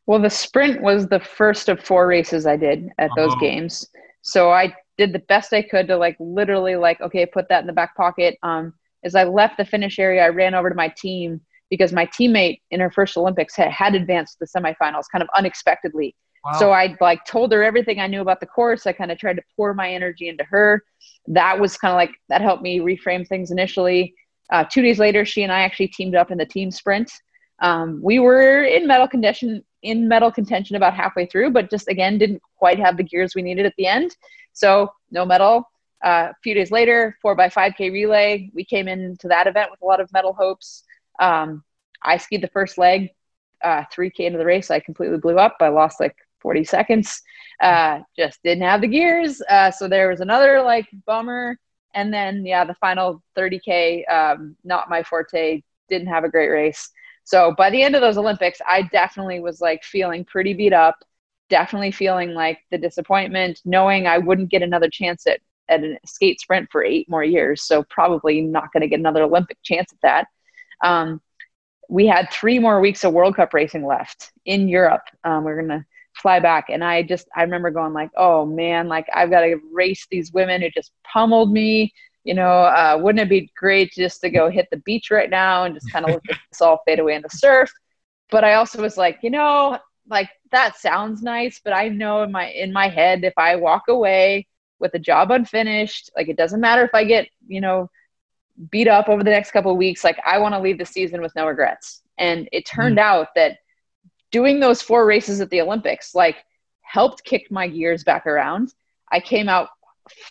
Well, 0.05 0.21
the 0.21 0.29
sprint 0.29 0.81
was 0.81 1.07
the 1.07 1.19
first 1.19 1.67
of 1.67 1.83
four 1.83 2.07
races 2.07 2.47
I 2.47 2.55
did 2.55 2.89
at 2.99 3.11
those 3.17 3.33
oh. 3.35 3.39
games. 3.39 3.85
So 4.21 4.49
I 4.49 4.73
did 4.97 5.11
the 5.11 5.19
best 5.19 5.51
I 5.51 5.61
could 5.61 5.89
to 5.89 5.97
like 5.97 6.15
literally 6.21 6.77
like, 6.77 7.01
okay, 7.01 7.25
put 7.25 7.49
that 7.49 7.59
in 7.59 7.67
the 7.67 7.73
back 7.73 7.97
pocket. 7.97 8.37
Um, 8.43 8.73
as 9.03 9.13
I 9.13 9.25
left 9.25 9.57
the 9.57 9.65
finish 9.65 9.99
area, 9.99 10.23
I 10.23 10.29
ran 10.29 10.55
over 10.55 10.69
to 10.69 10.75
my 10.75 10.87
team 10.87 11.41
because 11.69 11.91
my 11.91 12.05
teammate 12.05 12.61
in 12.71 12.79
her 12.79 12.91
first 12.91 13.17
Olympics 13.17 13.57
had, 13.57 13.71
had 13.71 13.93
advanced 13.93 14.37
to 14.39 14.45
the 14.45 14.59
semifinals 14.59 15.03
kind 15.11 15.21
of 15.21 15.27
unexpectedly. 15.35 16.15
So 16.55 16.71
I 16.71 16.95
like 17.01 17.25
told 17.25 17.51
her 17.51 17.63
everything 17.63 17.99
I 17.99 18.07
knew 18.07 18.21
about 18.21 18.39
the 18.39 18.45
course. 18.45 18.87
I 18.87 18.93
kind 18.93 19.11
of 19.11 19.17
tried 19.17 19.35
to 19.35 19.43
pour 19.55 19.73
my 19.73 19.91
energy 19.91 20.29
into 20.29 20.43
her. 20.45 20.83
That 21.27 21.59
was 21.59 21.77
kind 21.77 21.91
of 21.91 21.97
like 21.97 22.11
that 22.29 22.41
helped 22.41 22.63
me 22.63 22.79
reframe 22.79 23.27
things 23.27 23.51
initially. 23.51 24.15
Uh, 24.49 24.63
two 24.63 24.81
days 24.81 24.99
later, 24.99 25.25
she 25.25 25.43
and 25.43 25.51
I 25.51 25.61
actually 25.61 25.89
teamed 25.89 26.15
up 26.15 26.31
in 26.31 26.37
the 26.37 26.45
team 26.45 26.71
sprint. 26.71 27.11
Um, 27.59 27.99
we 28.01 28.19
were 28.19 28.63
in 28.63 28.87
medal 28.87 29.07
condition 29.07 29.63
in 29.83 30.07
medal 30.07 30.31
contention 30.31 30.75
about 30.75 30.93
halfway 30.93 31.25
through, 31.25 31.51
but 31.51 31.69
just 31.69 31.87
again 31.87 32.17
didn't 32.17 32.41
quite 32.57 32.79
have 32.79 32.97
the 32.97 33.03
gears 33.03 33.35
we 33.35 33.41
needed 33.41 33.65
at 33.65 33.73
the 33.77 33.87
end. 33.87 34.15
So 34.53 34.91
no 35.11 35.25
medal. 35.25 35.69
Uh, 36.03 36.29
a 36.29 36.35
few 36.43 36.53
days 36.53 36.71
later, 36.71 37.17
four 37.21 37.35
by 37.35 37.49
five 37.49 37.73
k 37.77 37.89
relay. 37.89 38.51
We 38.53 38.63
came 38.63 38.87
into 38.87 39.27
that 39.27 39.47
event 39.47 39.71
with 39.71 39.81
a 39.81 39.85
lot 39.85 39.99
of 39.99 40.11
medal 40.13 40.33
hopes. 40.33 40.83
Um, 41.19 41.63
I 42.03 42.17
skied 42.17 42.41
the 42.41 42.47
first 42.49 42.77
leg, 42.77 43.09
uh, 43.63 43.83
3K 43.91 44.19
into 44.21 44.37
the 44.37 44.45
race. 44.45 44.69
I 44.69 44.79
completely 44.79 45.17
blew 45.17 45.37
up. 45.37 45.57
I 45.59 45.69
lost 45.69 45.99
like 45.99 46.15
40 46.41 46.63
seconds. 46.63 47.21
Uh, 47.61 47.99
just 48.17 48.41
didn't 48.43 48.63
have 48.63 48.81
the 48.81 48.87
gears. 48.87 49.41
Uh, 49.49 49.71
so 49.71 49.87
there 49.87 50.09
was 50.09 50.21
another 50.21 50.61
like 50.61 50.87
bummer. 51.05 51.57
And 51.93 52.13
then, 52.13 52.45
yeah, 52.45 52.63
the 52.63 52.75
final 52.75 53.23
30K, 53.37 54.09
um, 54.11 54.55
not 54.63 54.89
my 54.89 55.01
forte, 55.03 55.61
didn't 55.89 56.07
have 56.07 56.23
a 56.23 56.29
great 56.29 56.49
race. 56.49 56.91
So 57.23 57.53
by 57.57 57.69
the 57.69 57.81
end 57.81 57.95
of 57.95 58.01
those 58.01 58.17
Olympics, 58.17 58.61
I 58.65 58.83
definitely 58.83 59.39
was 59.39 59.59
like 59.59 59.83
feeling 59.83 60.23
pretty 60.23 60.53
beat 60.53 60.73
up, 60.73 60.95
definitely 61.49 61.91
feeling 61.91 62.33
like 62.33 62.59
the 62.71 62.77
disappointment, 62.77 63.61
knowing 63.65 64.07
I 64.07 64.17
wouldn't 64.17 64.51
get 64.51 64.61
another 64.61 64.89
chance 64.89 65.25
at, 65.27 65.39
at 65.67 65.83
a 65.83 65.97
skate 66.05 66.39
sprint 66.39 66.69
for 66.71 66.83
eight 66.83 67.09
more 67.09 67.23
years. 67.23 67.63
So 67.63 67.83
probably 67.89 68.41
not 68.41 68.71
going 68.71 68.81
to 68.81 68.87
get 68.87 68.99
another 68.99 69.23
Olympic 69.23 69.57
chance 69.63 69.91
at 69.91 70.01
that. 70.03 70.27
Um, 70.87 71.21
we 71.89 72.05
had 72.05 72.31
three 72.31 72.59
more 72.59 72.79
weeks 72.79 73.03
of 73.03 73.13
World 73.13 73.35
Cup 73.35 73.53
racing 73.53 73.85
left 73.85 74.31
in 74.45 74.67
Europe. 74.67 75.03
Um, 75.23 75.43
we 75.43 75.51
are 75.51 75.61
going 75.61 75.79
to 75.79 75.85
fly 76.21 76.39
back. 76.39 76.65
And 76.69 76.83
I 76.83 77.03
just, 77.03 77.27
I 77.35 77.43
remember 77.43 77.71
going 77.71 77.93
like, 77.93 78.11
oh 78.17 78.45
man, 78.45 78.87
like 78.87 79.07
I've 79.13 79.29
got 79.29 79.41
to 79.41 79.59
race 79.71 80.07
these 80.09 80.31
women 80.31 80.61
who 80.61 80.69
just 80.69 80.91
pummeled 81.03 81.51
me. 81.51 81.93
You 82.23 82.33
know, 82.33 82.63
uh, 82.63 82.99
wouldn't 83.01 83.21
it 83.21 83.29
be 83.29 83.51
great 83.55 83.91
just 83.93 84.19
to 84.21 84.29
go 84.29 84.49
hit 84.49 84.67
the 84.69 84.77
beach 84.77 85.11
right 85.11 85.29
now 85.29 85.63
and 85.63 85.73
just 85.73 85.91
kind 85.91 86.05
of 86.05 86.11
let 86.11 86.21
this 86.51 86.61
all 86.61 86.81
fade 86.85 86.99
away 86.99 87.15
in 87.15 87.21
the 87.21 87.29
surf? 87.29 87.71
But 88.29 88.43
I 88.43 88.55
also 88.55 88.81
was 88.81 88.97
like, 88.97 89.19
you 89.21 89.29
know, 89.29 89.79
like 90.09 90.29
that 90.51 90.77
sounds 90.77 91.21
nice, 91.21 91.61
but 91.63 91.73
I 91.73 91.89
know 91.89 92.23
in 92.23 92.31
my 92.31 92.49
in 92.49 92.73
my 92.73 92.89
head 92.89 93.23
if 93.23 93.33
I 93.37 93.55
walk 93.55 93.83
away 93.87 94.47
with 94.79 94.93
a 94.93 94.99
job 94.99 95.31
unfinished, 95.31 96.11
like 96.15 96.27
it 96.27 96.37
doesn't 96.37 96.61
matter 96.61 96.83
if 96.83 96.93
I 96.93 97.03
get, 97.03 97.27
you 97.47 97.61
know, 97.61 97.89
beat 98.71 98.87
up 98.87 99.09
over 99.09 99.23
the 99.23 99.29
next 99.29 99.51
couple 99.51 99.71
of 99.71 99.77
weeks, 99.77 100.03
like 100.03 100.17
I 100.25 100.37
want 100.39 100.53
to 100.53 100.59
leave 100.59 100.77
the 100.77 100.85
season 100.85 101.21
with 101.21 101.35
no 101.35 101.47
regrets. 101.47 102.01
And 102.17 102.49
it 102.51 102.65
turned 102.65 102.97
mm. 102.97 103.01
out 103.01 103.29
that 103.35 103.57
doing 104.31 104.59
those 104.59 104.81
four 104.81 105.05
races 105.05 105.41
at 105.41 105.49
the 105.49 105.61
Olympics 105.61 106.13
like 106.13 106.37
helped 106.81 107.23
kick 107.23 107.51
my 107.51 107.67
gears 107.67 108.03
back 108.03 108.25
around. 108.25 108.73
I 109.11 109.19
came 109.19 109.49
out 109.49 109.69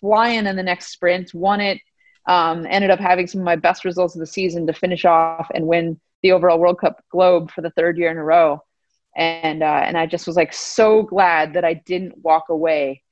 flying 0.01 0.47
in 0.47 0.57
the 0.57 0.63
next 0.63 0.89
sprint, 0.89 1.35
won 1.35 1.61
it, 1.61 1.81
um, 2.27 2.67
ended 2.69 2.91
up 2.91 2.99
having 2.99 3.27
some 3.27 3.41
of 3.41 3.45
my 3.45 3.57
best 3.57 3.85
results 3.85 4.15
of 4.15 4.21
the 4.21 4.27
season 4.27 4.67
to 4.67 4.73
finish 4.73 5.05
off 5.05 5.51
and 5.55 5.67
win 5.67 6.01
the 6.23 6.33
overall 6.33 6.59
World 6.59 6.81
Cup 6.81 7.03
Globe 7.11 7.51
for 7.51 7.61
the 7.61 7.71
third 7.71 7.99
year 7.99 8.11
in 8.11 8.17
a 8.17 8.25
row. 8.25 8.63
And 9.17 9.63
uh, 9.63 9.83
and 9.85 9.97
I 9.97 10.07
just 10.07 10.27
was 10.27 10.37
like 10.37 10.53
so 10.53 11.03
glad 11.03 11.55
that 11.55 11.65
I 11.65 11.75
didn't 11.75 12.19
walk 12.19 12.51
away 12.51 13.03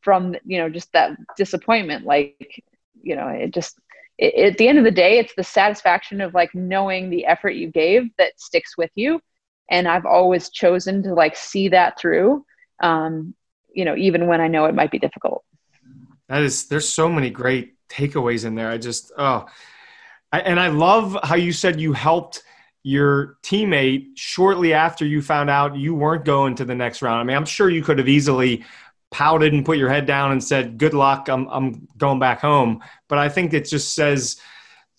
from 0.00 0.34
you 0.46 0.58
know 0.58 0.70
just 0.70 0.90
that 0.92 1.16
disappointment. 1.36 2.06
Like 2.06 2.62
you 3.02 3.16
know, 3.16 3.28
it 3.28 3.52
just 3.52 3.78
it, 4.16 4.52
at 4.52 4.56
the 4.56 4.68
end 4.68 4.78
of 4.78 4.84
the 4.84 4.90
day, 4.90 5.18
it's 5.18 5.34
the 5.34 5.44
satisfaction 5.44 6.22
of 6.22 6.32
like 6.32 6.54
knowing 6.54 7.10
the 7.10 7.26
effort 7.26 7.50
you 7.50 7.68
gave 7.68 8.04
that 8.16 8.40
sticks 8.40 8.78
with 8.78 8.90
you 8.94 9.20
and 9.70 9.88
i've 9.88 10.06
always 10.06 10.50
chosen 10.50 11.02
to 11.02 11.14
like 11.14 11.36
see 11.36 11.68
that 11.68 11.98
through 11.98 12.44
um, 12.82 13.34
you 13.72 13.84
know 13.84 13.96
even 13.96 14.26
when 14.26 14.40
i 14.40 14.48
know 14.48 14.64
it 14.66 14.74
might 14.74 14.90
be 14.90 14.98
difficult. 14.98 15.44
That 16.28 16.42
is 16.42 16.66
there's 16.68 16.88
so 16.88 17.08
many 17.08 17.28
great 17.28 17.74
takeaways 17.88 18.44
in 18.44 18.54
there. 18.54 18.70
I 18.70 18.78
just 18.78 19.12
oh 19.18 19.46
I, 20.32 20.40
and 20.40 20.58
i 20.58 20.68
love 20.68 21.16
how 21.22 21.34
you 21.34 21.52
said 21.52 21.80
you 21.80 21.92
helped 21.92 22.42
your 22.82 23.36
teammate 23.42 24.08
shortly 24.16 24.72
after 24.72 25.04
you 25.04 25.22
found 25.22 25.50
out 25.50 25.76
you 25.76 25.94
weren't 25.94 26.24
going 26.24 26.54
to 26.56 26.64
the 26.64 26.74
next 26.74 27.02
round. 27.02 27.20
I 27.20 27.24
mean 27.24 27.36
i'm 27.36 27.44
sure 27.44 27.68
you 27.68 27.82
could 27.82 27.98
have 27.98 28.08
easily 28.08 28.64
pouted 29.10 29.52
and 29.52 29.64
put 29.64 29.76
your 29.76 29.90
head 29.90 30.06
down 30.06 30.32
and 30.32 30.42
said 30.42 30.78
good 30.78 30.94
luck 30.94 31.28
i'm, 31.28 31.46
I'm 31.48 31.86
going 31.98 32.18
back 32.18 32.40
home. 32.40 32.82
But 33.08 33.18
i 33.18 33.28
think 33.28 33.52
it 33.52 33.66
just 33.66 33.94
says 33.94 34.40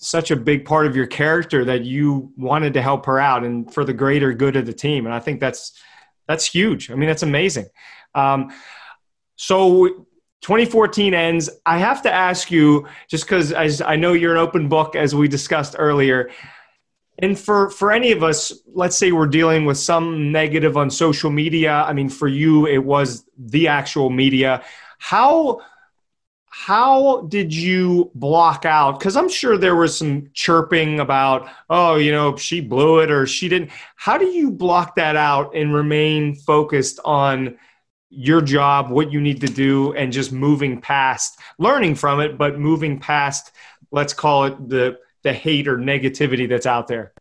such 0.04 0.32
a 0.32 0.36
big 0.36 0.66
part 0.66 0.86
of 0.86 0.95
your 0.95 1.08
character 1.08 1.66
that 1.66 1.84
you 1.84 2.32
wanted 2.38 2.74
to 2.74 2.82
help 2.82 3.06
her 3.06 3.20
out 3.20 3.43
and 3.43 3.74
for 3.74 3.86
the 3.86 3.93
greater 3.93 4.34
good 4.34 4.56
of 4.56 4.66
the 4.66 4.74
team. 4.74 5.06
And 5.06 5.14
I 5.14 5.20
think 5.20 5.39
that's 5.39 5.74
that's 6.28 6.45
huge. 6.45 6.89
I 6.89 6.95
mean, 6.95 7.08
that's 7.08 7.24
amazing. 7.24 7.68
Um, 8.16 8.51
so 9.36 10.06
2014 10.41 11.14
ends. 11.14 11.49
I 11.66 11.78
have 11.78 12.01
to 12.04 12.12
ask 12.12 12.51
you, 12.51 12.88
just 13.08 13.26
because 13.26 13.54
I 13.82 13.95
know 13.95 14.14
you're 14.14 14.34
an 14.34 14.38
open 14.38 14.68
book, 14.70 14.95
as 14.95 15.16
we 15.16 15.28
discussed 15.28 15.76
earlier. 15.78 16.30
And 17.20 17.39
for 17.39 17.70
for 17.70 17.91
any 17.91 18.12
of 18.12 18.24
us, 18.24 18.51
let's 18.68 18.97
say 18.97 19.12
we're 19.12 19.28
dealing 19.28 19.66
with 19.66 19.78
some 19.78 20.32
negative 20.32 20.76
on 20.76 20.89
social 20.89 21.30
media. 21.30 21.74
I 21.74 21.93
mean, 21.93 22.10
for 22.10 22.28
you, 22.28 22.68
it 22.68 22.84
was 22.84 23.26
the 23.38 23.68
actual 23.68 24.10
media. 24.10 24.64
How 24.97 25.62
how 26.56 27.22
did 27.30 27.51
you 27.51 28.12
block 28.14 28.64
out? 28.64 28.99
Because 28.99 29.18
i'm 29.18 29.28
sure 29.28 29.58
there 29.58 29.76
was 29.76 29.97
some 29.97 30.30
chirping 30.36 30.99
about 30.99 31.49
oh 31.72 31.95
you 31.95 32.12
know 32.12 32.38
she 32.38 32.62
blew 32.62 32.99
it 32.99 33.10
or 33.10 33.26
she 33.26 33.49
didn't. 33.49 33.72
How 33.95 34.20
do 34.20 34.28
you 34.28 34.51
block 34.51 34.95
that 34.97 35.16
out 35.16 35.56
and 35.56 35.74
remain 35.74 36.36
focused 36.36 36.99
on 37.04 37.58
your 38.12 38.39
job 38.39 38.91
what 38.91 39.12
you 39.12 39.20
need 39.20 39.41
to 39.41 39.47
do 39.47 39.93
and 39.93 40.14
just 40.14 40.32
moving 40.32 40.80
past 40.80 41.39
learning 41.58 41.95
from 41.95 42.20
it 42.20 42.38
but 42.38 42.60
moving 42.60 42.99
past 42.99 43.51
let's 43.89 44.14
call 44.14 44.43
it 44.43 44.70
the 44.70 44.99
the 45.24 45.34
hate 45.34 45.68
or 45.68 45.80
negativity 45.80 46.47
that's 46.47 46.68
out 46.68 46.88
there? 46.88 47.14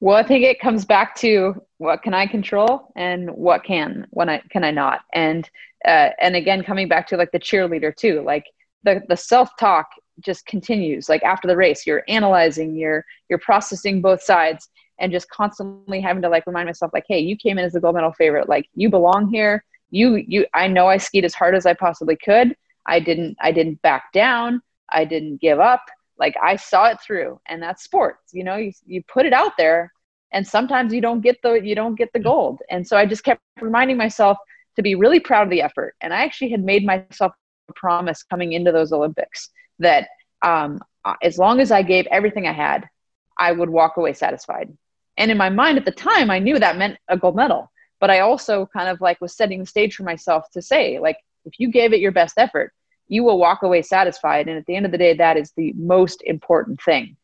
Well 0.00 0.16
i 0.16 0.24
think 0.24 0.44
it 0.44 0.58
comes 0.58 0.84
back 0.84 1.14
to 1.18 1.54
what 1.76 2.02
can 2.02 2.14
i 2.14 2.26
control 2.26 2.90
and 2.96 3.30
what 3.30 3.62
can 3.62 4.08
when 4.10 4.28
i 4.28 4.42
can 4.50 4.64
i 4.64 4.72
not? 4.72 5.02
And 5.14 5.48
uh, 5.84 6.10
and 6.20 6.36
again 6.36 6.62
coming 6.62 6.88
back 6.88 7.06
to 7.06 7.16
like 7.16 7.32
the 7.32 7.38
cheerleader 7.38 7.94
too 7.94 8.22
like 8.22 8.46
the 8.84 9.02
the 9.08 9.16
self-talk 9.16 9.86
just 10.20 10.46
continues 10.46 11.08
like 11.08 11.22
after 11.22 11.46
the 11.46 11.56
race 11.56 11.86
you're 11.86 12.02
analyzing 12.08 12.74
you're 12.74 13.04
you're 13.28 13.38
processing 13.38 14.00
both 14.00 14.22
sides 14.22 14.68
and 14.98 15.12
just 15.12 15.28
constantly 15.30 16.00
having 16.00 16.22
to 16.22 16.28
like 16.28 16.46
remind 16.46 16.66
myself 16.66 16.90
like 16.92 17.04
hey 17.08 17.18
you 17.20 17.36
came 17.36 17.58
in 17.58 17.64
as 17.64 17.72
the 17.72 17.80
gold 17.80 17.94
medal 17.94 18.12
favorite 18.12 18.48
like 18.48 18.68
you 18.74 18.90
belong 18.90 19.28
here 19.28 19.64
you 19.90 20.16
you 20.16 20.44
i 20.54 20.66
know 20.66 20.86
i 20.86 20.96
skied 20.96 21.24
as 21.24 21.34
hard 21.34 21.54
as 21.54 21.66
i 21.66 21.72
possibly 21.72 22.16
could 22.16 22.56
I 22.88 22.98
didn't 23.00 23.36
I 23.40 23.52
didn't 23.52 23.80
back 23.82 24.12
down. 24.12 24.62
I 24.90 25.04
didn't 25.04 25.40
give 25.40 25.60
up. 25.60 25.82
Like 26.18 26.34
I 26.42 26.56
saw 26.56 26.88
it 26.88 27.00
through, 27.00 27.38
and 27.46 27.62
that's 27.62 27.84
sports. 27.84 28.32
You 28.32 28.42
know, 28.42 28.56
you 28.56 28.72
you 28.86 29.02
put 29.04 29.26
it 29.26 29.32
out 29.32 29.52
there, 29.56 29.92
and 30.32 30.44
sometimes 30.44 30.92
you 30.92 31.00
don't 31.00 31.20
get 31.20 31.40
the 31.42 31.52
you 31.54 31.74
don't 31.74 31.94
get 31.94 32.12
the 32.12 32.18
gold. 32.18 32.60
And 32.70 32.86
so 32.86 32.96
I 32.96 33.06
just 33.06 33.22
kept 33.22 33.40
reminding 33.60 33.98
myself 33.98 34.38
to 34.78 34.82
be 34.82 34.94
really 34.94 35.20
proud 35.20 35.42
of 35.42 35.50
the 35.50 35.60
effort. 35.60 35.94
And 36.00 36.14
I 36.14 36.24
actually 36.24 36.50
had 36.50 36.64
made 36.64 36.86
myself 36.86 37.32
a 37.68 37.72
promise 37.74 38.22
coming 38.22 38.52
into 38.52 38.72
those 38.72 38.92
Olympics 38.92 39.50
that 39.80 40.08
um, 40.42 40.80
as 41.22 41.36
long 41.36 41.60
as 41.60 41.70
I 41.70 41.82
gave 41.82 42.06
everything 42.06 42.46
I 42.46 42.52
had, 42.52 42.88
I 43.36 43.52
would 43.52 43.68
walk 43.68 43.96
away 43.96 44.12
satisfied. 44.12 44.72
And 45.16 45.30
in 45.30 45.36
my 45.36 45.50
mind 45.50 45.78
at 45.78 45.84
the 45.84 45.90
time, 45.90 46.30
I 46.30 46.38
knew 46.38 46.58
that 46.58 46.78
meant 46.78 46.96
a 47.08 47.18
gold 47.18 47.36
medal. 47.36 47.70
But 48.00 48.10
I 48.10 48.20
also 48.20 48.66
kind 48.72 48.88
of 48.88 49.00
like 49.00 49.20
was 49.20 49.36
setting 49.36 49.58
the 49.58 49.66
stage 49.66 49.96
for 49.96 50.04
myself 50.04 50.48
to 50.52 50.62
say, 50.62 51.00
like, 51.00 51.18
if 51.44 51.58
you 51.58 51.72
gave 51.72 51.92
it 51.92 52.00
your 52.00 52.12
best 52.12 52.34
effort, 52.38 52.72
you 53.08 53.24
will 53.24 53.38
walk 53.38 53.62
away 53.62 53.82
satisfied. 53.82 54.46
And 54.46 54.56
at 54.56 54.66
the 54.66 54.76
end 54.76 54.86
of 54.86 54.92
the 54.92 54.98
day, 54.98 55.14
that 55.14 55.36
is 55.36 55.52
the 55.56 55.72
most 55.72 56.22
important 56.24 56.80
thing. 56.80 57.16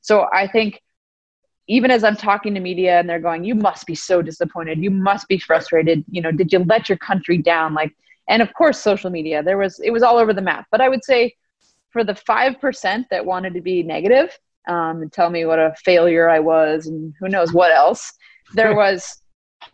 So 0.00 0.28
I 0.32 0.48
think 0.48 0.80
even 1.68 1.90
as 1.90 2.04
I'm 2.04 2.16
talking 2.16 2.54
to 2.54 2.60
media 2.60 2.98
and 2.98 3.08
they're 3.08 3.20
going, 3.20 3.44
you 3.44 3.54
must 3.54 3.86
be 3.86 3.94
so 3.94 4.22
disappointed. 4.22 4.82
You 4.82 4.90
must 4.90 5.28
be 5.28 5.38
frustrated. 5.38 6.04
You 6.10 6.22
know, 6.22 6.32
did 6.32 6.52
you 6.52 6.60
let 6.60 6.88
your 6.88 6.98
country 6.98 7.38
down? 7.38 7.74
Like, 7.74 7.94
and 8.28 8.42
of 8.42 8.52
course, 8.54 8.78
social 8.78 9.10
media, 9.10 9.42
there 9.42 9.58
was, 9.58 9.80
it 9.80 9.90
was 9.90 10.02
all 10.02 10.18
over 10.18 10.32
the 10.32 10.42
map. 10.42 10.66
But 10.70 10.80
I 10.80 10.88
would 10.88 11.04
say 11.04 11.34
for 11.90 12.04
the 12.04 12.14
5% 12.14 13.04
that 13.10 13.24
wanted 13.24 13.54
to 13.54 13.60
be 13.60 13.82
negative 13.82 14.36
um, 14.68 15.02
and 15.02 15.12
tell 15.12 15.30
me 15.30 15.44
what 15.44 15.58
a 15.58 15.74
failure 15.84 16.28
I 16.28 16.40
was 16.40 16.86
and 16.86 17.14
who 17.20 17.28
knows 17.28 17.52
what 17.52 17.72
else, 17.72 18.12
there 18.54 18.74
was 18.76 19.22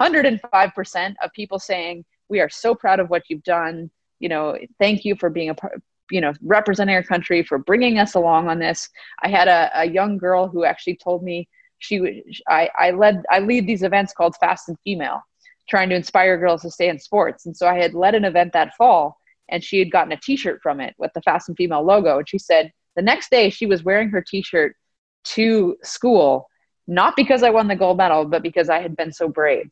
105% 0.00 1.14
of 1.22 1.32
people 1.32 1.58
saying, 1.58 2.04
we 2.28 2.40
are 2.40 2.50
so 2.50 2.74
proud 2.74 3.00
of 3.00 3.08
what 3.08 3.24
you've 3.28 3.44
done 3.44 3.90
you 4.18 4.28
know, 4.28 4.56
thank 4.78 5.04
you 5.04 5.16
for 5.16 5.30
being 5.30 5.50
a 5.50 5.54
part, 5.54 5.80
you 6.10 6.20
know, 6.20 6.32
representing 6.42 6.94
our 6.94 7.02
country, 7.02 7.42
for 7.42 7.58
bringing 7.58 7.98
us 7.98 8.14
along 8.14 8.48
on 8.48 8.58
this. 8.58 8.88
I 9.22 9.28
had 9.28 9.48
a, 9.48 9.70
a 9.74 9.84
young 9.88 10.18
girl 10.18 10.48
who 10.48 10.64
actually 10.64 10.96
told 10.96 11.22
me 11.22 11.48
she, 11.78 12.22
I, 12.48 12.70
I 12.78 12.90
led, 12.90 13.24
I 13.30 13.40
lead 13.40 13.66
these 13.66 13.82
events 13.82 14.12
called 14.12 14.36
Fast 14.36 14.68
and 14.68 14.78
Female, 14.84 15.22
trying 15.68 15.88
to 15.90 15.96
inspire 15.96 16.38
girls 16.38 16.62
to 16.62 16.70
stay 16.70 16.88
in 16.88 16.98
sports. 16.98 17.46
And 17.46 17.56
so 17.56 17.66
I 17.66 17.78
had 17.78 17.94
led 17.94 18.14
an 18.14 18.24
event 18.24 18.52
that 18.52 18.74
fall 18.76 19.16
and 19.48 19.62
she 19.62 19.78
had 19.78 19.90
gotten 19.90 20.12
a 20.12 20.16
t-shirt 20.16 20.60
from 20.62 20.80
it 20.80 20.94
with 20.98 21.12
the 21.14 21.22
Fast 21.22 21.48
and 21.48 21.56
Female 21.56 21.82
logo. 21.82 22.18
And 22.18 22.28
she 22.28 22.38
said 22.38 22.72
the 22.96 23.02
next 23.02 23.30
day 23.30 23.50
she 23.50 23.66
was 23.66 23.82
wearing 23.82 24.10
her 24.10 24.22
t-shirt 24.22 24.76
to 25.24 25.76
school, 25.82 26.48
not 26.86 27.16
because 27.16 27.42
I 27.42 27.50
won 27.50 27.68
the 27.68 27.76
gold 27.76 27.96
medal, 27.96 28.24
but 28.24 28.42
because 28.42 28.68
I 28.68 28.80
had 28.80 28.96
been 28.96 29.12
so 29.12 29.28
brave. 29.28 29.70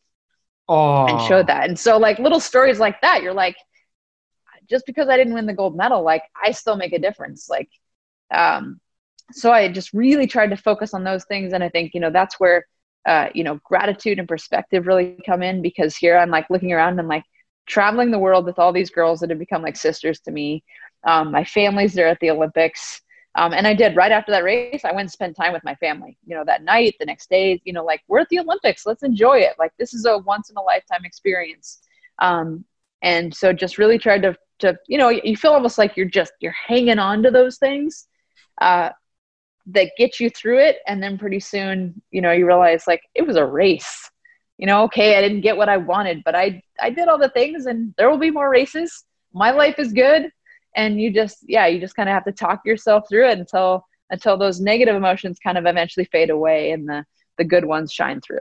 Oh. 0.69 1.07
And 1.07 1.21
showed 1.29 1.47
that. 1.47 1.69
And 1.69 1.79
so 1.79 1.97
like 1.99 2.19
little 2.19 2.41
stories 2.41 2.79
like 2.79 3.01
that, 3.03 3.23
you're 3.23 3.35
like, 3.35 3.57
just 4.69 4.85
because 4.87 5.09
I 5.09 5.17
didn't 5.17 5.35
win 5.35 5.47
the 5.47 5.55
gold 5.55 5.77
medal, 5.77 6.03
like 6.03 6.23
I 6.43 6.51
still 6.51 6.77
make 6.77 6.93
a 6.93 6.99
difference. 6.99 7.49
Like, 7.49 7.71
um, 8.33 8.81
so 9.33 9.53
I 9.53 9.71
just 9.71 9.93
really 9.93 10.27
tried 10.27 10.51
to 10.51 10.57
focus 10.57 10.95
on 10.95 11.05
those 11.05 11.25
things. 11.25 11.53
And 11.53 11.63
I 11.63 11.69
think, 11.69 11.95
you 11.95 12.01
know, 12.01 12.11
that's 12.11 12.39
where, 12.39 12.67
uh, 13.07 13.29
you 13.35 13.45
know, 13.45 13.61
gratitude 13.65 14.19
and 14.19 14.29
perspective 14.29 14.87
really 14.87 15.17
come 15.27 15.43
in 15.43 15.63
because 15.63 15.97
here 15.97 16.17
I'm 16.17 16.31
like 16.31 16.51
looking 16.51 16.73
around 16.73 16.99
and 16.99 17.09
like 17.09 17.25
traveling 17.67 18.11
the 18.11 18.19
world 18.19 18.45
with 18.45 18.59
all 18.59 18.73
these 18.73 18.91
girls 18.91 19.21
that 19.21 19.31
have 19.31 19.39
become 19.39 19.63
like 19.63 19.77
sisters 19.77 20.21
to 20.21 20.31
me. 20.31 20.63
Um, 21.05 21.31
my 21.33 21.45
family's 21.45 21.95
there 21.95 22.09
at 22.09 22.21
the 22.21 22.31
Olympics. 22.31 23.01
Um, 23.35 23.53
and 23.53 23.67
I 23.67 23.75
did 23.75 23.97
right 23.97 24.13
after 24.13 24.33
that 24.33 24.45
race, 24.45 24.85
I 24.85 24.93
went 24.93 25.01
and 25.01 25.11
spent 25.11 25.37
time 25.37 25.53
with 25.53 25.63
my 25.63 25.75
family, 25.75 26.17
you 26.25 26.35
know, 26.35 26.45
that 26.47 26.63
night, 26.63 26.95
the 26.99 27.05
next 27.05 27.29
day, 27.29 27.61
you 27.65 27.73
know, 27.73 27.85
like 27.85 28.01
we're 28.09 28.21
at 28.21 28.29
the 28.31 28.39
Olympics, 28.39 28.87
let's 28.87 29.03
enjoy 29.03 29.39
it. 29.39 29.55
Like 29.59 29.73
this 29.79 29.93
is 29.93 30.07
a 30.07 30.19
once 30.19 30.49
in 30.49 30.57
a 30.57 30.63
lifetime 30.63 31.05
experience. 31.05 31.81
Um, 32.19 32.65
and 33.03 33.35
so 33.35 33.53
just 33.53 33.77
really 33.79 33.99
tried 33.99 34.23
to 34.23 34.37
to 34.59 34.75
you 34.89 34.97
know 34.97 35.11
you 35.11 35.37
feel 35.37 35.53
almost 35.53 35.77
like 35.77 35.97
you're 35.97 36.07
just 36.07 36.33
you're 36.41 36.55
hanging 36.67 36.99
on 36.99 37.23
to 37.23 37.31
those 37.31 37.59
things 37.59 38.09
uh, 38.61 38.91
that 39.67 39.91
get 39.97 40.21
you 40.21 40.31
through 40.31 40.59
it 40.59 40.79
and 40.87 41.03
then 41.03 41.19
pretty 41.19 41.41
soon 41.41 42.01
you 42.11 42.21
know 42.21 42.33
you 42.33 42.47
realize 42.47 42.85
like 42.87 43.03
it 43.15 43.27
was 43.27 43.37
a 43.37 43.45
race 43.45 44.11
you 44.59 44.67
know 44.67 44.85
okay 44.85 45.17
i 45.17 45.21
didn't 45.21 45.41
get 45.41 45.57
what 45.57 45.69
i 45.69 45.77
wanted 45.77 46.23
but 46.25 46.35
i 46.35 46.61
i 46.81 46.89
did 46.89 47.09
all 47.09 47.19
the 47.19 47.29
things 47.31 47.67
and 47.67 47.93
there 47.99 48.11
will 48.11 48.19
be 48.19 48.31
more 48.31 48.51
races 48.51 49.05
my 49.33 49.51
life 49.51 49.79
is 49.79 49.93
good 49.93 50.31
and 50.77 51.01
you 51.01 51.13
just 51.13 51.39
yeah 51.43 51.67
you 51.67 51.81
just 51.81 51.97
kind 51.97 52.09
of 52.09 52.13
have 52.13 52.25
to 52.25 52.33
talk 52.33 52.61
yourself 52.65 53.05
through 53.09 53.29
it 53.29 53.39
until 53.39 53.85
until 54.11 54.37
those 54.37 54.61
negative 54.61 54.95
emotions 54.95 55.39
kind 55.43 55.59
of 55.59 55.67
eventually 55.67 56.07
fade 56.13 56.31
away 56.31 56.71
and 56.71 56.89
the 56.89 57.05
the 57.39 57.45
good 57.45 57.65
ones 57.65 57.93
shine 57.93 58.21
through 58.21 58.39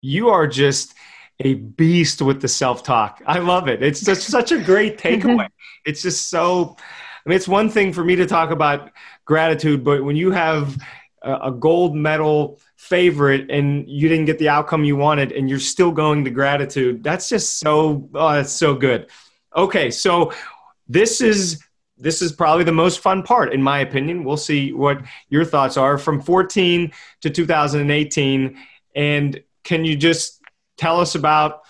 you 0.00 0.28
are 0.28 0.46
just 0.46 0.94
a 1.40 1.54
beast 1.54 2.22
with 2.22 2.40
the 2.40 2.48
self 2.48 2.82
talk. 2.82 3.22
I 3.26 3.38
love 3.38 3.68
it. 3.68 3.82
It's 3.82 4.00
just 4.00 4.28
such 4.28 4.52
a 4.52 4.58
great 4.58 4.98
takeaway. 4.98 5.48
it's 5.84 6.02
just 6.02 6.28
so. 6.28 6.76
I 7.24 7.28
mean, 7.28 7.36
it's 7.36 7.48
one 7.48 7.68
thing 7.68 7.92
for 7.92 8.04
me 8.04 8.16
to 8.16 8.26
talk 8.26 8.50
about 8.50 8.90
gratitude, 9.24 9.84
but 9.84 10.02
when 10.04 10.16
you 10.16 10.30
have 10.32 10.76
a, 11.22 11.52
gold 11.52 11.94
medal 11.94 12.58
favorite 12.76 13.48
and 13.48 13.88
you 13.88 14.08
didn't 14.08 14.24
get 14.24 14.38
the 14.38 14.48
outcome 14.48 14.82
you 14.82 14.96
wanted 14.96 15.30
and 15.30 15.48
you're 15.48 15.60
still 15.60 15.92
going 15.92 16.24
to 16.24 16.30
gratitude, 16.30 17.02
that's 17.04 17.28
just 17.28 17.58
so. 17.58 18.08
Oh, 18.14 18.32
that's 18.32 18.52
so 18.52 18.74
good. 18.74 19.08
Okay, 19.54 19.90
so 19.90 20.32
this 20.88 21.20
is 21.20 21.62
this 21.96 22.20
is 22.20 22.32
probably 22.32 22.64
the 22.64 22.72
most 22.72 22.98
fun 22.98 23.22
part 23.22 23.52
in 23.52 23.62
my 23.62 23.78
opinion 23.78 24.24
we'll 24.24 24.36
see 24.36 24.72
what 24.72 25.00
your 25.28 25.44
thoughts 25.44 25.76
are 25.76 25.96
from 25.96 26.20
14 26.20 26.92
to 27.20 27.30
2018 27.30 28.58
and 28.96 29.42
can 29.62 29.84
you 29.84 29.96
just 29.96 30.40
tell 30.76 31.00
us 31.00 31.14
about 31.14 31.61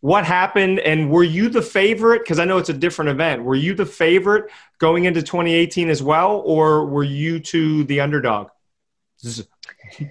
what 0.00 0.24
happened 0.24 0.78
and 0.80 1.10
were 1.10 1.24
you 1.24 1.48
the 1.48 1.62
favorite? 1.62 2.20
Because 2.20 2.38
i 2.38 2.44
know 2.44 2.58
it's 2.58 2.68
a 2.68 2.74
different 2.74 3.10
event. 3.10 3.42
Were 3.42 3.54
you 3.54 3.74
the 3.74 3.86
favorite 3.86 4.50
going 4.78 5.04
into 5.04 5.22
2018 5.22 5.88
as 5.88 6.02
well 6.02 6.42
or 6.44 6.86
were 6.86 7.04
you 7.04 7.40
to 7.40 7.84
the 7.84 8.00
underdog? 8.00 8.48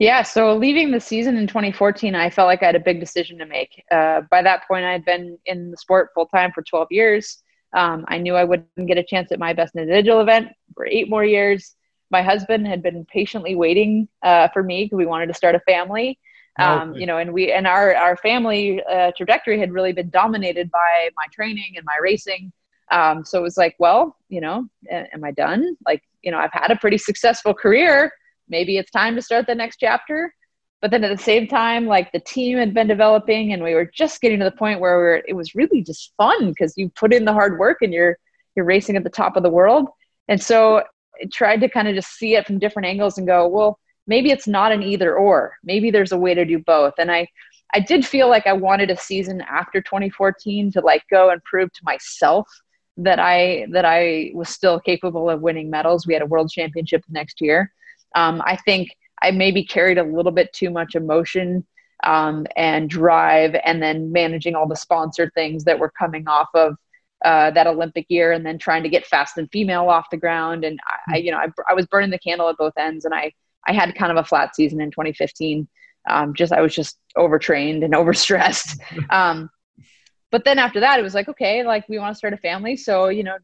Yeah 0.00 0.22
so 0.22 0.56
leaving 0.56 0.92
the 0.92 1.00
season 1.00 1.36
in 1.36 1.48
2014 1.48 2.14
i 2.14 2.30
felt 2.30 2.46
like 2.46 2.62
i 2.62 2.66
had 2.66 2.76
a 2.76 2.80
big 2.80 3.00
decision 3.00 3.36
to 3.38 3.46
make. 3.46 3.82
Uh, 3.90 4.20
by 4.30 4.42
that 4.42 4.62
point 4.68 4.84
i 4.84 4.92
had 4.92 5.04
been 5.04 5.36
in 5.46 5.72
the 5.72 5.76
sport 5.76 6.10
full 6.14 6.26
time 6.26 6.52
for 6.52 6.62
12 6.62 6.86
years. 6.92 7.42
Um, 7.72 8.04
i 8.06 8.16
knew 8.16 8.36
i 8.36 8.44
wouldn't 8.44 8.86
get 8.86 8.96
a 8.96 9.02
chance 9.02 9.32
at 9.32 9.40
my 9.40 9.52
best 9.52 9.74
individual 9.74 10.20
event 10.20 10.50
for 10.76 10.86
eight 10.86 11.10
more 11.10 11.24
years. 11.24 11.74
My 12.12 12.22
husband 12.22 12.68
had 12.68 12.80
been 12.80 13.04
patiently 13.06 13.56
waiting 13.56 14.08
uh, 14.22 14.48
for 14.54 14.62
me 14.62 14.84
because 14.84 14.98
we 14.98 15.04
wanted 15.04 15.26
to 15.26 15.34
start 15.34 15.56
a 15.56 15.60
family 15.60 16.16
um, 16.58 16.94
you 16.94 17.06
know 17.06 17.18
and 17.18 17.32
we 17.32 17.52
and 17.52 17.66
our 17.66 17.94
our 17.94 18.16
family 18.16 18.82
uh, 18.84 19.12
trajectory 19.16 19.58
had 19.58 19.72
really 19.72 19.92
been 19.92 20.10
dominated 20.10 20.70
by 20.70 21.10
my 21.16 21.26
training 21.32 21.74
and 21.76 21.84
my 21.84 21.96
racing. 22.00 22.52
Um, 22.90 23.24
so 23.24 23.38
it 23.38 23.42
was 23.42 23.56
like 23.56 23.76
well 23.78 24.16
you 24.28 24.40
know 24.40 24.66
am 24.90 25.24
i 25.24 25.30
done? 25.30 25.76
Like 25.86 26.02
you 26.22 26.30
know 26.30 26.38
i've 26.38 26.52
had 26.52 26.70
a 26.70 26.76
pretty 26.76 26.98
successful 26.98 27.54
career. 27.54 28.12
Maybe 28.48 28.78
it's 28.78 28.90
time 28.90 29.14
to 29.16 29.22
start 29.22 29.46
the 29.46 29.54
next 29.54 29.76
chapter. 29.76 30.34
But 30.80 30.92
then 30.92 31.02
at 31.02 31.16
the 31.16 31.22
same 31.22 31.48
time 31.48 31.86
like 31.86 32.12
the 32.12 32.20
team 32.20 32.58
had 32.58 32.72
been 32.74 32.86
developing 32.86 33.52
and 33.52 33.62
we 33.62 33.74
were 33.74 33.90
just 33.92 34.20
getting 34.20 34.38
to 34.38 34.44
the 34.44 34.52
point 34.52 34.80
where 34.80 34.96
we 34.96 35.02
were, 35.02 35.22
it 35.26 35.34
was 35.34 35.54
really 35.54 35.82
just 35.82 36.12
fun 36.16 36.50
because 36.50 36.76
you 36.76 36.88
put 36.90 37.12
in 37.12 37.24
the 37.24 37.32
hard 37.32 37.58
work 37.58 37.78
and 37.82 37.92
you're 37.92 38.16
you're 38.54 38.64
racing 38.64 38.96
at 38.96 39.04
the 39.04 39.10
top 39.10 39.36
of 39.36 39.42
the 39.42 39.50
world. 39.50 39.88
And 40.26 40.42
so 40.42 40.78
I 40.78 41.26
tried 41.32 41.60
to 41.60 41.68
kind 41.68 41.88
of 41.88 41.94
just 41.94 42.12
see 42.12 42.34
it 42.34 42.46
from 42.46 42.58
different 42.58 42.86
angles 42.86 43.18
and 43.18 43.26
go 43.26 43.46
well 43.46 43.78
maybe 44.08 44.30
it's 44.30 44.48
not 44.48 44.72
an 44.72 44.82
either 44.82 45.14
or. 45.14 45.56
Maybe 45.62 45.92
there's 45.92 46.12
a 46.12 46.18
way 46.18 46.34
to 46.34 46.44
do 46.44 46.58
both. 46.58 46.94
And 46.98 47.12
i 47.12 47.28
i 47.74 47.80
did 47.80 48.04
feel 48.04 48.30
like 48.30 48.46
i 48.46 48.52
wanted 48.52 48.90
a 48.90 48.96
season 48.96 49.42
after 49.42 49.82
2014 49.82 50.72
to 50.72 50.80
like 50.80 51.02
go 51.10 51.28
and 51.28 51.44
prove 51.44 51.70
to 51.70 51.80
myself 51.84 52.48
that 52.96 53.18
i 53.18 53.66
that 53.70 53.84
i 53.84 54.30
was 54.34 54.48
still 54.48 54.80
capable 54.80 55.28
of 55.30 55.42
winning 55.42 55.70
medals. 55.70 56.06
We 56.06 56.14
had 56.14 56.22
a 56.22 56.26
world 56.26 56.50
championship 56.50 57.04
next 57.08 57.40
year. 57.40 57.72
Um, 58.14 58.42
i 58.44 58.56
think 58.56 58.88
i 59.22 59.30
maybe 59.30 59.62
carried 59.64 59.98
a 59.98 60.02
little 60.02 60.32
bit 60.32 60.52
too 60.52 60.70
much 60.70 60.94
emotion 60.94 61.66
um, 62.04 62.46
and 62.56 62.88
drive 62.88 63.56
and 63.64 63.82
then 63.82 64.12
managing 64.12 64.54
all 64.54 64.68
the 64.68 64.76
sponsor 64.76 65.30
things 65.34 65.64
that 65.64 65.78
were 65.78 65.92
coming 65.98 66.26
off 66.28 66.48
of 66.54 66.76
uh, 67.24 67.50
that 67.50 67.66
Olympic 67.66 68.06
year 68.08 68.32
and 68.32 68.46
then 68.46 68.58
trying 68.58 68.82
to 68.84 68.88
get 68.88 69.06
fast 69.06 69.38
and 69.38 69.50
female 69.50 69.88
off 69.88 70.10
the 70.10 70.16
ground. 70.16 70.64
And 70.64 70.78
I, 70.86 71.14
I 71.14 71.16
you 71.18 71.32
know, 71.32 71.38
I, 71.38 71.48
I 71.68 71.74
was 71.74 71.86
burning 71.86 72.10
the 72.10 72.18
candle 72.18 72.48
at 72.48 72.56
both 72.56 72.74
ends 72.78 73.04
and 73.04 73.14
I, 73.14 73.32
I 73.68 73.72
had 73.72 73.94
kind 73.94 74.10
of 74.10 74.16
a 74.16 74.24
flat 74.24 74.56
season 74.56 74.80
in 74.80 74.90
2015. 74.90 75.68
Um, 76.08 76.34
just 76.34 76.52
I 76.52 76.62
was 76.62 76.74
just 76.74 76.98
overtrained 77.16 77.84
and 77.84 77.94
overstressed. 78.00 78.80
Um, 79.10 79.50
but 80.30 80.44
then 80.44 80.58
after 80.58 80.80
that, 80.80 81.00
it 81.00 81.02
was 81.02 81.14
like, 81.14 81.28
okay, 81.28 81.62
like 81.62 81.88
we 81.88 81.98
want 81.98 82.12
to 82.14 82.18
start 82.18 82.34
a 82.34 82.36
family, 82.36 82.76
so 82.76 83.08
you 83.08 83.22
know, 83.22 83.38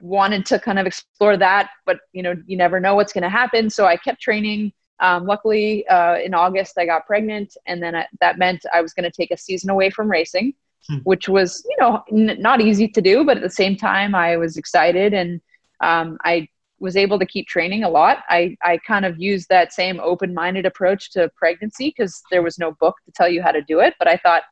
wanted 0.00 0.46
to 0.46 0.58
kind 0.58 0.78
of 0.78 0.86
explore 0.86 1.36
that, 1.36 1.70
but 1.84 1.98
you 2.12 2.22
know, 2.22 2.34
you 2.46 2.56
never 2.56 2.80
know 2.80 2.94
what's 2.94 3.12
going 3.12 3.22
to 3.22 3.28
happen. 3.28 3.70
So 3.70 3.86
I 3.86 3.96
kept 3.96 4.20
training. 4.20 4.72
Um, 4.98 5.26
luckily, 5.26 5.86
uh, 5.88 6.16
in 6.18 6.32
August, 6.32 6.78
I 6.78 6.86
got 6.86 7.06
pregnant, 7.06 7.54
and 7.66 7.82
then 7.82 7.94
I, 7.94 8.06
that 8.20 8.38
meant 8.38 8.64
I 8.72 8.80
was 8.80 8.94
going 8.94 9.04
to 9.04 9.10
take 9.10 9.30
a 9.30 9.36
season 9.36 9.68
away 9.68 9.90
from 9.90 10.10
racing, 10.10 10.54
hmm. 10.88 10.98
which 11.04 11.28
was, 11.28 11.62
you 11.68 11.76
know, 11.78 12.02
n- 12.10 12.40
not 12.40 12.62
easy 12.62 12.88
to 12.88 13.02
do, 13.02 13.22
but 13.22 13.36
at 13.36 13.42
the 13.42 13.50
same 13.50 13.76
time, 13.76 14.14
I 14.14 14.38
was 14.38 14.56
excited, 14.56 15.12
and 15.12 15.42
um, 15.80 16.16
I 16.24 16.48
was 16.78 16.96
able 16.96 17.18
to 17.18 17.26
keep 17.26 17.46
training 17.46 17.84
a 17.84 17.88
lot. 17.88 18.24
I, 18.28 18.56
I 18.62 18.78
kind 18.78 19.04
of 19.04 19.18
used 19.18 19.48
that 19.48 19.72
same 19.72 19.98
open 20.00 20.34
minded 20.34 20.66
approach 20.66 21.10
to 21.12 21.30
pregnancy 21.36 21.94
because 21.96 22.22
there 22.30 22.42
was 22.42 22.58
no 22.58 22.72
book 22.72 22.96
to 23.06 23.12
tell 23.12 23.28
you 23.28 23.42
how 23.42 23.52
to 23.52 23.62
do 23.62 23.80
it. 23.80 23.94
But 23.98 24.08
I 24.08 24.16
thought, 24.18 24.42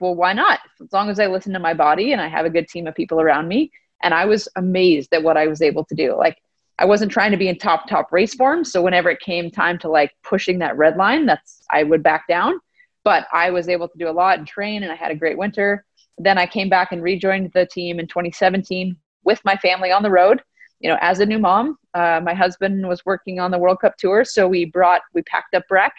well, 0.00 0.14
why 0.14 0.32
not? 0.32 0.60
As 0.80 0.92
long 0.92 1.10
as 1.10 1.18
I 1.20 1.26
listen 1.26 1.52
to 1.52 1.58
my 1.58 1.74
body 1.74 2.12
and 2.12 2.20
I 2.20 2.28
have 2.28 2.46
a 2.46 2.50
good 2.50 2.68
team 2.68 2.86
of 2.86 2.94
people 2.94 3.20
around 3.20 3.48
me 3.48 3.70
And 4.02 4.14
I 4.14 4.24
was 4.26 4.48
amazed 4.56 5.12
at 5.14 5.22
what 5.22 5.36
I 5.36 5.46
was 5.46 5.62
able 5.62 5.84
to 5.86 5.94
do. 5.94 6.16
Like 6.16 6.38
I 6.78 6.84
wasn't 6.84 7.12
trying 7.12 7.30
to 7.30 7.36
be 7.36 7.48
in 7.48 7.56
top 7.58 7.88
top 7.88 8.12
race 8.12 8.34
form, 8.34 8.64
so 8.64 8.82
whenever 8.82 9.10
it 9.10 9.20
came 9.20 9.50
time 9.50 9.78
to 9.78 9.88
like 9.88 10.12
pushing 10.22 10.58
that 10.58 10.76
red 10.76 10.96
line, 10.96 11.26
that's 11.26 11.62
I 11.70 11.84
would 11.84 12.02
back 12.02 12.26
down. 12.28 12.58
But 13.04 13.26
I 13.32 13.50
was 13.50 13.68
able 13.68 13.88
to 13.88 13.98
do 13.98 14.08
a 14.08 14.12
lot 14.12 14.38
and 14.38 14.46
train, 14.46 14.82
and 14.82 14.90
I 14.90 14.96
had 14.96 15.10
a 15.12 15.14
great 15.16 15.38
winter. 15.38 15.84
Then 16.18 16.38
I 16.38 16.46
came 16.46 16.68
back 16.68 16.92
and 16.92 17.02
rejoined 17.02 17.52
the 17.54 17.66
team 17.66 18.00
in 18.00 18.06
2017 18.06 18.96
with 19.24 19.40
my 19.44 19.56
family 19.56 19.92
on 19.92 20.02
the 20.02 20.10
road. 20.10 20.42
You 20.84 20.90
know, 20.90 20.98
as 21.00 21.20
a 21.20 21.24
new 21.24 21.38
mom, 21.38 21.78
uh, 21.94 22.20
my 22.22 22.34
husband 22.34 22.86
was 22.86 23.06
working 23.06 23.40
on 23.40 23.50
the 23.50 23.56
World 23.56 23.80
Cup 23.80 23.96
tour, 23.96 24.22
so 24.22 24.46
we 24.46 24.66
brought 24.66 25.00
we 25.14 25.22
packed 25.22 25.54
up 25.54 25.66
Breck 25.66 25.94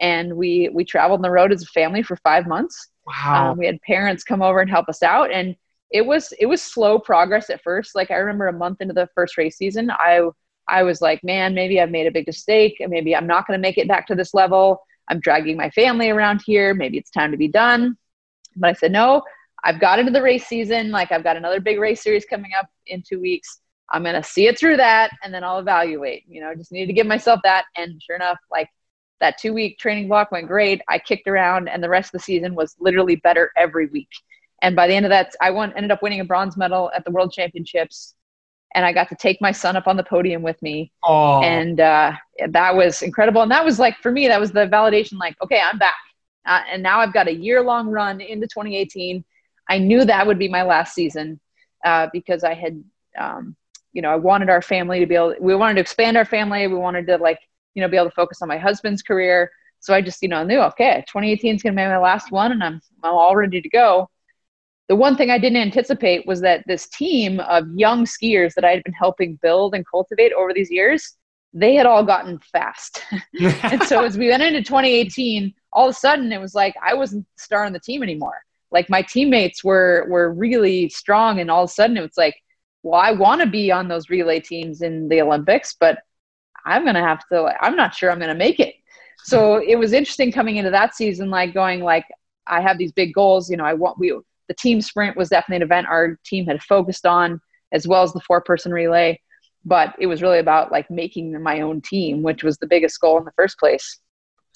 and 0.00 0.34
we 0.34 0.70
we 0.72 0.82
traveled 0.82 1.18
on 1.18 1.22
the 1.22 1.30
road 1.30 1.52
as 1.52 1.62
a 1.62 1.66
family 1.66 2.02
for 2.02 2.16
five 2.16 2.46
months. 2.46 2.88
Wow! 3.06 3.50
Um, 3.50 3.58
we 3.58 3.66
had 3.66 3.78
parents 3.82 4.24
come 4.24 4.40
over 4.40 4.60
and 4.60 4.70
help 4.70 4.88
us 4.88 5.02
out, 5.02 5.30
and 5.30 5.54
it 5.90 6.06
was 6.06 6.32
it 6.40 6.46
was 6.46 6.62
slow 6.62 6.98
progress 6.98 7.50
at 7.50 7.62
first. 7.62 7.94
Like 7.94 8.10
I 8.10 8.14
remember 8.14 8.46
a 8.46 8.52
month 8.54 8.80
into 8.80 8.94
the 8.94 9.10
first 9.14 9.36
race 9.36 9.58
season, 9.58 9.90
I 9.90 10.22
I 10.70 10.84
was 10.84 11.02
like, 11.02 11.22
man, 11.22 11.52
maybe 11.52 11.78
I've 11.78 11.90
made 11.90 12.06
a 12.06 12.10
big 12.10 12.26
mistake. 12.26 12.80
Maybe 12.80 13.14
I'm 13.14 13.26
not 13.26 13.46
going 13.46 13.58
to 13.58 13.62
make 13.62 13.76
it 13.76 13.88
back 13.88 14.06
to 14.06 14.14
this 14.14 14.32
level. 14.32 14.80
I'm 15.08 15.20
dragging 15.20 15.56
my 15.56 15.68
family 15.70 16.08
around 16.08 16.40
here. 16.46 16.72
Maybe 16.72 16.96
it's 16.96 17.10
time 17.10 17.32
to 17.32 17.36
be 17.36 17.48
done. 17.48 17.98
But 18.56 18.70
I 18.70 18.72
said, 18.72 18.92
no, 18.92 19.22
I've 19.64 19.80
got 19.80 19.98
into 19.98 20.12
the 20.12 20.22
race 20.22 20.46
season. 20.46 20.90
Like 20.90 21.12
I've 21.12 21.24
got 21.24 21.36
another 21.36 21.60
big 21.60 21.78
race 21.78 22.02
series 22.02 22.24
coming 22.24 22.52
up 22.58 22.68
in 22.86 23.02
two 23.06 23.20
weeks. 23.20 23.59
I'm 23.90 24.02
going 24.02 24.14
to 24.14 24.22
see 24.22 24.46
it 24.46 24.58
through 24.58 24.76
that 24.76 25.10
and 25.22 25.34
then 25.34 25.42
I'll 25.44 25.58
evaluate. 25.58 26.24
You 26.28 26.40
know, 26.40 26.54
just 26.54 26.72
need 26.72 26.86
to 26.86 26.92
give 26.92 27.06
myself 27.06 27.40
that. 27.44 27.64
And 27.76 28.00
sure 28.02 28.16
enough, 28.16 28.38
like 28.50 28.68
that 29.20 29.38
two 29.38 29.52
week 29.52 29.78
training 29.78 30.08
block 30.08 30.32
went 30.32 30.46
great. 30.46 30.80
I 30.88 30.98
kicked 30.98 31.28
around 31.28 31.68
and 31.68 31.82
the 31.82 31.88
rest 31.88 32.08
of 32.08 32.12
the 32.12 32.24
season 32.24 32.54
was 32.54 32.76
literally 32.78 33.16
better 33.16 33.50
every 33.56 33.86
week. 33.86 34.08
And 34.62 34.76
by 34.76 34.86
the 34.86 34.94
end 34.94 35.06
of 35.06 35.10
that, 35.10 35.34
I 35.40 35.50
won, 35.50 35.72
ended 35.74 35.90
up 35.90 36.02
winning 36.02 36.20
a 36.20 36.24
bronze 36.24 36.56
medal 36.56 36.90
at 36.94 37.04
the 37.04 37.10
World 37.10 37.32
Championships. 37.32 38.14
And 38.74 38.84
I 38.84 38.92
got 38.92 39.08
to 39.08 39.16
take 39.16 39.40
my 39.40 39.52
son 39.52 39.76
up 39.76 39.88
on 39.88 39.96
the 39.96 40.04
podium 40.04 40.42
with 40.42 40.60
me. 40.62 40.92
Oh. 41.02 41.42
And 41.42 41.80
uh, 41.80 42.12
that 42.48 42.76
was 42.76 43.02
incredible. 43.02 43.42
And 43.42 43.50
that 43.50 43.64
was 43.64 43.78
like, 43.78 43.96
for 43.98 44.12
me, 44.12 44.28
that 44.28 44.38
was 44.38 44.52
the 44.52 44.66
validation 44.66 45.18
like, 45.18 45.36
okay, 45.42 45.60
I'm 45.60 45.78
back. 45.78 45.96
Uh, 46.46 46.62
and 46.70 46.82
now 46.82 47.00
I've 47.00 47.12
got 47.12 47.26
a 47.26 47.34
year 47.34 47.62
long 47.62 47.88
run 47.88 48.20
into 48.20 48.46
2018. 48.46 49.24
I 49.68 49.78
knew 49.78 50.04
that 50.04 50.26
would 50.26 50.38
be 50.38 50.48
my 50.48 50.62
last 50.62 50.94
season 50.94 51.40
uh, 51.84 52.08
because 52.12 52.44
I 52.44 52.54
had, 52.54 52.82
um, 53.18 53.56
you 53.92 54.02
know, 54.02 54.10
I 54.10 54.16
wanted 54.16 54.50
our 54.50 54.62
family 54.62 55.00
to 55.00 55.06
be 55.06 55.14
able, 55.14 55.34
we 55.40 55.54
wanted 55.54 55.74
to 55.74 55.80
expand 55.80 56.16
our 56.16 56.24
family. 56.24 56.66
We 56.66 56.74
wanted 56.74 57.06
to 57.08 57.16
like, 57.16 57.38
you 57.74 57.82
know, 57.82 57.88
be 57.88 57.96
able 57.96 58.08
to 58.08 58.14
focus 58.14 58.42
on 58.42 58.48
my 58.48 58.58
husband's 58.58 59.02
career. 59.02 59.50
So 59.80 59.94
I 59.94 60.00
just, 60.02 60.22
you 60.22 60.28
know, 60.28 60.44
knew, 60.44 60.60
okay, 60.60 61.04
2018 61.08 61.56
is 61.56 61.62
going 61.62 61.74
to 61.74 61.80
be 61.80 61.86
my 61.86 61.98
last 61.98 62.30
one 62.30 62.52
and 62.52 62.62
I'm, 62.62 62.80
I'm 63.02 63.14
all 63.14 63.36
ready 63.36 63.60
to 63.60 63.68
go 63.68 64.10
the 64.90 64.96
one 64.96 65.14
thing 65.14 65.30
I 65.30 65.38
didn't 65.38 65.62
anticipate 65.62 66.26
was 66.26 66.40
that 66.40 66.64
this 66.66 66.88
team 66.88 67.38
of 67.38 67.64
young 67.76 68.04
skiers 68.04 68.54
that 68.54 68.64
I 68.64 68.72
had 68.72 68.82
been 68.82 68.92
helping 68.92 69.38
build 69.40 69.72
and 69.72 69.86
cultivate 69.88 70.32
over 70.32 70.52
these 70.52 70.68
years, 70.68 71.14
they 71.54 71.76
had 71.76 71.86
all 71.86 72.04
gotten 72.04 72.40
fast. 72.40 73.00
and 73.62 73.80
so 73.84 74.04
as 74.04 74.18
we 74.18 74.30
went 74.30 74.42
into 74.42 74.64
2018, 74.64 75.54
all 75.72 75.86
of 75.88 75.94
a 75.94 75.96
sudden 75.96 76.32
it 76.32 76.40
was 76.40 76.56
like 76.56 76.74
I 76.82 76.94
wasn't 76.94 77.24
the 77.36 77.40
star 77.40 77.64
on 77.64 77.72
the 77.72 77.78
team 77.78 78.02
anymore. 78.02 78.42
Like 78.72 78.90
my 78.90 79.00
teammates 79.00 79.62
were 79.62 80.08
were 80.10 80.32
really 80.32 80.88
strong, 80.88 81.38
and 81.38 81.52
all 81.52 81.62
of 81.62 81.70
a 81.70 81.72
sudden 81.72 81.96
it 81.96 82.00
was 82.02 82.16
like, 82.16 82.34
well, 82.82 83.00
I 83.00 83.12
want 83.12 83.40
to 83.40 83.46
be 83.46 83.70
on 83.70 83.88
those 83.88 84.08
relay 84.08 84.40
teams 84.40 84.82
in 84.82 85.08
the 85.08 85.20
Olympics, 85.20 85.76
but 85.78 85.98
I'm 86.64 86.84
gonna 86.84 87.06
have 87.06 87.26
to. 87.28 87.54
I'm 87.60 87.76
not 87.76 87.94
sure 87.94 88.10
I'm 88.10 88.18
gonna 88.18 88.34
make 88.34 88.60
it. 88.60 88.74
So 89.24 89.56
it 89.66 89.76
was 89.76 89.92
interesting 89.92 90.32
coming 90.32 90.56
into 90.56 90.70
that 90.70 90.94
season, 90.94 91.30
like 91.30 91.54
going 91.54 91.80
like 91.80 92.06
I 92.46 92.60
have 92.60 92.78
these 92.78 92.92
big 92.92 93.12
goals. 93.12 93.50
You 93.50 93.56
know, 93.56 93.64
I 93.64 93.74
want 93.74 93.98
we 93.98 94.18
the 94.48 94.54
team 94.54 94.80
sprint 94.80 95.16
was 95.16 95.28
definitely 95.28 95.56
an 95.56 95.62
event 95.62 95.86
our 95.86 96.18
team 96.24 96.46
had 96.46 96.62
focused 96.62 97.06
on, 97.06 97.40
as 97.72 97.86
well 97.86 98.02
as 98.02 98.12
the 98.12 98.20
four 98.20 98.40
person 98.40 98.72
relay. 98.72 99.20
But 99.64 99.94
it 99.98 100.06
was 100.06 100.22
really 100.22 100.38
about 100.38 100.72
like 100.72 100.90
making 100.90 101.40
my 101.42 101.60
own 101.60 101.82
team, 101.82 102.22
which 102.22 102.42
was 102.42 102.56
the 102.56 102.66
biggest 102.66 102.98
goal 103.00 103.18
in 103.18 103.24
the 103.24 103.32
first 103.36 103.58
place. 103.58 103.98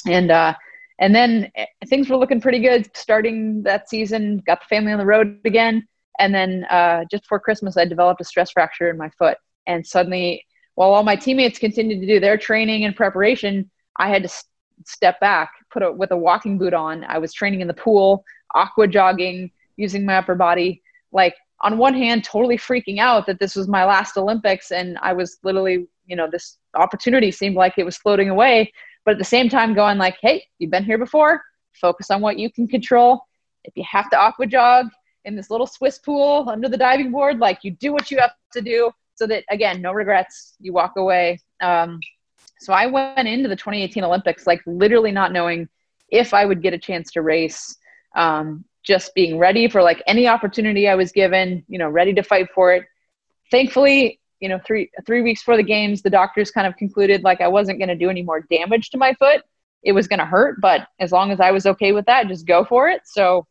And 0.07 0.31
uh, 0.31 0.55
and 0.99 1.15
then 1.15 1.51
eh, 1.57 1.67
things 1.87 2.09
were 2.09 2.17
looking 2.17 2.41
pretty 2.41 2.61
good 2.61 2.89
starting 2.97 3.63
that 3.65 3.89
season. 3.89 4.43
Got 4.47 4.61
the 4.61 4.75
family 4.75 4.93
on 4.93 4.99
the 4.99 5.07
road 5.07 5.41
again, 5.45 5.87
and 6.19 6.35
then 6.35 6.65
uh, 6.71 7.05
just 7.11 7.25
before 7.25 7.41
Christmas, 7.41 7.77
I 7.77 7.85
developed 7.85 8.21
a 8.21 8.25
stress 8.25 8.51
fracture 8.51 8.91
in 8.91 8.97
my 8.97 9.11
foot. 9.11 9.37
And 9.67 9.87
suddenly, 9.87 10.45
while 10.75 10.93
all 10.93 11.03
my 11.03 11.17
teammates 11.17 11.59
continued 11.59 12.01
to 12.01 12.07
do 12.07 12.21
their 12.21 12.37
training 12.37 12.85
and 12.85 12.95
preparation, 12.95 13.71
I 13.97 14.09
had 14.09 14.23
to 14.23 14.29
s- 14.29 14.45
step 14.87 15.19
back, 15.21 15.51
put 15.71 15.83
a, 15.83 15.91
with 15.93 16.11
a 16.11 16.17
walking 16.17 16.59
boot 16.59 16.75
on. 16.75 17.05
I 17.05 17.19
was 17.19 17.33
training 17.33 17.61
in 17.61 17.69
the 17.69 17.75
pool, 17.75 18.25
aqua 18.55 18.87
jogging, 18.87 19.51
using 19.77 20.05
my 20.05 20.17
upper 20.17 20.35
body 20.35 20.83
like 21.13 21.35
on 21.61 21.79
one 21.79 21.95
hand 21.95 22.25
totally 22.25 22.59
freaking 22.59 22.99
out 22.99 23.27
that 23.27 23.39
this 23.39 23.57
was 23.57 23.69
my 23.69 23.85
last 23.85 24.17
olympics 24.17 24.71
and 24.71 24.99
i 25.01 25.13
was 25.13 25.39
literally 25.43 25.87
you 26.07 26.17
know 26.17 26.29
this 26.31 26.59
opportunity 26.75 27.31
seemed 27.31 27.57
like 27.57 27.75
it 27.79 27.85
was 27.85 27.97
floating 27.97 28.29
away 28.29 28.71
but 29.05 29.13
at 29.13 29.19
the 29.19 29.25
same 29.25 29.49
time 29.49 29.75
going 29.75 29.97
like 29.97 30.17
hey 30.21 30.45
you've 30.59 30.71
been 30.71 30.85
here 30.85 30.99
before 30.99 31.43
focus 31.73 32.11
on 32.11 32.21
what 32.21 32.39
you 32.39 32.51
can 32.51 32.69
control 32.69 33.21
if 33.65 33.73
you 33.77 33.85
have 33.89 34.11
to 34.11 34.19
aqua 34.19 34.47
jog 34.47 34.87
in 35.25 35.37
this 35.37 35.51
little 35.51 35.67
swiss 35.67 35.99
pool 35.99 36.49
under 36.49 36.69
the 36.69 36.77
diving 36.77 37.11
board 37.11 37.39
like 37.39 37.59
you 37.63 37.71
do 37.73 37.93
what 37.93 38.11
you 38.11 38.19
have 38.19 38.33
to 38.53 38.61
do 38.61 38.91
so 39.15 39.27
that 39.27 39.45
again 39.51 39.81
no 39.81 39.93
regrets 39.93 40.55
you 40.61 40.73
walk 40.73 40.93
away 40.97 41.39
um, 41.61 42.01
so 42.61 42.73
i 42.73 42.87
went 42.87 43.29
into 43.29 43.49
the 43.49 43.57
2018 43.57 44.05
olympics 44.05 44.47
like 44.47 44.61
literally 44.67 45.13
not 45.13 45.33
knowing 45.33 45.69
if 46.09 46.35
i 46.35 46.45
would 46.45 46.63
get 46.63 46.73
a 46.73 46.79
chance 46.79 47.11
to 47.11 47.23
race 47.23 47.77
um, 48.17 48.65
just 48.85 49.15
being 49.15 49.39
ready 49.39 49.69
for 49.69 49.83
like 49.83 50.03
any 50.07 50.29
opportunity 50.29 50.89
I 50.89 50.95
was 50.95 51.11
given, 51.11 51.65
you 51.69 51.79
know, 51.79 51.89
ready 51.89 52.13
to 52.15 52.23
fight 52.23 52.49
for 52.55 52.73
it. 52.75 52.85
Thankfully, 53.51 54.21
you 54.41 54.49
know, 54.49 54.61
three 54.65 54.91
three 55.07 55.23
weeks 55.23 55.41
before 55.41 55.57
the 55.57 55.63
games, 55.63 56.03
the 56.03 56.11
doctors 56.11 56.51
kind 56.51 56.67
of 56.67 56.77
concluded 56.77 57.25
like 57.25 57.41
I 57.41 57.49
wasn't 57.49 57.79
going 57.79 57.89
to 57.89 57.97
do 57.97 58.11
any 58.11 58.23
more 58.23 58.43
damage 58.51 58.91
to 58.91 58.99
my 58.99 59.15
foot. 59.15 59.43
It 59.83 59.93
was 59.93 60.07
going 60.07 60.19
to 60.19 60.27
hurt, 60.27 60.61
but 60.61 60.87
as 61.01 61.13
long 61.13 61.31
as 61.31 61.41
I 61.41 61.51
was 61.51 61.67
okay 61.67 61.93
with 61.93 62.07
that, 62.07 62.29
just 62.29 62.47
go 62.47 62.65
for 62.65 62.89
it. 62.89 63.03
So, 63.05 63.47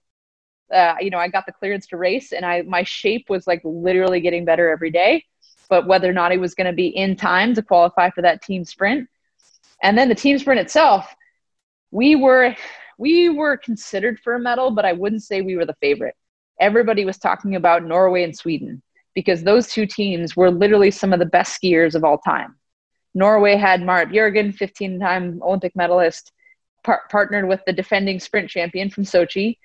uh, 0.74 0.96
you 1.00 1.10
know, 1.10 1.18
I 1.18 1.28
got 1.28 1.46
the 1.46 1.52
clearance 1.52 1.88
to 1.88 1.98
race, 1.98 2.32
and 2.32 2.46
I 2.46 2.64
my 2.64 2.84
shape 2.84 3.30
was 3.30 3.48
like 3.48 3.62
literally 3.64 4.22
getting 4.22 4.46
better 4.46 4.70
every 4.70 4.92
day. 4.92 5.24
But 5.70 5.88
whether 5.88 6.10
or 6.10 6.14
not 6.14 6.32
it 6.32 6.40
was 6.40 6.56
going 6.56 6.68
to 6.68 6.74
be 6.74 6.88
in 6.88 7.16
time 7.16 7.54
to 7.56 7.62
qualify 7.62 8.10
for 8.10 8.22
that 8.22 8.42
team 8.42 8.66
sprint, 8.66 9.08
and 9.82 9.98
then 9.98 10.10
the 10.10 10.16
team 10.16 10.38
sprint 10.38 10.60
itself, 10.60 11.14
we 11.92 12.16
were 12.16 12.56
we 12.98 13.30
were 13.30 13.58
considered 13.58 14.20
for 14.20 14.36
a 14.36 14.40
medal, 14.40 14.72
but 14.72 14.86
I 14.86 14.94
wouldn't 14.94 15.24
say 15.24 15.42
we 15.42 15.56
were 15.56 15.66
the 15.66 15.76
favorite. 15.82 16.16
Everybody 16.60 17.06
was 17.06 17.18
talking 17.18 17.56
about 17.56 17.84
Norway 17.84 18.24
and 18.24 18.36
Sweden 18.36 18.82
because 19.16 19.44
those 19.44 19.68
two 19.68 19.86
teams 19.86 20.36
were 20.36 20.52
literally 20.52 20.92
some 20.92 21.14
of 21.14 21.20
the 21.20 21.26
best 21.26 21.60
skiers 21.62 21.96
of 21.96 22.04
all 22.04 22.18
time. 22.18 22.56
Norway 23.14 23.56
had 23.56 23.82
Marit 23.82 24.10
Bjørgen, 24.10 24.54
15 24.54 25.00
time 25.00 25.42
Olympic 25.44 25.76
medalist, 25.76 26.32
par- 26.84 27.04
partnered 27.10 27.48
with 27.48 27.62
the 27.66 27.74
defending 27.74 28.20
sprint 28.20 28.50
champion 28.50 28.90
from 28.90 29.04
Sochi. 29.04 29.58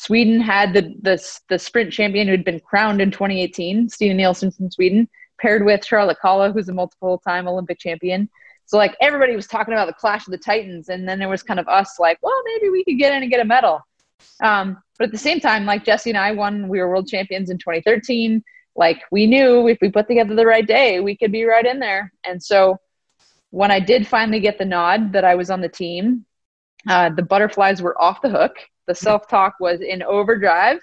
Sweden 0.00 0.40
had 0.40 0.74
the, 0.74 0.94
the, 1.02 1.38
the 1.48 1.58
sprint 1.58 1.92
champion 1.92 2.28
who 2.28 2.30
had 2.30 2.44
been 2.44 2.60
crowned 2.60 3.00
in 3.00 3.10
2018, 3.10 3.88
Stina 3.88 4.14
Nilsson 4.14 4.52
from 4.52 4.70
Sweden, 4.70 5.08
paired 5.40 5.64
with 5.64 5.84
Charlotte 5.84 6.18
Kalla, 6.22 6.52
who's 6.52 6.68
a 6.68 6.72
multiple 6.72 7.18
time 7.18 7.48
Olympic 7.48 7.80
champion. 7.80 8.30
So 8.64 8.76
like 8.76 8.96
everybody 9.00 9.34
was 9.34 9.48
talking 9.48 9.74
about 9.74 9.86
the 9.86 9.94
clash 9.94 10.24
of 10.24 10.30
the 10.30 10.38
titans, 10.38 10.88
and 10.88 11.08
then 11.08 11.18
there 11.18 11.28
was 11.28 11.42
kind 11.42 11.58
of 11.58 11.66
us 11.66 11.98
like, 11.98 12.16
well, 12.22 12.40
maybe 12.44 12.68
we 12.68 12.84
could 12.84 12.96
get 12.96 13.12
in 13.12 13.24
and 13.24 13.30
get 13.30 13.40
a 13.40 13.44
medal. 13.44 13.80
Um, 14.40 14.80
but 14.98 15.06
at 15.06 15.10
the 15.10 15.18
same 15.18 15.40
time, 15.40 15.66
like 15.66 15.84
Jessie 15.84 16.10
and 16.10 16.16
I 16.16 16.30
won, 16.30 16.68
we 16.68 16.78
were 16.78 16.88
world 16.88 17.08
champions 17.08 17.50
in 17.50 17.58
2013. 17.58 18.40
Like 18.76 19.02
we 19.10 19.26
knew 19.26 19.66
if 19.66 19.78
we 19.80 19.90
put 19.90 20.06
together 20.06 20.36
the 20.36 20.46
right 20.46 20.66
day, 20.66 21.00
we 21.00 21.16
could 21.16 21.32
be 21.32 21.42
right 21.42 21.66
in 21.66 21.80
there. 21.80 22.12
And 22.24 22.40
so 22.40 22.78
when 23.50 23.72
I 23.72 23.80
did 23.80 24.06
finally 24.06 24.38
get 24.38 24.58
the 24.58 24.64
nod 24.64 25.12
that 25.12 25.24
I 25.24 25.34
was 25.34 25.50
on 25.50 25.60
the 25.60 25.68
team, 25.68 26.24
uh, 26.86 27.10
the 27.10 27.22
butterflies 27.22 27.82
were 27.82 28.00
off 28.00 28.22
the 28.22 28.28
hook. 28.28 28.56
The 28.86 28.94
self 28.94 29.28
talk 29.28 29.54
was 29.60 29.80
in 29.80 30.02
overdrive. 30.02 30.78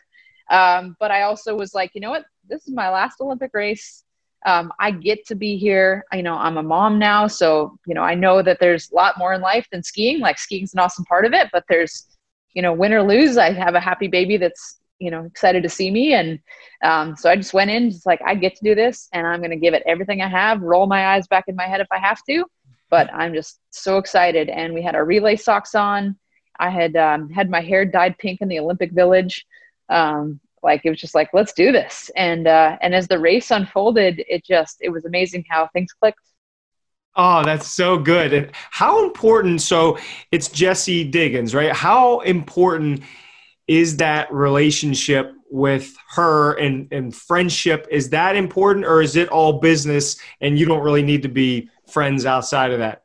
Um, 0.50 0.96
but 1.00 1.12
I 1.12 1.24
also 1.24 1.56
was 1.56 1.74
like, 1.74 1.92
you 1.96 2.02
know 2.02 2.12
what? 2.12 2.26
This 2.48 2.68
is 2.68 2.74
my 2.74 2.90
last 2.90 3.20
Olympic 3.20 3.52
race 3.54 4.06
um, 4.46 4.72
I 4.80 4.92
get 4.92 5.26
to 5.28 5.36
be 5.36 5.58
here. 5.58 6.06
You 6.14 6.24
know, 6.24 6.36
I'm 6.36 6.58
a 6.58 6.64
mom 6.64 7.00
now, 7.00 7.28
so 7.28 7.78
you 7.86 7.96
know, 7.96 8.04
I 8.04 8.14
know 8.14 8.42
that 8.44 8.60
there's 8.60 8.92
a 8.92 8.96
lot 8.96 9.18
more 9.18 9.34
in 9.34 9.42
life 9.42 9.68
than 9.72 9.84
skiing. 9.84 10.20
Like 10.20 10.38
skiing's 10.38 10.74
an 10.74 10.80
awesome 10.80 11.04
part 11.06 11.26
of 11.26 11.34
it, 11.34 11.50
but 11.52 11.64
there's, 11.68 12.06
you 12.54 12.62
know, 12.62 12.72
win 12.72 12.94
or 12.94 13.02
lose, 13.04 13.38
I 13.38 13.52
have 13.52 13.76
a 13.76 13.80
happy 13.80 14.08
baby 14.08 14.38
that's 14.38 14.80
you 15.00 15.12
know 15.12 15.26
excited 15.26 15.64
to 15.64 15.70
see 15.70 15.90
me, 15.90 16.14
and 16.14 16.40
um, 16.84 17.16
so 17.16 17.30
I 17.30 17.36
just 17.36 17.54
went 17.54 17.72
in, 17.72 17.90
just 17.90 18.06
like 18.06 18.22
I 18.26 18.36
get 18.36 18.56
to 18.56 18.64
do 18.64 18.76
this, 18.76 19.10
and 19.14 19.26
I'm 19.26 19.40
going 19.40 19.50
to 19.50 19.58
give 19.58 19.74
it 19.74 19.84
everything 19.88 20.22
I 20.22 20.30
have. 20.30 20.62
Roll 20.62 20.86
my 20.86 21.16
eyes 21.16 21.28
back 21.28 21.46
in 21.48 21.56
my 21.56 21.66
head 21.66 21.82
if 21.82 21.88
I 21.92 21.98
have 21.98 22.22
to, 22.30 22.46
but 22.90 23.14
I'm 23.14 23.34
just 23.34 23.60
so 23.70 23.98
excited. 23.98 24.50
And 24.50 24.74
we 24.74 24.82
had 24.82 24.96
our 24.96 25.06
relay 25.06 25.36
socks 25.36 25.76
on. 25.76 26.18
I 26.60 26.70
had 26.70 26.96
um, 26.96 27.30
had 27.30 27.50
my 27.50 27.62
hair 27.62 27.86
dyed 27.86 28.18
pink 28.18 28.42
in 28.42 28.48
the 28.48 28.60
Olympic 28.60 28.92
Village. 28.92 29.46
Um, 29.90 30.40
like 30.64 30.82
it 30.84 30.90
was 30.90 31.00
just 31.00 31.14
like 31.14 31.30
let's 31.32 31.54
do 31.54 31.72
this 31.72 32.10
and 32.16 32.48
uh 32.48 32.76
and 32.82 32.96
as 32.96 33.08
the 33.08 33.20
race 33.20 33.52
unfolded 33.52 34.24
it 34.28 34.44
just 34.44 34.78
it 34.82 34.90
was 34.90 35.06
amazing 35.06 35.46
how 35.48 35.68
things 35.68 35.94
clicked 35.94 36.18
Oh, 37.16 37.44
that's 37.44 37.68
so 37.68 37.98
good. 37.98 38.52
How 38.72 39.06
important, 39.06 39.62
so 39.62 39.98
it's 40.32 40.50
Jessie 40.50 41.06
Diggins, 41.06 41.56
right? 41.56 41.72
How 41.72 42.20
important 42.20 43.04
is 43.68 43.98
that 43.98 44.32
relationship 44.34 45.32
with 45.50 45.96
her 46.10 46.54
and, 46.56 46.92
and 46.92 47.16
friendship. 47.16 47.88
Is 47.90 48.10
that 48.10 48.36
important 48.36 48.86
or 48.86 49.02
is 49.02 49.16
it 49.16 49.30
all 49.30 49.60
business 49.60 50.18
and 50.42 50.60
you 50.60 50.66
don't 50.66 50.84
really 50.84 51.04
need 51.04 51.22
to 51.22 51.30
be 51.30 51.70
friends 51.88 52.26
outside 52.26 52.72
of 52.72 52.80
that? 52.80 53.04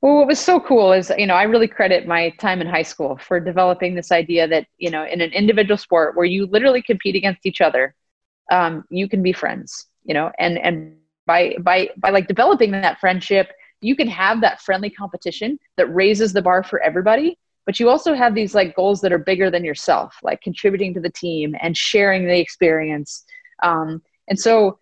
Well, 0.00 0.16
what 0.16 0.28
was 0.28 0.40
so 0.40 0.58
cool 0.58 0.92
is, 0.92 1.12
you 1.18 1.26
know, 1.26 1.34
I 1.34 1.42
really 1.42 1.68
credit 1.68 2.06
my 2.06 2.30
time 2.30 2.62
in 2.62 2.66
high 2.66 2.82
school 2.82 3.18
for 3.18 3.38
developing 3.38 3.94
this 3.94 4.10
idea 4.10 4.48
that, 4.48 4.66
you 4.78 4.90
know, 4.90 5.04
in 5.04 5.20
an 5.20 5.32
individual 5.32 5.76
sport 5.76 6.16
where 6.16 6.24
you 6.24 6.46
literally 6.46 6.80
compete 6.80 7.16
against 7.16 7.44
each 7.44 7.60
other, 7.60 7.94
um, 8.50 8.84
you 8.90 9.08
can 9.08 9.22
be 9.22 9.34
friends, 9.34 9.86
you 10.04 10.14
know, 10.14 10.32
and, 10.38 10.58
and 10.58 10.96
by, 11.26 11.54
by, 11.60 11.90
by 11.98 12.10
like 12.10 12.28
developing 12.28 12.70
that 12.70 12.98
friendship, 12.98 13.50
you 13.82 13.94
can 13.94 14.08
have 14.08 14.40
that 14.40 14.62
friendly 14.62 14.88
competition 14.88 15.58
that 15.76 15.94
raises 15.94 16.32
the 16.32 16.42
bar 16.42 16.62
for 16.62 16.80
everybody. 16.80 17.38
But 17.66 17.78
you 17.78 17.90
also 17.90 18.14
have 18.14 18.34
these 18.34 18.54
like 18.54 18.74
goals 18.74 19.02
that 19.02 19.12
are 19.12 19.18
bigger 19.18 19.50
than 19.50 19.64
yourself, 19.64 20.16
like 20.22 20.40
contributing 20.40 20.94
to 20.94 21.00
the 21.00 21.10
team 21.10 21.54
and 21.60 21.76
sharing 21.76 22.26
the 22.26 22.40
experience. 22.40 23.22
Um, 23.62 24.02
and 24.28 24.38
so 24.38 24.78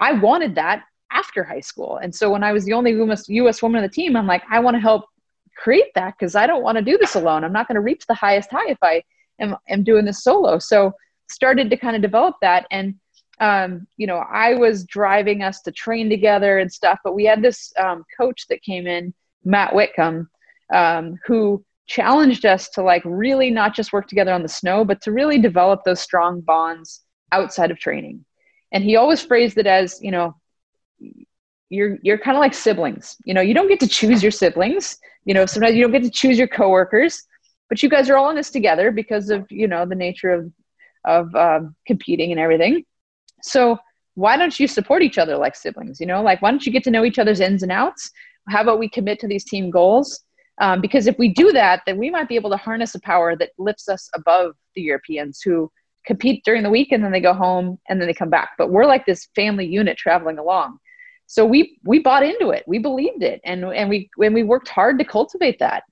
I 0.00 0.12
wanted 0.14 0.56
that 0.56 0.82
after 1.16 1.42
high 1.44 1.60
school. 1.60 1.98
And 2.02 2.14
so 2.14 2.30
when 2.30 2.42
I 2.42 2.52
was 2.52 2.64
the 2.64 2.72
only 2.72 2.92
US, 3.02 3.28
US 3.28 3.62
woman 3.62 3.78
on 3.78 3.82
the 3.82 3.88
team, 3.88 4.16
I'm 4.16 4.26
like, 4.26 4.42
I 4.50 4.60
want 4.60 4.74
to 4.74 4.80
help 4.80 5.04
create 5.56 5.92
that 5.94 6.14
because 6.18 6.34
I 6.36 6.46
don't 6.46 6.62
want 6.62 6.76
to 6.76 6.84
do 6.84 6.98
this 6.98 7.14
alone. 7.14 7.42
I'm 7.42 7.52
not 7.52 7.68
going 7.68 7.76
to 7.76 7.80
reach 7.80 8.04
the 8.06 8.14
highest 8.14 8.50
high 8.50 8.68
if 8.68 8.78
I 8.82 9.02
am, 9.40 9.56
am 9.68 9.82
doing 9.82 10.04
this 10.04 10.22
solo. 10.22 10.58
So 10.58 10.92
started 11.28 11.70
to 11.70 11.76
kind 11.76 11.96
of 11.96 12.02
develop 12.02 12.36
that. 12.42 12.66
And, 12.70 12.94
um, 13.40 13.86
you 13.96 14.06
know, 14.06 14.18
I 14.18 14.54
was 14.54 14.84
driving 14.84 15.42
us 15.42 15.62
to 15.62 15.72
train 15.72 16.08
together 16.08 16.58
and 16.58 16.70
stuff, 16.70 16.98
but 17.02 17.14
we 17.14 17.24
had 17.24 17.42
this 17.42 17.72
um, 17.78 18.04
coach 18.18 18.46
that 18.48 18.62
came 18.62 18.86
in, 18.86 19.14
Matt 19.44 19.74
Whitcomb, 19.74 20.28
um, 20.72 21.18
who 21.26 21.64
challenged 21.86 22.44
us 22.44 22.68
to 22.70 22.82
like 22.82 23.02
really 23.04 23.50
not 23.50 23.74
just 23.74 23.92
work 23.92 24.08
together 24.08 24.32
on 24.32 24.42
the 24.42 24.48
snow, 24.48 24.84
but 24.84 25.00
to 25.02 25.12
really 25.12 25.38
develop 25.38 25.80
those 25.84 26.00
strong 26.00 26.40
bonds 26.40 27.02
outside 27.32 27.70
of 27.70 27.78
training. 27.78 28.24
And 28.72 28.82
he 28.82 28.96
always 28.96 29.22
phrased 29.22 29.58
it 29.58 29.66
as, 29.66 30.00
you 30.02 30.10
know, 30.10 30.34
you're 31.68 31.98
you're 32.02 32.18
kind 32.18 32.36
of 32.36 32.40
like 32.40 32.54
siblings. 32.54 33.16
You 33.24 33.34
know, 33.34 33.40
you 33.40 33.54
don't 33.54 33.68
get 33.68 33.80
to 33.80 33.88
choose 33.88 34.22
your 34.22 34.32
siblings. 34.32 34.98
You 35.24 35.34
know, 35.34 35.46
sometimes 35.46 35.74
you 35.74 35.82
don't 35.82 35.92
get 35.92 36.04
to 36.04 36.10
choose 36.10 36.38
your 36.38 36.48
coworkers, 36.48 37.22
but 37.68 37.82
you 37.82 37.88
guys 37.88 38.08
are 38.08 38.16
all 38.16 38.30
in 38.30 38.36
this 38.36 38.50
together 38.50 38.90
because 38.90 39.30
of 39.30 39.46
you 39.50 39.66
know 39.66 39.84
the 39.86 39.94
nature 39.94 40.30
of 40.30 40.52
of 41.04 41.34
um, 41.34 41.74
competing 41.86 42.30
and 42.30 42.40
everything. 42.40 42.84
So 43.42 43.78
why 44.14 44.36
don't 44.36 44.58
you 44.58 44.66
support 44.66 45.02
each 45.02 45.18
other 45.18 45.36
like 45.36 45.56
siblings? 45.56 46.00
You 46.00 46.06
know, 46.06 46.22
like 46.22 46.40
why 46.42 46.50
don't 46.50 46.64
you 46.64 46.72
get 46.72 46.84
to 46.84 46.90
know 46.90 47.04
each 47.04 47.18
other's 47.18 47.40
ins 47.40 47.62
and 47.62 47.72
outs? 47.72 48.10
How 48.48 48.62
about 48.62 48.78
we 48.78 48.88
commit 48.88 49.20
to 49.20 49.28
these 49.28 49.44
team 49.44 49.70
goals? 49.70 50.20
Um, 50.58 50.80
because 50.80 51.06
if 51.06 51.18
we 51.18 51.28
do 51.28 51.52
that, 51.52 51.82
then 51.84 51.98
we 51.98 52.08
might 52.08 52.28
be 52.28 52.36
able 52.36 52.50
to 52.50 52.56
harness 52.56 52.94
a 52.94 53.00
power 53.00 53.36
that 53.36 53.50
lifts 53.58 53.88
us 53.88 54.08
above 54.14 54.54
the 54.74 54.80
Europeans 54.80 55.42
who 55.42 55.70
compete 56.06 56.44
during 56.44 56.62
the 56.62 56.70
week 56.70 56.92
and 56.92 57.04
then 57.04 57.12
they 57.12 57.20
go 57.20 57.34
home 57.34 57.78
and 57.88 58.00
then 58.00 58.08
they 58.08 58.14
come 58.14 58.30
back. 58.30 58.50
But 58.56 58.70
we're 58.70 58.86
like 58.86 59.04
this 59.04 59.28
family 59.34 59.66
unit 59.66 59.98
traveling 59.98 60.38
along 60.38 60.78
so 61.26 61.44
we 61.44 61.78
we 61.84 61.98
bought 61.98 62.22
into 62.22 62.50
it. 62.50 62.64
We 62.66 62.78
believed 62.78 63.22
it. 63.22 63.40
And 63.44 63.64
and 63.64 63.88
we 63.90 64.08
when 64.16 64.32
we 64.32 64.42
worked 64.42 64.68
hard 64.68 64.98
to 64.98 65.04
cultivate 65.04 65.58
that. 65.58 65.82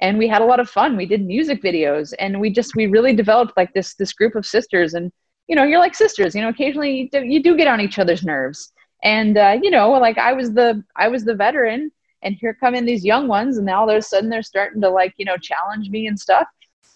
And 0.00 0.18
we 0.18 0.28
had 0.28 0.42
a 0.42 0.44
lot 0.44 0.60
of 0.60 0.68
fun. 0.68 0.96
We 0.96 1.06
did 1.06 1.24
music 1.24 1.62
videos. 1.62 2.14
And 2.18 2.40
we 2.40 2.50
just 2.50 2.76
we 2.76 2.86
really 2.86 3.14
developed 3.14 3.56
like 3.56 3.72
this 3.74 3.94
this 3.94 4.12
group 4.12 4.34
of 4.36 4.46
sisters. 4.46 4.94
And 4.94 5.12
you 5.48 5.56
know 5.56 5.64
you're 5.64 5.80
like 5.80 5.94
sisters 5.94 6.34
you 6.34 6.40
know 6.40 6.48
occasionally 6.48 6.96
you 6.96 7.10
do, 7.10 7.22
you 7.22 7.42
do 7.42 7.54
get 7.56 7.68
on 7.68 7.80
each 7.80 7.98
other's 7.98 8.24
nerves. 8.24 8.72
And 9.02 9.36
uh, 9.36 9.58
you 9.60 9.70
know 9.70 9.90
like 9.90 10.16
i 10.16 10.32
was 10.32 10.52
the 10.52 10.82
i 10.96 11.08
was 11.08 11.24
the 11.24 11.34
veteran. 11.34 11.90
And 12.22 12.36
here 12.36 12.54
come 12.54 12.74
in 12.74 12.86
these 12.86 13.04
young 13.04 13.28
ones. 13.28 13.58
And 13.58 13.66
now 13.66 13.82
all 13.82 13.90
of 13.90 13.96
a 13.96 14.00
sudden 14.00 14.30
they're 14.30 14.42
starting 14.42 14.80
to 14.82 14.90
like 14.90 15.14
you 15.16 15.24
know 15.24 15.36
challenge 15.36 15.90
me 15.90 16.06
and 16.06 16.18
stuff. 16.18 16.46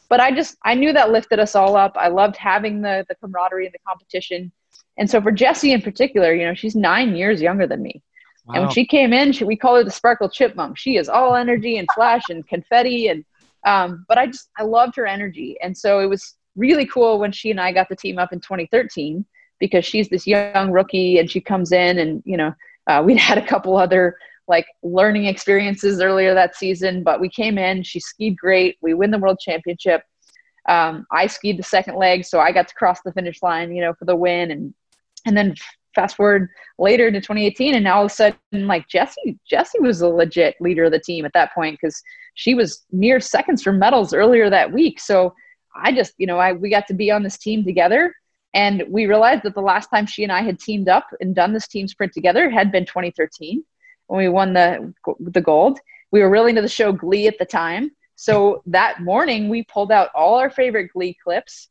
But 0.09 0.21
i 0.21 0.31
just 0.31 0.57
i 0.65 0.75
knew 0.75 0.93
that 0.93 1.11
lifted 1.11 1.41
us 1.41 1.57
all 1.57 1.77
up. 1.77 1.97
I 1.97 2.09
loved 2.09 2.37
having 2.37 2.81
the 2.81 3.05
the 3.09 3.17
camaraderie 3.17 3.67
and 3.67 3.75
the 3.75 3.81
competition 3.87 4.53
and 4.99 5.09
so 5.09 5.21
for 5.21 5.31
Jessie 5.31 5.73
in 5.73 5.81
particular, 5.81 6.35
you 6.35 6.45
know, 6.45 6.55
she's 6.55 6.75
nine 6.75 7.15
years 7.15 7.41
younger 7.41 7.67
than 7.67 7.83
me. 7.83 8.03
Wow. 8.45 8.55
And 8.55 8.63
when 8.65 8.73
she 8.73 8.87
came 8.87 9.13
in, 9.13 9.33
she, 9.33 9.45
we 9.45 9.57
call 9.57 9.77
her 9.77 9.85
the 9.85 9.91
sparkle 9.91 10.29
chipmunk. 10.29 10.79
She 10.79 10.97
is 10.97 11.09
all 11.09 11.35
energy 11.35 11.79
and 11.79 11.89
flash 11.95 12.31
and 12.31 12.47
confetti. 12.47 13.09
And, 13.09 13.25
um, 13.65 14.05
but 14.09 14.19
I 14.19 14.27
just, 14.27 14.51
I 14.59 14.63
loved 14.63 14.97
her 14.97 15.07
energy. 15.07 15.57
And 15.63 15.77
so 15.77 16.01
it 16.01 16.07
was 16.07 16.35
really 16.57 16.87
cool 16.87 17.19
when 17.19 17.31
she 17.31 17.51
and 17.51 17.61
I 17.61 17.73
got 17.73 17.89
the 17.89 17.97
team 17.97 18.19
up 18.19 18.33
in 18.33 18.41
2013 18.41 19.25
because 19.61 19.85
she's 19.85 20.09
this 20.09 20.27
young 20.27 20.71
rookie 20.71 21.19
and 21.19 21.31
she 21.31 21.41
comes 21.41 21.73
in 21.73 21.99
and, 21.99 22.23
you 22.25 22.37
know, 22.37 22.55
uh, 22.87 23.03
we'd 23.05 23.17
had 23.19 23.39
a 23.39 23.47
couple 23.47 23.77
other 23.77 24.17
like 24.49 24.67
learning 24.83 25.27
experiences 25.27 26.01
earlier 26.01 26.35
that 26.35 26.57
season, 26.57 27.05
but 27.05 27.21
we 27.21 27.29
came 27.29 27.59
in, 27.59 27.83
she 27.83 28.01
skied 28.01 28.37
great. 28.37 28.79
We 28.81 28.95
win 28.95 29.11
the 29.11 29.19
world 29.19 29.39
championship. 29.39 30.03
Um, 30.69 31.07
I 31.13 31.27
skied 31.27 31.59
the 31.59 31.63
second 31.63 31.97
leg, 31.97 32.25
so 32.25 32.41
I 32.41 32.53
got 32.53 32.69
to 32.69 32.75
cross 32.75 33.01
the 33.03 33.13
finish 33.13 33.43
line, 33.43 33.75
you 33.75 33.83
know, 33.83 33.93
for 33.93 34.07
the 34.07 34.17
win. 34.17 34.51
And 34.51 34.75
and 35.27 35.37
then 35.37 35.55
fast 35.95 36.17
forward 36.17 36.49
later 36.79 37.11
to 37.11 37.21
2018 37.21 37.75
and 37.75 37.85
now 37.85 37.97
all 37.97 38.05
of 38.05 38.11
a 38.11 38.15
sudden 38.15 38.67
like 38.67 38.89
Jessie 38.89 39.39
Jessie 39.49 39.81
was 39.81 40.01
a 40.01 40.09
legit 40.09 40.57
leader 40.61 40.85
of 40.85 40.93
the 40.93 41.01
team 41.01 41.25
at 41.25 41.33
that 41.33 41.55
point 41.55 41.79
because 41.81 42.01
she 42.35 42.55
was 42.55 42.85
near 42.93 43.21
seconds 43.21 43.63
for 43.63 43.73
medals 43.73 44.13
earlier 44.13 44.49
that 44.51 44.73
week. 44.73 45.01
So 45.01 45.35
i 45.77 45.93
just 45.93 46.15
you 46.19 46.27
know 46.27 46.39
i 46.39 46.53
we 46.53 46.71
got 46.71 46.87
to 46.89 46.95
be 46.95 47.11
on 47.11 47.23
this 47.23 47.39
team 47.39 47.65
together 47.65 48.15
and 48.55 48.83
we 48.89 49.07
realized 49.07 49.43
that 49.43 49.55
the 49.55 49.61
last 49.61 49.89
time 49.89 50.07
she 50.07 50.23
and 50.23 50.33
i 50.33 50.43
had 50.43 50.59
teamed 50.59 50.89
up 50.89 51.07
and 51.21 51.35
done 51.35 51.53
this 51.53 51.69
team 51.69 51.87
sprint 51.87 52.13
together 52.13 52.49
had 52.49 52.73
been 52.73 52.87
2013 52.87 53.63
when 54.09 54.19
we 54.19 54.29
won 54.29 54.53
the 54.53 54.93
the 55.21 55.41
gold. 55.41 55.79
We 56.11 56.21
were 56.21 56.31
really 56.31 56.51
into 56.51 56.63
the 56.63 56.69
show 56.69 56.91
glee 56.91 57.29
at 57.29 57.39
the 57.39 57.45
time. 57.45 57.93
So 58.17 58.63
that 58.67 59.01
morning 59.03 59.49
we 59.49 59.63
pulled 59.63 59.93
out 59.93 60.09
all 60.15 60.35
our 60.35 60.51
favorite 60.51 60.91
glee 60.93 61.17
clips 61.23 61.69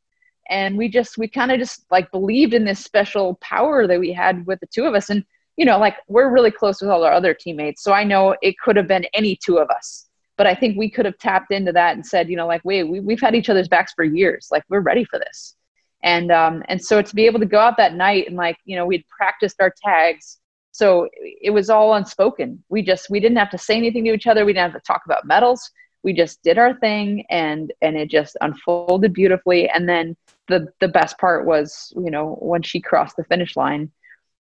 and 0.50 0.78
we 0.78 0.90
just 0.90 1.18
we 1.18 1.28
kind 1.28 1.52
of 1.52 1.60
just 1.60 1.86
like 1.92 2.12
believed 2.12 2.54
in 2.54 2.66
this 2.66 2.84
special 2.84 3.36
power 3.42 3.88
that 3.88 4.00
we 4.00 4.12
had 4.12 4.46
with 4.46 4.60
the 4.60 4.68
two 4.68 4.86
of 4.86 4.94
us. 4.94 5.10
And 5.10 5.24
you 5.58 5.66
know 5.66 5.80
like 5.80 5.98
we're 6.08 6.30
really 6.30 6.52
close 6.52 6.82
with 6.82 6.90
all 6.90 7.04
our 7.04 7.12
other 7.12 7.34
teammates 7.34 7.84
so 7.84 7.92
i 7.92 8.04
know 8.04 8.36
it 8.42 8.58
could 8.60 8.78
have 8.78 8.88
been 8.88 9.06
any 9.14 9.38
two 9.44 9.58
of 9.58 9.70
us. 9.70 10.06
But 10.38 10.48
i 10.48 10.56
think 10.56 10.78
we 10.78 10.90
could 10.90 11.06
have 11.06 11.18
tapped 11.18 11.52
into 11.52 11.74
that 11.74 11.96
and 11.96 12.06
said 12.06 12.30
you 12.30 12.38
know 12.38 12.48
like 12.48 12.62
wait 12.64 12.84
we, 12.84 13.00
we've 13.00 13.20
had 13.20 13.36
each 13.36 13.50
other's 13.50 13.68
backs 13.68 13.92
for 13.94 14.06
years. 14.06 14.48
Like 14.52 14.64
we're 14.70 14.80
ready 14.80 15.04
for 15.04 15.20
this. 15.20 15.56
And 16.04 16.32
um 16.32 16.64
and 16.70 16.82
so 16.82 17.02
to 17.02 17.16
be 17.16 17.26
able 17.26 17.40
to 17.40 17.46
go 17.46 17.60
out 17.60 17.78
that 17.78 17.96
night 17.96 18.28
and 18.28 18.38
like 18.38 18.58
you 18.66 18.78
know 18.78 18.86
we'd 18.86 19.06
practiced 19.10 19.58
our 19.60 19.74
tags. 19.84 20.38
So 20.72 21.10
it 21.14 21.50
was 21.50 21.72
all 21.72 21.96
unspoken. 21.96 22.64
We 22.70 22.84
just 22.84 23.10
we 23.10 23.20
didn't 23.20 23.40
have 23.40 23.50
to 23.50 23.58
say 23.58 23.76
anything 23.76 24.06
to 24.06 24.14
each 24.14 24.28
other. 24.28 24.46
We 24.46 24.54
didn't 24.54 24.72
have 24.72 24.82
to 24.82 24.86
talk 24.86 25.02
about 25.06 25.26
medals. 25.26 25.72
We 26.04 26.14
just 26.14 26.44
did 26.44 26.60
our 26.60 26.76
thing 26.76 27.26
and 27.32 27.74
and 27.82 27.98
it 27.98 28.12
just 28.12 28.38
unfolded 28.42 29.12
beautifully. 29.12 29.68
And 29.70 29.90
then 29.90 30.16
the 30.48 30.68
the 30.80 30.88
best 30.88 31.18
part 31.18 31.46
was 31.46 31.94
you 31.96 32.12
know 32.12 32.38
when 32.42 32.62
she 32.62 32.80
crossed 32.80 33.18
the 33.18 33.24
finish 33.26 33.56
line 33.56 33.92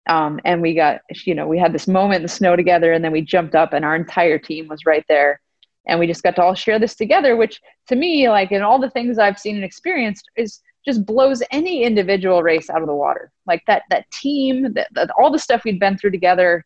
um, 0.07 0.39
and 0.43 0.61
we 0.61 0.73
got 0.73 1.01
you 1.25 1.35
know 1.35 1.47
we 1.47 1.57
had 1.57 1.73
this 1.73 1.87
moment 1.87 2.17
in 2.17 2.21
the 2.23 2.27
snow 2.27 2.55
together 2.55 2.91
and 2.91 3.03
then 3.03 3.11
we 3.11 3.21
jumped 3.21 3.55
up 3.55 3.73
and 3.73 3.85
our 3.85 3.95
entire 3.95 4.37
team 4.37 4.67
was 4.67 4.85
right 4.85 5.05
there. 5.07 5.39
And 5.85 5.99
we 5.99 6.07
just 6.07 6.23
got 6.23 6.37
to 6.37 6.41
all 6.41 6.55
share 6.55 6.79
this 6.79 6.95
together 6.95 7.35
which 7.35 7.59
to 7.89 7.95
me 7.97 8.29
like 8.29 8.53
in 8.53 8.61
all 8.61 8.79
the 8.79 8.89
things 8.89 9.19
i've 9.19 9.37
seen 9.37 9.55
and 9.55 9.65
experienced 9.65 10.29
is 10.37 10.61
just 10.85 11.05
blows 11.05 11.43
any 11.51 11.83
individual 11.83 12.41
race 12.41 12.69
out 12.69 12.81
of 12.81 12.87
the 12.87 12.95
water. 12.95 13.31
Like 13.45 13.63
that 13.67 13.83
that 13.89 14.09
team 14.11 14.73
that, 14.73 14.87
that 14.93 15.09
all 15.17 15.31
the 15.31 15.39
stuff 15.39 15.63
we'd 15.65 15.79
been 15.79 15.97
through 15.97 16.11
together 16.11 16.65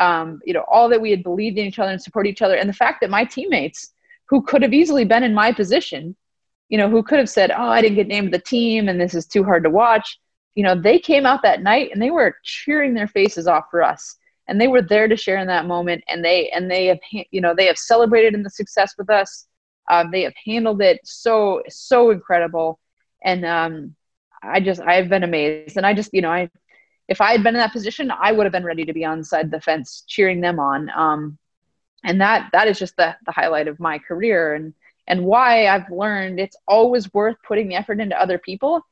um, 0.00 0.40
you 0.44 0.54
know 0.54 0.64
all 0.68 0.88
that 0.88 1.00
we 1.00 1.10
had 1.10 1.22
believed 1.22 1.58
in 1.58 1.66
each 1.66 1.78
other 1.78 1.90
and 1.90 2.00
support 2.00 2.26
each 2.26 2.42
other 2.42 2.54
and 2.54 2.68
the 2.68 2.72
fact 2.72 3.00
that 3.00 3.10
my 3.10 3.24
teammates 3.24 3.92
who 4.28 4.42
could 4.42 4.62
have 4.62 4.72
easily 4.72 5.04
been 5.04 5.22
in 5.22 5.34
my 5.34 5.52
position 5.52 6.16
you 6.72 6.78
know, 6.78 6.88
who 6.88 7.02
could 7.02 7.18
have 7.18 7.28
said, 7.28 7.50
"Oh, 7.50 7.68
I 7.68 7.82
didn't 7.82 7.96
get 7.96 8.08
named 8.08 8.32
the 8.32 8.38
team, 8.38 8.88
and 8.88 8.98
this 8.98 9.14
is 9.14 9.26
too 9.26 9.44
hard 9.44 9.62
to 9.64 9.70
watch." 9.70 10.18
You 10.54 10.64
know, 10.64 10.74
they 10.74 10.98
came 10.98 11.26
out 11.26 11.42
that 11.42 11.62
night 11.62 11.90
and 11.92 12.00
they 12.00 12.10
were 12.10 12.36
cheering 12.44 12.94
their 12.94 13.06
faces 13.06 13.46
off 13.46 13.66
for 13.70 13.82
us, 13.82 14.16
and 14.48 14.58
they 14.58 14.68
were 14.68 14.80
there 14.80 15.06
to 15.06 15.14
share 15.14 15.36
in 15.36 15.48
that 15.48 15.66
moment. 15.66 16.02
And 16.08 16.24
they 16.24 16.48
and 16.48 16.70
they 16.70 16.86
have, 16.86 16.98
you 17.30 17.42
know, 17.42 17.54
they 17.54 17.66
have 17.66 17.76
celebrated 17.76 18.32
in 18.32 18.42
the 18.42 18.48
success 18.48 18.94
with 18.96 19.10
us. 19.10 19.46
Um, 19.90 20.10
they 20.10 20.22
have 20.22 20.32
handled 20.46 20.80
it 20.80 21.00
so 21.04 21.62
so 21.68 22.10
incredible, 22.10 22.80
and 23.22 23.44
um, 23.44 23.94
I 24.42 24.60
just 24.60 24.80
I've 24.80 25.10
been 25.10 25.24
amazed. 25.24 25.76
And 25.76 25.84
I 25.84 25.92
just, 25.92 26.14
you 26.14 26.22
know, 26.22 26.32
I 26.32 26.48
if 27.06 27.20
I 27.20 27.32
had 27.32 27.42
been 27.42 27.54
in 27.54 27.60
that 27.60 27.72
position, 27.72 28.10
I 28.10 28.32
would 28.32 28.46
have 28.46 28.52
been 28.52 28.64
ready 28.64 28.86
to 28.86 28.94
be 28.94 29.04
on 29.04 29.24
side 29.24 29.50
the 29.50 29.60
fence 29.60 30.04
cheering 30.08 30.40
them 30.40 30.58
on. 30.58 30.88
Um, 30.88 31.38
and 32.02 32.18
that 32.22 32.48
that 32.54 32.66
is 32.66 32.78
just 32.78 32.96
the 32.96 33.14
the 33.26 33.32
highlight 33.32 33.68
of 33.68 33.78
my 33.78 33.98
career 33.98 34.54
and 34.54 34.72
and 35.06 35.24
why 35.24 35.66
I've 35.66 35.90
learned 35.90 36.38
it's 36.38 36.56
always 36.66 37.12
worth 37.12 37.36
putting 37.46 37.68
the 37.68 37.74
effort 37.74 38.00
into 38.00 38.20
other 38.20 38.38
people, 38.38 38.82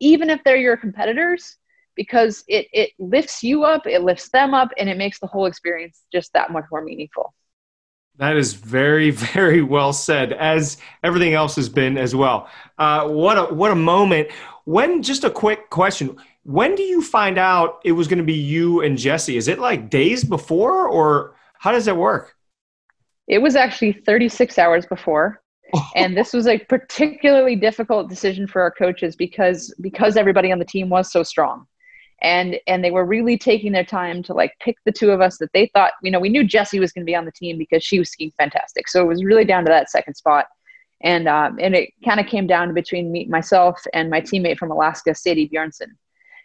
even 0.00 0.30
if 0.30 0.42
they're 0.44 0.56
your 0.56 0.76
competitors, 0.76 1.56
because 1.94 2.44
it, 2.46 2.66
it 2.72 2.90
lifts 2.98 3.42
you 3.42 3.64
up, 3.64 3.86
it 3.86 4.02
lifts 4.02 4.28
them 4.28 4.54
up, 4.54 4.70
and 4.78 4.88
it 4.88 4.96
makes 4.96 5.18
the 5.18 5.26
whole 5.26 5.46
experience 5.46 6.02
just 6.12 6.32
that 6.34 6.52
much 6.52 6.64
more 6.70 6.82
meaningful. 6.82 7.34
That 8.18 8.36
is 8.36 8.54
very, 8.54 9.10
very 9.34 9.62
well 9.62 9.92
said, 9.92 10.32
as 10.32 10.78
everything 11.02 11.34
else 11.34 11.56
has 11.56 11.68
been 11.68 11.98
as 11.98 12.14
well. 12.14 12.48
Uh, 12.78 13.08
what 13.08 13.36
a 13.38 13.54
what 13.54 13.72
a 13.72 13.76
moment! 13.76 14.30
When 14.64 15.02
just 15.02 15.24
a 15.24 15.30
quick 15.30 15.70
question: 15.70 16.16
When 16.44 16.74
do 16.74 16.82
you 16.82 17.02
find 17.02 17.38
out 17.38 17.80
it 17.84 17.92
was 17.92 18.08
going 18.08 18.18
to 18.18 18.24
be 18.24 18.34
you 18.34 18.82
and 18.82 18.96
Jessie? 18.96 19.36
Is 19.36 19.48
it 19.48 19.58
like 19.58 19.90
days 19.90 20.22
before, 20.22 20.88
or 20.88 21.34
how 21.58 21.72
does 21.72 21.88
it 21.88 21.96
work? 21.96 22.34
It 23.28 23.38
was 23.38 23.56
actually 23.56 23.92
36 23.92 24.58
hours 24.58 24.86
before. 24.86 25.42
And 25.94 26.16
this 26.16 26.32
was 26.32 26.46
a 26.46 26.58
particularly 26.58 27.56
difficult 27.56 28.08
decision 28.08 28.46
for 28.46 28.62
our 28.62 28.70
coaches 28.70 29.16
because 29.16 29.74
because 29.80 30.16
everybody 30.16 30.52
on 30.52 30.58
the 30.58 30.64
team 30.64 30.88
was 30.88 31.10
so 31.10 31.22
strong. 31.22 31.66
And 32.22 32.58
and 32.66 32.82
they 32.82 32.90
were 32.90 33.04
really 33.04 33.36
taking 33.36 33.72
their 33.72 33.84
time 33.84 34.22
to 34.24 34.32
like 34.32 34.52
pick 34.60 34.76
the 34.84 34.92
two 34.92 35.10
of 35.10 35.20
us 35.20 35.38
that 35.38 35.52
they 35.52 35.66
thought 35.74 35.92
you 36.02 36.10
know 36.10 36.18
we 36.18 36.30
knew 36.30 36.44
jessie 36.44 36.80
was 36.80 36.92
going 36.92 37.04
to 37.04 37.10
be 37.10 37.14
on 37.14 37.26
the 37.26 37.32
team 37.32 37.58
because 37.58 37.84
she 37.84 37.98
was 37.98 38.10
skiing 38.10 38.32
fantastic. 38.38 38.88
So 38.88 39.02
it 39.02 39.06
was 39.06 39.24
really 39.24 39.44
down 39.44 39.64
to 39.64 39.70
that 39.70 39.90
second 39.90 40.14
spot. 40.14 40.46
And 41.02 41.28
um, 41.28 41.58
and 41.60 41.74
it 41.74 41.90
kind 42.04 42.20
of 42.20 42.26
came 42.26 42.46
down 42.46 42.72
between 42.72 43.12
me 43.12 43.26
myself 43.26 43.82
and 43.92 44.08
my 44.08 44.20
teammate 44.20 44.58
from 44.58 44.70
alaska 44.70 45.14
sadie 45.14 45.48
Bjornsen. 45.48 45.90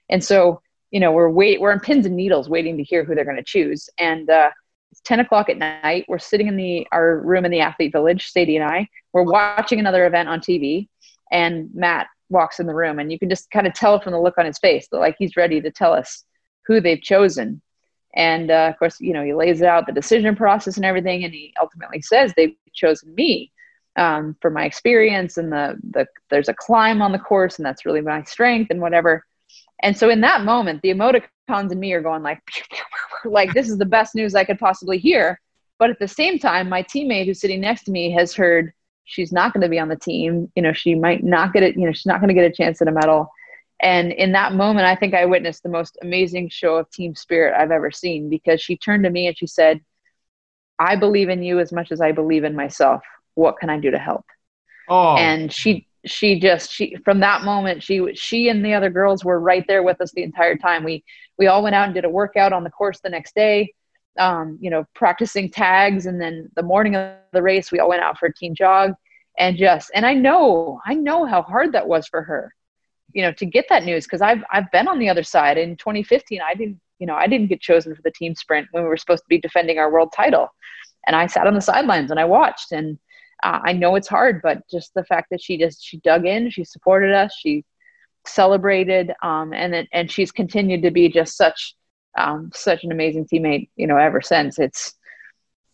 And 0.10 0.24
so 0.24 0.62
you 0.92 1.00
know 1.00 1.12
we're 1.12 1.30
wait 1.30 1.62
we're 1.62 1.72
on 1.72 1.80
pins 1.80 2.06
and 2.06 2.18
needles 2.18 2.50
waiting 2.50 2.76
to 2.78 2.84
hear 2.84 3.06
who 3.06 3.16
they're 3.16 3.26
going 3.26 3.38
to 3.38 3.44
choose. 3.44 3.90
And 3.98 4.30
uh, 4.30 4.50
it's 4.92 5.00
10 5.06 5.22
o'clock 5.22 5.48
at 5.48 5.58
night. 5.58 6.04
We're 6.10 6.20
sitting 6.20 6.48
in 6.48 6.58
the 6.58 6.86
our 6.92 7.20
room 7.20 7.46
in 7.46 7.52
the 7.52 7.62
athlete 7.62 7.94
village 7.94 8.30
sadie 8.30 8.58
and 8.58 8.66
i 8.66 8.90
we're 9.14 9.24
watching 9.24 9.80
another 9.80 10.06
event 10.06 10.30
on 10.30 10.40
tv 10.40 10.88
and 11.32 11.70
matt 11.74 12.08
walks 12.32 12.60
in 12.60 12.66
the 12.66 12.74
room 12.74 12.98
and 12.98 13.12
you 13.12 13.20
can 13.20 13.30
just 13.30 13.52
kind 13.52 13.68
of 13.68 13.74
tell 13.74 14.00
from 14.00 14.14
the 14.14 14.20
look 14.20 14.38
on 14.38 14.46
his 14.46 14.58
face 14.58 14.88
that 14.92 14.98
like 14.98 15.16
he's 15.20 15.36
ready 15.36 15.62
to 15.62 15.70
tell 15.70 15.94
us 15.94 16.24
who 16.66 16.80
they've 16.80 17.02
chosen. 17.02 17.62
And 18.16 18.50
uh, 18.50 18.70
of 18.74 18.80
course 18.80 19.00
you 19.00 19.14
know 19.14 19.24
he 19.24 19.34
lays 19.34 19.62
out 19.62 19.86
the 19.86 19.94
decision 19.94 20.36
process 20.36 20.78
and 20.78 20.86
everything 20.86 21.24
and 21.24 21.34
he 21.34 21.54
ultimately 21.62 22.02
says 22.02 22.34
they've 22.36 22.56
chosen 22.74 23.14
me 23.14 23.52
um, 23.98 24.36
for 24.42 24.50
my 24.50 24.66
experience 24.66 25.38
and 25.38 25.52
the, 25.52 25.78
the 25.92 26.08
there's 26.30 26.50
a 26.50 26.54
climb 26.54 27.02
on 27.02 27.12
the 27.12 27.20
course 27.20 27.58
and 27.58 27.66
that's 27.66 27.86
really 27.86 28.02
my 28.02 28.24
strength 28.24 28.72
and 28.72 28.82
whatever. 28.82 29.24
And 29.84 29.96
so 29.96 30.10
in 30.10 30.22
that 30.22 30.44
moment 30.44 30.82
the 30.82 30.94
emoticons 30.94 31.72
in 31.72 31.80
me 31.80 31.94
are 31.94 32.02
going 32.02 32.24
like 32.24 32.42
like 33.26 33.54
this 33.54 33.70
is 33.70 33.78
the 33.78 33.86
best 33.86 34.16
news 34.16 34.36
i 34.36 34.44
could 34.44 34.60
possibly 34.60 34.98
hear. 34.98 35.40
But 35.80 35.90
at 35.90 36.00
the 36.00 36.08
same 36.08 36.38
time 36.38 36.70
my 36.70 36.84
teammate 36.84 37.26
who's 37.26 37.42
sitting 37.42 37.62
next 37.62 37.84
to 37.84 37.92
me 37.92 38.12
has 38.12 38.34
heard 38.34 38.74
she's 39.04 39.32
not 39.32 39.54
going 39.54 39.62
to 39.62 39.70
be 39.70 39.80
on 39.80 39.90
the 39.90 39.96
team. 39.96 40.52
You 40.56 40.62
know, 40.62 40.74
she 40.74 40.96
might 40.96 41.24
not 41.24 41.54
get 41.54 41.64
it. 41.64 41.76
You 41.76 41.86
know, 41.86 41.92
she's 41.92 42.06
not 42.06 42.20
going 42.20 42.30
to 42.30 42.34
get 42.34 42.50
a 42.50 42.54
chance 42.54 42.82
at 42.82 42.88
a 42.88 42.92
medal. 42.92 43.30
And 43.82 44.12
in 44.12 44.32
that 44.34 44.54
moment, 44.54 44.86
I 44.86 44.96
think 44.96 45.14
I 45.14 45.26
witnessed 45.26 45.64
the 45.64 45.70
most 45.70 45.98
amazing 46.02 46.50
show 46.50 46.78
of 46.78 46.90
team 46.92 47.16
spirit 47.16 47.56
I've 47.58 47.72
ever 47.72 47.90
seen 47.90 48.30
because 48.30 48.62
she 48.62 48.78
turned 48.78 49.04
to 49.06 49.10
me 49.10 49.28
and 49.28 49.38
she 49.38 49.48
said, 49.48 49.82
I 50.78 50.96
believe 50.96 51.30
in 51.30 51.44
you 51.44 51.60
as 51.60 51.72
much 51.72 51.92
as 51.92 52.00
I 52.00 52.12
believe 52.12 52.44
in 52.44 52.56
myself. 52.56 53.02
What 53.34 53.58
can 53.60 53.70
I 53.70 53.80
do 53.80 53.92
to 53.92 53.98
help? 53.98 54.26
Oh. 54.88 55.16
And 55.16 55.52
she, 55.52 55.88
she 56.06 56.40
just, 56.40 56.72
she, 56.72 56.96
from 57.04 57.22
that 57.22 57.44
moment, 57.44 57.82
she, 57.82 58.14
she 58.14 58.50
and 58.50 58.64
the 58.64 58.74
other 58.74 58.90
girls 58.90 59.26
were 59.26 59.40
right 59.40 59.66
there 59.68 59.84
with 59.84 60.00
us 60.00 60.12
the 60.12 60.24
entire 60.24 60.58
time. 60.58 60.84
We, 60.84 61.04
we 61.40 61.48
all 61.48 61.64
went 61.64 61.76
out 61.76 61.86
and 61.86 61.94
did 61.94 62.06
a 62.06 62.10
workout 62.10 62.54
on 62.54 62.64
the 62.64 62.70
course 62.70 63.00
the 63.00 63.10
next 63.10 63.34
day 63.36 63.74
um, 64.20 64.58
you 64.62 64.70
know, 64.70 64.86
practicing 64.94 65.50
tags. 65.50 66.06
And 66.06 66.20
then 66.20 66.50
the 66.56 66.64
morning 66.64 66.96
of 66.96 67.16
the 67.32 67.42
race, 67.42 67.72
we 67.72 67.80
all 67.80 67.90
went 67.90 68.04
out 68.04 68.18
for 68.18 68.28
a 68.28 68.34
team 68.34 68.54
jog 68.56 68.94
and 69.38 69.58
just, 69.58 69.92
and 69.94 70.06
I 70.06 70.14
know, 70.14 70.80
I 70.86 70.94
know 70.94 71.26
how 71.26 71.42
hard 71.42 71.72
that 71.74 71.88
was 71.88 72.08
for 72.08 72.22
her, 72.22 72.54
you 73.14 73.22
know, 73.22 73.32
to 73.34 73.46
get 73.46 73.66
that 73.70 73.84
news. 73.84 74.06
Cause 74.06 74.22
I've, 74.22 74.44
I've 74.52 74.70
been 74.72 74.88
on 74.88 75.00
the 75.00 75.10
other 75.10 75.24
side 75.24 75.58
in 75.58 75.78
2015. 75.78 76.42
I 76.42 76.54
didn't, 76.54 76.80
you 77.00 77.08
know, 77.08 77.16
I 77.16 77.28
didn't 77.28 77.48
get 77.48 77.62
chosen 77.62 77.96
for 77.96 78.02
the 78.04 78.12
team 78.12 78.36
sprint 78.36 78.68
when 78.72 78.84
we 78.84 78.90
were 78.90 78.98
supposed 78.98 79.24
to 79.24 79.30
be 79.30 79.40
defending 79.40 79.80
our 79.80 79.92
world 79.92 80.14
title. 80.16 80.50
And 81.08 81.16
I 81.16 81.28
sat 81.28 81.48
on 81.48 81.56
the 81.56 81.62
sidelines 81.62 82.12
and 82.12 82.20
I 82.20 82.26
watched 82.26 82.72
and 82.72 83.00
uh, 83.44 83.60
I 83.64 83.74
know 83.74 83.96
it's 83.96 84.08
hard, 84.08 84.42
but 84.42 84.68
just 84.70 84.94
the 84.94 85.04
fact 85.04 85.30
that 85.32 85.42
she 85.42 85.58
just, 85.58 85.84
she 85.84 85.98
dug 85.98 86.26
in, 86.26 86.50
she 86.52 86.64
supported 86.64 87.12
us, 87.14 87.34
she 87.34 87.66
celebrated, 88.26 89.14
um, 89.24 89.54
and 89.54 89.74
then, 89.74 89.88
and 89.94 90.12
she's 90.12 90.32
continued 90.32 90.84
to 90.84 90.92
be 90.92 91.10
just 91.10 91.36
such, 91.36 91.76
um, 92.18 92.52
such 92.54 92.84
an 92.84 92.92
amazing 92.92 93.26
teammate, 93.26 93.70
you 93.76 93.88
know, 93.88 93.98
ever 93.98 94.22
since. 94.22 94.60
It's 94.60 94.94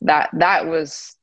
that 0.02 0.30
that 0.34 0.68
was 0.68 1.16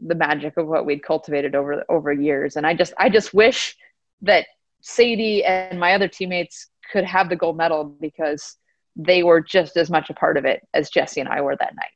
the 0.00 0.14
magic 0.14 0.56
of 0.56 0.66
what 0.66 0.84
we'd 0.84 1.02
cultivated 1.02 1.54
over 1.54 1.84
over 1.88 2.12
years. 2.12 2.56
And 2.56 2.66
I 2.66 2.74
just 2.74 2.92
I 2.98 3.08
just 3.08 3.32
wish 3.32 3.76
that 4.22 4.46
Sadie 4.80 5.44
and 5.44 5.80
my 5.80 5.94
other 5.94 6.08
teammates 6.08 6.68
could 6.92 7.04
have 7.04 7.28
the 7.28 7.36
gold 7.36 7.56
medal 7.56 7.84
because 7.84 8.56
they 8.96 9.22
were 9.22 9.40
just 9.40 9.76
as 9.76 9.90
much 9.90 10.10
a 10.10 10.14
part 10.14 10.36
of 10.36 10.44
it 10.44 10.66
as 10.72 10.90
Jessie 10.90 11.20
and 11.20 11.28
I 11.28 11.40
were 11.42 11.56
that 11.56 11.74
night. 11.74 11.90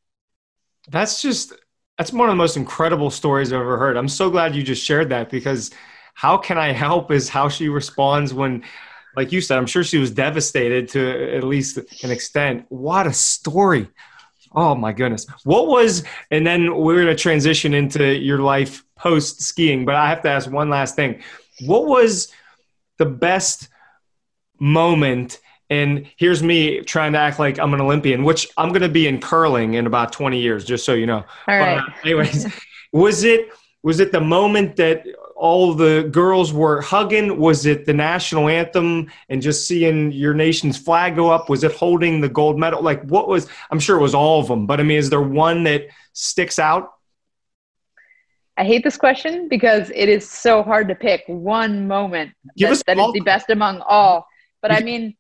That's 0.89 1.23
just 1.23 1.53
that's 1.99 2.13
one 2.13 2.29
of 2.29 2.33
the 2.33 2.37
most 2.37 2.57
incredible 2.57 3.11
stories 3.11 3.53
I've 3.53 3.61
ever 3.61 3.79
heard. 3.79 3.97
I'm 3.97 4.09
so 4.09 4.31
glad 4.31 4.55
you 4.55 4.63
just 4.63 4.85
shared 4.85 5.11
that 5.11 5.31
because 5.31 5.71
how 6.15 6.37
can 6.37 6.59
I 6.59 6.73
help 6.73 7.11
is 7.11 7.29
how 7.29 7.49
she 7.49 7.69
responds 7.69 8.33
when 8.33 8.63
like 9.17 9.33
you 9.33 9.41
said, 9.41 9.59
I'm 9.59 9.67
sure 9.67 9.85
she 9.85 9.99
was 9.99 10.11
devastated 10.11 10.89
to 10.91 11.37
at 11.37 11.45
least 11.45 11.79
an 12.03 12.11
extent. 12.11 12.67
What 12.69 13.07
a 13.07 13.13
story. 13.13 13.89
Oh 14.53 14.75
my 14.75 14.93
goodness. 14.93 15.27
What 15.45 15.69
was, 15.69 16.05
and 16.31 16.47
then 16.47 16.77
we're 16.77 17.03
going 17.03 17.07
to 17.07 17.15
transition 17.15 17.75
into 17.75 18.15
your 18.17 18.39
life 18.39 18.85
post 18.97 19.43
skiing, 19.43 19.85
but 19.85 19.95
I 19.95 20.09
have 20.09 20.23
to 20.23 20.29
ask 20.29 20.51
one 20.51 20.71
last 20.71 20.97
thing. 20.97 21.23
What 21.61 21.87
was 21.87 22.33
the 22.99 23.07
best 23.07 23.69
moment? 24.59 25.39
And 25.71 26.11
here's 26.17 26.43
me 26.43 26.81
trying 26.81 27.13
to 27.13 27.19
act 27.19 27.39
like 27.39 27.59
I'm 27.59 27.73
an 27.75 27.81
Olympian, 27.81 28.25
which 28.25 28.49
I'm 28.57 28.71
going 28.71 28.83
to 28.83 28.89
be 28.89 29.07
in 29.07 29.21
curling 29.21 29.75
in 29.75 29.87
about 29.87 30.13
20 30.13 30.41
years, 30.41 30.65
just 30.65 30.85
so 30.85 30.95
you 30.95 31.07
know. 31.07 31.25
All 31.47 31.59
right. 31.59 31.81
But, 31.87 32.05
anyways, 32.05 32.53
was 32.93 33.23
it, 33.23 33.51
was 33.83 34.01
it 34.01 34.11
the 34.11 34.21
moment 34.21 34.77
that 34.77 35.07
all 35.41 35.73
the 35.73 36.07
girls 36.13 36.53
were 36.53 36.83
hugging? 36.83 37.39
Was 37.39 37.65
it 37.65 37.87
the 37.87 37.95
national 37.95 38.49
anthem 38.51 39.11
and 39.31 39.41
just 39.41 39.67
seeing 39.67 40.13
your 40.13 40.35
nation's 40.35 40.77
flag 40.77 41.17
go 41.17 41.31
up? 41.31 41.49
Was 41.49 41.65
it 41.65 41.73
holding 41.73 42.21
the 42.21 42.29
gold 42.29 42.59
medal? 42.59 42.83
Like, 42.83 43.03
what 43.05 43.27
was, 43.27 43.49
I'm 43.71 43.81
sure 43.81 43.97
it 43.97 44.03
was 44.03 44.15
all 44.15 44.41
of 44.41 44.49
them, 44.49 44.67
but 44.67 44.81
I 44.81 44.83
mean, 44.83 44.99
is 44.99 45.09
there 45.09 45.23
one 45.23 45.65
that 45.65 45.89
sticks 46.13 46.59
out? 46.59 46.93
I 48.59 48.65
hate 48.65 48.85
this 48.85 48.99
question 48.99 49.49
because 49.49 49.91
it 49.95 50.11
is 50.11 50.29
so 50.29 50.63
hard 50.63 50.89
to 50.89 50.95
pick 50.95 51.25
one 51.27 51.89
moment 51.89 52.33
Give 52.59 52.69
that, 52.69 52.85
that 52.87 52.99
is 52.99 53.13
the 53.15 53.21
best 53.21 53.49
among 53.49 53.81
all. 53.81 54.27
But 54.61 54.73
I 54.73 54.81
mean, 54.81 55.17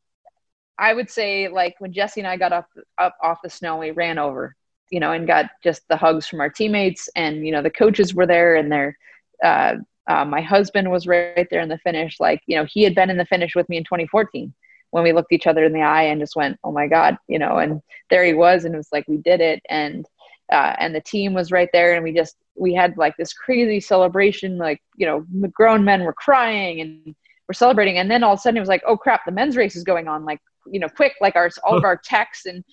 I 0.76 0.92
would 0.92 1.08
say 1.08 1.48
like 1.48 1.76
when 1.78 1.94
Jessie 1.94 2.20
and 2.20 2.28
I 2.28 2.36
got 2.36 2.52
up 2.52 2.68
up 2.98 3.16
off 3.22 3.38
the 3.42 3.48
snow, 3.48 3.78
we 3.78 3.92
ran 3.92 4.18
over, 4.18 4.54
you 4.90 5.00
know, 5.00 5.12
and 5.12 5.26
got 5.26 5.46
just 5.64 5.88
the 5.88 5.96
hugs 5.96 6.26
from 6.26 6.40
our 6.40 6.50
teammates, 6.50 7.08
and 7.16 7.46
you 7.46 7.52
know 7.52 7.62
the 7.62 7.70
coaches 7.70 8.14
were 8.14 8.26
there, 8.26 8.56
and 8.56 8.70
they're 8.70 8.98
uh, 9.42 9.76
uh, 10.10 10.24
my 10.24 10.40
husband 10.40 10.90
was 10.90 11.06
right 11.06 11.46
there 11.50 11.60
in 11.60 11.68
the 11.68 11.78
finish. 11.78 12.18
Like, 12.18 12.42
you 12.46 12.56
know, 12.56 12.66
he 12.68 12.82
had 12.82 12.96
been 12.96 13.10
in 13.10 13.16
the 13.16 13.24
finish 13.24 13.54
with 13.54 13.68
me 13.68 13.76
in 13.76 13.84
2014 13.84 14.52
when 14.90 15.04
we 15.04 15.12
looked 15.12 15.32
each 15.32 15.46
other 15.46 15.64
in 15.64 15.72
the 15.72 15.82
eye 15.82 16.02
and 16.02 16.20
just 16.20 16.34
went, 16.34 16.58
oh 16.64 16.72
my 16.72 16.88
God, 16.88 17.16
you 17.28 17.38
know, 17.38 17.58
and 17.58 17.80
there 18.10 18.24
he 18.24 18.34
was. 18.34 18.64
And 18.64 18.74
it 18.74 18.76
was 18.76 18.88
like, 18.90 19.06
we 19.06 19.18
did 19.18 19.40
it. 19.40 19.62
And, 19.68 20.04
uh, 20.50 20.74
and 20.80 20.92
the 20.92 21.00
team 21.00 21.32
was 21.32 21.52
right 21.52 21.68
there. 21.72 21.94
And 21.94 22.02
we 22.02 22.12
just, 22.12 22.34
we 22.56 22.74
had 22.74 22.96
like 22.96 23.16
this 23.16 23.32
crazy 23.32 23.78
celebration. 23.78 24.58
Like, 24.58 24.82
you 24.96 25.06
know, 25.06 25.24
the 25.32 25.46
grown 25.46 25.84
men 25.84 26.02
were 26.02 26.12
crying 26.12 26.80
and 26.80 27.14
we're 27.48 27.54
celebrating. 27.54 27.98
And 27.98 28.10
then 28.10 28.24
all 28.24 28.32
of 28.32 28.40
a 28.40 28.42
sudden 28.42 28.56
it 28.56 28.60
was 28.60 28.68
like, 28.68 28.82
oh 28.88 28.96
crap, 28.96 29.24
the 29.24 29.30
men's 29.30 29.56
race 29.56 29.76
is 29.76 29.84
going 29.84 30.08
on. 30.08 30.24
Like, 30.24 30.40
you 30.66 30.80
know, 30.80 30.88
quick, 30.88 31.12
like 31.20 31.36
our, 31.36 31.50
all 31.62 31.78
of 31.78 31.84
our 31.84 31.96
techs 32.04 32.46
and 32.46 32.64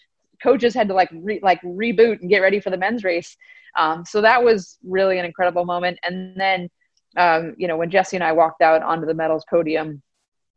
coaches 0.42 0.74
had 0.74 0.88
to 0.88 0.96
like, 0.96 1.10
re, 1.14 1.40
like 1.44 1.62
reboot 1.62 2.20
and 2.20 2.32
get 2.32 2.40
ready 2.40 2.60
for 2.60 2.72
the 2.72 2.78
men's 2.78 3.04
race. 3.04 3.38
Um, 3.78 4.06
so 4.06 4.22
that 4.22 4.44
was 4.44 4.80
really 4.84 5.20
an 5.20 5.26
incredible 5.26 5.66
moment. 5.66 6.00
And 6.02 6.36
then, 6.36 6.68
um, 7.18 7.56
you 7.58 7.68
know, 7.68 7.78
when 7.78 7.90
Jessie 7.90 8.18
and 8.18 8.24
I 8.24 8.32
walked 8.32 8.62
out 8.62 8.84
onto 8.84 9.06
the 9.06 9.14
medals 9.14 9.44
podium, 9.50 10.02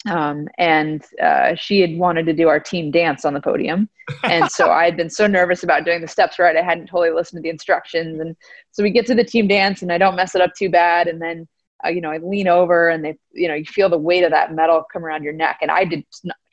um, 0.09 0.49
and 0.57 1.05
uh, 1.23 1.55
she 1.55 1.81
had 1.81 1.97
wanted 1.97 2.25
to 2.27 2.33
do 2.33 2.49
our 2.49 2.61
team 2.61 2.91
dance 2.91 3.25
on 3.25 3.35
the 3.35 3.41
podium. 3.41 3.89
And 4.25 4.51
so 4.51 4.71
I 4.71 4.85
had 4.85 4.97
been 4.97 5.11
so 5.11 5.27
nervous 5.27 5.63
about 5.63 5.85
doing 5.85 6.01
the 6.01 6.09
steps 6.09 6.39
right. 6.39 6.57
I 6.57 6.63
hadn't 6.63 6.87
totally 6.87 7.11
listened 7.11 7.39
to 7.39 7.43
the 7.43 7.51
instructions. 7.51 8.21
And 8.21 8.35
so 8.71 8.83
we 8.83 8.91
get 8.91 9.07
to 9.07 9.15
the 9.15 9.25
team 9.25 9.47
dance 9.47 9.83
and 9.83 9.93
I 9.93 9.99
don't 9.99 10.17
mess 10.17 10.35
it 10.35 10.41
up 10.41 10.53
too 10.57 10.71
bad. 10.71 11.07
And 11.07 11.21
then, 11.21 11.47
uh, 11.85 11.91
you 11.91 12.01
know, 12.01 12.11
I 12.11 12.19
lean 12.19 12.49
over 12.49 12.89
and 12.89 13.05
they, 13.05 13.19
you 13.33 13.49
know, 13.49 13.55
you 13.55 13.67
feel 13.67 13.91
the 13.91 13.99
weight 13.99 14.25
of 14.25 14.31
that 14.31 14.55
medal 14.55 14.85
come 14.91 15.05
around 15.05 15.23
your 15.23 15.35
neck. 15.35 15.59
And 15.61 15.71
I 15.71 15.85
did 15.85 16.05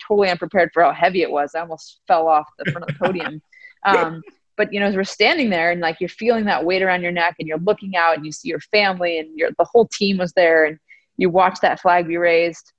totally 0.05 0.29
unprepared 0.29 0.71
for 0.73 0.83
how 0.83 0.91
heavy 0.91 1.21
it 1.21 1.31
was. 1.31 1.55
I 1.55 1.61
almost 1.61 2.01
fell 2.05 2.27
off 2.27 2.47
the 2.59 2.71
front 2.71 2.89
of 2.89 2.97
the 2.97 3.05
podium. 3.05 3.41
Um, 3.85 4.23
but 4.57 4.73
you 4.73 4.79
know 4.79 4.87
as 4.87 4.95
we're 4.95 5.03
standing 5.03 5.49
there 5.49 5.71
and 5.71 5.81
like 5.81 5.97
you're 5.99 6.09
feeling 6.09 6.45
that 6.45 6.65
weight 6.65 6.81
around 6.81 7.01
your 7.01 7.11
neck 7.11 7.35
and 7.39 7.47
you're 7.47 7.59
looking 7.59 7.95
out 7.95 8.15
and 8.15 8.25
you 8.25 8.31
see 8.31 8.49
your 8.49 8.59
family 8.59 9.19
and 9.19 9.37
your 9.37 9.49
the 9.57 9.67
whole 9.71 9.87
team 9.87 10.17
was 10.17 10.33
there 10.33 10.65
and 10.65 10.77
you 11.17 11.29
watch 11.29 11.59
that 11.61 11.79
flag 11.79 12.07
be 12.07 12.17
raised 12.17 12.73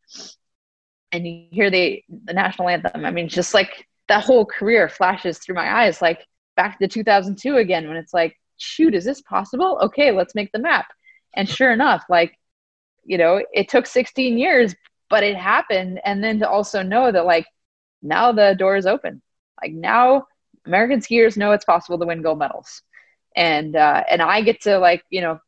and 1.12 1.26
you 1.26 1.46
hear 1.50 1.70
the 1.70 2.02
the 2.24 2.32
national 2.32 2.68
anthem 2.68 3.04
i 3.04 3.10
mean 3.10 3.28
just 3.28 3.54
like 3.54 3.86
that 4.08 4.24
whole 4.24 4.44
career 4.44 4.88
flashes 4.88 5.38
through 5.38 5.54
my 5.54 5.82
eyes 5.82 6.02
like 6.02 6.24
back 6.56 6.78
to 6.78 6.88
2002 6.88 7.56
again 7.56 7.86
when 7.88 7.96
it's 7.96 8.12
like 8.12 8.36
shoot 8.58 8.94
is 8.94 9.04
this 9.04 9.22
possible? 9.22 9.78
Okay 9.82 10.10
let's 10.10 10.34
make 10.34 10.50
the 10.52 10.58
map. 10.58 10.86
And 11.34 11.48
sure 11.48 11.72
enough 11.72 12.04
like 12.10 12.36
you 13.04 13.16
know 13.16 13.42
it 13.52 13.68
took 13.68 13.86
16 13.86 14.36
years 14.36 14.74
but 15.08 15.22
it 15.22 15.36
happened. 15.36 16.00
And 16.04 16.22
then 16.22 16.40
to 16.40 16.48
also 16.48 16.82
know 16.82 17.10
that 17.10 17.24
like 17.24 17.46
now 18.02 18.32
the 18.32 18.54
door 18.58 18.76
is 18.76 18.86
open. 18.86 19.22
Like 19.62 19.72
now 19.72 20.26
American 20.68 21.00
skiers 21.00 21.36
know 21.36 21.52
it's 21.52 21.64
possible 21.64 21.98
to 21.98 22.06
win 22.06 22.22
gold 22.22 22.38
medals, 22.38 22.82
and 23.34 23.74
uh, 23.74 24.04
and 24.08 24.22
I 24.22 24.42
get 24.42 24.60
to 24.62 24.78
like 24.78 25.02
you 25.10 25.20
know 25.20 25.40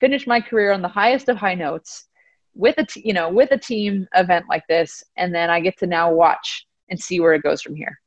finish 0.00 0.26
my 0.26 0.40
career 0.40 0.72
on 0.72 0.82
the 0.82 0.88
highest 0.88 1.28
of 1.28 1.38
high 1.38 1.54
notes 1.54 2.06
with 2.54 2.76
a 2.78 2.84
t- 2.84 3.02
you 3.04 3.14
know 3.14 3.30
with 3.30 3.52
a 3.52 3.58
team 3.58 4.06
event 4.14 4.46
like 4.48 4.64
this, 4.68 5.02
and 5.16 5.34
then 5.34 5.48
I 5.48 5.60
get 5.60 5.78
to 5.78 5.86
now 5.86 6.12
watch 6.12 6.66
and 6.90 7.00
see 7.00 7.20
where 7.20 7.34
it 7.34 7.42
goes 7.42 7.62
from 7.62 7.76
here. 7.76 7.98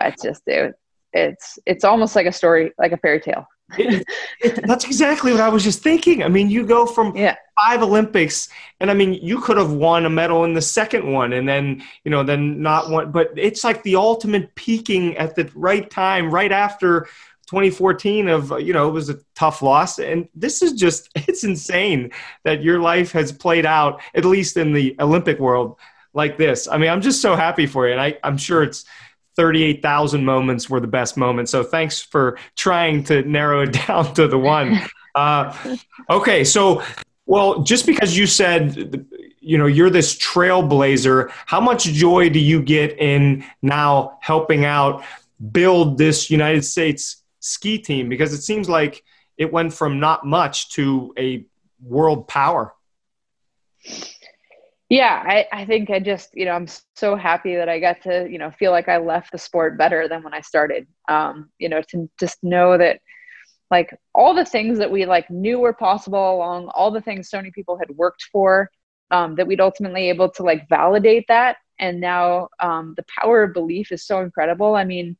It's 0.00 0.22
just 0.22 0.42
it, 0.46 0.74
it's 1.12 1.58
it's 1.66 1.84
almost 1.84 2.14
like 2.16 2.26
a 2.26 2.32
story, 2.32 2.72
like 2.78 2.92
a 2.92 2.98
fairy 2.98 3.20
tale. 3.20 3.46
It, 3.76 4.06
it, 4.40 4.66
that's 4.66 4.84
exactly 4.84 5.32
what 5.32 5.40
I 5.40 5.48
was 5.48 5.62
just 5.62 5.82
thinking. 5.82 6.22
I 6.22 6.28
mean, 6.28 6.48
you 6.48 6.64
go 6.64 6.86
from 6.86 7.14
yeah. 7.14 7.36
five 7.60 7.82
Olympics, 7.82 8.48
and 8.80 8.90
I 8.90 8.94
mean, 8.94 9.14
you 9.14 9.40
could 9.40 9.58
have 9.58 9.72
won 9.72 10.06
a 10.06 10.10
medal 10.10 10.44
in 10.44 10.54
the 10.54 10.62
second 10.62 11.10
one, 11.10 11.34
and 11.34 11.46
then 11.48 11.82
you 12.04 12.10
know, 12.10 12.22
then 12.22 12.62
not 12.62 12.90
one. 12.90 13.12
But 13.12 13.30
it's 13.36 13.64
like 13.64 13.82
the 13.82 13.96
ultimate 13.96 14.54
peaking 14.54 15.16
at 15.18 15.34
the 15.34 15.50
right 15.54 15.88
time, 15.90 16.30
right 16.30 16.52
after 16.52 17.08
2014. 17.48 18.28
Of 18.28 18.60
you 18.60 18.72
know, 18.72 18.88
it 18.88 18.92
was 18.92 19.10
a 19.10 19.18
tough 19.34 19.60
loss, 19.60 19.98
and 19.98 20.28
this 20.34 20.62
is 20.62 20.72
just 20.72 21.10
it's 21.14 21.44
insane 21.44 22.10
that 22.44 22.62
your 22.62 22.80
life 22.80 23.12
has 23.12 23.32
played 23.32 23.66
out 23.66 24.00
at 24.14 24.24
least 24.24 24.56
in 24.56 24.72
the 24.72 24.96
Olympic 24.98 25.38
world 25.38 25.76
like 26.14 26.38
this. 26.38 26.66
I 26.68 26.78
mean, 26.78 26.88
I'm 26.88 27.02
just 27.02 27.20
so 27.20 27.36
happy 27.36 27.66
for 27.66 27.86
you, 27.86 27.92
and 27.92 28.00
I, 28.00 28.18
I'm 28.24 28.38
sure 28.38 28.62
it's 28.62 28.86
38,000 29.38 30.24
moments 30.24 30.68
were 30.68 30.80
the 30.80 30.88
best 30.88 31.16
moments. 31.16 31.52
So 31.52 31.62
thanks 31.62 32.02
for 32.02 32.36
trying 32.56 33.04
to 33.04 33.22
narrow 33.22 33.62
it 33.62 33.72
down 33.86 34.12
to 34.14 34.26
the 34.26 34.36
one. 34.38 34.80
Uh, 35.14 35.56
okay, 36.10 36.42
so 36.42 36.82
well, 37.26 37.62
just 37.62 37.86
because 37.86 38.16
you 38.16 38.26
said 38.26 39.06
you 39.40 39.56
know 39.56 39.66
you're 39.66 39.90
this 39.90 40.18
trailblazer, 40.18 41.30
how 41.46 41.60
much 41.60 41.84
joy 41.84 42.28
do 42.28 42.40
you 42.40 42.60
get 42.60 42.98
in 42.98 43.44
now 43.62 44.18
helping 44.20 44.64
out 44.64 45.04
build 45.52 45.98
this 45.98 46.30
United 46.30 46.64
States 46.64 47.22
ski 47.38 47.78
team? 47.78 48.08
Because 48.08 48.34
it 48.34 48.42
seems 48.42 48.68
like 48.68 49.04
it 49.36 49.52
went 49.52 49.72
from 49.72 50.00
not 50.00 50.26
much 50.26 50.70
to 50.70 51.14
a 51.16 51.46
world 51.80 52.26
power. 52.26 52.74
Yeah, 54.88 55.22
I, 55.22 55.46
I 55.52 55.64
think 55.66 55.90
I 55.90 56.00
just, 56.00 56.30
you 56.32 56.46
know, 56.46 56.52
I'm 56.52 56.66
so 56.96 57.14
happy 57.14 57.56
that 57.56 57.68
I 57.68 57.78
got 57.78 58.00
to, 58.02 58.26
you 58.30 58.38
know, 58.38 58.50
feel 58.50 58.70
like 58.70 58.88
I 58.88 58.96
left 58.96 59.32
the 59.32 59.38
sport 59.38 59.76
better 59.76 60.08
than 60.08 60.22
when 60.22 60.32
I 60.32 60.40
started. 60.40 60.86
Um, 61.08 61.50
you 61.58 61.68
know, 61.68 61.82
to 61.90 62.08
just 62.18 62.38
know 62.42 62.78
that 62.78 63.00
like 63.70 63.94
all 64.14 64.34
the 64.34 64.46
things 64.46 64.78
that 64.78 64.90
we 64.90 65.04
like 65.04 65.28
knew 65.30 65.58
were 65.58 65.74
possible 65.74 66.36
along 66.36 66.68
all 66.74 66.90
the 66.90 67.02
things 67.02 67.28
so 67.28 67.36
many 67.36 67.50
people 67.50 67.76
had 67.76 67.90
worked 67.90 68.24
for, 68.32 68.70
um, 69.10 69.34
that 69.36 69.46
we'd 69.46 69.60
ultimately 69.60 70.08
able 70.08 70.30
to 70.30 70.42
like 70.42 70.66
validate 70.70 71.26
that. 71.28 71.58
And 71.78 72.00
now 72.00 72.48
um, 72.58 72.94
the 72.96 73.04
power 73.20 73.42
of 73.42 73.52
belief 73.52 73.92
is 73.92 74.06
so 74.06 74.20
incredible. 74.22 74.74
I 74.74 74.84
mean, 74.84 75.18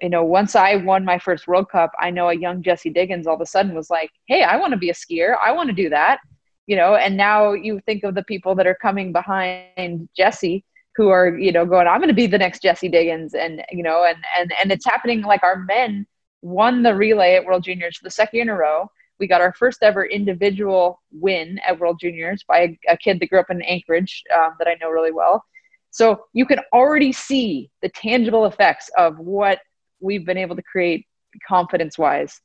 you 0.00 0.08
know, 0.08 0.24
once 0.24 0.56
I 0.56 0.76
won 0.76 1.04
my 1.04 1.18
first 1.18 1.46
World 1.46 1.68
Cup, 1.68 1.92
I 2.00 2.10
know 2.10 2.30
a 2.30 2.34
young 2.34 2.62
Jessie 2.62 2.90
Diggins 2.90 3.26
all 3.26 3.34
of 3.34 3.40
a 3.42 3.46
sudden 3.46 3.74
was 3.74 3.90
like, 3.90 4.10
Hey, 4.28 4.42
I 4.42 4.56
want 4.56 4.72
to 4.72 4.78
be 4.78 4.88
a 4.88 4.94
skier. 4.94 5.34
I 5.44 5.52
want 5.52 5.68
to 5.68 5.74
do 5.74 5.90
that 5.90 6.20
you 6.68 6.76
know 6.76 6.94
and 6.94 7.16
now 7.16 7.52
you 7.52 7.80
think 7.86 8.04
of 8.04 8.14
the 8.14 8.22
people 8.22 8.54
that 8.54 8.66
are 8.66 8.76
coming 8.80 9.10
behind 9.10 10.08
Jessie 10.16 10.64
who 10.94 11.08
are 11.08 11.36
you 11.36 11.50
know 11.50 11.66
going 11.66 11.88
i'm 11.88 11.98
going 11.98 12.08
to 12.08 12.14
be 12.14 12.28
the 12.28 12.38
next 12.38 12.62
Jessie 12.62 12.88
Diggins 12.88 13.34
and 13.34 13.64
you 13.72 13.82
know 13.82 14.04
and 14.04 14.18
and 14.38 14.52
and 14.60 14.70
it's 14.70 14.84
happening 14.84 15.22
like 15.22 15.42
our 15.42 15.64
men 15.64 16.06
won 16.42 16.82
the 16.82 16.94
relay 16.94 17.34
at 17.34 17.44
world 17.44 17.64
juniors 17.64 17.98
the 18.02 18.10
second 18.10 18.36
year 18.36 18.42
in 18.42 18.48
a 18.50 18.54
row. 18.54 18.88
We 19.18 19.26
got 19.26 19.40
our 19.40 19.52
first 19.52 19.82
ever 19.82 20.06
individual 20.06 21.02
win 21.10 21.58
at 21.66 21.80
world 21.80 21.98
juniors 22.00 22.44
by 22.46 22.58
a, 22.60 22.78
a 22.92 22.96
kid 22.96 23.18
that 23.18 23.28
grew 23.28 23.40
up 23.40 23.50
in 23.50 23.60
anchorage 23.62 24.22
um, 24.38 24.52
that 24.58 24.68
i 24.68 24.76
know 24.80 24.90
really 24.90 25.10
well. 25.10 25.44
So 25.90 26.26
you 26.34 26.46
can 26.46 26.60
already 26.72 27.12
see 27.12 27.70
the 27.82 27.88
tangible 27.88 28.44
effects 28.44 28.90
of 28.96 29.18
what 29.18 29.58
we've 30.00 30.24
been 30.24 30.38
able 30.38 30.54
to 30.54 30.62
create 30.62 31.06
confidence 31.46 31.98
wise. 31.98 32.40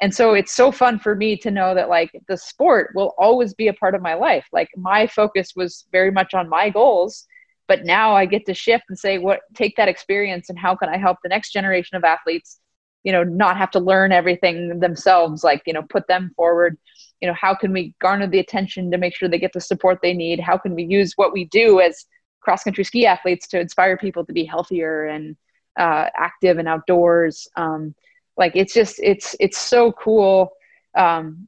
And 0.00 0.14
so 0.14 0.34
it's 0.34 0.54
so 0.54 0.70
fun 0.70 0.98
for 0.98 1.14
me 1.14 1.36
to 1.38 1.50
know 1.50 1.74
that 1.74 1.88
like 1.88 2.10
the 2.28 2.36
sport 2.36 2.92
will 2.94 3.14
always 3.18 3.54
be 3.54 3.68
a 3.68 3.74
part 3.74 3.94
of 3.94 4.02
my 4.02 4.14
life. 4.14 4.46
Like 4.52 4.68
my 4.76 5.06
focus 5.06 5.52
was 5.56 5.86
very 5.92 6.10
much 6.10 6.34
on 6.34 6.48
my 6.48 6.70
goals, 6.70 7.26
but 7.68 7.84
now 7.84 8.14
I 8.14 8.26
get 8.26 8.46
to 8.46 8.54
shift 8.54 8.84
and 8.88 8.98
say 8.98 9.18
what 9.18 9.40
take 9.54 9.76
that 9.76 9.88
experience 9.88 10.48
and 10.48 10.58
how 10.58 10.74
can 10.74 10.88
I 10.88 10.96
help 10.96 11.18
the 11.22 11.28
next 11.28 11.52
generation 11.52 11.96
of 11.96 12.04
athletes, 12.04 12.60
you 13.04 13.12
know, 13.12 13.22
not 13.22 13.58
have 13.58 13.70
to 13.72 13.80
learn 13.80 14.10
everything 14.10 14.80
themselves, 14.80 15.44
like, 15.44 15.62
you 15.66 15.74
know, 15.74 15.82
put 15.82 16.08
them 16.08 16.32
forward. 16.34 16.78
You 17.20 17.28
know, 17.28 17.34
how 17.34 17.54
can 17.54 17.72
we 17.72 17.94
garner 18.00 18.26
the 18.26 18.38
attention 18.38 18.90
to 18.90 18.98
make 18.98 19.14
sure 19.14 19.28
they 19.28 19.38
get 19.38 19.52
the 19.52 19.60
support 19.60 20.00
they 20.02 20.14
need? 20.14 20.40
How 20.40 20.56
can 20.56 20.74
we 20.74 20.84
use 20.84 21.12
what 21.16 21.32
we 21.32 21.44
do 21.44 21.80
as 21.80 22.06
cross 22.40 22.64
country 22.64 22.84
ski 22.84 23.06
athletes 23.06 23.46
to 23.48 23.60
inspire 23.60 23.96
people 23.96 24.24
to 24.24 24.32
be 24.32 24.44
healthier 24.44 25.06
and 25.06 25.36
uh, 25.78 26.06
active 26.16 26.58
and 26.58 26.68
outdoors? 26.68 27.46
Um, 27.56 27.94
like 28.38 28.52
it's 28.54 28.72
just 28.72 28.98
it's 29.02 29.36
it's 29.40 29.58
so 29.58 29.92
cool 29.92 30.50
um 30.96 31.46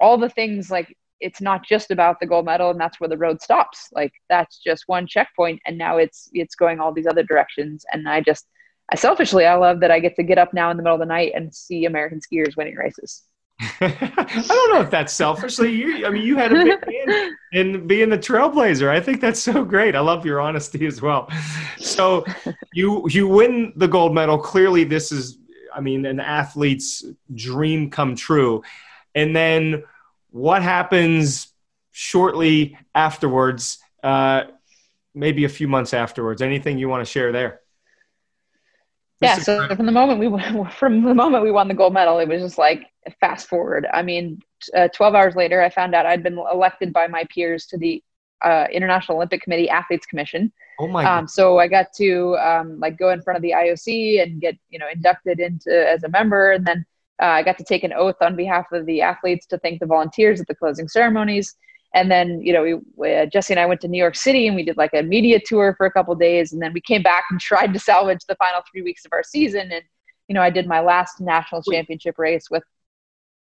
all 0.00 0.18
the 0.18 0.28
things 0.28 0.70
like 0.70 0.96
it's 1.20 1.40
not 1.40 1.64
just 1.64 1.90
about 1.90 2.18
the 2.18 2.26
gold 2.26 2.44
medal 2.44 2.70
and 2.70 2.80
that's 2.80 2.98
where 2.98 3.08
the 3.08 3.16
road 3.16 3.40
stops 3.40 3.88
like 3.92 4.12
that's 4.28 4.58
just 4.58 4.84
one 4.86 5.06
checkpoint 5.06 5.60
and 5.66 5.78
now 5.78 5.98
it's 5.98 6.28
it's 6.32 6.54
going 6.56 6.80
all 6.80 6.92
these 6.92 7.06
other 7.06 7.22
directions 7.22 7.84
and 7.92 8.08
i 8.08 8.20
just 8.20 8.46
I 8.92 8.96
selfishly 8.96 9.46
i 9.46 9.54
love 9.54 9.80
that 9.80 9.90
i 9.90 10.00
get 10.00 10.16
to 10.16 10.22
get 10.22 10.38
up 10.38 10.52
now 10.52 10.70
in 10.70 10.76
the 10.76 10.82
middle 10.82 10.96
of 10.96 11.00
the 11.00 11.06
night 11.06 11.32
and 11.34 11.54
see 11.54 11.84
american 11.84 12.20
skiers 12.20 12.56
winning 12.56 12.74
races 12.74 13.22
I 13.80 14.44
don't 14.48 14.74
know 14.74 14.80
if 14.80 14.90
that's 14.90 15.12
selfishly. 15.12 15.70
You, 15.70 16.06
I 16.06 16.10
mean, 16.10 16.22
you 16.22 16.36
had 16.36 16.52
a 16.52 16.56
big 16.56 17.06
hand 17.06 17.36
in 17.52 17.86
being 17.86 18.10
the 18.10 18.18
trailblazer. 18.18 18.88
I 18.88 19.00
think 19.00 19.20
that's 19.20 19.40
so 19.40 19.64
great. 19.64 19.94
I 19.94 20.00
love 20.00 20.26
your 20.26 20.40
honesty 20.40 20.86
as 20.86 21.00
well. 21.00 21.30
So, 21.78 22.24
you 22.72 23.08
you 23.08 23.28
win 23.28 23.72
the 23.76 23.86
gold 23.86 24.12
medal. 24.12 24.38
Clearly, 24.38 24.82
this 24.82 25.12
is 25.12 25.38
I 25.74 25.80
mean, 25.80 26.06
an 26.06 26.20
athlete's 26.20 27.04
dream 27.34 27.90
come 27.90 28.16
true. 28.16 28.62
And 29.14 29.34
then 29.34 29.84
what 30.30 30.62
happens 30.62 31.48
shortly 31.92 32.76
afterwards, 32.94 33.78
uh, 34.02 34.44
maybe 35.14 35.44
a 35.44 35.48
few 35.48 35.68
months 35.68 35.94
afterwards? 35.94 36.42
Anything 36.42 36.78
you 36.78 36.88
want 36.88 37.04
to 37.04 37.10
share 37.10 37.32
there? 37.32 37.60
Yeah, 39.20 39.38
so 39.38 39.74
from 39.74 39.86
the 39.86 39.92
moment 39.92 40.18
we 40.18 40.26
from 40.78 41.02
the 41.02 41.14
moment 41.14 41.44
we 41.44 41.50
won 41.50 41.68
the 41.68 41.74
gold 41.74 41.94
medal, 41.94 42.18
it 42.18 42.28
was 42.28 42.42
just 42.42 42.58
like 42.58 42.86
fast 43.20 43.48
forward. 43.48 43.86
I 43.92 44.02
mean, 44.02 44.40
uh, 44.76 44.88
12 44.88 45.14
hours 45.14 45.36
later, 45.36 45.62
I 45.62 45.70
found 45.70 45.94
out 45.94 46.06
I'd 46.06 46.22
been 46.22 46.38
elected 46.38 46.92
by 46.92 47.06
my 47.06 47.24
peers 47.32 47.66
to 47.66 47.78
the 47.78 48.02
uh, 48.42 48.66
International 48.72 49.16
Olympic 49.16 49.42
Committee 49.42 49.68
Athletes 49.68 50.06
Commission. 50.06 50.52
Oh 50.78 50.88
my! 50.88 51.04
Um, 51.04 51.28
so 51.28 51.58
I 51.58 51.68
got 51.68 51.86
to 51.96 52.36
um, 52.36 52.80
like 52.80 52.98
go 52.98 53.10
in 53.10 53.22
front 53.22 53.36
of 53.36 53.42
the 53.42 53.52
IOC 53.52 54.22
and 54.22 54.40
get 54.40 54.56
you 54.70 54.78
know 54.78 54.86
inducted 54.92 55.40
into 55.40 55.88
as 55.88 56.02
a 56.02 56.08
member, 56.08 56.52
and 56.52 56.66
then 56.66 56.84
uh, 57.22 57.26
I 57.26 57.42
got 57.42 57.58
to 57.58 57.64
take 57.64 57.84
an 57.84 57.92
oath 57.92 58.16
on 58.20 58.36
behalf 58.36 58.66
of 58.72 58.86
the 58.86 59.00
athletes 59.00 59.46
to 59.46 59.58
thank 59.58 59.80
the 59.80 59.86
volunteers 59.86 60.40
at 60.40 60.48
the 60.48 60.54
closing 60.54 60.88
ceremonies. 60.88 61.54
And 61.94 62.10
then 62.10 62.40
you 62.42 62.52
know 62.52 62.82
we, 62.96 63.14
uh, 63.14 63.26
Jessie 63.26 63.52
and 63.52 63.60
I 63.60 63.66
went 63.66 63.80
to 63.82 63.88
New 63.88 63.98
York 63.98 64.16
City 64.16 64.48
and 64.48 64.56
we 64.56 64.64
did 64.64 64.76
like 64.76 64.94
a 64.94 65.02
media 65.02 65.40
tour 65.44 65.74
for 65.76 65.86
a 65.86 65.92
couple 65.92 66.14
days, 66.16 66.52
and 66.52 66.60
then 66.60 66.72
we 66.72 66.80
came 66.80 67.02
back 67.02 67.24
and 67.30 67.40
tried 67.40 67.72
to 67.72 67.78
salvage 67.78 68.24
the 68.28 68.36
final 68.36 68.62
three 68.70 68.82
weeks 68.82 69.04
of 69.04 69.12
our 69.12 69.22
season. 69.22 69.70
And 69.70 69.82
you 70.28 70.34
know 70.34 70.42
I 70.42 70.50
did 70.50 70.66
my 70.66 70.80
last 70.80 71.20
national 71.20 71.62
championship 71.62 72.18
race 72.18 72.50
with. 72.50 72.64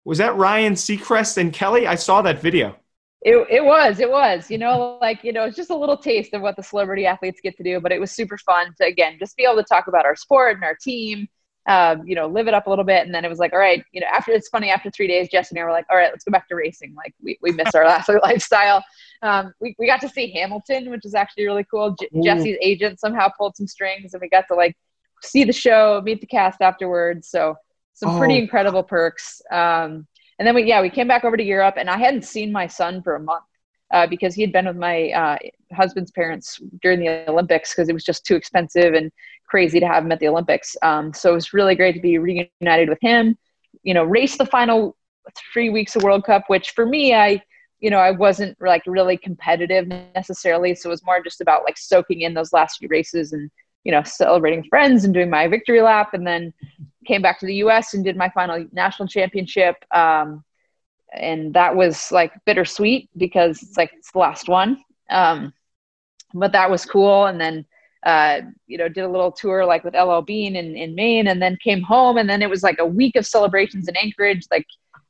Was 0.05 0.17
that 0.17 0.35
Ryan 0.35 0.73
Seacrest 0.73 1.37
and 1.37 1.53
Kelly? 1.53 1.85
I 1.85 1.95
saw 1.95 2.21
that 2.23 2.41
video. 2.41 2.75
It, 3.21 3.35
it 3.49 3.65
was 3.65 3.99
it 3.99 4.09
was 4.09 4.49
you 4.49 4.57
know 4.57 4.97
like 5.01 5.25
you 5.25 5.33
know 5.33 5.43
it's 5.43 5.57
just 5.57 5.71
a 5.71 5.75
little 5.75 5.97
taste 5.97 6.33
of 6.33 6.41
what 6.41 6.55
the 6.55 6.63
celebrity 6.63 7.05
athletes 7.05 7.41
get 7.43 7.57
to 7.57 7.63
do 7.63 7.81
but 7.81 7.91
it 7.91 7.99
was 7.99 8.13
super 8.13 8.37
fun 8.37 8.73
to 8.77 8.85
again 8.85 9.17
just 9.19 9.35
be 9.35 9.43
able 9.43 9.57
to 9.57 9.63
talk 9.63 9.87
about 9.87 10.05
our 10.05 10.15
sport 10.15 10.55
and 10.55 10.63
our 10.63 10.75
team 10.75 11.27
um, 11.67 12.01
you 12.05 12.15
know 12.15 12.27
live 12.27 12.47
it 12.47 12.53
up 12.53 12.67
a 12.67 12.69
little 12.69 12.85
bit. 12.85 13.05
And 13.05 13.13
then 13.13 13.25
it 13.25 13.29
was 13.29 13.39
like 13.39 13.53
all 13.53 13.59
right 13.59 13.83
you 13.91 14.01
know 14.01 14.07
after 14.07 14.31
it's 14.31 14.49
funny 14.49 14.69
after 14.69 14.89
three 14.89 15.07
days 15.07 15.29
jess 15.29 15.51
and 15.51 15.59
i 15.59 15.63
were 15.63 15.71
like 15.71 15.85
all 15.89 15.97
right 15.97 16.11
let's 16.11 16.23
go 16.23 16.31
back 16.31 16.47
to 16.49 16.55
racing. 16.55 16.95
Like 16.95 17.13
we, 17.21 17.37
we 17.41 17.51
missed 17.51 17.75
our 17.75 17.83
athlete 17.83 18.19
lifestyle. 18.23 18.83
Um, 19.21 19.53
we, 19.59 19.75
we 19.77 19.85
got 19.85 20.01
to 20.01 20.09
see 20.09 20.31
hamilton 20.31 20.89
which 20.89 21.05
is 21.05 21.13
actually 21.13 21.45
really 21.45 21.65
cool. 21.69 21.95
J- 21.99 22.09
Jessie's 22.23 22.57
agent 22.61 22.99
somehow 22.99 23.29
pulled 23.37 23.55
some 23.55 23.67
strings 23.67 24.13
and 24.13 24.21
we 24.21 24.29
got 24.29 24.45
to 24.47 24.55
like 24.55 24.75
see 25.21 25.43
the 25.43 25.53
show 25.53 26.01
meet 26.03 26.21
the 26.21 26.27
cast 26.27 26.61
afterwards. 26.61 27.29
So 27.29 27.55
some 27.93 28.15
oh. 28.15 28.17
pretty 28.17 28.37
incredible 28.37 28.83
perks. 28.83 29.41
Um, 29.51 30.07
and 30.39 30.47
then 30.47 30.55
we, 30.55 30.63
yeah, 30.63 30.81
we 30.81 30.89
came 30.89 31.07
back 31.07 31.23
over 31.23 31.37
to 31.37 31.43
Europe, 31.43 31.75
and 31.77 31.89
I 31.89 31.97
hadn't 31.97 32.23
seen 32.23 32.51
my 32.51 32.65
son 32.65 33.03
for 33.03 33.15
a 33.15 33.19
month 33.19 33.43
uh, 33.93 34.07
because 34.07 34.33
he 34.33 34.41
had 34.41 34.51
been 34.51 34.65
with 34.65 34.77
my 34.77 35.11
uh, 35.11 35.37
husband's 35.73 36.11
parents 36.11 36.59
during 36.81 36.99
the 36.99 37.29
Olympics 37.29 37.73
because 37.73 37.89
it 37.89 37.93
was 37.93 38.03
just 38.03 38.25
too 38.25 38.35
expensive 38.35 38.93
and 38.93 39.11
crazy 39.47 39.79
to 39.79 39.87
have 39.87 40.03
him 40.03 40.11
at 40.11 40.19
the 40.19 40.27
Olympics. 40.27 40.75
Um, 40.81 41.13
so 41.13 41.31
it 41.31 41.35
was 41.35 41.53
really 41.53 41.75
great 41.75 41.93
to 41.93 42.01
be 42.01 42.17
reunited 42.17 42.89
with 42.89 42.99
him. 43.01 43.37
You 43.83 43.93
know, 43.93 44.03
race 44.03 44.37
the 44.37 44.45
final 44.45 44.95
three 45.53 45.69
weeks 45.69 45.95
of 45.95 46.03
World 46.03 46.23
Cup, 46.23 46.43
which 46.47 46.71
for 46.71 46.85
me, 46.85 47.13
I 47.13 47.43
you 47.79 47.89
know, 47.89 47.99
I 47.99 48.11
wasn't 48.11 48.57
like 48.59 48.83
really 48.85 49.17
competitive 49.17 49.87
necessarily. 49.87 50.75
So 50.75 50.89
it 50.89 50.91
was 50.91 51.05
more 51.05 51.23
just 51.23 51.39
about 51.39 51.63
like 51.63 51.77
soaking 51.77 52.21
in 52.21 52.33
those 52.33 52.51
last 52.51 52.77
few 52.77 52.89
races 52.89 53.31
and, 53.31 53.49
you 53.83 53.91
know, 53.91 54.03
celebrating 54.03 54.63
friends 54.63 55.05
and 55.05 55.13
doing 55.13 55.29
my 55.29 55.47
victory 55.47 55.81
lap. 55.81 56.13
And 56.13 56.25
then 56.25 56.53
came 57.05 57.21
back 57.21 57.39
to 57.39 57.45
the 57.45 57.55
US 57.55 57.93
and 57.93 58.03
did 58.03 58.15
my 58.15 58.29
final 58.29 58.65
national 58.71 59.07
championship. 59.07 59.75
Um, 59.91 60.43
and 61.13 61.53
that 61.53 61.75
was 61.75 62.11
like 62.11 62.33
bittersweet 62.45 63.09
because 63.17 63.61
it's 63.63 63.77
like 63.77 63.91
it's 63.93 64.11
the 64.11 64.19
last 64.19 64.47
one. 64.47 64.83
Um, 65.09 65.53
but 66.33 66.51
that 66.51 66.69
was 66.69 66.85
cool. 66.85 67.25
And 67.25 67.41
then, 67.41 67.65
uh, 68.05 68.41
you 68.67 68.77
know, 68.77 68.87
did 68.87 69.03
a 69.03 69.09
little 69.09 69.31
tour 69.31 69.65
like 69.65 69.83
with 69.83 69.95
LL 69.95 70.21
Bean 70.21 70.55
in, 70.55 70.75
in 70.75 70.93
Maine 70.93 71.27
and 71.27 71.41
then 71.41 71.57
came 71.63 71.81
home. 71.81 72.17
And 72.17 72.29
then 72.29 72.41
it 72.41 72.49
was 72.49 72.63
like 72.63 72.77
a 72.79 72.85
week 72.85 73.15
of 73.15 73.25
celebrations 73.25 73.87
in 73.87 73.95
Anchorage. 73.97 74.45
Like 74.51 74.67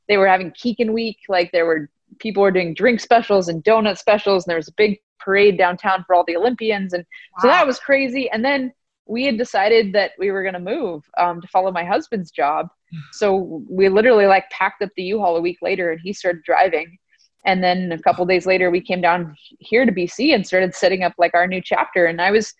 they 0.08 0.16
were 0.16 0.26
having 0.26 0.52
Kikkan 0.52 0.92
Week. 0.92 1.18
Like 1.28 1.52
there 1.52 1.66
were 1.66 1.90
people 2.18 2.42
were 2.42 2.50
doing 2.50 2.74
drink 2.74 3.00
specials 3.00 3.48
and 3.48 3.62
donut 3.62 3.98
specials. 3.98 4.44
And 4.44 4.50
there 4.50 4.56
was 4.56 4.68
a 4.68 4.74
big 4.76 4.98
parade 5.24 5.58
downtown 5.58 6.04
for 6.06 6.14
all 6.14 6.24
the 6.26 6.36
Olympians. 6.36 6.92
And 6.92 7.04
wow. 7.04 7.38
so 7.42 7.48
that 7.48 7.66
was 7.66 7.78
crazy. 7.78 8.30
And 8.30 8.44
then 8.44 8.72
we 9.06 9.24
had 9.24 9.36
decided 9.36 9.92
that 9.92 10.12
we 10.18 10.30
were 10.30 10.42
going 10.42 10.54
to 10.54 10.60
move 10.60 11.04
um, 11.18 11.40
to 11.40 11.48
follow 11.48 11.72
my 11.72 11.84
husband's 11.84 12.30
job. 12.30 12.68
So 13.12 13.62
we 13.68 13.88
literally 13.88 14.26
like 14.26 14.50
packed 14.50 14.82
up 14.82 14.90
the 14.96 15.04
U-Haul 15.04 15.36
a 15.36 15.40
week 15.40 15.58
later 15.62 15.92
and 15.92 16.00
he 16.02 16.12
started 16.12 16.42
driving. 16.42 16.98
And 17.46 17.62
then 17.62 17.92
a 17.92 17.98
couple 17.98 18.26
days 18.26 18.46
later, 18.46 18.70
we 18.70 18.80
came 18.80 19.00
down 19.00 19.36
here 19.60 19.86
to 19.86 19.92
BC 19.92 20.34
and 20.34 20.46
started 20.46 20.74
setting 20.74 21.02
up 21.04 21.14
like 21.16 21.32
our 21.34 21.46
new 21.46 21.62
chapter. 21.62 22.06
And 22.06 22.20
I 22.20 22.30
was, 22.30 22.52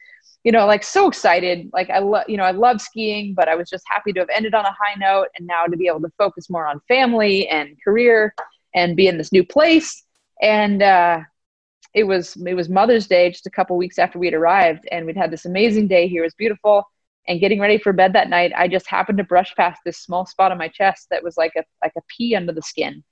you 0.45 0.53
know, 0.53 0.67
like 0.67 0.85
so 0.85 1.09
excited. 1.09 1.69
Like 1.73 1.91
I 1.91 1.99
love, 1.99 2.25
you 2.29 2.37
know, 2.37 2.45
I 2.45 2.53
love 2.53 2.81
skiing, 2.81 3.35
but 3.35 3.49
I 3.49 3.57
was 3.57 3.69
just 3.69 3.85
happy 3.89 4.13
to 4.13 4.21
have 4.21 4.29
ended 4.35 4.55
on 4.55 4.65
a 4.65 4.71
high 4.71 4.95
note 4.99 5.29
and 5.37 5.47
now 5.47 5.65
to 5.65 5.77
be 5.77 5.87
able 5.87 6.01
to 6.03 6.13
focus 6.17 6.49
more 6.49 6.67
on 6.67 6.81
family 6.89 7.49
and 7.49 7.77
career 7.83 8.35
and 8.75 8.97
be 8.97 9.09
in 9.09 9.19
this 9.19 9.33
new 9.33 9.45
place. 9.45 10.05
And 10.41 10.83
uh, 10.83 11.21
it 11.95 12.05
was 12.05 12.37
it 12.47 12.55
was 12.55 12.69
Mother's 12.69 13.07
Day 13.07 13.31
just 13.31 13.47
a 13.47 13.51
couple 13.51 13.77
weeks 13.77 13.99
after 13.99 14.19
we 14.19 14.27
had 14.27 14.35
arrived, 14.35 14.87
and 14.91 15.07
we'd 15.07 15.17
had 15.17 15.31
this 15.31 15.45
amazing 15.45 15.89
day 15.89 16.09
here. 16.09 16.23
It 16.23 16.27
was 16.27 16.35
beautiful. 16.35 16.85
And 17.29 17.41
getting 17.41 17.61
ready 17.61 17.79
for 17.79 17.93
bed 17.93 18.13
that 18.15 18.31
night, 18.31 18.53
I 18.57 18.67
just 18.67 18.89
happened 18.89 19.19
to 19.19 19.25
brush 19.25 19.55
past 19.55 19.81
this 19.85 19.99
small 19.99 20.27
spot 20.27 20.53
on 20.53 20.59
my 20.59 20.69
chest 20.69 21.09
that 21.11 21.23
was 21.23 21.37
like 21.37 21.53
a 21.57 21.63
like 21.83 21.93
a 21.97 22.03
pea 22.09 22.37
under 22.37 22.53
the 22.53 22.63
skin, 22.63 23.03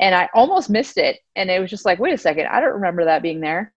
and 0.00 0.14
I 0.14 0.28
almost 0.34 0.70
missed 0.70 0.98
it. 0.98 1.18
And 1.36 1.50
it 1.50 1.60
was 1.60 1.70
just 1.70 1.84
like, 1.84 1.98
wait 1.98 2.14
a 2.14 2.18
second, 2.18 2.46
I 2.46 2.60
don't 2.60 2.74
remember 2.74 3.04
that 3.04 3.22
being 3.22 3.40
there. 3.40 3.72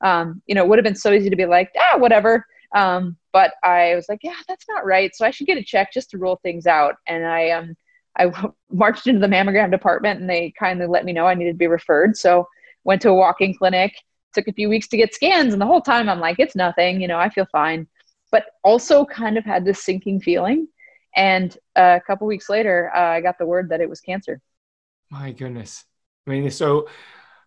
Um, 0.00 0.42
you 0.46 0.54
know, 0.54 0.62
it 0.62 0.68
would 0.68 0.78
have 0.78 0.84
been 0.84 0.94
so 0.94 1.12
easy 1.12 1.30
to 1.30 1.36
be 1.36 1.46
like, 1.46 1.72
ah, 1.76 1.98
whatever. 1.98 2.46
Um, 2.74 3.16
but 3.32 3.54
I 3.62 3.94
was 3.94 4.06
like, 4.08 4.20
yeah, 4.22 4.34
that's 4.46 4.66
not 4.68 4.84
right. 4.84 5.14
So 5.14 5.24
I 5.24 5.30
should 5.30 5.46
get 5.46 5.58
a 5.58 5.64
check 5.64 5.92
just 5.92 6.10
to 6.10 6.18
rule 6.18 6.38
things 6.42 6.66
out. 6.66 6.96
And 7.08 7.26
I 7.26 7.50
um 7.50 7.74
I 8.16 8.32
marched 8.70 9.06
into 9.06 9.20
the 9.20 9.26
mammogram 9.26 9.70
department, 9.70 10.20
and 10.20 10.30
they 10.30 10.52
kindly 10.58 10.86
let 10.86 11.04
me 11.04 11.12
know 11.12 11.26
I 11.26 11.34
needed 11.34 11.52
to 11.52 11.58
be 11.58 11.66
referred. 11.66 12.16
So 12.16 12.46
went 12.84 13.02
to 13.02 13.10
a 13.10 13.14
walk-in 13.14 13.54
clinic 13.54 13.94
took 14.34 14.48
a 14.48 14.52
few 14.52 14.68
weeks 14.68 14.88
to 14.88 14.96
get 14.96 15.14
scans 15.14 15.52
and 15.52 15.62
the 15.62 15.66
whole 15.66 15.80
time 15.80 16.08
i'm 16.08 16.20
like 16.20 16.38
it's 16.38 16.56
nothing 16.56 17.00
you 17.00 17.08
know 17.08 17.18
i 17.18 17.28
feel 17.28 17.46
fine. 17.50 17.86
But 18.32 18.46
also 18.64 19.04
kind 19.04 19.38
of 19.38 19.44
had 19.44 19.64
this 19.64 19.84
sinking 19.84 20.20
feeling. 20.20 20.66
And 21.14 21.56
uh, 21.76 22.00
a 22.02 22.04
couple 22.04 22.26
weeks 22.26 22.50
later 22.50 22.90
uh, 22.94 23.00
i 23.00 23.20
got 23.20 23.38
the 23.38 23.46
word 23.46 23.68
that 23.70 23.80
it 23.80 23.88
was 23.88 24.00
cancer. 24.00 24.40
My 25.10 25.30
goodness. 25.32 25.84
I 26.26 26.30
mean 26.30 26.50
so 26.50 26.88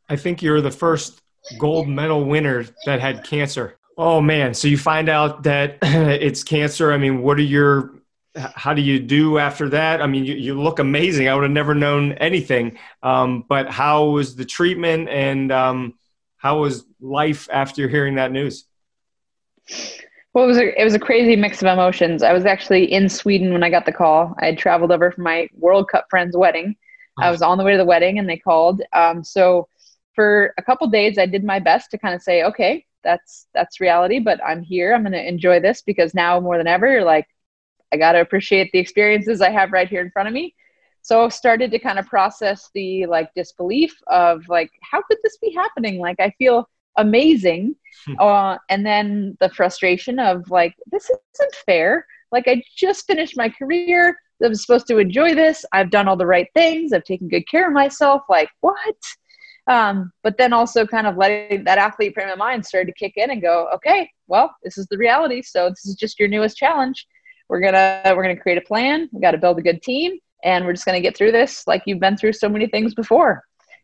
i 0.10 0.16
think 0.16 0.42
you're 0.42 0.62
the 0.62 0.72
first 0.72 1.22
gold 1.60 1.88
medal 1.88 2.24
winner 2.24 2.66
that 2.86 3.02
had 3.02 3.24
cancer. 3.24 3.78
Oh 3.98 4.22
man. 4.22 4.54
So 4.54 4.68
you 4.68 4.78
find 4.78 5.10
out 5.10 5.44
that 5.44 5.80
it's 5.82 6.44
cancer. 6.44 6.92
I 6.94 6.98
mean 6.98 7.22
what 7.22 7.38
are 7.38 7.42
your 7.42 7.94
how 8.36 8.74
do 8.74 8.82
you 8.82 9.00
do 9.00 9.38
after 9.38 9.70
that? 9.70 10.02
I 10.02 10.08
mean, 10.08 10.26
you, 10.26 10.36
you 10.36 10.60
look 10.60 10.80
amazing. 10.80 11.28
I 11.28 11.36
would 11.36 11.44
have 11.44 11.52
never 11.52 11.74
known 11.74 12.14
anything. 12.14 12.78
Um, 13.04 13.46
but 13.48 13.70
how 13.70 14.06
was 14.06 14.36
the 14.36 14.46
treatment 14.46 15.10
and 15.10 15.52
um, 15.52 15.94
how 16.38 16.60
was 16.60 16.86
life 17.00 17.48
after 17.52 17.88
hearing 17.88 18.16
that 18.16 18.32
news? 18.32 18.66
Well, 20.34 20.44
it 20.44 20.48
was 20.48 20.58
a, 20.58 20.82
it 20.82 20.84
was 20.84 20.94
a 20.94 21.00
crazy 21.00 21.36
mix 21.36 21.62
of 21.62 21.68
emotions. 21.68 22.22
I 22.22 22.32
was 22.32 22.46
actually 22.46 22.92
in 22.92 23.10
Sweden 23.10 23.54
when 23.54 23.64
I 23.64 23.70
got 23.70 23.86
the 23.86 23.92
call. 23.92 24.36
I 24.40 24.46
had 24.46 24.58
traveled 24.58 24.92
over 24.92 25.12
for 25.12 25.22
my 25.22 25.48
World 25.54 25.90
Cup 25.90 26.06
friend's 26.10 26.38
wedding. 26.38 26.76
Oh. 27.20 27.24
I 27.24 27.32
was 27.32 27.42
on 27.42 27.58
the 27.58 27.64
way 27.64 27.72
to 27.72 27.78
the 27.78 27.86
wedding 27.86 28.20
and 28.20 28.30
they 28.30 28.38
called. 28.38 28.82
Um, 28.94 29.24
so 29.24 29.68
for 30.14 30.54
a 30.58 30.64
couple 30.64 30.88
days, 30.88 31.18
I 31.18 31.26
did 31.26 31.44
my 31.44 31.60
best 31.60 31.90
to 31.92 31.98
kind 31.98 32.14
of 32.14 32.22
say, 32.22 32.44
okay, 32.44 32.86
that's 33.04 33.48
that's 33.54 33.80
reality, 33.80 34.20
but 34.20 34.44
I'm 34.44 34.62
here. 34.62 34.94
I'm 34.94 35.02
going 35.02 35.14
to 35.14 35.28
enjoy 35.28 35.60
this 35.60 35.82
because 35.82 36.14
now 36.14 36.40
more 36.40 36.58
than 36.58 36.68
ever, 36.68 36.92
you're 36.92 37.04
like, 37.04 37.28
I 37.92 37.98
got 37.98 38.14
to 38.14 38.22
appreciate 38.22 38.72
the 38.72 38.80
experiences 38.80 39.42
I 39.42 39.50
have 39.50 39.72
right 39.72 39.88
here 39.88 40.02
in 40.02 40.12
front 40.12 40.28
of 40.28 40.34
me. 40.34 40.56
So 41.02 41.24
I 41.24 41.30
started 41.30 41.72
to 41.72 41.80
kind 41.80 42.00
of 42.00 42.06
process 42.06 42.70
the 42.74 43.06
like 43.06 43.34
disbelief 43.34 43.98
of 44.08 44.48
like, 44.50 44.70
how 44.82 45.02
could 45.02 45.18
this 45.24 45.38
be 45.38 45.54
happening? 45.54 46.00
Like, 46.00 46.20
I 46.20 46.32
feel 46.38 46.70
amazing. 46.98 47.76
Hmm. 48.06 48.14
uh, 48.20 48.58
and 48.70 48.86
then 48.86 49.38
the 49.40 49.50
frustration 49.50 50.20
of 50.20 50.50
like, 50.52 50.76
this 50.92 51.06
isn't 51.06 51.56
fair. 51.66 52.06
Like, 52.32 52.48
I 52.48 52.62
just 52.76 53.08
finished 53.08 53.38
my 53.38 53.48
career. 53.48 54.18
I'm 54.44 54.54
supposed 54.54 54.88
to 54.88 54.98
enjoy 54.98 55.34
this. 55.34 55.64
I've 55.72 55.92
done 55.92 56.08
all 56.08 56.18
the 56.18 56.26
right 56.26 56.50
things. 56.54 56.92
I've 56.92 57.06
taken 57.06 57.30
good 57.30 57.48
care 57.48 57.68
of 57.68 57.74
myself. 57.74 58.24
Like, 58.30 58.50
what? 58.60 58.96
Um, 59.68 60.12
but 60.24 60.38
then 60.38 60.54
also 60.54 60.86
kind 60.86 61.08
of 61.08 61.18
letting 61.18 61.64
that 61.64 61.78
athlete 61.78 62.14
frame 62.14 62.30
of 62.30 62.38
mind 62.38 62.66
started 62.66 62.88
to 62.88 63.00
kick 63.00 63.14
in 63.16 63.32
and 63.32 63.42
go, 63.42 63.70
okay, 63.74 64.10
well, 64.28 64.54
this 64.64 64.78
is 64.78 64.88
the 64.88 64.98
reality. 64.98 65.42
So 65.42 65.70
this 65.70 65.86
is 65.86 65.96
just 65.96 66.20
your 66.20 66.30
newest 66.30 66.58
challenge 66.58 67.08
we're 67.50 67.60
gonna 67.60 68.02
we're 68.16 68.24
gonna 68.24 68.39
create 68.39 68.58
a 68.58 68.62
plan. 68.62 69.10
We 69.12 69.22
got 69.22 69.32
to 69.32 69.38
build 69.38 69.60
a 69.60 69.62
good 69.62 69.82
team 69.82 70.20
and 70.43 70.66
we're 70.66 70.74
just 70.74 70.86
gonna 70.86 71.02
get 71.02 71.18
through 71.18 71.32
this 71.32 71.66
like 71.68 71.84
you've 71.86 72.00
been 72.00 72.18
through 72.18 72.34
so 72.34 72.50
many 72.50 72.68
things 72.68 72.93
before. 72.93 73.43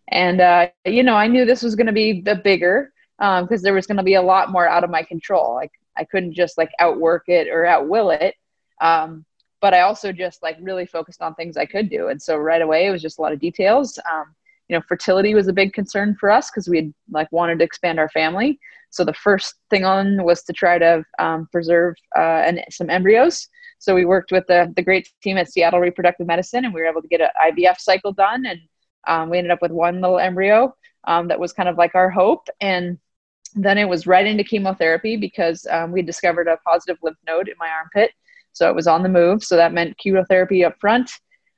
And 0.09 0.41
uh, 0.41 0.69
you 0.85 1.03
know 1.03 1.15
i 1.15 1.27
knew 1.27 1.45
this 1.45 1.63
was 1.63 1.75
gonna 1.75 1.93
be 1.93 2.21
the 2.21 2.35
bigger 2.35 2.91
because 3.17 3.59
um, 3.59 3.63
there 3.63 3.73
was 3.73 3.87
gonna 3.87 4.03
be 4.03 4.15
a 4.15 4.21
lot 4.21 4.51
more 4.51 4.67
out 4.67 4.83
of 4.83 4.89
my 4.89 5.03
control. 5.03 5.55
Like 5.55 5.71
i 5.97 6.03
couldn't 6.03 6.33
just 6.33 6.57
like 6.57 6.71
outwork 6.79 7.23
it 7.27 7.47
or 7.47 7.63
outwill 7.63 8.19
it 8.19 8.35
um, 8.81 9.25
but 9.61 9.73
i 9.73 9.81
also 9.81 10.11
just 10.11 10.41
like 10.41 10.57
really 10.59 10.85
focused 10.85 11.21
on 11.21 11.35
things 11.35 11.57
i 11.57 11.65
could 11.65 11.89
do. 11.89 12.07
And 12.09 12.21
so 12.21 12.37
right 12.37 12.61
away 12.61 12.87
it 12.87 12.91
was 12.91 13.01
just 13.01 13.19
a 13.19 13.21
lot 13.21 13.33
of 13.33 13.39
details. 13.39 13.99
Um, 14.11 14.35
you 14.69 14.77
know 14.77 14.83
fertility 14.87 15.33
was 15.35 15.47
a 15.47 15.53
big 15.53 15.73
concern 15.73 16.15
for 16.19 16.29
us 16.29 16.49
because 16.49 16.67
we 16.67 16.77
had 16.77 16.93
like 17.11 17.31
wanted 17.31 17.59
to 17.59 17.65
expand 17.65 17.99
our 17.99 18.09
family. 18.09 18.59
So 18.89 19.03
the 19.03 19.13
first 19.13 19.55
thing 19.71 19.85
on 19.85 20.23
was 20.23 20.43
to 20.43 20.53
try 20.53 20.77
to 20.77 21.03
um, 21.17 21.47
preserve 21.51 21.95
uh, 22.15 22.43
an, 22.45 22.59
some 22.69 22.91
embryos. 22.91 23.47
So 23.83 23.93
we 23.93 24.05
worked 24.05 24.31
with 24.31 24.47
the, 24.47 24.71
the 24.77 24.81
great 24.81 25.09
team 25.21 25.37
at 25.37 25.51
Seattle 25.51 25.81
Reproductive 25.81 26.25
Medicine, 26.25 26.63
and 26.63 26.73
we 26.73 26.79
were 26.79 26.87
able 26.87 27.01
to 27.01 27.07
get 27.09 27.19
an 27.19 27.27
IVF 27.51 27.79
cycle 27.79 28.13
done, 28.13 28.45
and 28.45 28.61
um, 29.09 29.29
we 29.29 29.37
ended 29.37 29.51
up 29.51 29.61
with 29.61 29.71
one 29.71 29.99
little 29.99 30.19
embryo 30.19 30.73
um, 31.03 31.27
that 31.27 31.37
was 31.37 31.51
kind 31.51 31.67
of 31.67 31.77
like 31.77 31.93
our 31.93 32.09
hope. 32.09 32.47
And 32.61 32.97
then 33.55 33.77
it 33.77 33.83
was 33.83 34.07
right 34.07 34.25
into 34.25 34.45
chemotherapy 34.45 35.17
because 35.17 35.67
um, 35.69 35.91
we 35.91 36.01
discovered 36.01 36.47
a 36.47 36.55
positive 36.65 36.95
lymph 37.03 37.17
node 37.27 37.49
in 37.49 37.55
my 37.59 37.67
armpit, 37.67 38.11
so 38.53 38.69
it 38.69 38.75
was 38.75 38.87
on 38.87 39.03
the 39.03 39.09
move. 39.09 39.43
So 39.43 39.57
that 39.57 39.73
meant 39.73 39.97
chemotherapy 39.97 40.63
up 40.63 40.77
front. 40.79 41.11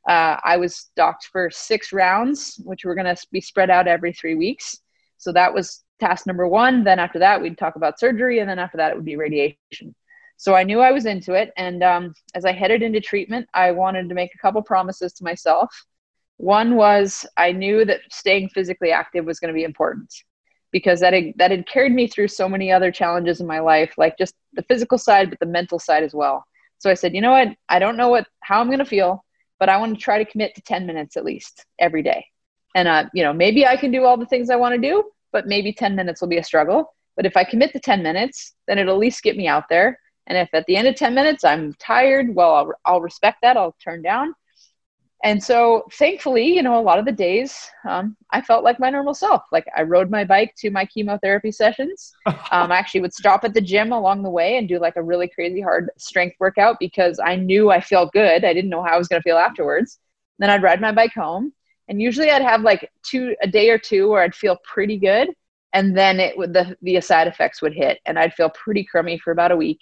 Uh, 0.10 0.38
I 0.44 0.58
was 0.58 0.90
docked 0.96 1.30
for 1.32 1.52
six 1.52 1.94
rounds, 1.94 2.60
which 2.66 2.86
were 2.86 2.96
going 2.96 3.16
to 3.16 3.28
be 3.32 3.42
spread 3.42 3.70
out 3.70 3.88
every 3.88 4.14
three 4.14 4.34
weeks. 4.34 4.80
So 5.20 5.32
that 5.34 5.54
was 5.54 5.84
task 6.00 6.26
number 6.26 6.48
one. 6.48 6.84
Then 6.84 6.98
after 6.98 7.20
that, 7.20 7.40
we'd 7.40 7.60
talk 7.60 7.76
about 7.76 8.00
surgery. 8.00 8.40
And 8.40 8.50
then 8.50 8.58
after 8.58 8.78
that, 8.78 8.92
it 8.92 8.96
would 8.96 9.06
be 9.06 9.16
radiation. 9.16 9.94
So 10.38 10.56
I 10.56 10.64
knew 10.64 10.80
I 10.80 10.92
was 10.92 11.06
into 11.06 11.34
it. 11.34 11.52
And 11.58 11.84
um, 11.84 12.14
as 12.34 12.46
I 12.46 12.52
headed 12.52 12.82
into 12.82 13.00
treatment, 13.00 13.48
I 13.54 13.72
wanted 13.72 14.10
to 14.10 14.16
make 14.16 14.34
a 14.36 14.38
couple 14.38 14.62
promises 14.62 15.14
to 15.14 15.24
myself. 15.24 15.70
One 16.38 16.76
was 16.76 17.26
I 17.38 17.52
knew 17.52 17.86
that 17.86 18.02
staying 18.12 18.50
physically 18.50 18.92
active 18.92 19.26
was 19.26 19.40
going 19.40 19.54
to 19.54 19.58
be 19.58 19.64
important 19.64 20.14
because 20.72 21.00
that 21.00 21.14
had, 21.14 21.34
that 21.38 21.52
had 21.52 21.68
carried 21.68 21.94
me 21.94 22.08
through 22.08 22.28
so 22.28 22.50
many 22.50 22.72
other 22.72 22.92
challenges 22.92 23.40
in 23.40 23.48
my 23.48 23.60
life, 23.60 23.94
like 23.98 24.18
just 24.18 24.36
the 24.54 24.64
physical 24.64 24.98
side, 24.98 25.30
but 25.30 25.40
the 25.40 25.46
mental 25.46 25.80
side 25.80 26.04
as 26.04 26.14
well. 26.14 26.44
So 26.80 26.90
I 26.90 26.96
said, 26.96 27.16
you 27.16 27.22
know 27.22 27.32
what? 27.32 27.56
I 27.70 27.80
don't 27.80 27.98
know 27.98 28.10
what 28.10 28.28
how 28.42 28.60
I'm 28.60 28.68
going 28.68 28.80
to 28.80 28.86
feel, 28.86 29.24
but 29.60 29.70
I 29.70 29.78
want 29.78 29.98
to 29.98 30.04
try 30.04 30.22
to 30.22 30.30
commit 30.30 30.54
to 30.56 30.62
10 30.62 30.86
minutes 30.86 31.16
at 31.16 31.24
least 31.24 31.66
every 31.80 32.04
day. 32.04 32.26
And 32.76 32.90
uh, 32.90 33.06
you 33.14 33.24
know, 33.24 33.32
maybe 33.32 33.66
I 33.66 33.78
can 33.78 33.92
do 33.92 34.04
all 34.04 34.18
the 34.18 34.26
things 34.26 34.50
I 34.50 34.58
want 34.58 34.76
to 34.76 34.82
do, 34.82 35.04
but 35.32 35.48
maybe 35.48 35.72
10 35.72 35.96
minutes 35.96 36.20
will 36.20 36.28
be 36.28 36.38
a 36.38 36.44
struggle. 36.44 36.94
But 37.16 37.26
if 37.26 37.38
I 37.38 37.46
commit 37.46 37.72
to 37.72 37.80
10 37.80 38.04
minutes, 38.04 38.54
then 38.68 38.78
it'll 38.78 38.96
at 38.96 39.00
least 39.00 39.24
get 39.24 39.38
me 39.38 39.48
out 39.48 39.70
there. 39.70 39.98
And 40.28 40.38
if 40.38 40.50
at 40.54 40.66
the 40.66 40.76
end 40.76 40.88
of 40.88 40.96
10 40.96 41.14
minutes 41.14 41.44
I'm 41.44 41.74
tired, 41.76 42.34
well, 42.34 42.54
I'll, 42.54 42.74
I'll 42.86 43.02
respect 43.02 43.40
that. 43.42 43.58
I'll 43.58 43.76
turn 43.84 44.02
down. 44.02 44.34
And 45.24 45.44
so 45.44 45.88
thankfully, 45.94 46.46
you 46.46 46.62
know, 46.62 46.80
a 46.80 46.82
lot 46.82 47.00
of 47.00 47.06
the 47.06 47.12
days 47.12 47.68
um, 47.90 48.16
I 48.32 48.42
felt 48.42 48.64
like 48.64 48.80
my 48.80 48.90
normal 48.90 49.14
self. 49.14 49.44
Like 49.52 49.66
I 49.76 49.82
rode 49.82 50.12
my 50.12 50.24
bike 50.24 50.54
to 50.58 50.70
my 50.70 50.86
chemotherapy 50.86 51.52
sessions. 51.52 52.14
Um, 52.52 52.72
I 52.72 52.78
actually 52.78 53.02
would 53.02 53.14
stop 53.14 53.44
at 53.44 53.56
the 53.56 53.60
gym 53.60 53.92
along 53.92 54.22
the 54.22 54.30
way 54.30 54.58
and 54.58 54.70
do 54.70 54.80
like 54.80 54.98
a 54.98 55.04
really 55.04 55.28
crazy 55.28 55.60
hard 55.60 55.90
strength 55.98 56.36
workout 56.40 56.78
because 56.80 57.20
I 57.20 57.36
knew 57.36 57.72
I 57.72 57.82
felt 57.82 58.14
good. 58.14 58.46
I 58.46 58.54
didn't 58.54 58.70
know 58.70 58.84
how 58.84 58.94
I 58.94 58.98
was 58.98 59.08
going 59.08 59.20
to 59.20 59.24
feel 59.24 59.38
afterwards. 59.38 59.98
Then 60.38 60.52
I'd 60.52 60.62
ride 60.62 60.80
my 60.80 60.92
bike 60.92 61.14
home 61.14 61.54
and 61.88 62.02
usually 62.02 62.30
I'd 62.30 62.42
have 62.42 62.62
like 62.62 62.92
two 63.04 63.36
a 63.42 63.48
day 63.48 63.70
or 63.70 63.78
two 63.78 64.10
where 64.10 64.24
I'd 64.24 64.36
feel 64.36 64.58
pretty 64.64 64.98
good, 64.98 65.30
and 65.74 65.96
then 65.96 66.20
it 66.20 66.38
would 66.38 66.54
the 66.54 66.76
the 66.82 67.00
side 67.02 67.28
effects 67.28 67.62
would 67.62 67.74
hit, 67.74 68.00
and 68.06 68.18
I'd 68.18 68.34
feel 68.34 68.50
pretty 68.50 68.84
crummy 68.84 69.18
for 69.18 69.32
about 69.32 69.52
a 69.52 69.58
week. 69.58 69.80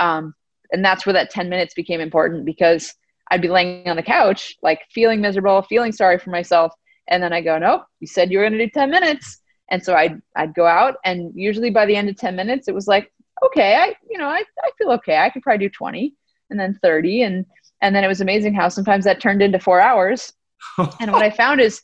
Um, 0.00 0.34
and 0.72 0.84
that's 0.84 1.06
where 1.06 1.12
that 1.12 1.30
10 1.30 1.48
minutes 1.48 1.74
became 1.74 2.00
important 2.00 2.44
because 2.44 2.94
I'd 3.30 3.42
be 3.42 3.48
laying 3.48 3.88
on 3.88 3.96
the 3.96 4.02
couch, 4.02 4.56
like 4.62 4.80
feeling 4.90 5.20
miserable, 5.20 5.62
feeling 5.62 5.92
sorry 5.92 6.18
for 6.18 6.30
myself. 6.30 6.72
And 7.08 7.22
then 7.22 7.32
I 7.32 7.40
go, 7.40 7.58
no, 7.58 7.84
you 8.00 8.06
said 8.06 8.30
you 8.30 8.38
were 8.38 8.44
going 8.44 8.58
to 8.58 8.66
do 8.66 8.70
10 8.70 8.90
minutes. 8.90 9.40
And 9.70 9.84
so 9.84 9.94
I'd, 9.94 10.20
I'd 10.36 10.54
go 10.54 10.66
out 10.66 10.96
and 11.04 11.32
usually 11.34 11.70
by 11.70 11.86
the 11.86 11.94
end 11.94 12.08
of 12.08 12.16
10 12.16 12.34
minutes, 12.34 12.66
it 12.66 12.74
was 12.74 12.88
like, 12.88 13.12
okay, 13.44 13.76
I, 13.76 13.94
you 14.08 14.18
know, 14.18 14.26
I, 14.26 14.42
I 14.62 14.70
feel 14.78 14.90
okay. 14.92 15.16
I 15.18 15.30
could 15.30 15.42
probably 15.42 15.66
do 15.66 15.70
20 15.70 16.14
and 16.50 16.58
then 16.58 16.78
30. 16.82 17.22
And, 17.22 17.46
and 17.80 17.94
then 17.94 18.02
it 18.02 18.08
was 18.08 18.20
amazing 18.20 18.54
how 18.54 18.68
sometimes 18.68 19.04
that 19.04 19.20
turned 19.20 19.42
into 19.42 19.60
four 19.60 19.80
hours 19.80 20.32
and 21.00 21.12
what 21.12 21.22
I 21.22 21.30
found 21.30 21.60
is, 21.60 21.82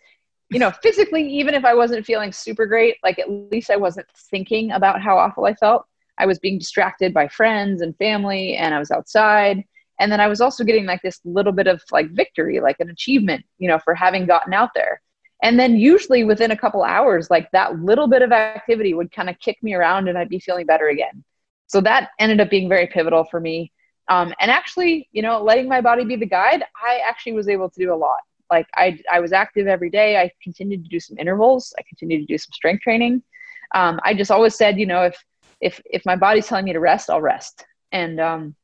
you 0.51 0.59
know, 0.59 0.71
physically, 0.83 1.29
even 1.39 1.55
if 1.55 1.65
I 1.65 1.75
wasn't 1.75 2.07
feeling 2.07 2.33
super 2.33 2.67
great, 2.67 2.97
like 3.03 3.19
at 3.19 3.31
least 3.31 3.71
I 3.71 3.77
wasn't 3.77 4.07
thinking 4.31 4.73
about 4.73 5.01
how 5.01 5.17
awful 5.17 5.45
I 5.45 5.55
felt. 5.55 5.87
I 6.19 6.27
was 6.27 6.39
being 6.39 6.59
distracted 6.59 7.13
by 7.13 7.29
friends 7.29 7.83
and 7.83 7.97
family, 7.97 8.57
and 8.57 8.75
I 8.75 8.79
was 8.79 8.91
outside. 8.91 9.65
And 9.99 10.13
then 10.13 10.21
I 10.21 10.29
was 10.29 10.41
also 10.41 10.65
getting 10.65 10.85
like 10.85 11.03
this 11.03 11.21
little 11.25 11.53
bit 11.53 11.67
of 11.67 11.83
like 11.91 12.11
victory, 12.11 12.61
like 12.61 12.81
an 12.81 12.91
achievement, 12.91 13.45
you 13.59 13.69
know, 13.69 13.79
for 13.79 13.95
having 13.95 14.27
gotten 14.27 14.53
out 14.53 14.71
there. 14.75 15.01
And 15.43 15.59
then 15.59 15.77
usually 15.77 16.25
within 16.25 16.51
a 16.51 16.57
couple 16.57 16.83
hours, 16.83 17.31
like 17.31 17.51
that 17.53 17.81
little 17.81 18.07
bit 18.07 18.23
of 18.23 18.33
activity 18.33 18.95
would 18.95 19.13
kind 19.13 19.29
of 19.31 19.39
kick 19.39 19.63
me 19.63 19.75
around 19.75 20.09
and 20.09 20.17
I'd 20.17 20.29
be 20.29 20.39
feeling 20.39 20.67
better 20.67 20.89
again. 20.89 21.25
so 21.67 21.81
that 21.81 22.11
ended 22.19 22.41
up 22.41 22.49
being 22.49 22.69
very 22.69 22.87
pivotal 22.87 23.25
for 23.25 23.41
me. 23.41 23.73
Um, 24.09 24.33
and 24.39 24.51
actually, 24.51 25.09
you 25.13 25.21
know, 25.23 25.43
letting 25.43 25.69
my 25.69 25.81
body 25.81 26.05
be 26.05 26.17
the 26.17 26.27
guide, 26.27 26.63
I 26.81 27.01
actually 27.07 27.33
was 27.33 27.49
able 27.49 27.69
to 27.71 27.81
do 27.81 27.93
a 27.93 27.97
lot. 27.97 28.21
Like 28.51 28.69
I, 28.77 29.01
I 29.13 29.19
was 29.19 29.33
active 29.33 29.67
every 29.67 29.91
day. 29.91 30.17
I 30.17 30.31
continued 30.43 30.85
to 30.85 30.91
do 30.91 31.01
some 31.01 31.19
intervals. 31.19 31.75
I 31.79 31.83
continued 31.89 32.21
to 32.21 32.33
do 32.33 32.39
some 32.39 32.53
strength 32.53 32.83
training. 32.83 33.23
Um, 33.75 33.99
I 34.05 34.15
just 34.15 34.31
always 34.31 34.55
said, 34.55 34.79
you 34.79 34.87
know, 34.87 35.03
if 35.03 35.25
if 35.61 35.81
if 35.85 36.05
my 36.05 36.17
body's 36.17 36.47
telling 36.47 36.65
me 36.65 36.73
to 36.73 36.81
rest, 36.81 37.11
I'll 37.11 37.21
rest. 37.21 37.65
And 37.93 38.21
um, 38.21 38.55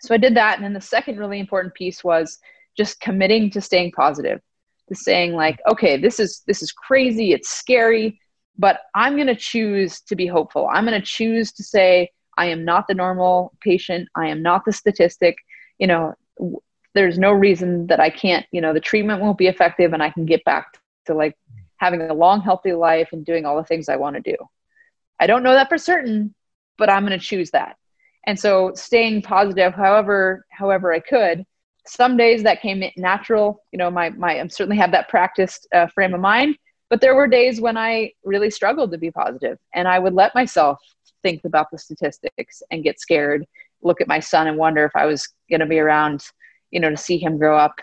so 0.00 0.14
I 0.14 0.18
did 0.18 0.34
that. 0.36 0.56
And 0.56 0.64
then 0.64 0.74
the 0.74 0.80
second 0.80 1.18
really 1.18 1.40
important 1.40 1.74
piece 1.74 2.04
was 2.04 2.38
just 2.76 3.00
committing 3.00 3.50
to 3.50 3.60
staying 3.60 3.92
positive, 3.92 4.40
to 4.88 4.94
saying 4.94 5.34
like, 5.34 5.60
okay, 5.68 5.96
this 5.96 6.20
is 6.20 6.42
this 6.46 6.62
is 6.62 6.72
crazy. 6.72 7.32
It's 7.32 7.48
scary, 7.48 8.20
but 8.58 8.80
I'm 8.94 9.14
going 9.14 9.26
to 9.28 9.36
choose 9.36 10.00
to 10.02 10.16
be 10.16 10.26
hopeful. 10.26 10.68
I'm 10.70 10.84
going 10.86 11.00
to 11.00 11.06
choose 11.06 11.52
to 11.52 11.62
say 11.62 12.10
I 12.36 12.46
am 12.46 12.64
not 12.64 12.86
the 12.86 12.94
normal 12.94 13.54
patient. 13.60 14.08
I 14.14 14.28
am 14.28 14.42
not 14.42 14.64
the 14.64 14.72
statistic. 14.72 15.36
You 15.78 15.86
know, 15.86 16.14
w- 16.38 16.60
there's 16.94 17.18
no 17.18 17.32
reason 17.32 17.86
that 17.88 18.00
I 18.00 18.10
can't, 18.10 18.46
you 18.52 18.60
know, 18.60 18.72
the 18.72 18.80
treatment 18.80 19.20
won't 19.20 19.38
be 19.38 19.46
effective 19.46 19.92
and 19.92 20.02
I 20.02 20.10
can 20.10 20.26
get 20.26 20.44
back 20.44 20.78
to 21.06 21.14
like 21.14 21.36
having 21.78 22.02
a 22.02 22.14
long, 22.14 22.40
healthy 22.40 22.72
life 22.72 23.10
and 23.12 23.24
doing 23.24 23.44
all 23.44 23.56
the 23.56 23.64
things 23.64 23.88
I 23.88 23.96
want 23.96 24.16
to 24.16 24.22
do. 24.22 24.36
I 25.20 25.26
don't 25.26 25.42
know 25.42 25.52
that 25.52 25.68
for 25.68 25.78
certain, 25.78 26.34
but 26.78 26.90
I'm 26.90 27.06
going 27.06 27.18
to 27.18 27.24
choose 27.24 27.50
that. 27.52 27.76
And 28.26 28.38
so 28.38 28.72
staying 28.74 29.22
positive, 29.22 29.74
however, 29.74 30.44
however 30.50 30.92
I 30.92 31.00
could, 31.00 31.44
some 31.86 32.16
days 32.16 32.42
that 32.42 32.60
came 32.60 32.82
natural, 32.96 33.62
you 33.72 33.78
know, 33.78 33.90
my, 33.90 34.10
my, 34.10 34.40
I 34.40 34.46
certainly 34.48 34.76
have 34.78 34.90
that 34.92 35.08
practiced 35.08 35.68
uh, 35.72 35.86
frame 35.86 36.14
of 36.14 36.20
mind, 36.20 36.56
but 36.90 37.00
there 37.00 37.14
were 37.14 37.28
days 37.28 37.60
when 37.60 37.76
I 37.76 38.12
really 38.24 38.50
struggled 38.50 38.90
to 38.90 38.98
be 38.98 39.10
positive 39.10 39.58
and 39.74 39.86
I 39.86 39.98
would 39.98 40.14
let 40.14 40.34
myself 40.34 40.78
think 41.22 41.44
about 41.44 41.70
the 41.70 41.78
statistics 41.78 42.62
and 42.70 42.84
get 42.84 43.00
scared 43.00 43.44
look 43.82 44.00
at 44.00 44.08
my 44.08 44.20
son 44.20 44.46
and 44.46 44.56
wonder 44.56 44.84
if 44.84 44.92
i 44.94 45.06
was 45.06 45.28
going 45.50 45.60
to 45.60 45.66
be 45.66 45.78
around 45.78 46.22
you 46.70 46.80
know 46.80 46.90
to 46.90 46.96
see 46.96 47.18
him 47.18 47.38
grow 47.38 47.56
up 47.56 47.74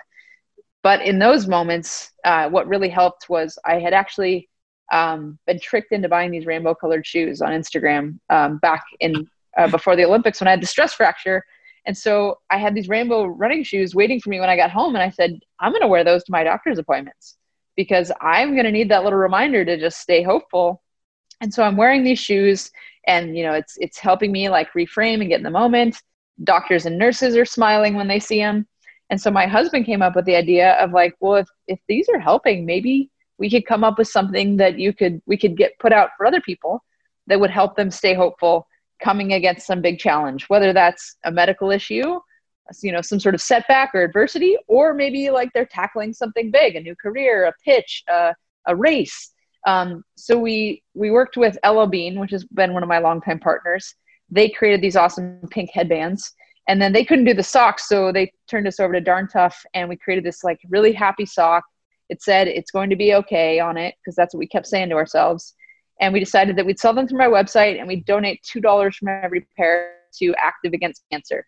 but 0.82 1.02
in 1.02 1.20
those 1.20 1.48
moments 1.48 2.12
uh, 2.26 2.50
what 2.50 2.68
really 2.68 2.90
helped 2.90 3.30
was 3.30 3.58
i 3.66 3.80
had 3.80 3.94
actually 3.94 4.50
um, 4.94 5.38
been 5.48 5.60
tricked 5.60 5.92
into 5.92 6.08
buying 6.08 6.32
these 6.32 6.46
rainbow 6.46 6.74
colored 6.74 7.06
shoes 7.06 7.42
on 7.42 7.52
instagram 7.52 8.20
um, 8.30 8.58
back 8.60 8.84
in 9.00 9.28
uh, 9.58 9.68
before 9.68 9.96
the 9.96 10.06
olympics 10.06 10.40
when 10.40 10.48
i 10.48 10.52
had 10.52 10.62
the 10.62 10.68
stress 10.68 10.94
fracture. 10.94 11.44
And 11.86 11.98
so 11.98 12.40
i 12.50 12.58
had 12.58 12.74
these 12.76 12.88
rainbow 12.88 13.26
running 13.26 13.64
shoes 13.64 13.94
waiting 13.94 14.22
for 14.22 14.30
me 14.30 14.40
when 14.40 14.50
i 14.50 14.56
got 14.56 14.72
home 14.72 14.96
and 14.96 15.04
i 15.04 15.10
said 15.10 15.38
i'm 15.60 15.72
going 15.72 15.82
to 15.82 15.88
wear 15.88 16.04
those 16.06 16.24
to 16.24 16.32
my 16.32 16.44
doctor's 16.44 16.80
appointments 16.80 17.38
because 17.76 18.10
i'm 18.22 18.54
going 18.54 18.66
to 18.66 18.72
need 18.72 18.90
that 18.90 19.04
little 19.04 19.20
reminder 19.20 19.66
to 19.66 19.78
just 19.78 20.00
stay 20.00 20.24
hopeful. 20.24 20.82
And 21.42 21.54
so 21.54 21.64
i'm 21.64 21.76
wearing 21.76 22.04
these 22.04 22.20
shoes 22.20 22.72
and 23.06 23.36
you 23.36 23.44
know 23.44 23.54
it's 23.54 23.78
it's 23.80 23.98
helping 23.98 24.32
me 24.32 24.48
like 24.48 24.72
reframe 24.72 25.20
and 25.20 25.28
get 25.28 25.40
in 25.40 25.44
the 25.44 25.50
moment. 25.50 26.02
Doctors 26.44 26.86
and 26.86 26.98
nurses 26.98 27.36
are 27.36 27.46
smiling 27.46 27.96
when 27.96 28.08
they 28.08 28.20
see 28.20 28.40
them 28.40 28.66
and 29.10 29.22
so 29.22 29.30
my 29.30 29.46
husband 29.46 29.86
came 29.86 30.02
up 30.02 30.16
with 30.16 30.26
the 30.26 30.36
idea 30.36 30.74
of 30.74 30.92
like 30.92 31.16
well 31.20 31.36
if 31.36 31.48
if 31.68 31.80
these 31.88 32.10
are 32.10 32.20
helping 32.20 32.66
maybe 32.66 33.12
we 33.44 33.50
could 33.50 33.66
come 33.66 33.84
up 33.84 33.98
with 33.98 34.08
something 34.08 34.58
that 34.58 34.80
you 34.80 34.94
could 34.94 35.22
we 35.26 35.38
could 35.38 35.58
get 35.58 35.78
put 35.80 35.92
out 35.92 36.12
for 36.16 36.26
other 36.26 36.42
people 36.42 36.84
that 37.28 37.40
would 37.40 37.52
help 37.52 37.76
them 37.76 37.92
stay 37.92 38.14
hopeful 38.14 38.68
coming 39.02 39.34
against 39.34 39.68
some 39.68 39.82
big 39.82 40.00
challenge 40.00 40.46
whether 40.48 40.72
that's 40.72 41.18
a 41.26 41.32
medical 41.32 41.70
issue 41.72 42.20
you 42.82 42.92
know 42.94 43.02
some 43.02 43.20
sort 43.20 43.36
of 43.36 43.42
setback 43.42 43.92
or 43.94 44.02
adversity 44.04 44.56
or 44.68 44.94
maybe 44.94 45.30
like 45.30 45.50
they're 45.54 45.66
tackling 45.66 46.14
something 46.14 46.52
big 46.52 46.78
a 46.78 46.82
new 46.82 46.96
career 46.96 47.46
a 47.46 47.54
pitch 47.66 48.04
a, 48.08 48.34
a 48.68 48.76
race 48.76 49.34
um, 49.66 50.04
so 50.16 50.38
we 50.38 50.84
we 50.94 51.12
worked 51.12 51.38
with 51.38 51.58
LL 51.66 51.86
Bean, 51.86 52.20
which 52.20 52.32
has 52.32 52.44
been 52.46 52.74
one 52.74 52.84
of 52.84 52.90
my 52.90 53.00
longtime 53.00 53.40
partners. 53.40 53.96
They 54.30 54.50
created 54.50 54.82
these 54.82 54.96
awesome 54.96 55.40
pink 55.50 55.70
headbands, 55.74 56.34
and 56.68 56.82
then 56.82 56.94
they 56.94 57.06
couldn't 57.06 57.26
do 57.26 57.34
the 57.34 57.44
socks, 57.44 57.88
so 57.88 58.12
they 58.12 58.32
turned 58.50 58.68
us 58.68 58.80
over 58.80 58.94
to 58.94 59.02
Darn 59.02 59.28
Tough, 59.28 59.58
and 59.74 59.88
we 59.88 59.96
created 59.96 60.26
this 60.26 60.44
like 60.44 60.60
really 60.70 60.92
happy 60.92 61.26
sock. 61.26 61.64
It 62.10 62.22
said 62.22 62.48
it's 62.48 62.72
going 62.72 62.90
to 62.90 62.96
be 62.96 63.14
okay 63.16 63.60
on 63.60 63.78
it 63.78 63.96
because 64.00 64.16
that's 64.16 64.34
what 64.34 64.40
we 64.40 64.48
kept 64.48 64.68
saying 64.68 64.90
to 64.90 64.96
ourselves. 64.96 65.54
And 66.02 66.14
we 66.14 66.20
decided 66.20 66.56
that 66.58 66.66
we'd 66.66 66.80
sell 66.80 66.94
them 66.94 67.08
through 67.08 67.20
my 67.20 67.28
website, 67.28 67.80
and 67.80 67.88
we'd 67.88 68.06
donate 68.06 68.44
two 68.44 68.62
dollars 68.62 68.96
from 68.96 69.10
every 69.10 69.48
pair 69.58 69.96
to 70.20 70.34
Active 70.36 70.74
Against 70.74 71.04
Cancer, 71.12 71.46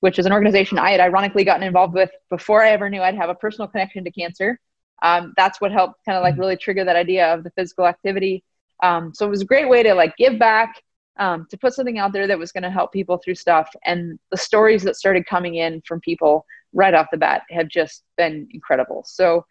which 0.00 0.18
is 0.18 0.26
an 0.26 0.32
organization 0.32 0.78
I 0.78 0.90
had 0.90 1.00
ironically 1.00 1.44
gotten 1.44 1.62
involved 1.62 1.94
with 1.94 2.10
before 2.30 2.62
I 2.62 2.70
ever 2.70 2.90
knew 2.90 3.02
I'd 3.02 3.14
have 3.14 3.30
a 3.30 3.34
personal 3.34 3.68
connection 3.68 4.04
to 4.04 4.10
cancer 4.10 4.58
um, 5.04 5.34
that's 5.36 5.60
what 5.60 5.70
helped 5.70 6.04
kind 6.04 6.16
of 6.16 6.22
like 6.22 6.34
mm. 6.34 6.40
really 6.40 6.56
trigger 6.56 6.84
that 6.84 6.96
idea 6.96 7.32
of 7.32 7.44
the 7.44 7.50
physical 7.50 7.86
activity. 7.86 8.42
Um, 8.82 9.12
so 9.14 9.26
it 9.26 9.30
was 9.30 9.42
a 9.42 9.46
great 9.46 9.68
way 9.68 9.82
to 9.82 9.94
like 9.94 10.16
give 10.16 10.38
back, 10.38 10.82
um, 11.18 11.46
to 11.50 11.58
put 11.58 11.74
something 11.74 11.98
out 11.98 12.12
there 12.12 12.26
that 12.26 12.38
was 12.38 12.52
going 12.52 12.62
to 12.62 12.70
help 12.70 12.92
people 12.92 13.20
through 13.22 13.36
stuff. 13.36 13.68
And 13.84 14.18
the 14.30 14.36
stories 14.36 14.82
that 14.82 14.96
started 14.96 15.26
coming 15.26 15.56
in 15.56 15.82
from 15.86 16.00
people 16.00 16.44
right 16.72 16.94
off 16.94 17.06
the 17.12 17.18
bat 17.18 17.42
have 17.50 17.68
just 17.68 18.02
been 18.16 18.48
incredible. 18.50 19.04
So 19.06 19.44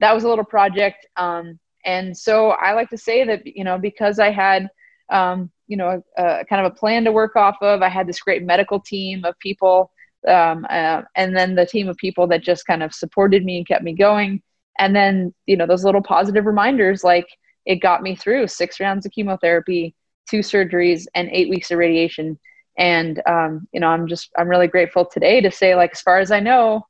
that 0.00 0.14
was 0.14 0.24
a 0.24 0.28
little 0.28 0.44
project. 0.44 1.06
Um, 1.16 1.58
and 1.84 2.16
so 2.16 2.50
I 2.50 2.72
like 2.72 2.90
to 2.90 2.98
say 2.98 3.24
that, 3.24 3.46
you 3.46 3.64
know, 3.64 3.78
because 3.78 4.18
I 4.18 4.30
had, 4.30 4.68
um, 5.10 5.50
you 5.66 5.76
know, 5.76 6.02
a, 6.18 6.22
a, 6.22 6.44
kind 6.44 6.64
of 6.64 6.72
a 6.72 6.74
plan 6.74 7.04
to 7.04 7.12
work 7.12 7.36
off 7.36 7.56
of, 7.62 7.82
I 7.82 7.88
had 7.88 8.06
this 8.06 8.20
great 8.20 8.42
medical 8.42 8.80
team 8.80 9.24
of 9.24 9.38
people. 9.38 9.90
Um, 10.28 10.66
uh, 10.68 11.02
and 11.16 11.34
then 11.34 11.54
the 11.54 11.64
team 11.64 11.88
of 11.88 11.96
people 11.96 12.26
that 12.26 12.42
just 12.42 12.66
kind 12.66 12.82
of 12.82 12.94
supported 12.94 13.44
me 13.44 13.56
and 13.56 13.66
kept 13.66 13.82
me 13.82 13.94
going 13.94 14.42
and 14.80 14.96
then 14.96 15.32
you 15.46 15.56
know 15.56 15.66
those 15.66 15.84
little 15.84 16.02
positive 16.02 16.46
reminders 16.46 17.04
like 17.04 17.28
it 17.66 17.76
got 17.76 18.02
me 18.02 18.16
through 18.16 18.48
six 18.48 18.80
rounds 18.80 19.06
of 19.06 19.12
chemotherapy 19.12 19.94
two 20.28 20.40
surgeries 20.40 21.06
and 21.14 21.28
eight 21.30 21.48
weeks 21.48 21.70
of 21.70 21.78
radiation 21.78 22.38
and 22.78 23.22
um, 23.26 23.68
you 23.72 23.78
know 23.78 23.88
i'm 23.88 24.08
just 24.08 24.30
i'm 24.36 24.48
really 24.48 24.66
grateful 24.66 25.04
today 25.04 25.40
to 25.40 25.50
say 25.50 25.76
like 25.76 25.90
as 25.92 26.00
far 26.00 26.18
as 26.18 26.32
i 26.32 26.40
know 26.40 26.84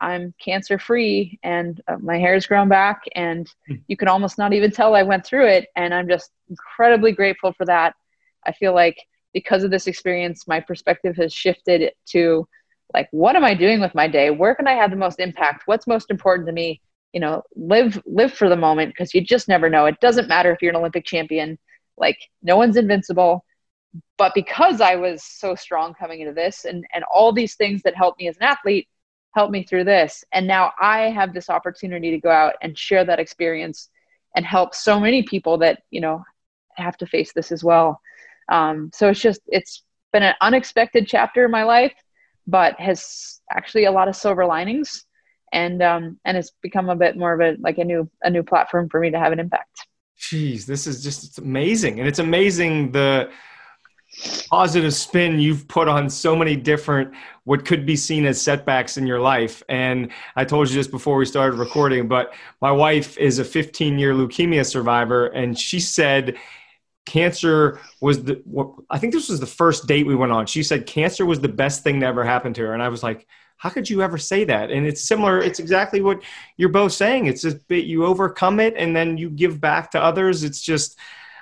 i'm 0.00 0.34
cancer 0.42 0.78
free 0.78 1.38
and 1.42 1.80
uh, 1.88 1.96
my 2.00 2.18
hair's 2.18 2.46
grown 2.46 2.68
back 2.68 3.02
and 3.14 3.52
hmm. 3.66 3.74
you 3.86 3.96
can 3.96 4.08
almost 4.08 4.38
not 4.38 4.52
even 4.52 4.70
tell 4.70 4.94
i 4.94 5.02
went 5.02 5.24
through 5.24 5.46
it 5.46 5.68
and 5.76 5.94
i'm 5.94 6.08
just 6.08 6.30
incredibly 6.50 7.12
grateful 7.12 7.52
for 7.52 7.64
that. 7.64 7.94
I 8.46 8.52
feel 8.52 8.74
like 8.74 8.98
because 9.32 9.62
of 9.62 9.70
this 9.70 9.86
experience 9.86 10.48
my 10.48 10.60
perspective 10.60 11.16
has 11.16 11.32
shifted 11.32 11.92
to 12.06 12.46
like 12.92 13.08
what 13.12 13.36
am 13.36 13.44
i 13.44 13.54
doing 13.54 13.80
with 13.80 13.94
my 13.94 14.08
day? 14.08 14.30
Where 14.30 14.54
can 14.54 14.66
i 14.66 14.72
have 14.72 14.90
the 14.90 14.96
most 14.96 15.20
impact? 15.20 15.62
What's 15.66 15.86
most 15.86 16.10
important 16.10 16.46
to 16.48 16.52
me? 16.52 16.82
You 17.12 17.20
know 17.20 17.42
live 17.54 18.00
live 18.04 18.32
for 18.32 18.48
the 18.48 18.56
moment 18.56 18.90
because 18.90 19.14
you 19.14 19.20
just 19.20 19.48
never 19.48 19.70
know. 19.70 19.86
It 19.86 20.00
doesn't 20.00 20.28
matter 20.28 20.52
if 20.52 20.60
you're 20.60 20.70
an 20.70 20.76
olympic 20.76 21.04
champion. 21.06 21.58
Like 21.96 22.18
no 22.42 22.56
one's 22.56 22.76
invincible. 22.76 23.44
But 24.18 24.34
because 24.34 24.80
i 24.80 24.96
was 24.96 25.22
so 25.22 25.54
strong 25.54 25.94
coming 25.94 26.20
into 26.20 26.34
this 26.34 26.64
and 26.64 26.84
and 26.92 27.04
all 27.04 27.32
these 27.32 27.54
things 27.54 27.82
that 27.82 27.96
helped 27.96 28.20
me 28.20 28.28
as 28.28 28.36
an 28.36 28.44
athlete 28.44 28.88
helped 29.32 29.52
me 29.52 29.62
through 29.62 29.84
this. 29.84 30.24
And 30.32 30.46
now 30.46 30.72
i 30.80 31.10
have 31.10 31.32
this 31.32 31.50
opportunity 31.50 32.10
to 32.10 32.18
go 32.18 32.30
out 32.30 32.54
and 32.62 32.76
share 32.76 33.04
that 33.04 33.20
experience 33.20 33.88
and 34.34 34.44
help 34.44 34.74
so 34.74 35.00
many 35.00 35.22
people 35.22 35.58
that 35.58 35.82
you 35.90 36.00
know 36.00 36.22
have 36.74 36.96
to 36.98 37.06
face 37.06 37.32
this 37.32 37.52
as 37.52 37.64
well. 37.64 38.00
Um, 38.48 38.90
so 38.92 39.08
it's 39.08 39.20
just 39.20 39.40
it's 39.46 39.82
been 40.12 40.22
an 40.22 40.34
unexpected 40.40 41.06
chapter 41.06 41.44
in 41.44 41.50
my 41.50 41.62
life 41.62 41.94
but 42.46 42.78
has 42.80 43.40
actually 43.52 43.84
a 43.84 43.92
lot 43.92 44.08
of 44.08 44.16
silver 44.16 44.44
linings 44.44 45.06
and 45.52 45.82
um, 45.82 46.18
and 46.24 46.36
it's 46.36 46.52
become 46.62 46.88
a 46.88 46.96
bit 46.96 47.16
more 47.16 47.32
of 47.32 47.40
a 47.40 47.60
like 47.60 47.78
a 47.78 47.84
new 47.84 48.08
a 48.22 48.30
new 48.30 48.42
platform 48.42 48.88
for 48.88 49.00
me 49.00 49.10
to 49.10 49.18
have 49.18 49.32
an 49.32 49.40
impact. 49.40 49.86
Jeez, 50.18 50.66
this 50.66 50.86
is 50.86 51.02
just 51.02 51.24
it's 51.24 51.38
amazing, 51.38 51.98
and 51.98 52.08
it's 52.08 52.18
amazing 52.18 52.92
the 52.92 53.30
positive 54.50 54.92
spin 54.92 55.38
you've 55.38 55.68
put 55.68 55.86
on 55.86 56.10
so 56.10 56.34
many 56.34 56.56
different 56.56 57.14
what 57.44 57.64
could 57.64 57.86
be 57.86 57.94
seen 57.94 58.26
as 58.26 58.40
setbacks 58.40 58.96
in 58.96 59.06
your 59.06 59.20
life 59.20 59.62
and 59.68 60.10
i 60.34 60.44
told 60.44 60.68
you 60.68 60.74
just 60.74 60.90
before 60.90 61.16
we 61.16 61.24
started 61.24 61.56
recording 61.56 62.08
but 62.08 62.34
my 62.60 62.72
wife 62.72 63.16
is 63.18 63.38
a 63.38 63.44
15 63.44 63.98
year 63.98 64.12
leukemia 64.12 64.66
survivor 64.66 65.28
and 65.28 65.56
she 65.56 65.78
said 65.78 66.36
cancer 67.06 67.78
was 68.00 68.24
the 68.24 68.42
i 68.90 68.98
think 68.98 69.12
this 69.12 69.28
was 69.28 69.38
the 69.38 69.46
first 69.46 69.86
date 69.86 70.06
we 70.06 70.16
went 70.16 70.32
on 70.32 70.44
she 70.44 70.62
said 70.62 70.86
cancer 70.86 71.24
was 71.24 71.40
the 71.40 71.48
best 71.48 71.84
thing 71.84 72.00
that 72.00 72.06
ever 72.06 72.24
happened 72.24 72.56
to 72.56 72.62
her 72.62 72.74
and 72.74 72.82
i 72.82 72.88
was 72.88 73.02
like 73.02 73.26
how 73.60 73.68
could 73.68 73.90
you 73.90 74.00
ever 74.00 74.16
say 74.16 74.44
that? 74.44 74.70
And 74.70 74.86
it's 74.86 75.06
similar. 75.06 75.38
It's 75.38 75.58
exactly 75.58 76.00
what 76.00 76.22
you're 76.56 76.70
both 76.70 76.92
saying. 76.92 77.26
It's 77.26 77.42
just 77.42 77.68
bit 77.68 77.84
you 77.84 78.06
overcome 78.06 78.58
it 78.58 78.72
and 78.78 78.96
then 78.96 79.18
you 79.18 79.28
give 79.28 79.60
back 79.60 79.90
to 79.90 80.02
others. 80.02 80.44
It's 80.44 80.62
just, 80.62 80.98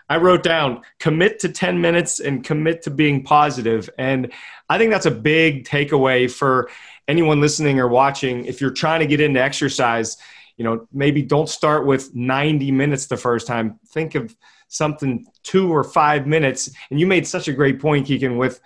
I 0.08 0.16
wrote 0.16 0.42
down 0.42 0.82
commit 0.98 1.38
to 1.40 1.48
10 1.48 1.80
minutes 1.80 2.20
and 2.20 2.42
commit 2.42 2.82
to 2.82 2.90
being 2.90 3.22
positive. 3.22 3.90
And 3.98 4.32
I 4.68 4.78
think 4.78 4.90
that's 4.90 5.06
a 5.06 5.10
big 5.10 5.66
takeaway 5.66 6.30
for 6.30 6.70
anyone 7.06 7.40
listening 7.40 7.78
or 7.78 7.88
watching. 7.88 8.44
If 8.46 8.60
you're 8.60 8.70
trying 8.70 9.00
to 9.00 9.06
get 9.06 9.20
into 9.20 9.42
exercise, 9.42 10.16
you 10.56 10.64
know, 10.64 10.86
maybe 10.92 11.22
don't 11.22 11.48
start 11.48 11.86
with 11.86 12.14
90 12.14 12.70
minutes 12.72 13.06
the 13.06 13.16
first 13.16 13.46
time. 13.46 13.78
Think 13.88 14.14
of 14.14 14.34
something 14.68 15.26
two 15.42 15.72
or 15.72 15.84
five 15.84 16.26
minutes. 16.26 16.70
And 16.90 16.98
you 16.98 17.06
made 17.06 17.26
such 17.26 17.48
a 17.48 17.52
great 17.52 17.80
point, 17.80 18.06
Kikkan, 18.06 18.36
with 18.36 18.60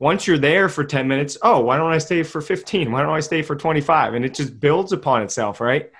once 0.00 0.26
you're 0.26 0.38
there 0.38 0.68
for 0.68 0.84
10 0.84 1.08
minutes, 1.08 1.36
oh, 1.42 1.60
why 1.60 1.76
don't 1.76 1.92
I 1.92 1.98
stay 1.98 2.22
for 2.22 2.40
15? 2.40 2.92
Why 2.92 3.02
don't 3.02 3.14
I 3.14 3.20
stay 3.20 3.42
for 3.42 3.56
25? 3.56 4.14
And 4.14 4.24
it 4.24 4.34
just 4.34 4.58
builds 4.60 4.92
upon 4.92 5.22
itself, 5.22 5.60
right? 5.60 5.90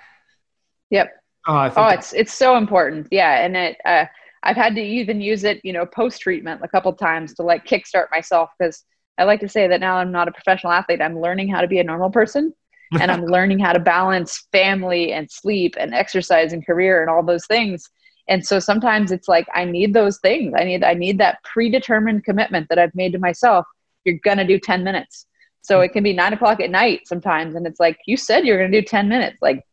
Yep. 0.89 1.11
Uh, 1.47 1.71
oh, 1.75 1.87
it's 1.87 2.13
it's 2.13 2.33
so 2.33 2.57
important. 2.57 3.07
Yeah, 3.11 3.43
and 3.43 3.55
it 3.55 3.77
uh, 3.85 4.05
I've 4.43 4.55
had 4.55 4.75
to 4.75 4.81
even 4.81 5.21
use 5.21 5.43
it, 5.43 5.59
you 5.63 5.73
know, 5.73 5.85
post 5.85 6.21
treatment 6.21 6.61
a 6.63 6.67
couple 6.67 6.93
times 6.93 7.33
to 7.35 7.43
like 7.43 7.65
kickstart 7.65 8.05
myself 8.11 8.49
because 8.57 8.83
I 9.17 9.25
like 9.25 9.41
to 9.41 9.49
say 9.49 9.67
that 9.67 9.81
now 9.81 9.97
I'm 9.97 10.11
not 10.11 10.27
a 10.27 10.31
professional 10.31 10.71
athlete. 10.71 11.01
I'm 11.01 11.19
learning 11.19 11.49
how 11.49 11.61
to 11.61 11.67
be 11.67 11.79
a 11.79 11.83
normal 11.83 12.09
person 12.09 12.53
and 12.99 13.11
I'm 13.11 13.25
learning 13.25 13.59
how 13.59 13.73
to 13.73 13.79
balance 13.79 14.47
family 14.51 15.11
and 15.11 15.29
sleep 15.29 15.75
and 15.77 15.93
exercise 15.93 16.53
and 16.53 16.65
career 16.65 17.01
and 17.01 17.09
all 17.09 17.23
those 17.23 17.45
things. 17.45 17.89
And 18.29 18.45
so 18.45 18.59
sometimes 18.59 19.11
it's 19.11 19.27
like 19.27 19.47
I 19.53 19.65
need 19.65 19.93
those 19.93 20.19
things. 20.19 20.53
I 20.55 20.63
need 20.63 20.83
I 20.83 20.93
need 20.93 21.17
that 21.17 21.43
predetermined 21.43 22.23
commitment 22.23 22.67
that 22.69 22.79
I've 22.79 22.95
made 22.95 23.11
to 23.13 23.19
myself. 23.19 23.65
You're 24.05 24.19
gonna 24.23 24.45
do 24.45 24.59
10 24.59 24.83
minutes. 24.83 25.25
So 25.61 25.81
it 25.81 25.89
can 25.89 26.03
be 26.03 26.13
nine 26.13 26.33
o'clock 26.33 26.61
at 26.61 26.69
night 26.69 27.01
sometimes, 27.05 27.55
and 27.55 27.67
it's 27.67 27.79
like 27.79 27.97
you 28.05 28.15
said 28.15 28.45
you're 28.45 28.57
gonna 28.57 28.71
do 28.71 28.85
10 28.85 29.09
minutes. 29.09 29.37
Like 29.41 29.65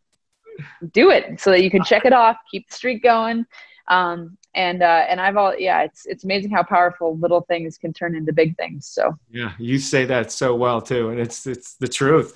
do 0.93 1.11
it 1.11 1.41
so 1.41 1.51
that 1.51 1.63
you 1.63 1.71
can 1.71 1.85
check 1.85 2.05
it 2.05 2.13
off, 2.13 2.37
keep 2.51 2.69
the 2.69 2.75
streak 2.75 3.03
going. 3.03 3.45
Um, 3.89 4.37
and 4.57 4.83
uh, 4.83 5.05
and 5.09 5.21
I've 5.21 5.37
all 5.37 5.57
yeah, 5.57 5.83
it's 5.83 6.07
it's 6.07 6.25
amazing 6.25 6.51
how 6.51 6.63
powerful 6.63 7.17
little 7.19 7.43
things 7.43 7.79
can 7.79 7.93
turn 7.93 8.17
into 8.17 8.33
big 8.33 8.57
things. 8.57 8.87
So 8.87 9.17
yeah, 9.31 9.53
you 9.59 9.79
say 9.79 10.05
that 10.07 10.33
so 10.33 10.55
well 10.55 10.81
too, 10.81 11.11
and 11.11 11.21
it's 11.21 11.47
it's 11.47 11.75
the 11.75 11.87
truth. 11.87 12.35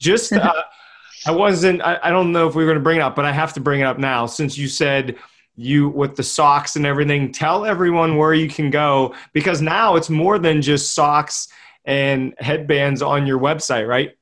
Just 0.00 0.32
uh, 0.32 0.62
I 1.26 1.30
wasn't 1.30 1.82
I, 1.82 1.98
I 2.02 2.10
don't 2.10 2.32
know 2.32 2.48
if 2.48 2.54
we 2.54 2.64
were 2.64 2.68
going 2.68 2.80
to 2.80 2.84
bring 2.84 2.96
it 2.96 3.02
up, 3.02 3.14
but 3.14 3.26
I 3.26 3.32
have 3.32 3.52
to 3.52 3.60
bring 3.60 3.80
it 3.80 3.84
up 3.84 3.98
now 3.98 4.26
since 4.26 4.58
you 4.58 4.66
said 4.66 5.16
you 5.56 5.90
with 5.90 6.16
the 6.16 6.22
socks 6.22 6.76
and 6.76 6.86
everything. 6.86 7.32
Tell 7.32 7.66
everyone 7.66 8.16
where 8.16 8.34
you 8.34 8.48
can 8.48 8.70
go 8.70 9.14
because 9.32 9.60
now 9.60 9.96
it's 9.96 10.08
more 10.08 10.38
than 10.38 10.62
just 10.62 10.94
socks 10.94 11.48
and 11.84 12.34
headbands 12.38 13.02
on 13.02 13.26
your 13.26 13.38
website, 13.38 13.86
right? 13.86 14.17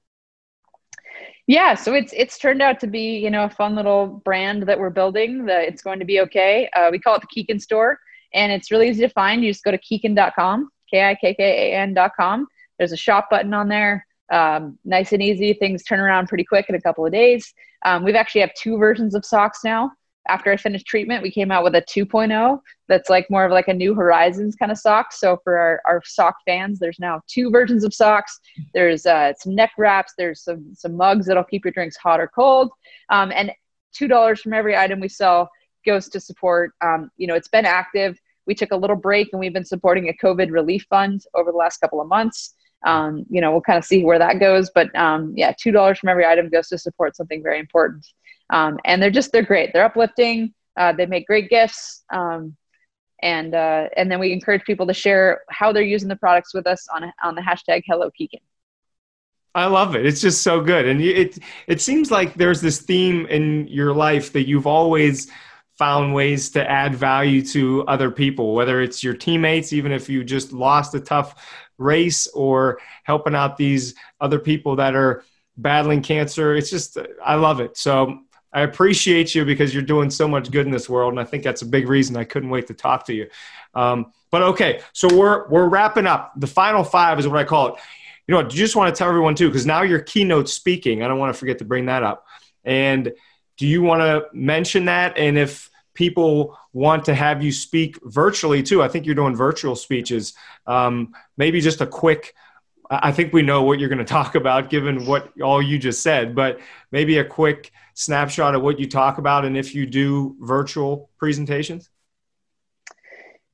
Yeah 1.46 1.74
so 1.74 1.94
it's 1.94 2.12
it's 2.16 2.38
turned 2.38 2.62
out 2.62 2.80
to 2.80 2.86
be 2.86 3.18
you 3.18 3.30
know 3.30 3.44
a 3.44 3.50
fun 3.50 3.74
little 3.74 4.06
brand 4.24 4.64
that 4.64 4.78
we're 4.78 4.90
building 4.90 5.44
that 5.46 5.62
it's 5.62 5.82
going 5.82 5.98
to 5.98 6.04
be 6.04 6.20
okay. 6.20 6.68
Uh, 6.76 6.88
we 6.90 6.98
call 6.98 7.16
it 7.16 7.22
the 7.22 7.44
Kikkan 7.44 7.60
store 7.60 7.98
and 8.34 8.52
it's 8.52 8.70
really 8.70 8.88
easy 8.88 9.02
to 9.02 9.08
find. 9.08 9.44
You 9.44 9.50
just 9.50 9.64
go 9.64 9.70
to 9.70 9.78
kikkan.com 9.78 10.68
k-i-k-k-a-n.com 10.90 12.46
there's 12.78 12.92
a 12.92 12.96
shop 12.96 13.28
button 13.30 13.54
on 13.54 13.68
there. 13.68 14.06
Um, 14.30 14.78
nice 14.84 15.12
and 15.12 15.22
easy. 15.22 15.52
Things 15.54 15.82
turn 15.82 16.00
around 16.00 16.28
pretty 16.28 16.44
quick 16.44 16.66
in 16.68 16.74
a 16.74 16.80
couple 16.80 17.06
of 17.06 17.12
days. 17.12 17.54
Um, 17.84 18.04
we've 18.04 18.14
actually 18.14 18.42
have 18.42 18.52
two 18.54 18.76
versions 18.76 19.14
of 19.14 19.24
socks 19.24 19.60
now 19.64 19.92
after 20.28 20.52
I 20.52 20.56
finished 20.56 20.86
treatment, 20.86 21.22
we 21.22 21.30
came 21.30 21.50
out 21.50 21.64
with 21.64 21.74
a 21.74 21.82
2.0 21.82 22.60
that's 22.88 23.10
like 23.10 23.28
more 23.30 23.44
of 23.44 23.52
like 23.52 23.68
a 23.68 23.74
new 23.74 23.94
horizons 23.94 24.56
kind 24.56 24.72
of 24.72 24.78
sock. 24.78 25.12
So 25.12 25.38
for 25.42 25.56
our, 25.56 25.80
our 25.86 26.02
sock 26.04 26.36
fans, 26.44 26.78
there's 26.78 26.98
now 26.98 27.20
two 27.26 27.50
versions 27.50 27.84
of 27.84 27.94
socks. 27.94 28.38
There's 28.74 29.06
uh, 29.06 29.32
some 29.38 29.54
neck 29.54 29.72
wraps. 29.78 30.14
There's 30.16 30.42
some 30.42 30.74
some 30.74 30.96
mugs 30.96 31.26
that'll 31.26 31.44
keep 31.44 31.64
your 31.64 31.72
drinks 31.72 31.96
hot 31.96 32.20
or 32.20 32.28
cold. 32.28 32.70
Um, 33.10 33.32
and 33.34 33.52
two 33.92 34.08
dollars 34.08 34.40
from 34.40 34.52
every 34.52 34.76
item 34.76 35.00
we 35.00 35.08
sell 35.08 35.50
goes 35.84 36.08
to 36.10 36.20
support. 36.20 36.72
Um, 36.82 37.10
you 37.16 37.26
know, 37.26 37.34
it's 37.34 37.48
been 37.48 37.66
active. 37.66 38.18
We 38.46 38.54
took 38.54 38.72
a 38.72 38.76
little 38.76 38.96
break 38.96 39.28
and 39.32 39.40
we've 39.40 39.52
been 39.52 39.64
supporting 39.64 40.08
a 40.08 40.24
COVID 40.24 40.50
relief 40.50 40.86
fund 40.88 41.22
over 41.34 41.50
the 41.50 41.58
last 41.58 41.78
couple 41.78 42.00
of 42.00 42.08
months. 42.08 42.54
Um, 42.86 43.24
you 43.28 43.40
know, 43.40 43.50
we'll 43.50 43.62
kind 43.62 43.78
of 43.78 43.84
see 43.84 44.04
where 44.04 44.18
that 44.18 44.38
goes. 44.38 44.70
But 44.74 44.94
um, 44.94 45.32
yeah, 45.36 45.52
two 45.58 45.72
dollars 45.72 45.98
from 45.98 46.08
every 46.08 46.24
item 46.24 46.48
goes 46.48 46.68
to 46.68 46.78
support 46.78 47.16
something 47.16 47.42
very 47.42 47.58
important 47.58 48.06
um, 48.50 48.78
and 48.84 49.02
they're 49.02 49.10
just 49.10 49.32
they're 49.32 49.42
great. 49.42 49.72
They're 49.72 49.84
uplifting. 49.84 50.54
Uh, 50.76 50.92
they 50.92 51.06
make 51.06 51.26
great 51.26 51.48
gifts, 51.48 52.04
um, 52.10 52.56
and 53.22 53.54
uh, 53.54 53.88
and 53.96 54.10
then 54.10 54.20
we 54.20 54.32
encourage 54.32 54.62
people 54.64 54.86
to 54.86 54.94
share 54.94 55.40
how 55.50 55.72
they're 55.72 55.82
using 55.82 56.08
the 56.08 56.16
products 56.16 56.54
with 56.54 56.66
us 56.66 56.86
on 56.94 57.10
on 57.22 57.34
the 57.34 57.40
hashtag 57.40 57.82
Hello 57.86 58.10
Kikkan. 58.10 58.40
I 59.54 59.66
love 59.66 59.96
it. 59.96 60.04
It's 60.04 60.20
just 60.20 60.42
so 60.42 60.60
good, 60.60 60.86
and 60.86 61.00
it 61.00 61.38
it 61.66 61.80
seems 61.80 62.10
like 62.10 62.34
there's 62.34 62.60
this 62.60 62.80
theme 62.80 63.26
in 63.26 63.66
your 63.68 63.94
life 63.94 64.32
that 64.32 64.46
you've 64.46 64.66
always 64.66 65.30
found 65.78 66.14
ways 66.14 66.50
to 66.50 66.70
add 66.70 66.94
value 66.94 67.44
to 67.44 67.84
other 67.86 68.10
people, 68.10 68.54
whether 68.54 68.80
it's 68.80 69.02
your 69.02 69.14
teammates, 69.14 69.72
even 69.72 69.92
if 69.92 70.08
you 70.08 70.24
just 70.24 70.52
lost 70.52 70.94
a 70.94 71.00
tough 71.00 71.42
race, 71.78 72.26
or 72.28 72.78
helping 73.04 73.34
out 73.34 73.56
these 73.56 73.94
other 74.20 74.38
people 74.38 74.76
that 74.76 74.94
are 74.94 75.24
battling 75.56 76.02
cancer. 76.02 76.54
It's 76.54 76.70
just 76.70 76.98
I 77.24 77.36
love 77.36 77.60
it. 77.60 77.78
So 77.78 78.20
I 78.56 78.62
appreciate 78.62 79.34
you 79.34 79.44
because 79.44 79.74
you're 79.74 79.82
doing 79.82 80.08
so 80.08 80.26
much 80.26 80.50
good 80.50 80.64
in 80.64 80.72
this 80.72 80.88
world, 80.88 81.12
and 81.12 81.20
I 81.20 81.24
think 81.24 81.44
that's 81.44 81.60
a 81.60 81.66
big 81.66 81.90
reason 81.90 82.16
I 82.16 82.24
couldn't 82.24 82.48
wait 82.48 82.66
to 82.68 82.74
talk 82.74 83.04
to 83.04 83.12
you. 83.12 83.28
Um, 83.74 84.14
but 84.30 84.40
okay, 84.42 84.80
so 84.94 85.14
we're 85.14 85.46
we're 85.48 85.68
wrapping 85.68 86.06
up. 86.06 86.32
The 86.40 86.46
final 86.46 86.82
five 86.82 87.18
is 87.18 87.28
what 87.28 87.38
I 87.38 87.44
call 87.44 87.74
it. 87.74 87.82
You 88.26 88.34
know, 88.34 88.40
you 88.40 88.48
just 88.48 88.74
want 88.74 88.94
to 88.94 88.98
tell 88.98 89.10
everyone 89.10 89.34
too, 89.34 89.48
because 89.48 89.66
now 89.66 89.82
you're 89.82 90.00
keynote 90.00 90.48
speaking. 90.48 91.02
I 91.02 91.08
don't 91.08 91.18
want 91.18 91.34
to 91.34 91.38
forget 91.38 91.58
to 91.58 91.66
bring 91.66 91.84
that 91.86 92.02
up. 92.02 92.26
And 92.64 93.12
do 93.58 93.66
you 93.66 93.82
want 93.82 94.00
to 94.00 94.24
mention 94.32 94.86
that? 94.86 95.18
And 95.18 95.36
if 95.36 95.68
people 95.92 96.58
want 96.72 97.04
to 97.04 97.14
have 97.14 97.44
you 97.44 97.52
speak 97.52 97.98
virtually 98.04 98.62
too, 98.62 98.82
I 98.82 98.88
think 98.88 99.04
you're 99.04 99.14
doing 99.14 99.36
virtual 99.36 99.76
speeches. 99.76 100.32
Um, 100.66 101.12
maybe 101.36 101.60
just 101.60 101.82
a 101.82 101.86
quick. 101.86 102.34
I 102.90 103.12
think 103.12 103.32
we 103.32 103.42
know 103.42 103.62
what 103.62 103.78
you're 103.78 103.88
going 103.88 103.98
to 104.04 104.04
talk 104.04 104.34
about, 104.34 104.70
given 104.70 105.06
what 105.06 105.32
all 105.40 105.60
you 105.62 105.78
just 105.78 106.02
said. 106.02 106.34
But 106.34 106.60
maybe 106.90 107.18
a 107.18 107.24
quick 107.24 107.72
snapshot 107.96 108.54
of 108.54 108.62
what 108.62 108.78
you 108.78 108.86
talk 108.88 109.18
about 109.18 109.44
and 109.44 109.56
if 109.56 109.74
you 109.74 109.86
do 109.86 110.36
virtual 110.40 111.10
presentations? 111.18 111.88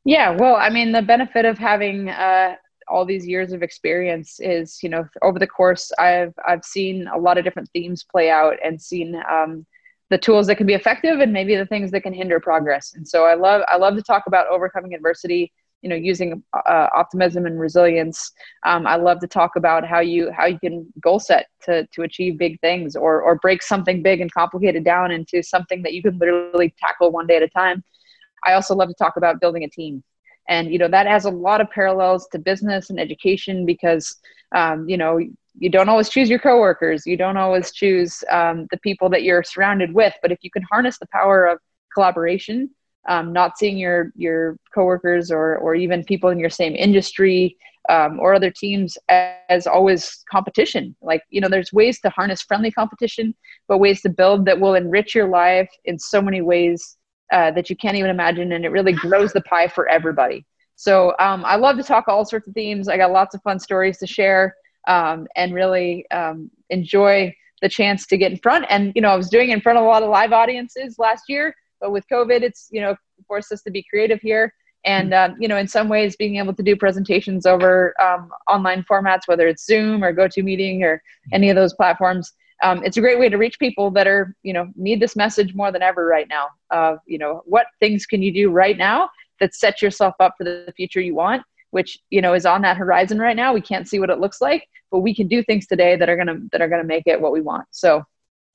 Yeah, 0.04 0.30
well, 0.30 0.56
I 0.56 0.68
mean, 0.68 0.90
the 0.90 1.00
benefit 1.00 1.44
of 1.44 1.58
having 1.58 2.08
uh, 2.08 2.56
all 2.88 3.04
these 3.04 3.24
years 3.24 3.52
of 3.52 3.62
experience 3.62 4.40
is, 4.40 4.82
you 4.82 4.88
know, 4.88 5.06
over 5.22 5.38
the 5.38 5.46
course, 5.46 5.92
I've 5.98 6.34
I've 6.46 6.64
seen 6.64 7.06
a 7.06 7.16
lot 7.16 7.38
of 7.38 7.44
different 7.44 7.70
themes 7.72 8.04
play 8.10 8.28
out 8.28 8.56
and 8.64 8.82
seen 8.82 9.22
um, 9.30 9.64
the 10.10 10.18
tools 10.18 10.48
that 10.48 10.56
can 10.56 10.66
be 10.66 10.74
effective 10.74 11.20
and 11.20 11.32
maybe 11.32 11.54
the 11.54 11.66
things 11.66 11.92
that 11.92 12.02
can 12.02 12.12
hinder 12.12 12.40
progress. 12.40 12.94
And 12.94 13.06
so 13.06 13.24
I 13.24 13.34
love 13.34 13.62
I 13.68 13.76
love 13.76 13.94
to 13.94 14.02
talk 14.02 14.24
about 14.26 14.48
overcoming 14.48 14.92
adversity 14.92 15.52
you 15.82 15.88
know 15.88 15.96
using 15.96 16.42
uh, 16.54 16.88
optimism 16.94 17.44
and 17.44 17.58
resilience 17.60 18.32
um, 18.64 18.86
i 18.86 18.96
love 18.96 19.18
to 19.18 19.26
talk 19.26 19.56
about 19.56 19.84
how 19.86 20.00
you 20.00 20.30
how 20.32 20.46
you 20.46 20.58
can 20.58 20.86
goal 21.00 21.18
set 21.18 21.48
to 21.60 21.86
to 21.88 22.02
achieve 22.02 22.38
big 22.38 22.58
things 22.60 22.96
or 22.96 23.20
or 23.20 23.36
break 23.36 23.62
something 23.62 24.02
big 24.02 24.20
and 24.20 24.32
complicated 24.32 24.84
down 24.84 25.10
into 25.10 25.42
something 25.42 25.82
that 25.82 25.92
you 25.92 26.02
can 26.02 26.16
literally 26.18 26.74
tackle 26.78 27.10
one 27.10 27.26
day 27.26 27.36
at 27.36 27.42
a 27.42 27.48
time. 27.48 27.82
I 28.44 28.54
also 28.54 28.74
love 28.74 28.88
to 28.88 28.94
talk 28.94 29.16
about 29.16 29.40
building 29.40 29.64
a 29.64 29.68
team. 29.68 30.02
And 30.48 30.72
you 30.72 30.78
know 30.78 30.88
that 30.88 31.06
has 31.06 31.24
a 31.24 31.30
lot 31.30 31.60
of 31.60 31.70
parallels 31.70 32.26
to 32.32 32.38
business 32.38 32.90
and 32.90 32.98
education 32.98 33.66
because 33.66 34.16
um, 34.54 34.88
you 34.88 34.96
know 34.96 35.20
you 35.58 35.68
don't 35.68 35.88
always 35.88 36.08
choose 36.08 36.30
your 36.30 36.38
coworkers. 36.38 37.06
You 37.06 37.16
don't 37.16 37.36
always 37.36 37.72
choose 37.72 38.24
um, 38.30 38.66
the 38.70 38.78
people 38.78 39.08
that 39.10 39.22
you're 39.22 39.42
surrounded 39.42 39.92
with. 39.92 40.14
But 40.22 40.32
if 40.32 40.38
you 40.42 40.50
can 40.50 40.62
harness 40.62 40.98
the 40.98 41.06
power 41.12 41.46
of 41.46 41.58
collaboration 41.94 42.70
um, 43.08 43.32
not 43.32 43.58
seeing 43.58 43.78
your 43.78 44.12
your 44.14 44.56
coworkers 44.74 45.30
or 45.30 45.56
or 45.58 45.74
even 45.74 46.04
people 46.04 46.30
in 46.30 46.38
your 46.38 46.50
same 46.50 46.74
industry 46.74 47.56
um, 47.88 48.20
or 48.20 48.34
other 48.34 48.50
teams 48.50 48.96
as, 49.08 49.66
always 49.66 50.22
competition. 50.30 50.94
Like 51.02 51.22
you 51.30 51.40
know, 51.40 51.48
there's 51.48 51.72
ways 51.72 52.00
to 52.00 52.10
harness 52.10 52.42
friendly 52.42 52.70
competition, 52.70 53.34
but 53.68 53.78
ways 53.78 54.02
to 54.02 54.08
build 54.08 54.44
that 54.46 54.60
will 54.60 54.74
enrich 54.74 55.14
your 55.14 55.28
life 55.28 55.70
in 55.84 55.98
so 55.98 56.22
many 56.22 56.40
ways 56.40 56.96
uh, 57.32 57.50
that 57.52 57.70
you 57.70 57.76
can't 57.76 57.96
even 57.96 58.10
imagine, 58.10 58.52
and 58.52 58.64
it 58.64 58.70
really 58.70 58.92
grows 58.92 59.32
the 59.32 59.40
pie 59.42 59.68
for 59.68 59.88
everybody. 59.88 60.44
So 60.76 61.14
um, 61.18 61.44
I 61.44 61.56
love 61.56 61.76
to 61.76 61.82
talk 61.82 62.08
all 62.08 62.24
sorts 62.24 62.48
of 62.48 62.54
themes. 62.54 62.88
I 62.88 62.96
got 62.96 63.10
lots 63.10 63.34
of 63.34 63.42
fun 63.42 63.58
stories 63.58 63.98
to 63.98 64.06
share, 64.06 64.54
um, 64.86 65.26
and 65.36 65.54
really 65.54 66.08
um, 66.10 66.50
enjoy 66.70 67.34
the 67.62 67.68
chance 67.68 68.06
to 68.08 68.16
get 68.16 68.32
in 68.32 68.38
front. 68.38 68.66
And 68.68 68.92
you 68.94 69.02
know, 69.02 69.08
I 69.08 69.16
was 69.16 69.28
doing 69.28 69.50
it 69.50 69.54
in 69.54 69.60
front 69.60 69.78
of 69.78 69.84
a 69.84 69.88
lot 69.88 70.02
of 70.02 70.10
live 70.10 70.32
audiences 70.32 70.96
last 70.98 71.24
year 71.28 71.54
but 71.82 71.92
with 71.92 72.08
COVID, 72.10 72.40
it's 72.40 72.68
you 72.70 72.80
know 72.80 72.96
forced 73.28 73.52
us 73.52 73.62
to 73.62 73.70
be 73.70 73.84
creative 73.90 74.20
here, 74.22 74.54
and 74.86 75.12
um, 75.12 75.36
you 75.38 75.48
know 75.48 75.58
in 75.58 75.68
some 75.68 75.90
ways 75.90 76.16
being 76.16 76.36
able 76.36 76.54
to 76.54 76.62
do 76.62 76.74
presentations 76.76 77.44
over 77.44 77.92
um, 78.00 78.30
online 78.48 78.84
formats, 78.90 79.26
whether 79.26 79.46
it's 79.48 79.66
Zoom 79.66 80.02
or 80.02 80.14
GoToMeeting 80.14 80.82
or 80.82 81.02
any 81.32 81.50
of 81.50 81.56
those 81.56 81.74
platforms. 81.74 82.32
Um, 82.62 82.84
it's 82.84 82.96
a 82.96 83.00
great 83.00 83.18
way 83.18 83.28
to 83.28 83.36
reach 83.36 83.58
people 83.58 83.90
that 83.90 84.06
are 84.06 84.34
you 84.42 84.54
know 84.54 84.68
need 84.76 85.00
this 85.00 85.16
message 85.16 85.54
more 85.54 85.72
than 85.72 85.82
ever 85.82 86.06
right 86.06 86.28
now. 86.28 86.46
Of 86.70 87.00
you 87.06 87.18
know 87.18 87.42
what 87.44 87.66
things 87.80 88.06
can 88.06 88.22
you 88.22 88.32
do 88.32 88.48
right 88.48 88.78
now 88.78 89.10
that 89.40 89.54
set 89.54 89.82
yourself 89.82 90.14
up 90.20 90.34
for 90.38 90.44
the 90.44 90.72
future 90.76 91.00
you 91.00 91.14
want 91.14 91.42
which 91.72 91.98
you 92.10 92.20
know 92.20 92.34
is 92.34 92.46
on 92.46 92.62
that 92.62 92.76
horizon 92.76 93.18
right 93.18 93.34
now 93.34 93.52
we 93.52 93.60
can't 93.60 93.88
see 93.88 93.98
what 93.98 94.10
it 94.10 94.20
looks 94.20 94.40
like 94.40 94.68
but 94.90 95.00
we 95.00 95.14
can 95.14 95.26
do 95.26 95.42
things 95.42 95.66
today 95.66 95.96
that 95.96 96.08
are 96.08 96.16
to 96.16 96.38
that 96.52 96.60
are 96.60 96.68
to 96.68 96.84
make 96.84 97.06
it 97.06 97.20
what 97.20 97.32
we 97.32 97.40
want 97.40 97.66
so 97.70 98.04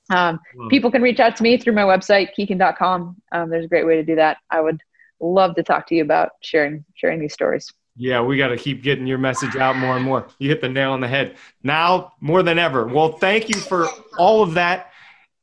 um, 0.10 0.40
people 0.70 0.92
can 0.92 1.02
reach 1.02 1.20
out 1.20 1.36
to 1.38 1.44
me 1.44 1.58
through 1.58 1.74
my 1.74 1.84
website, 1.84 2.30
kikkan.com. 2.38 3.22
Um, 3.32 3.50
there's 3.50 3.66
a 3.66 3.68
great 3.68 3.86
way 3.86 3.96
to 3.96 4.04
do 4.04 4.16
that. 4.16 4.38
I 4.50 4.62
would 4.62 4.82
love 5.20 5.56
to 5.56 5.64
talk 5.64 5.88
to 5.88 5.96
you 5.96 6.04
about 6.04 6.32
sharing 6.42 6.86
sharing 6.96 7.20
these 7.20 7.34
stories. 7.34 7.72
Yeah, 8.00 8.22
we 8.22 8.38
got 8.38 8.50
to 8.50 8.58
keep 8.58 8.84
getting 8.84 9.08
your 9.08 9.18
message 9.18 9.56
out 9.56 9.76
more 9.76 9.96
and 9.96 10.06
more. 10.06 10.28
You 10.38 10.50
hit 10.50 10.62
the 10.62 10.70
nail 10.70 10.92
on 10.92 11.02
the 11.02 11.08
head. 11.08 11.36
Now 11.64 12.14
more 12.22 12.44
than 12.44 12.60
ever. 12.60 12.86
Well, 12.86 13.14
thank 13.14 13.50
you 13.50 13.60
for 13.60 13.88
all 14.18 14.44
of 14.44 14.54
that. 14.56 14.92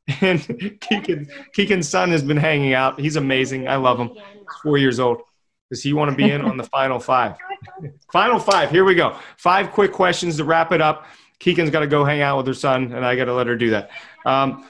And 0.21 0.39
Kikkan, 0.39 1.27
Kikkan's 1.57 1.89
son 1.89 2.11
has 2.11 2.21
been 2.21 2.37
hanging 2.37 2.75
out. 2.75 2.99
He's 2.99 3.15
amazing. 3.15 3.67
I 3.67 3.77
love 3.77 3.99
him. 3.99 4.09
He's 4.09 4.21
four 4.61 4.77
years 4.77 4.99
old. 4.99 5.23
Does 5.71 5.81
he 5.81 5.93
want 5.93 6.11
to 6.11 6.15
be 6.15 6.29
in 6.29 6.41
on 6.41 6.57
the 6.57 6.63
final 6.63 6.99
five? 6.99 7.37
final 8.13 8.37
five. 8.37 8.69
Here 8.69 8.85
we 8.85 8.93
go. 8.93 9.17
Five 9.37 9.71
quick 9.71 9.91
questions 9.91 10.37
to 10.37 10.43
wrap 10.43 10.71
it 10.71 10.79
up. 10.79 11.07
Kikkan's 11.39 11.69
got 11.69 11.81
to 11.81 11.87
go 11.87 12.03
hang 12.05 12.21
out 12.21 12.37
with 12.37 12.47
her 12.47 12.53
son, 12.53 12.91
and 12.93 13.05
I 13.05 13.15
got 13.15 13.25
to 13.25 13.33
let 13.33 13.47
her 13.47 13.55
do 13.55 13.71
that. 13.71 13.89
Um, 14.25 14.67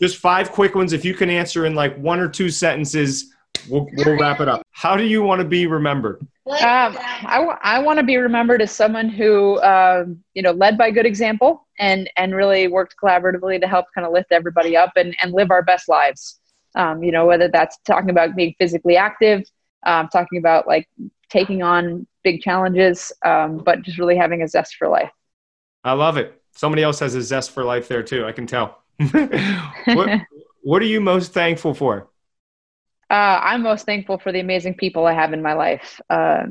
just 0.00 0.18
five 0.18 0.52
quick 0.52 0.74
ones. 0.74 0.92
If 0.92 1.04
you 1.04 1.14
can 1.14 1.30
answer 1.30 1.66
in 1.66 1.74
like 1.74 1.96
one 1.96 2.20
or 2.20 2.28
two 2.28 2.50
sentences, 2.50 3.32
we'll, 3.68 3.86
we'll 3.94 4.18
wrap 4.18 4.40
it 4.40 4.48
up. 4.48 4.62
How 4.72 4.96
do 4.96 5.04
you 5.04 5.22
want 5.22 5.40
to 5.40 5.46
be 5.46 5.66
remembered? 5.66 6.20
Um, 6.46 6.96
I, 7.24 7.38
w- 7.38 7.58
I 7.60 7.80
want 7.80 7.98
to 7.98 8.04
be 8.04 8.18
remembered 8.18 8.62
as 8.62 8.70
someone 8.70 9.08
who, 9.08 9.60
um, 9.62 10.22
you 10.34 10.42
know, 10.42 10.52
led 10.52 10.78
by 10.78 10.90
good 10.90 11.06
example 11.06 11.66
and, 11.78 12.08
and 12.16 12.34
really 12.34 12.68
worked 12.68 12.94
collaboratively 13.02 13.60
to 13.60 13.66
help 13.66 13.86
kind 13.94 14.06
of 14.06 14.12
lift 14.12 14.30
everybody 14.30 14.76
up 14.76 14.92
and, 14.96 15.16
and 15.20 15.32
live 15.32 15.50
our 15.50 15.62
best 15.62 15.88
lives. 15.88 16.38
Um, 16.76 17.02
you 17.02 17.10
know, 17.10 17.26
whether 17.26 17.48
that's 17.48 17.78
talking 17.86 18.10
about 18.10 18.36
being 18.36 18.54
physically 18.58 18.96
active, 18.96 19.42
um, 19.86 20.08
talking 20.08 20.38
about 20.38 20.66
like 20.66 20.88
taking 21.30 21.62
on 21.62 22.06
big 22.22 22.42
challenges, 22.42 23.12
um, 23.24 23.58
but 23.58 23.82
just 23.82 23.98
really 23.98 24.16
having 24.16 24.42
a 24.42 24.48
zest 24.48 24.76
for 24.76 24.88
life. 24.88 25.10
I 25.86 25.92
love 25.92 26.16
it. 26.16 26.42
Somebody 26.50 26.82
else 26.82 26.98
has 26.98 27.14
a 27.14 27.22
zest 27.22 27.52
for 27.52 27.62
life 27.62 27.86
there 27.86 28.02
too. 28.02 28.26
I 28.26 28.32
can 28.32 28.46
tell. 28.46 28.82
what, 29.12 30.20
what 30.62 30.82
are 30.82 30.86
you 30.86 31.00
most 31.00 31.32
thankful 31.32 31.74
for? 31.74 32.08
Uh, 33.08 33.38
I'm 33.40 33.62
most 33.62 33.86
thankful 33.86 34.18
for 34.18 34.32
the 34.32 34.40
amazing 34.40 34.74
people 34.74 35.06
I 35.06 35.12
have 35.12 35.32
in 35.32 35.42
my 35.42 35.52
life. 35.52 36.00
Uh, 36.10 36.46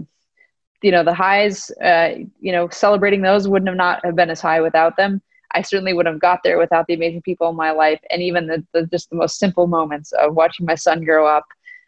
you 0.81 0.91
know, 0.91 1.03
the 1.03 1.13
highs, 1.13 1.69
uh, 1.83 2.11
you 2.39 2.53
know, 2.53 2.69
celebrating 2.69 3.21
those 3.21 3.45
wouldn't 3.45 3.67
have 3.67 3.75
not 3.75 4.05
have 4.05 4.15
been 4.15 4.29
as 4.29 4.39
high 4.39 4.61
without 4.61 4.95
them. 4.95 5.21
I 5.53 5.63
certainly 5.63 5.93
would 5.93 6.05
have 6.05 6.19
got 6.19 6.39
there 6.43 6.57
without 6.57 6.87
the 6.87 6.93
amazing 6.93 7.23
people 7.23 7.49
in 7.49 7.57
my 7.57 7.71
life, 7.71 7.99
and 8.11 8.21
even 8.21 8.47
the, 8.47 8.65
the 8.73 8.85
just 8.87 9.09
the 9.09 9.17
most 9.17 9.37
simple 9.37 9.67
moments 9.67 10.13
of 10.13 10.33
watching 10.33 10.65
my 10.65 10.75
son 10.75 11.03
grow 11.03 11.27
up, 11.27 11.45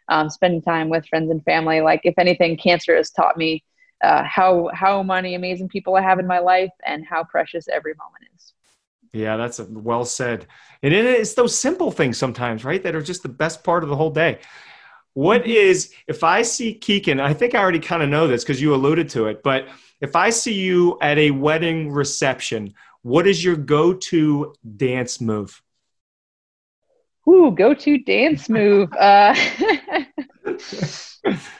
um, 0.08 0.28
spending 0.28 0.60
time 0.60 0.90
with 0.90 1.06
friends 1.06 1.30
and 1.30 1.42
family. 1.44 1.80
Like, 1.80 2.02
if 2.04 2.14
anything, 2.18 2.58
cancer 2.58 2.94
has 2.94 3.10
taught 3.10 3.38
me 3.38 3.62
uh, 4.02 4.22
how 4.24 4.70
how 4.72 5.02
many 5.02 5.34
amazing 5.34 5.68
people 5.68 5.96
I 5.96 6.02
have 6.02 6.18
in 6.18 6.26
my 6.26 6.38
life 6.38 6.70
and 6.86 7.04
how 7.04 7.24
precious 7.24 7.68
every 7.68 7.94
moment 7.94 8.24
is. 8.36 8.52
Yeah, 9.12 9.36
that's 9.36 9.60
well 9.60 10.04
said. 10.04 10.46
And 10.82 10.94
it 10.94 11.04
is 11.04 11.34
those 11.34 11.58
simple 11.58 11.90
things 11.90 12.18
sometimes, 12.18 12.64
right, 12.64 12.82
that 12.82 12.94
are 12.94 13.02
just 13.02 13.22
the 13.22 13.28
best 13.28 13.64
part 13.64 13.82
of 13.82 13.88
the 13.88 13.96
whole 13.96 14.10
day. 14.10 14.38
What 15.14 15.42
mm-hmm. 15.42 15.50
is 15.50 15.92
if 16.06 16.22
I 16.22 16.42
see 16.42 16.78
Kikkan? 16.78 17.20
I 17.20 17.34
think 17.34 17.54
I 17.54 17.58
already 17.58 17.80
kind 17.80 18.02
of 18.02 18.08
know 18.08 18.28
this 18.28 18.44
because 18.44 18.60
you 18.60 18.74
alluded 18.74 19.08
to 19.10 19.26
it, 19.26 19.42
but 19.42 19.68
if 20.00 20.14
I 20.14 20.30
see 20.30 20.54
you 20.54 20.96
at 21.00 21.18
a 21.18 21.32
wedding 21.32 21.90
reception, 21.90 22.74
what 23.02 23.26
is 23.26 23.42
your 23.42 23.56
go-to 23.56 24.54
dance 24.76 25.20
move? 25.20 25.60
Ooh, 27.28 27.50
go-to 27.50 27.98
dance 27.98 28.48
move. 28.48 28.92
Uh, 28.92 29.34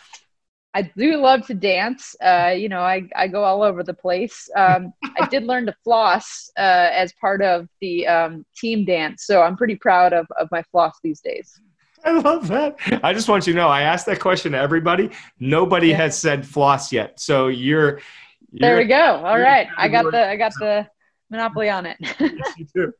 I 0.78 0.82
do 0.96 1.16
love 1.16 1.44
to 1.48 1.54
dance. 1.54 2.14
Uh, 2.22 2.54
you 2.56 2.68
know, 2.68 2.82
I, 2.82 3.08
I 3.16 3.26
go 3.26 3.42
all 3.42 3.64
over 3.64 3.82
the 3.82 3.92
place. 3.92 4.48
Um, 4.54 4.92
I 5.20 5.26
did 5.26 5.42
learn 5.42 5.66
to 5.66 5.74
floss 5.82 6.52
uh, 6.56 6.90
as 6.92 7.12
part 7.14 7.42
of 7.42 7.66
the 7.80 8.06
um, 8.06 8.46
team 8.56 8.84
dance, 8.84 9.26
so 9.26 9.42
I'm 9.42 9.56
pretty 9.56 9.74
proud 9.74 10.12
of, 10.12 10.28
of 10.38 10.46
my 10.52 10.62
floss 10.70 10.94
these 11.02 11.20
days. 11.20 11.60
I 12.04 12.12
love 12.12 12.46
that. 12.46 12.76
I 13.02 13.12
just 13.12 13.28
want 13.28 13.48
you 13.48 13.54
to 13.54 13.56
know 13.56 13.66
I 13.66 13.82
asked 13.82 14.06
that 14.06 14.20
question 14.20 14.52
to 14.52 14.58
everybody. 14.58 15.10
Nobody 15.40 15.88
yeah. 15.88 15.96
has 15.96 16.16
said 16.16 16.46
floss 16.46 16.92
yet, 16.92 17.18
so 17.18 17.48
you're. 17.48 17.88
you're 17.88 18.00
there 18.52 18.76
we 18.76 18.84
go. 18.84 19.16
All 19.16 19.40
right, 19.40 19.66
I 19.76 19.88
got 19.88 20.12
the 20.12 20.28
I 20.28 20.36
got 20.36 20.52
the 20.60 20.86
monopoly 21.28 21.70
on 21.70 21.86
it. 21.86 21.96
yes, 22.00 22.54
you 22.56 22.66
do. 22.72 22.92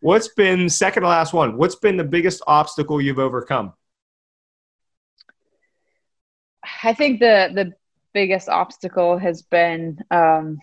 What's 0.00 0.26
been 0.34 0.68
second 0.68 1.04
to 1.04 1.08
last 1.08 1.32
one? 1.32 1.56
What's 1.56 1.76
been 1.76 1.96
the 1.96 2.02
biggest 2.02 2.42
obstacle 2.48 3.00
you've 3.00 3.20
overcome? 3.20 3.72
I 6.82 6.92
think 6.92 7.20
the 7.20 7.50
the 7.54 7.72
biggest 8.12 8.48
obstacle 8.48 9.18
has 9.18 9.42
been 9.42 9.98
um, 10.10 10.58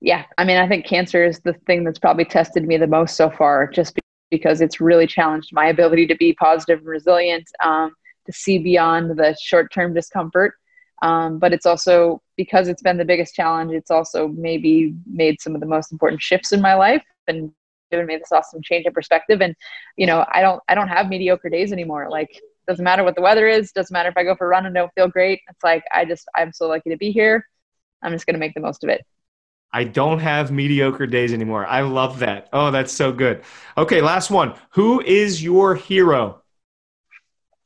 yeah 0.00 0.24
i 0.38 0.44
mean 0.44 0.56
i 0.56 0.68
think 0.68 0.86
cancer 0.86 1.24
is 1.24 1.40
the 1.40 1.54
thing 1.66 1.82
that's 1.84 1.98
probably 1.98 2.24
tested 2.24 2.66
me 2.66 2.76
the 2.76 2.86
most 2.86 3.16
so 3.16 3.30
far 3.30 3.66
just 3.66 3.98
because 4.30 4.60
it's 4.60 4.80
really 4.80 5.06
challenged 5.06 5.50
my 5.52 5.66
ability 5.66 6.06
to 6.06 6.14
be 6.14 6.32
positive 6.34 6.78
and 6.78 6.88
resilient 6.88 7.48
um, 7.64 7.92
to 8.26 8.32
see 8.32 8.58
beyond 8.58 9.18
the 9.18 9.36
short-term 9.40 9.92
discomfort. 9.92 10.54
Um, 11.02 11.38
but 11.38 11.52
it's 11.52 11.66
also 11.66 12.22
because 12.36 12.68
it's 12.68 12.82
been 12.82 12.98
the 12.98 13.04
biggest 13.04 13.34
challenge 13.34 13.72
it's 13.72 13.90
also 13.90 14.28
maybe 14.28 14.94
made 15.06 15.40
some 15.40 15.54
of 15.54 15.60
the 15.60 15.66
most 15.66 15.90
important 15.90 16.20
shifts 16.22 16.52
in 16.52 16.60
my 16.60 16.74
life 16.74 17.02
and 17.26 17.50
given 17.90 18.06
me 18.06 18.16
this 18.16 18.30
awesome 18.30 18.62
change 18.62 18.86
in 18.86 18.92
perspective. 18.92 19.40
And 19.40 19.56
you 19.96 20.06
know 20.06 20.24
i 20.32 20.42
don't 20.42 20.62
i 20.68 20.74
don't 20.74 20.88
have 20.88 21.08
mediocre 21.08 21.48
days 21.48 21.72
anymore. 21.72 22.08
Like 22.10 22.40
doesn't 22.70 22.84
matter 22.84 23.02
what 23.02 23.16
the 23.16 23.20
weather 23.20 23.48
is. 23.48 23.72
Doesn't 23.72 23.92
matter 23.92 24.08
if 24.08 24.16
I 24.16 24.22
go 24.22 24.36
for 24.36 24.46
a 24.46 24.48
run 24.48 24.64
and 24.64 24.74
don't 24.74 24.92
feel 24.94 25.08
great. 25.08 25.40
It's 25.50 25.64
like 25.64 25.82
I 25.92 26.04
just 26.04 26.28
I'm 26.36 26.52
so 26.52 26.68
lucky 26.68 26.90
to 26.90 26.96
be 26.96 27.10
here. 27.10 27.44
I'm 28.00 28.12
just 28.12 28.26
gonna 28.26 28.38
make 28.38 28.54
the 28.54 28.60
most 28.60 28.84
of 28.84 28.90
it. 28.90 29.04
I 29.72 29.84
don't 29.84 30.20
have 30.20 30.52
mediocre 30.52 31.06
days 31.06 31.32
anymore. 31.32 31.66
I 31.66 31.82
love 31.82 32.20
that. 32.20 32.48
Oh, 32.52 32.70
that's 32.70 32.92
so 32.92 33.12
good. 33.12 33.42
Okay, 33.76 34.00
last 34.00 34.30
one. 34.30 34.54
Who 34.70 35.00
is 35.00 35.42
your 35.42 35.74
hero? 35.74 36.42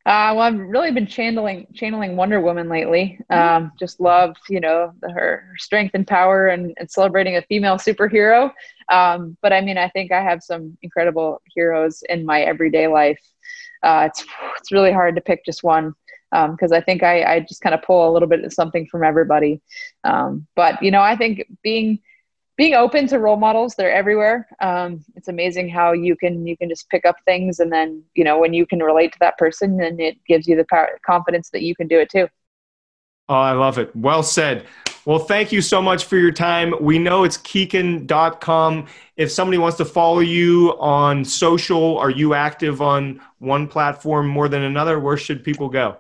Uh, 0.07 0.37
well, 0.37 0.41
I've 0.41 0.59
really 0.59 0.91
been 0.91 1.07
channeling 1.07 1.67
channeling 1.75 2.17
Wonder 2.17 2.41
Woman 2.41 2.69
lately. 2.69 3.19
Um, 3.31 3.73
just 3.79 4.01
love, 4.01 4.37
you 4.51 4.61
know, 4.61 4.93
the, 5.01 5.11
her, 5.11 5.47
her 5.49 5.55
strength 5.59 5.95
and 5.95 6.07
power, 6.07 6.49
and, 6.49 6.75
and 6.79 6.91
celebrating 6.91 7.37
a 7.37 7.43
female 7.43 7.77
superhero. 7.77 8.53
Um, 8.91 9.37
but 9.43 9.53
I 9.53 9.61
mean, 9.61 9.79
I 9.79 9.89
think 9.91 10.13
I 10.13 10.23
have 10.23 10.43
some 10.43 10.77
incredible 10.83 11.41
heroes 11.55 12.03
in 12.09 12.25
my 12.25 12.43
everyday 12.43 12.87
life 12.87 13.21
uh, 13.85 14.09
it's 14.11 14.25
it's 14.59 14.73
really 14.73 14.93
hard 14.93 15.15
to 15.15 15.21
pick 15.21 15.45
just 15.45 15.63
one 15.63 15.95
because 16.33 16.73
um, 16.73 16.77
I 16.77 16.81
think 16.81 17.03
I, 17.03 17.35
I 17.35 17.41
just 17.41 17.61
kind 17.61 17.75
of 17.75 17.83
pull 17.83 18.11
a 18.11 18.13
little 18.13 18.29
bit 18.29 18.45
of 18.45 18.53
something 18.53 18.87
from 18.87 19.05
everybody. 19.05 19.61
Um, 20.03 20.47
but 20.57 20.83
you 20.83 20.91
know, 20.91 21.01
I 21.01 21.17
think 21.17 21.45
being 21.63 22.01
being 22.57 22.75
open 22.75 23.07
to 23.09 23.19
role 23.19 23.37
models, 23.37 23.75
they're 23.75 23.93
everywhere. 23.93 24.49
Um, 24.61 25.05
it's 25.17 25.29
amazing 25.29 25.69
how 25.69 25.93
you 25.93 26.17
can 26.17 26.47
you 26.47 26.57
can 26.57 26.69
just 26.69 26.89
pick 26.89 27.05
up 27.05 27.17
things, 27.25 27.61
and 27.61 27.73
then 27.73 28.03
you 28.15 28.25
know 28.25 28.39
when 28.39 28.53
you 28.53 28.67
can 28.67 28.81
relate 28.81 29.13
to 29.13 29.19
that 29.21 29.39
person, 29.39 29.81
and 29.81 30.01
it 30.01 30.17
gives 30.27 30.47
you 30.47 30.57
the 30.57 30.67
power, 30.71 30.99
confidence 31.07 31.51
that 31.51 31.63
you 31.63 31.77
can 31.77 31.87
do 31.87 31.99
it 31.99 32.11
too. 32.11 32.29
Oh, 33.29 33.35
I 33.35 33.53
love 33.53 33.79
it. 33.79 33.95
Well 33.95 34.23
said. 34.23 34.67
Well, 35.07 35.19
thank 35.19 35.53
you 35.53 35.61
so 35.61 35.83
much 35.83 36.07
for 36.07 36.17
your 36.17 36.33
time. 36.33 36.75
We 36.81 36.99
know 36.99 37.25
it's 37.25 37.37
kikkan.com. 37.37 38.87
If 39.17 39.31
somebody 39.31 39.59
wants 39.59 39.77
to 39.79 39.85
follow 39.85 40.19
you 40.19 40.77
on 40.81 41.25
social, 41.25 41.99
are 41.99 42.11
you 42.11 42.35
active 42.35 42.83
on 42.83 43.21
one 43.39 43.69
platform 43.69 44.27
more 44.27 44.49
than 44.49 44.63
another? 44.63 44.99
Where 44.99 45.17
should 45.17 45.45
people 45.45 45.69
go? 45.69 45.99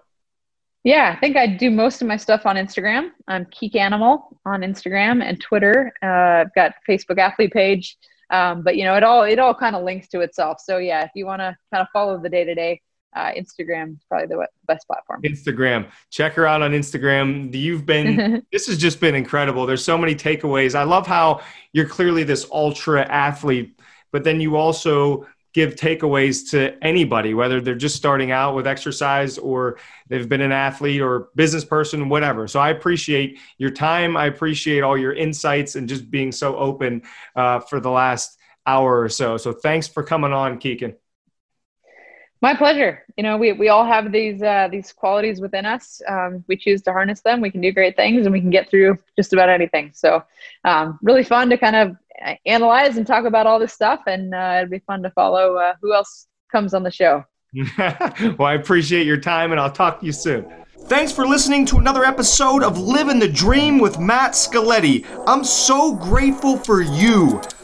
Yeah, 0.85 1.15
I 1.17 1.21
think 1.21 1.37
I 1.37 1.47
do 1.47 1.71
most 1.71 2.03
of 2.03 2.09
my 2.09 2.19
stuff 2.19 2.45
on 2.45 2.57
Instagram. 2.57 3.11
I'm 3.27 3.47
Kikkanimal 3.47 4.37
on 4.45 4.61
Instagram 4.61 5.23
and 5.23 5.41
Twitter. 5.41 5.93
Uh, 6.03 6.43
I've 6.43 6.55
got 6.55 6.75
Facebook 6.87 7.19
athlete 7.19 7.53
page, 7.53 7.97
um, 8.31 8.63
but 8.63 8.77
you 8.77 8.85
know 8.85 8.95
it 8.95 9.03
all 9.03 9.23
it 9.23 9.39
all 9.39 9.55
kind 9.55 9.75
of 9.75 9.83
links 9.83 10.09
to 10.09 10.21
itself. 10.21 10.59
So 10.61 10.77
yeah, 10.77 11.05
if 11.05 11.11
you 11.15 11.25
want 11.25 11.41
to 11.41 11.57
kind 11.73 11.81
of 11.81 11.87
follow 11.91 12.19
the 12.21 12.29
day 12.29 12.45
to 12.45 12.55
day, 12.55 12.83
uh, 13.15 13.33
Instagram 13.33 13.95
is 13.95 14.05
probably 14.09 14.27
the 14.27 14.47
best 14.67 14.87
platform. 14.87 15.23
Instagram. 15.23 15.87
Check 16.11 16.35
her 16.35 16.47
out 16.47 16.63
on 16.63 16.73
Instagram. 16.73 17.53
You've 17.55 17.87
been, 17.87 18.45
this 18.53 18.67
has 18.67 18.79
just 18.79 19.01
been 19.01 19.15
incredible. 19.15 19.67
There's 19.67 19.85
so 19.85 19.97
many 19.97 20.15
takeaways. 20.15 20.75
I 20.75 20.83
love 20.85 21.07
how 21.07 21.43
you're 21.73 21.89
clearly 21.89 22.25
this 22.25 22.47
ultra 22.51 23.03
athlete, 23.03 23.79
but 24.13 24.25
then 24.25 24.41
you 24.41 24.57
also 24.57 25.27
give 25.55 25.77
takeaways 25.77 26.51
to 26.51 26.77
anybody, 26.85 27.33
whether 27.33 27.61
they're 27.61 27.77
just 27.77 27.95
starting 27.95 28.33
out 28.33 28.57
with 28.57 28.67
exercise 28.67 29.39
or 29.39 29.79
they've 30.09 30.29
been 30.29 30.41
an 30.41 30.51
athlete 30.51 31.01
or 31.01 31.29
business 31.37 31.65
person, 31.65 32.09
whatever. 32.09 32.49
So 32.49 32.59
I 32.59 32.71
appreciate 32.71 33.39
your 33.57 33.71
time. 33.71 34.17
I 34.17 34.27
appreciate 34.27 34.83
all 34.83 34.99
your 34.99 35.13
insights 35.13 35.77
and 35.77 35.89
just 35.89 36.11
being 36.11 36.33
so 36.33 36.57
open 36.57 37.03
uh, 37.37 37.61
for 37.61 37.79
the 37.79 37.91
last 37.91 38.37
hour 38.67 39.01
or 39.01 39.09
so. 39.09 39.37
So 39.37 39.53
thanks 39.53 39.87
for 39.87 40.03
coming 40.03 40.33
on, 40.33 40.59
Kikkan. 40.59 40.97
My 42.43 42.55
pleasure. 42.55 43.05
You 43.17 43.23
know, 43.23 43.37
we, 43.39 43.53
we 43.53 43.69
all 43.69 43.87
have 43.87 44.13
these 44.13 44.43
uh, 44.43 44.69
these 44.71 44.93
qualities 44.93 45.41
within 45.41 45.65
us. 45.65 46.03
Um, 46.07 46.45
we 46.47 46.57
choose 46.57 46.83
to 46.83 46.93
harness 46.93 47.23
them. 47.23 47.41
We 47.41 47.51
can 47.51 47.61
do 47.61 47.73
great 47.73 47.97
things, 47.97 48.27
and 48.27 48.33
we 48.33 48.41
can 48.41 48.51
get 48.51 48.69
through 48.69 48.99
just 49.17 49.33
about 49.33 49.49
anything. 49.49 49.93
So, 49.95 50.23
um, 50.65 50.99
really 51.03 51.25
fun 51.25 51.49
to 51.51 51.57
kind 51.57 51.77
of 51.77 51.97
uh, 52.25 52.35
analyze 52.45 52.97
and 52.97 53.07
talk 53.07 53.25
about 53.25 53.47
all 53.47 53.59
this 53.59 53.73
stuff, 53.73 54.03
and 54.07 54.35
uh, 54.35 54.57
it'd 54.59 54.71
be 54.71 54.81
fun 54.81 55.03
to 55.05 55.11
follow 55.11 55.57
uh, 55.57 55.75
who 55.81 55.95
else 55.95 56.27
comes 56.53 56.75
on 56.75 56.83
the 56.83 56.91
show. 56.91 57.25
well, 57.79 58.49
I 58.49 58.55
appreciate 58.55 59.07
your 59.07 59.17
time, 59.17 59.53
and 59.53 59.61
I'll 59.61 59.73
talk 59.73 60.01
to 60.01 60.07
you 60.07 60.13
soon. 60.13 60.47
Thanks 60.87 61.13
for 61.13 61.27
listening 61.27 61.65
to 61.67 61.79
another 61.79 62.05
episode 62.05 62.63
of 62.63 62.79
Living 62.79 63.19
the 63.19 63.29
Dream 63.29 63.79
with 63.79 63.99
Matt 63.99 64.33
Scaletti. 64.33 65.07
I'm 65.27 65.43
so 65.45 65.95
grateful 65.95 66.59
for 66.59 66.83
you 66.83 67.41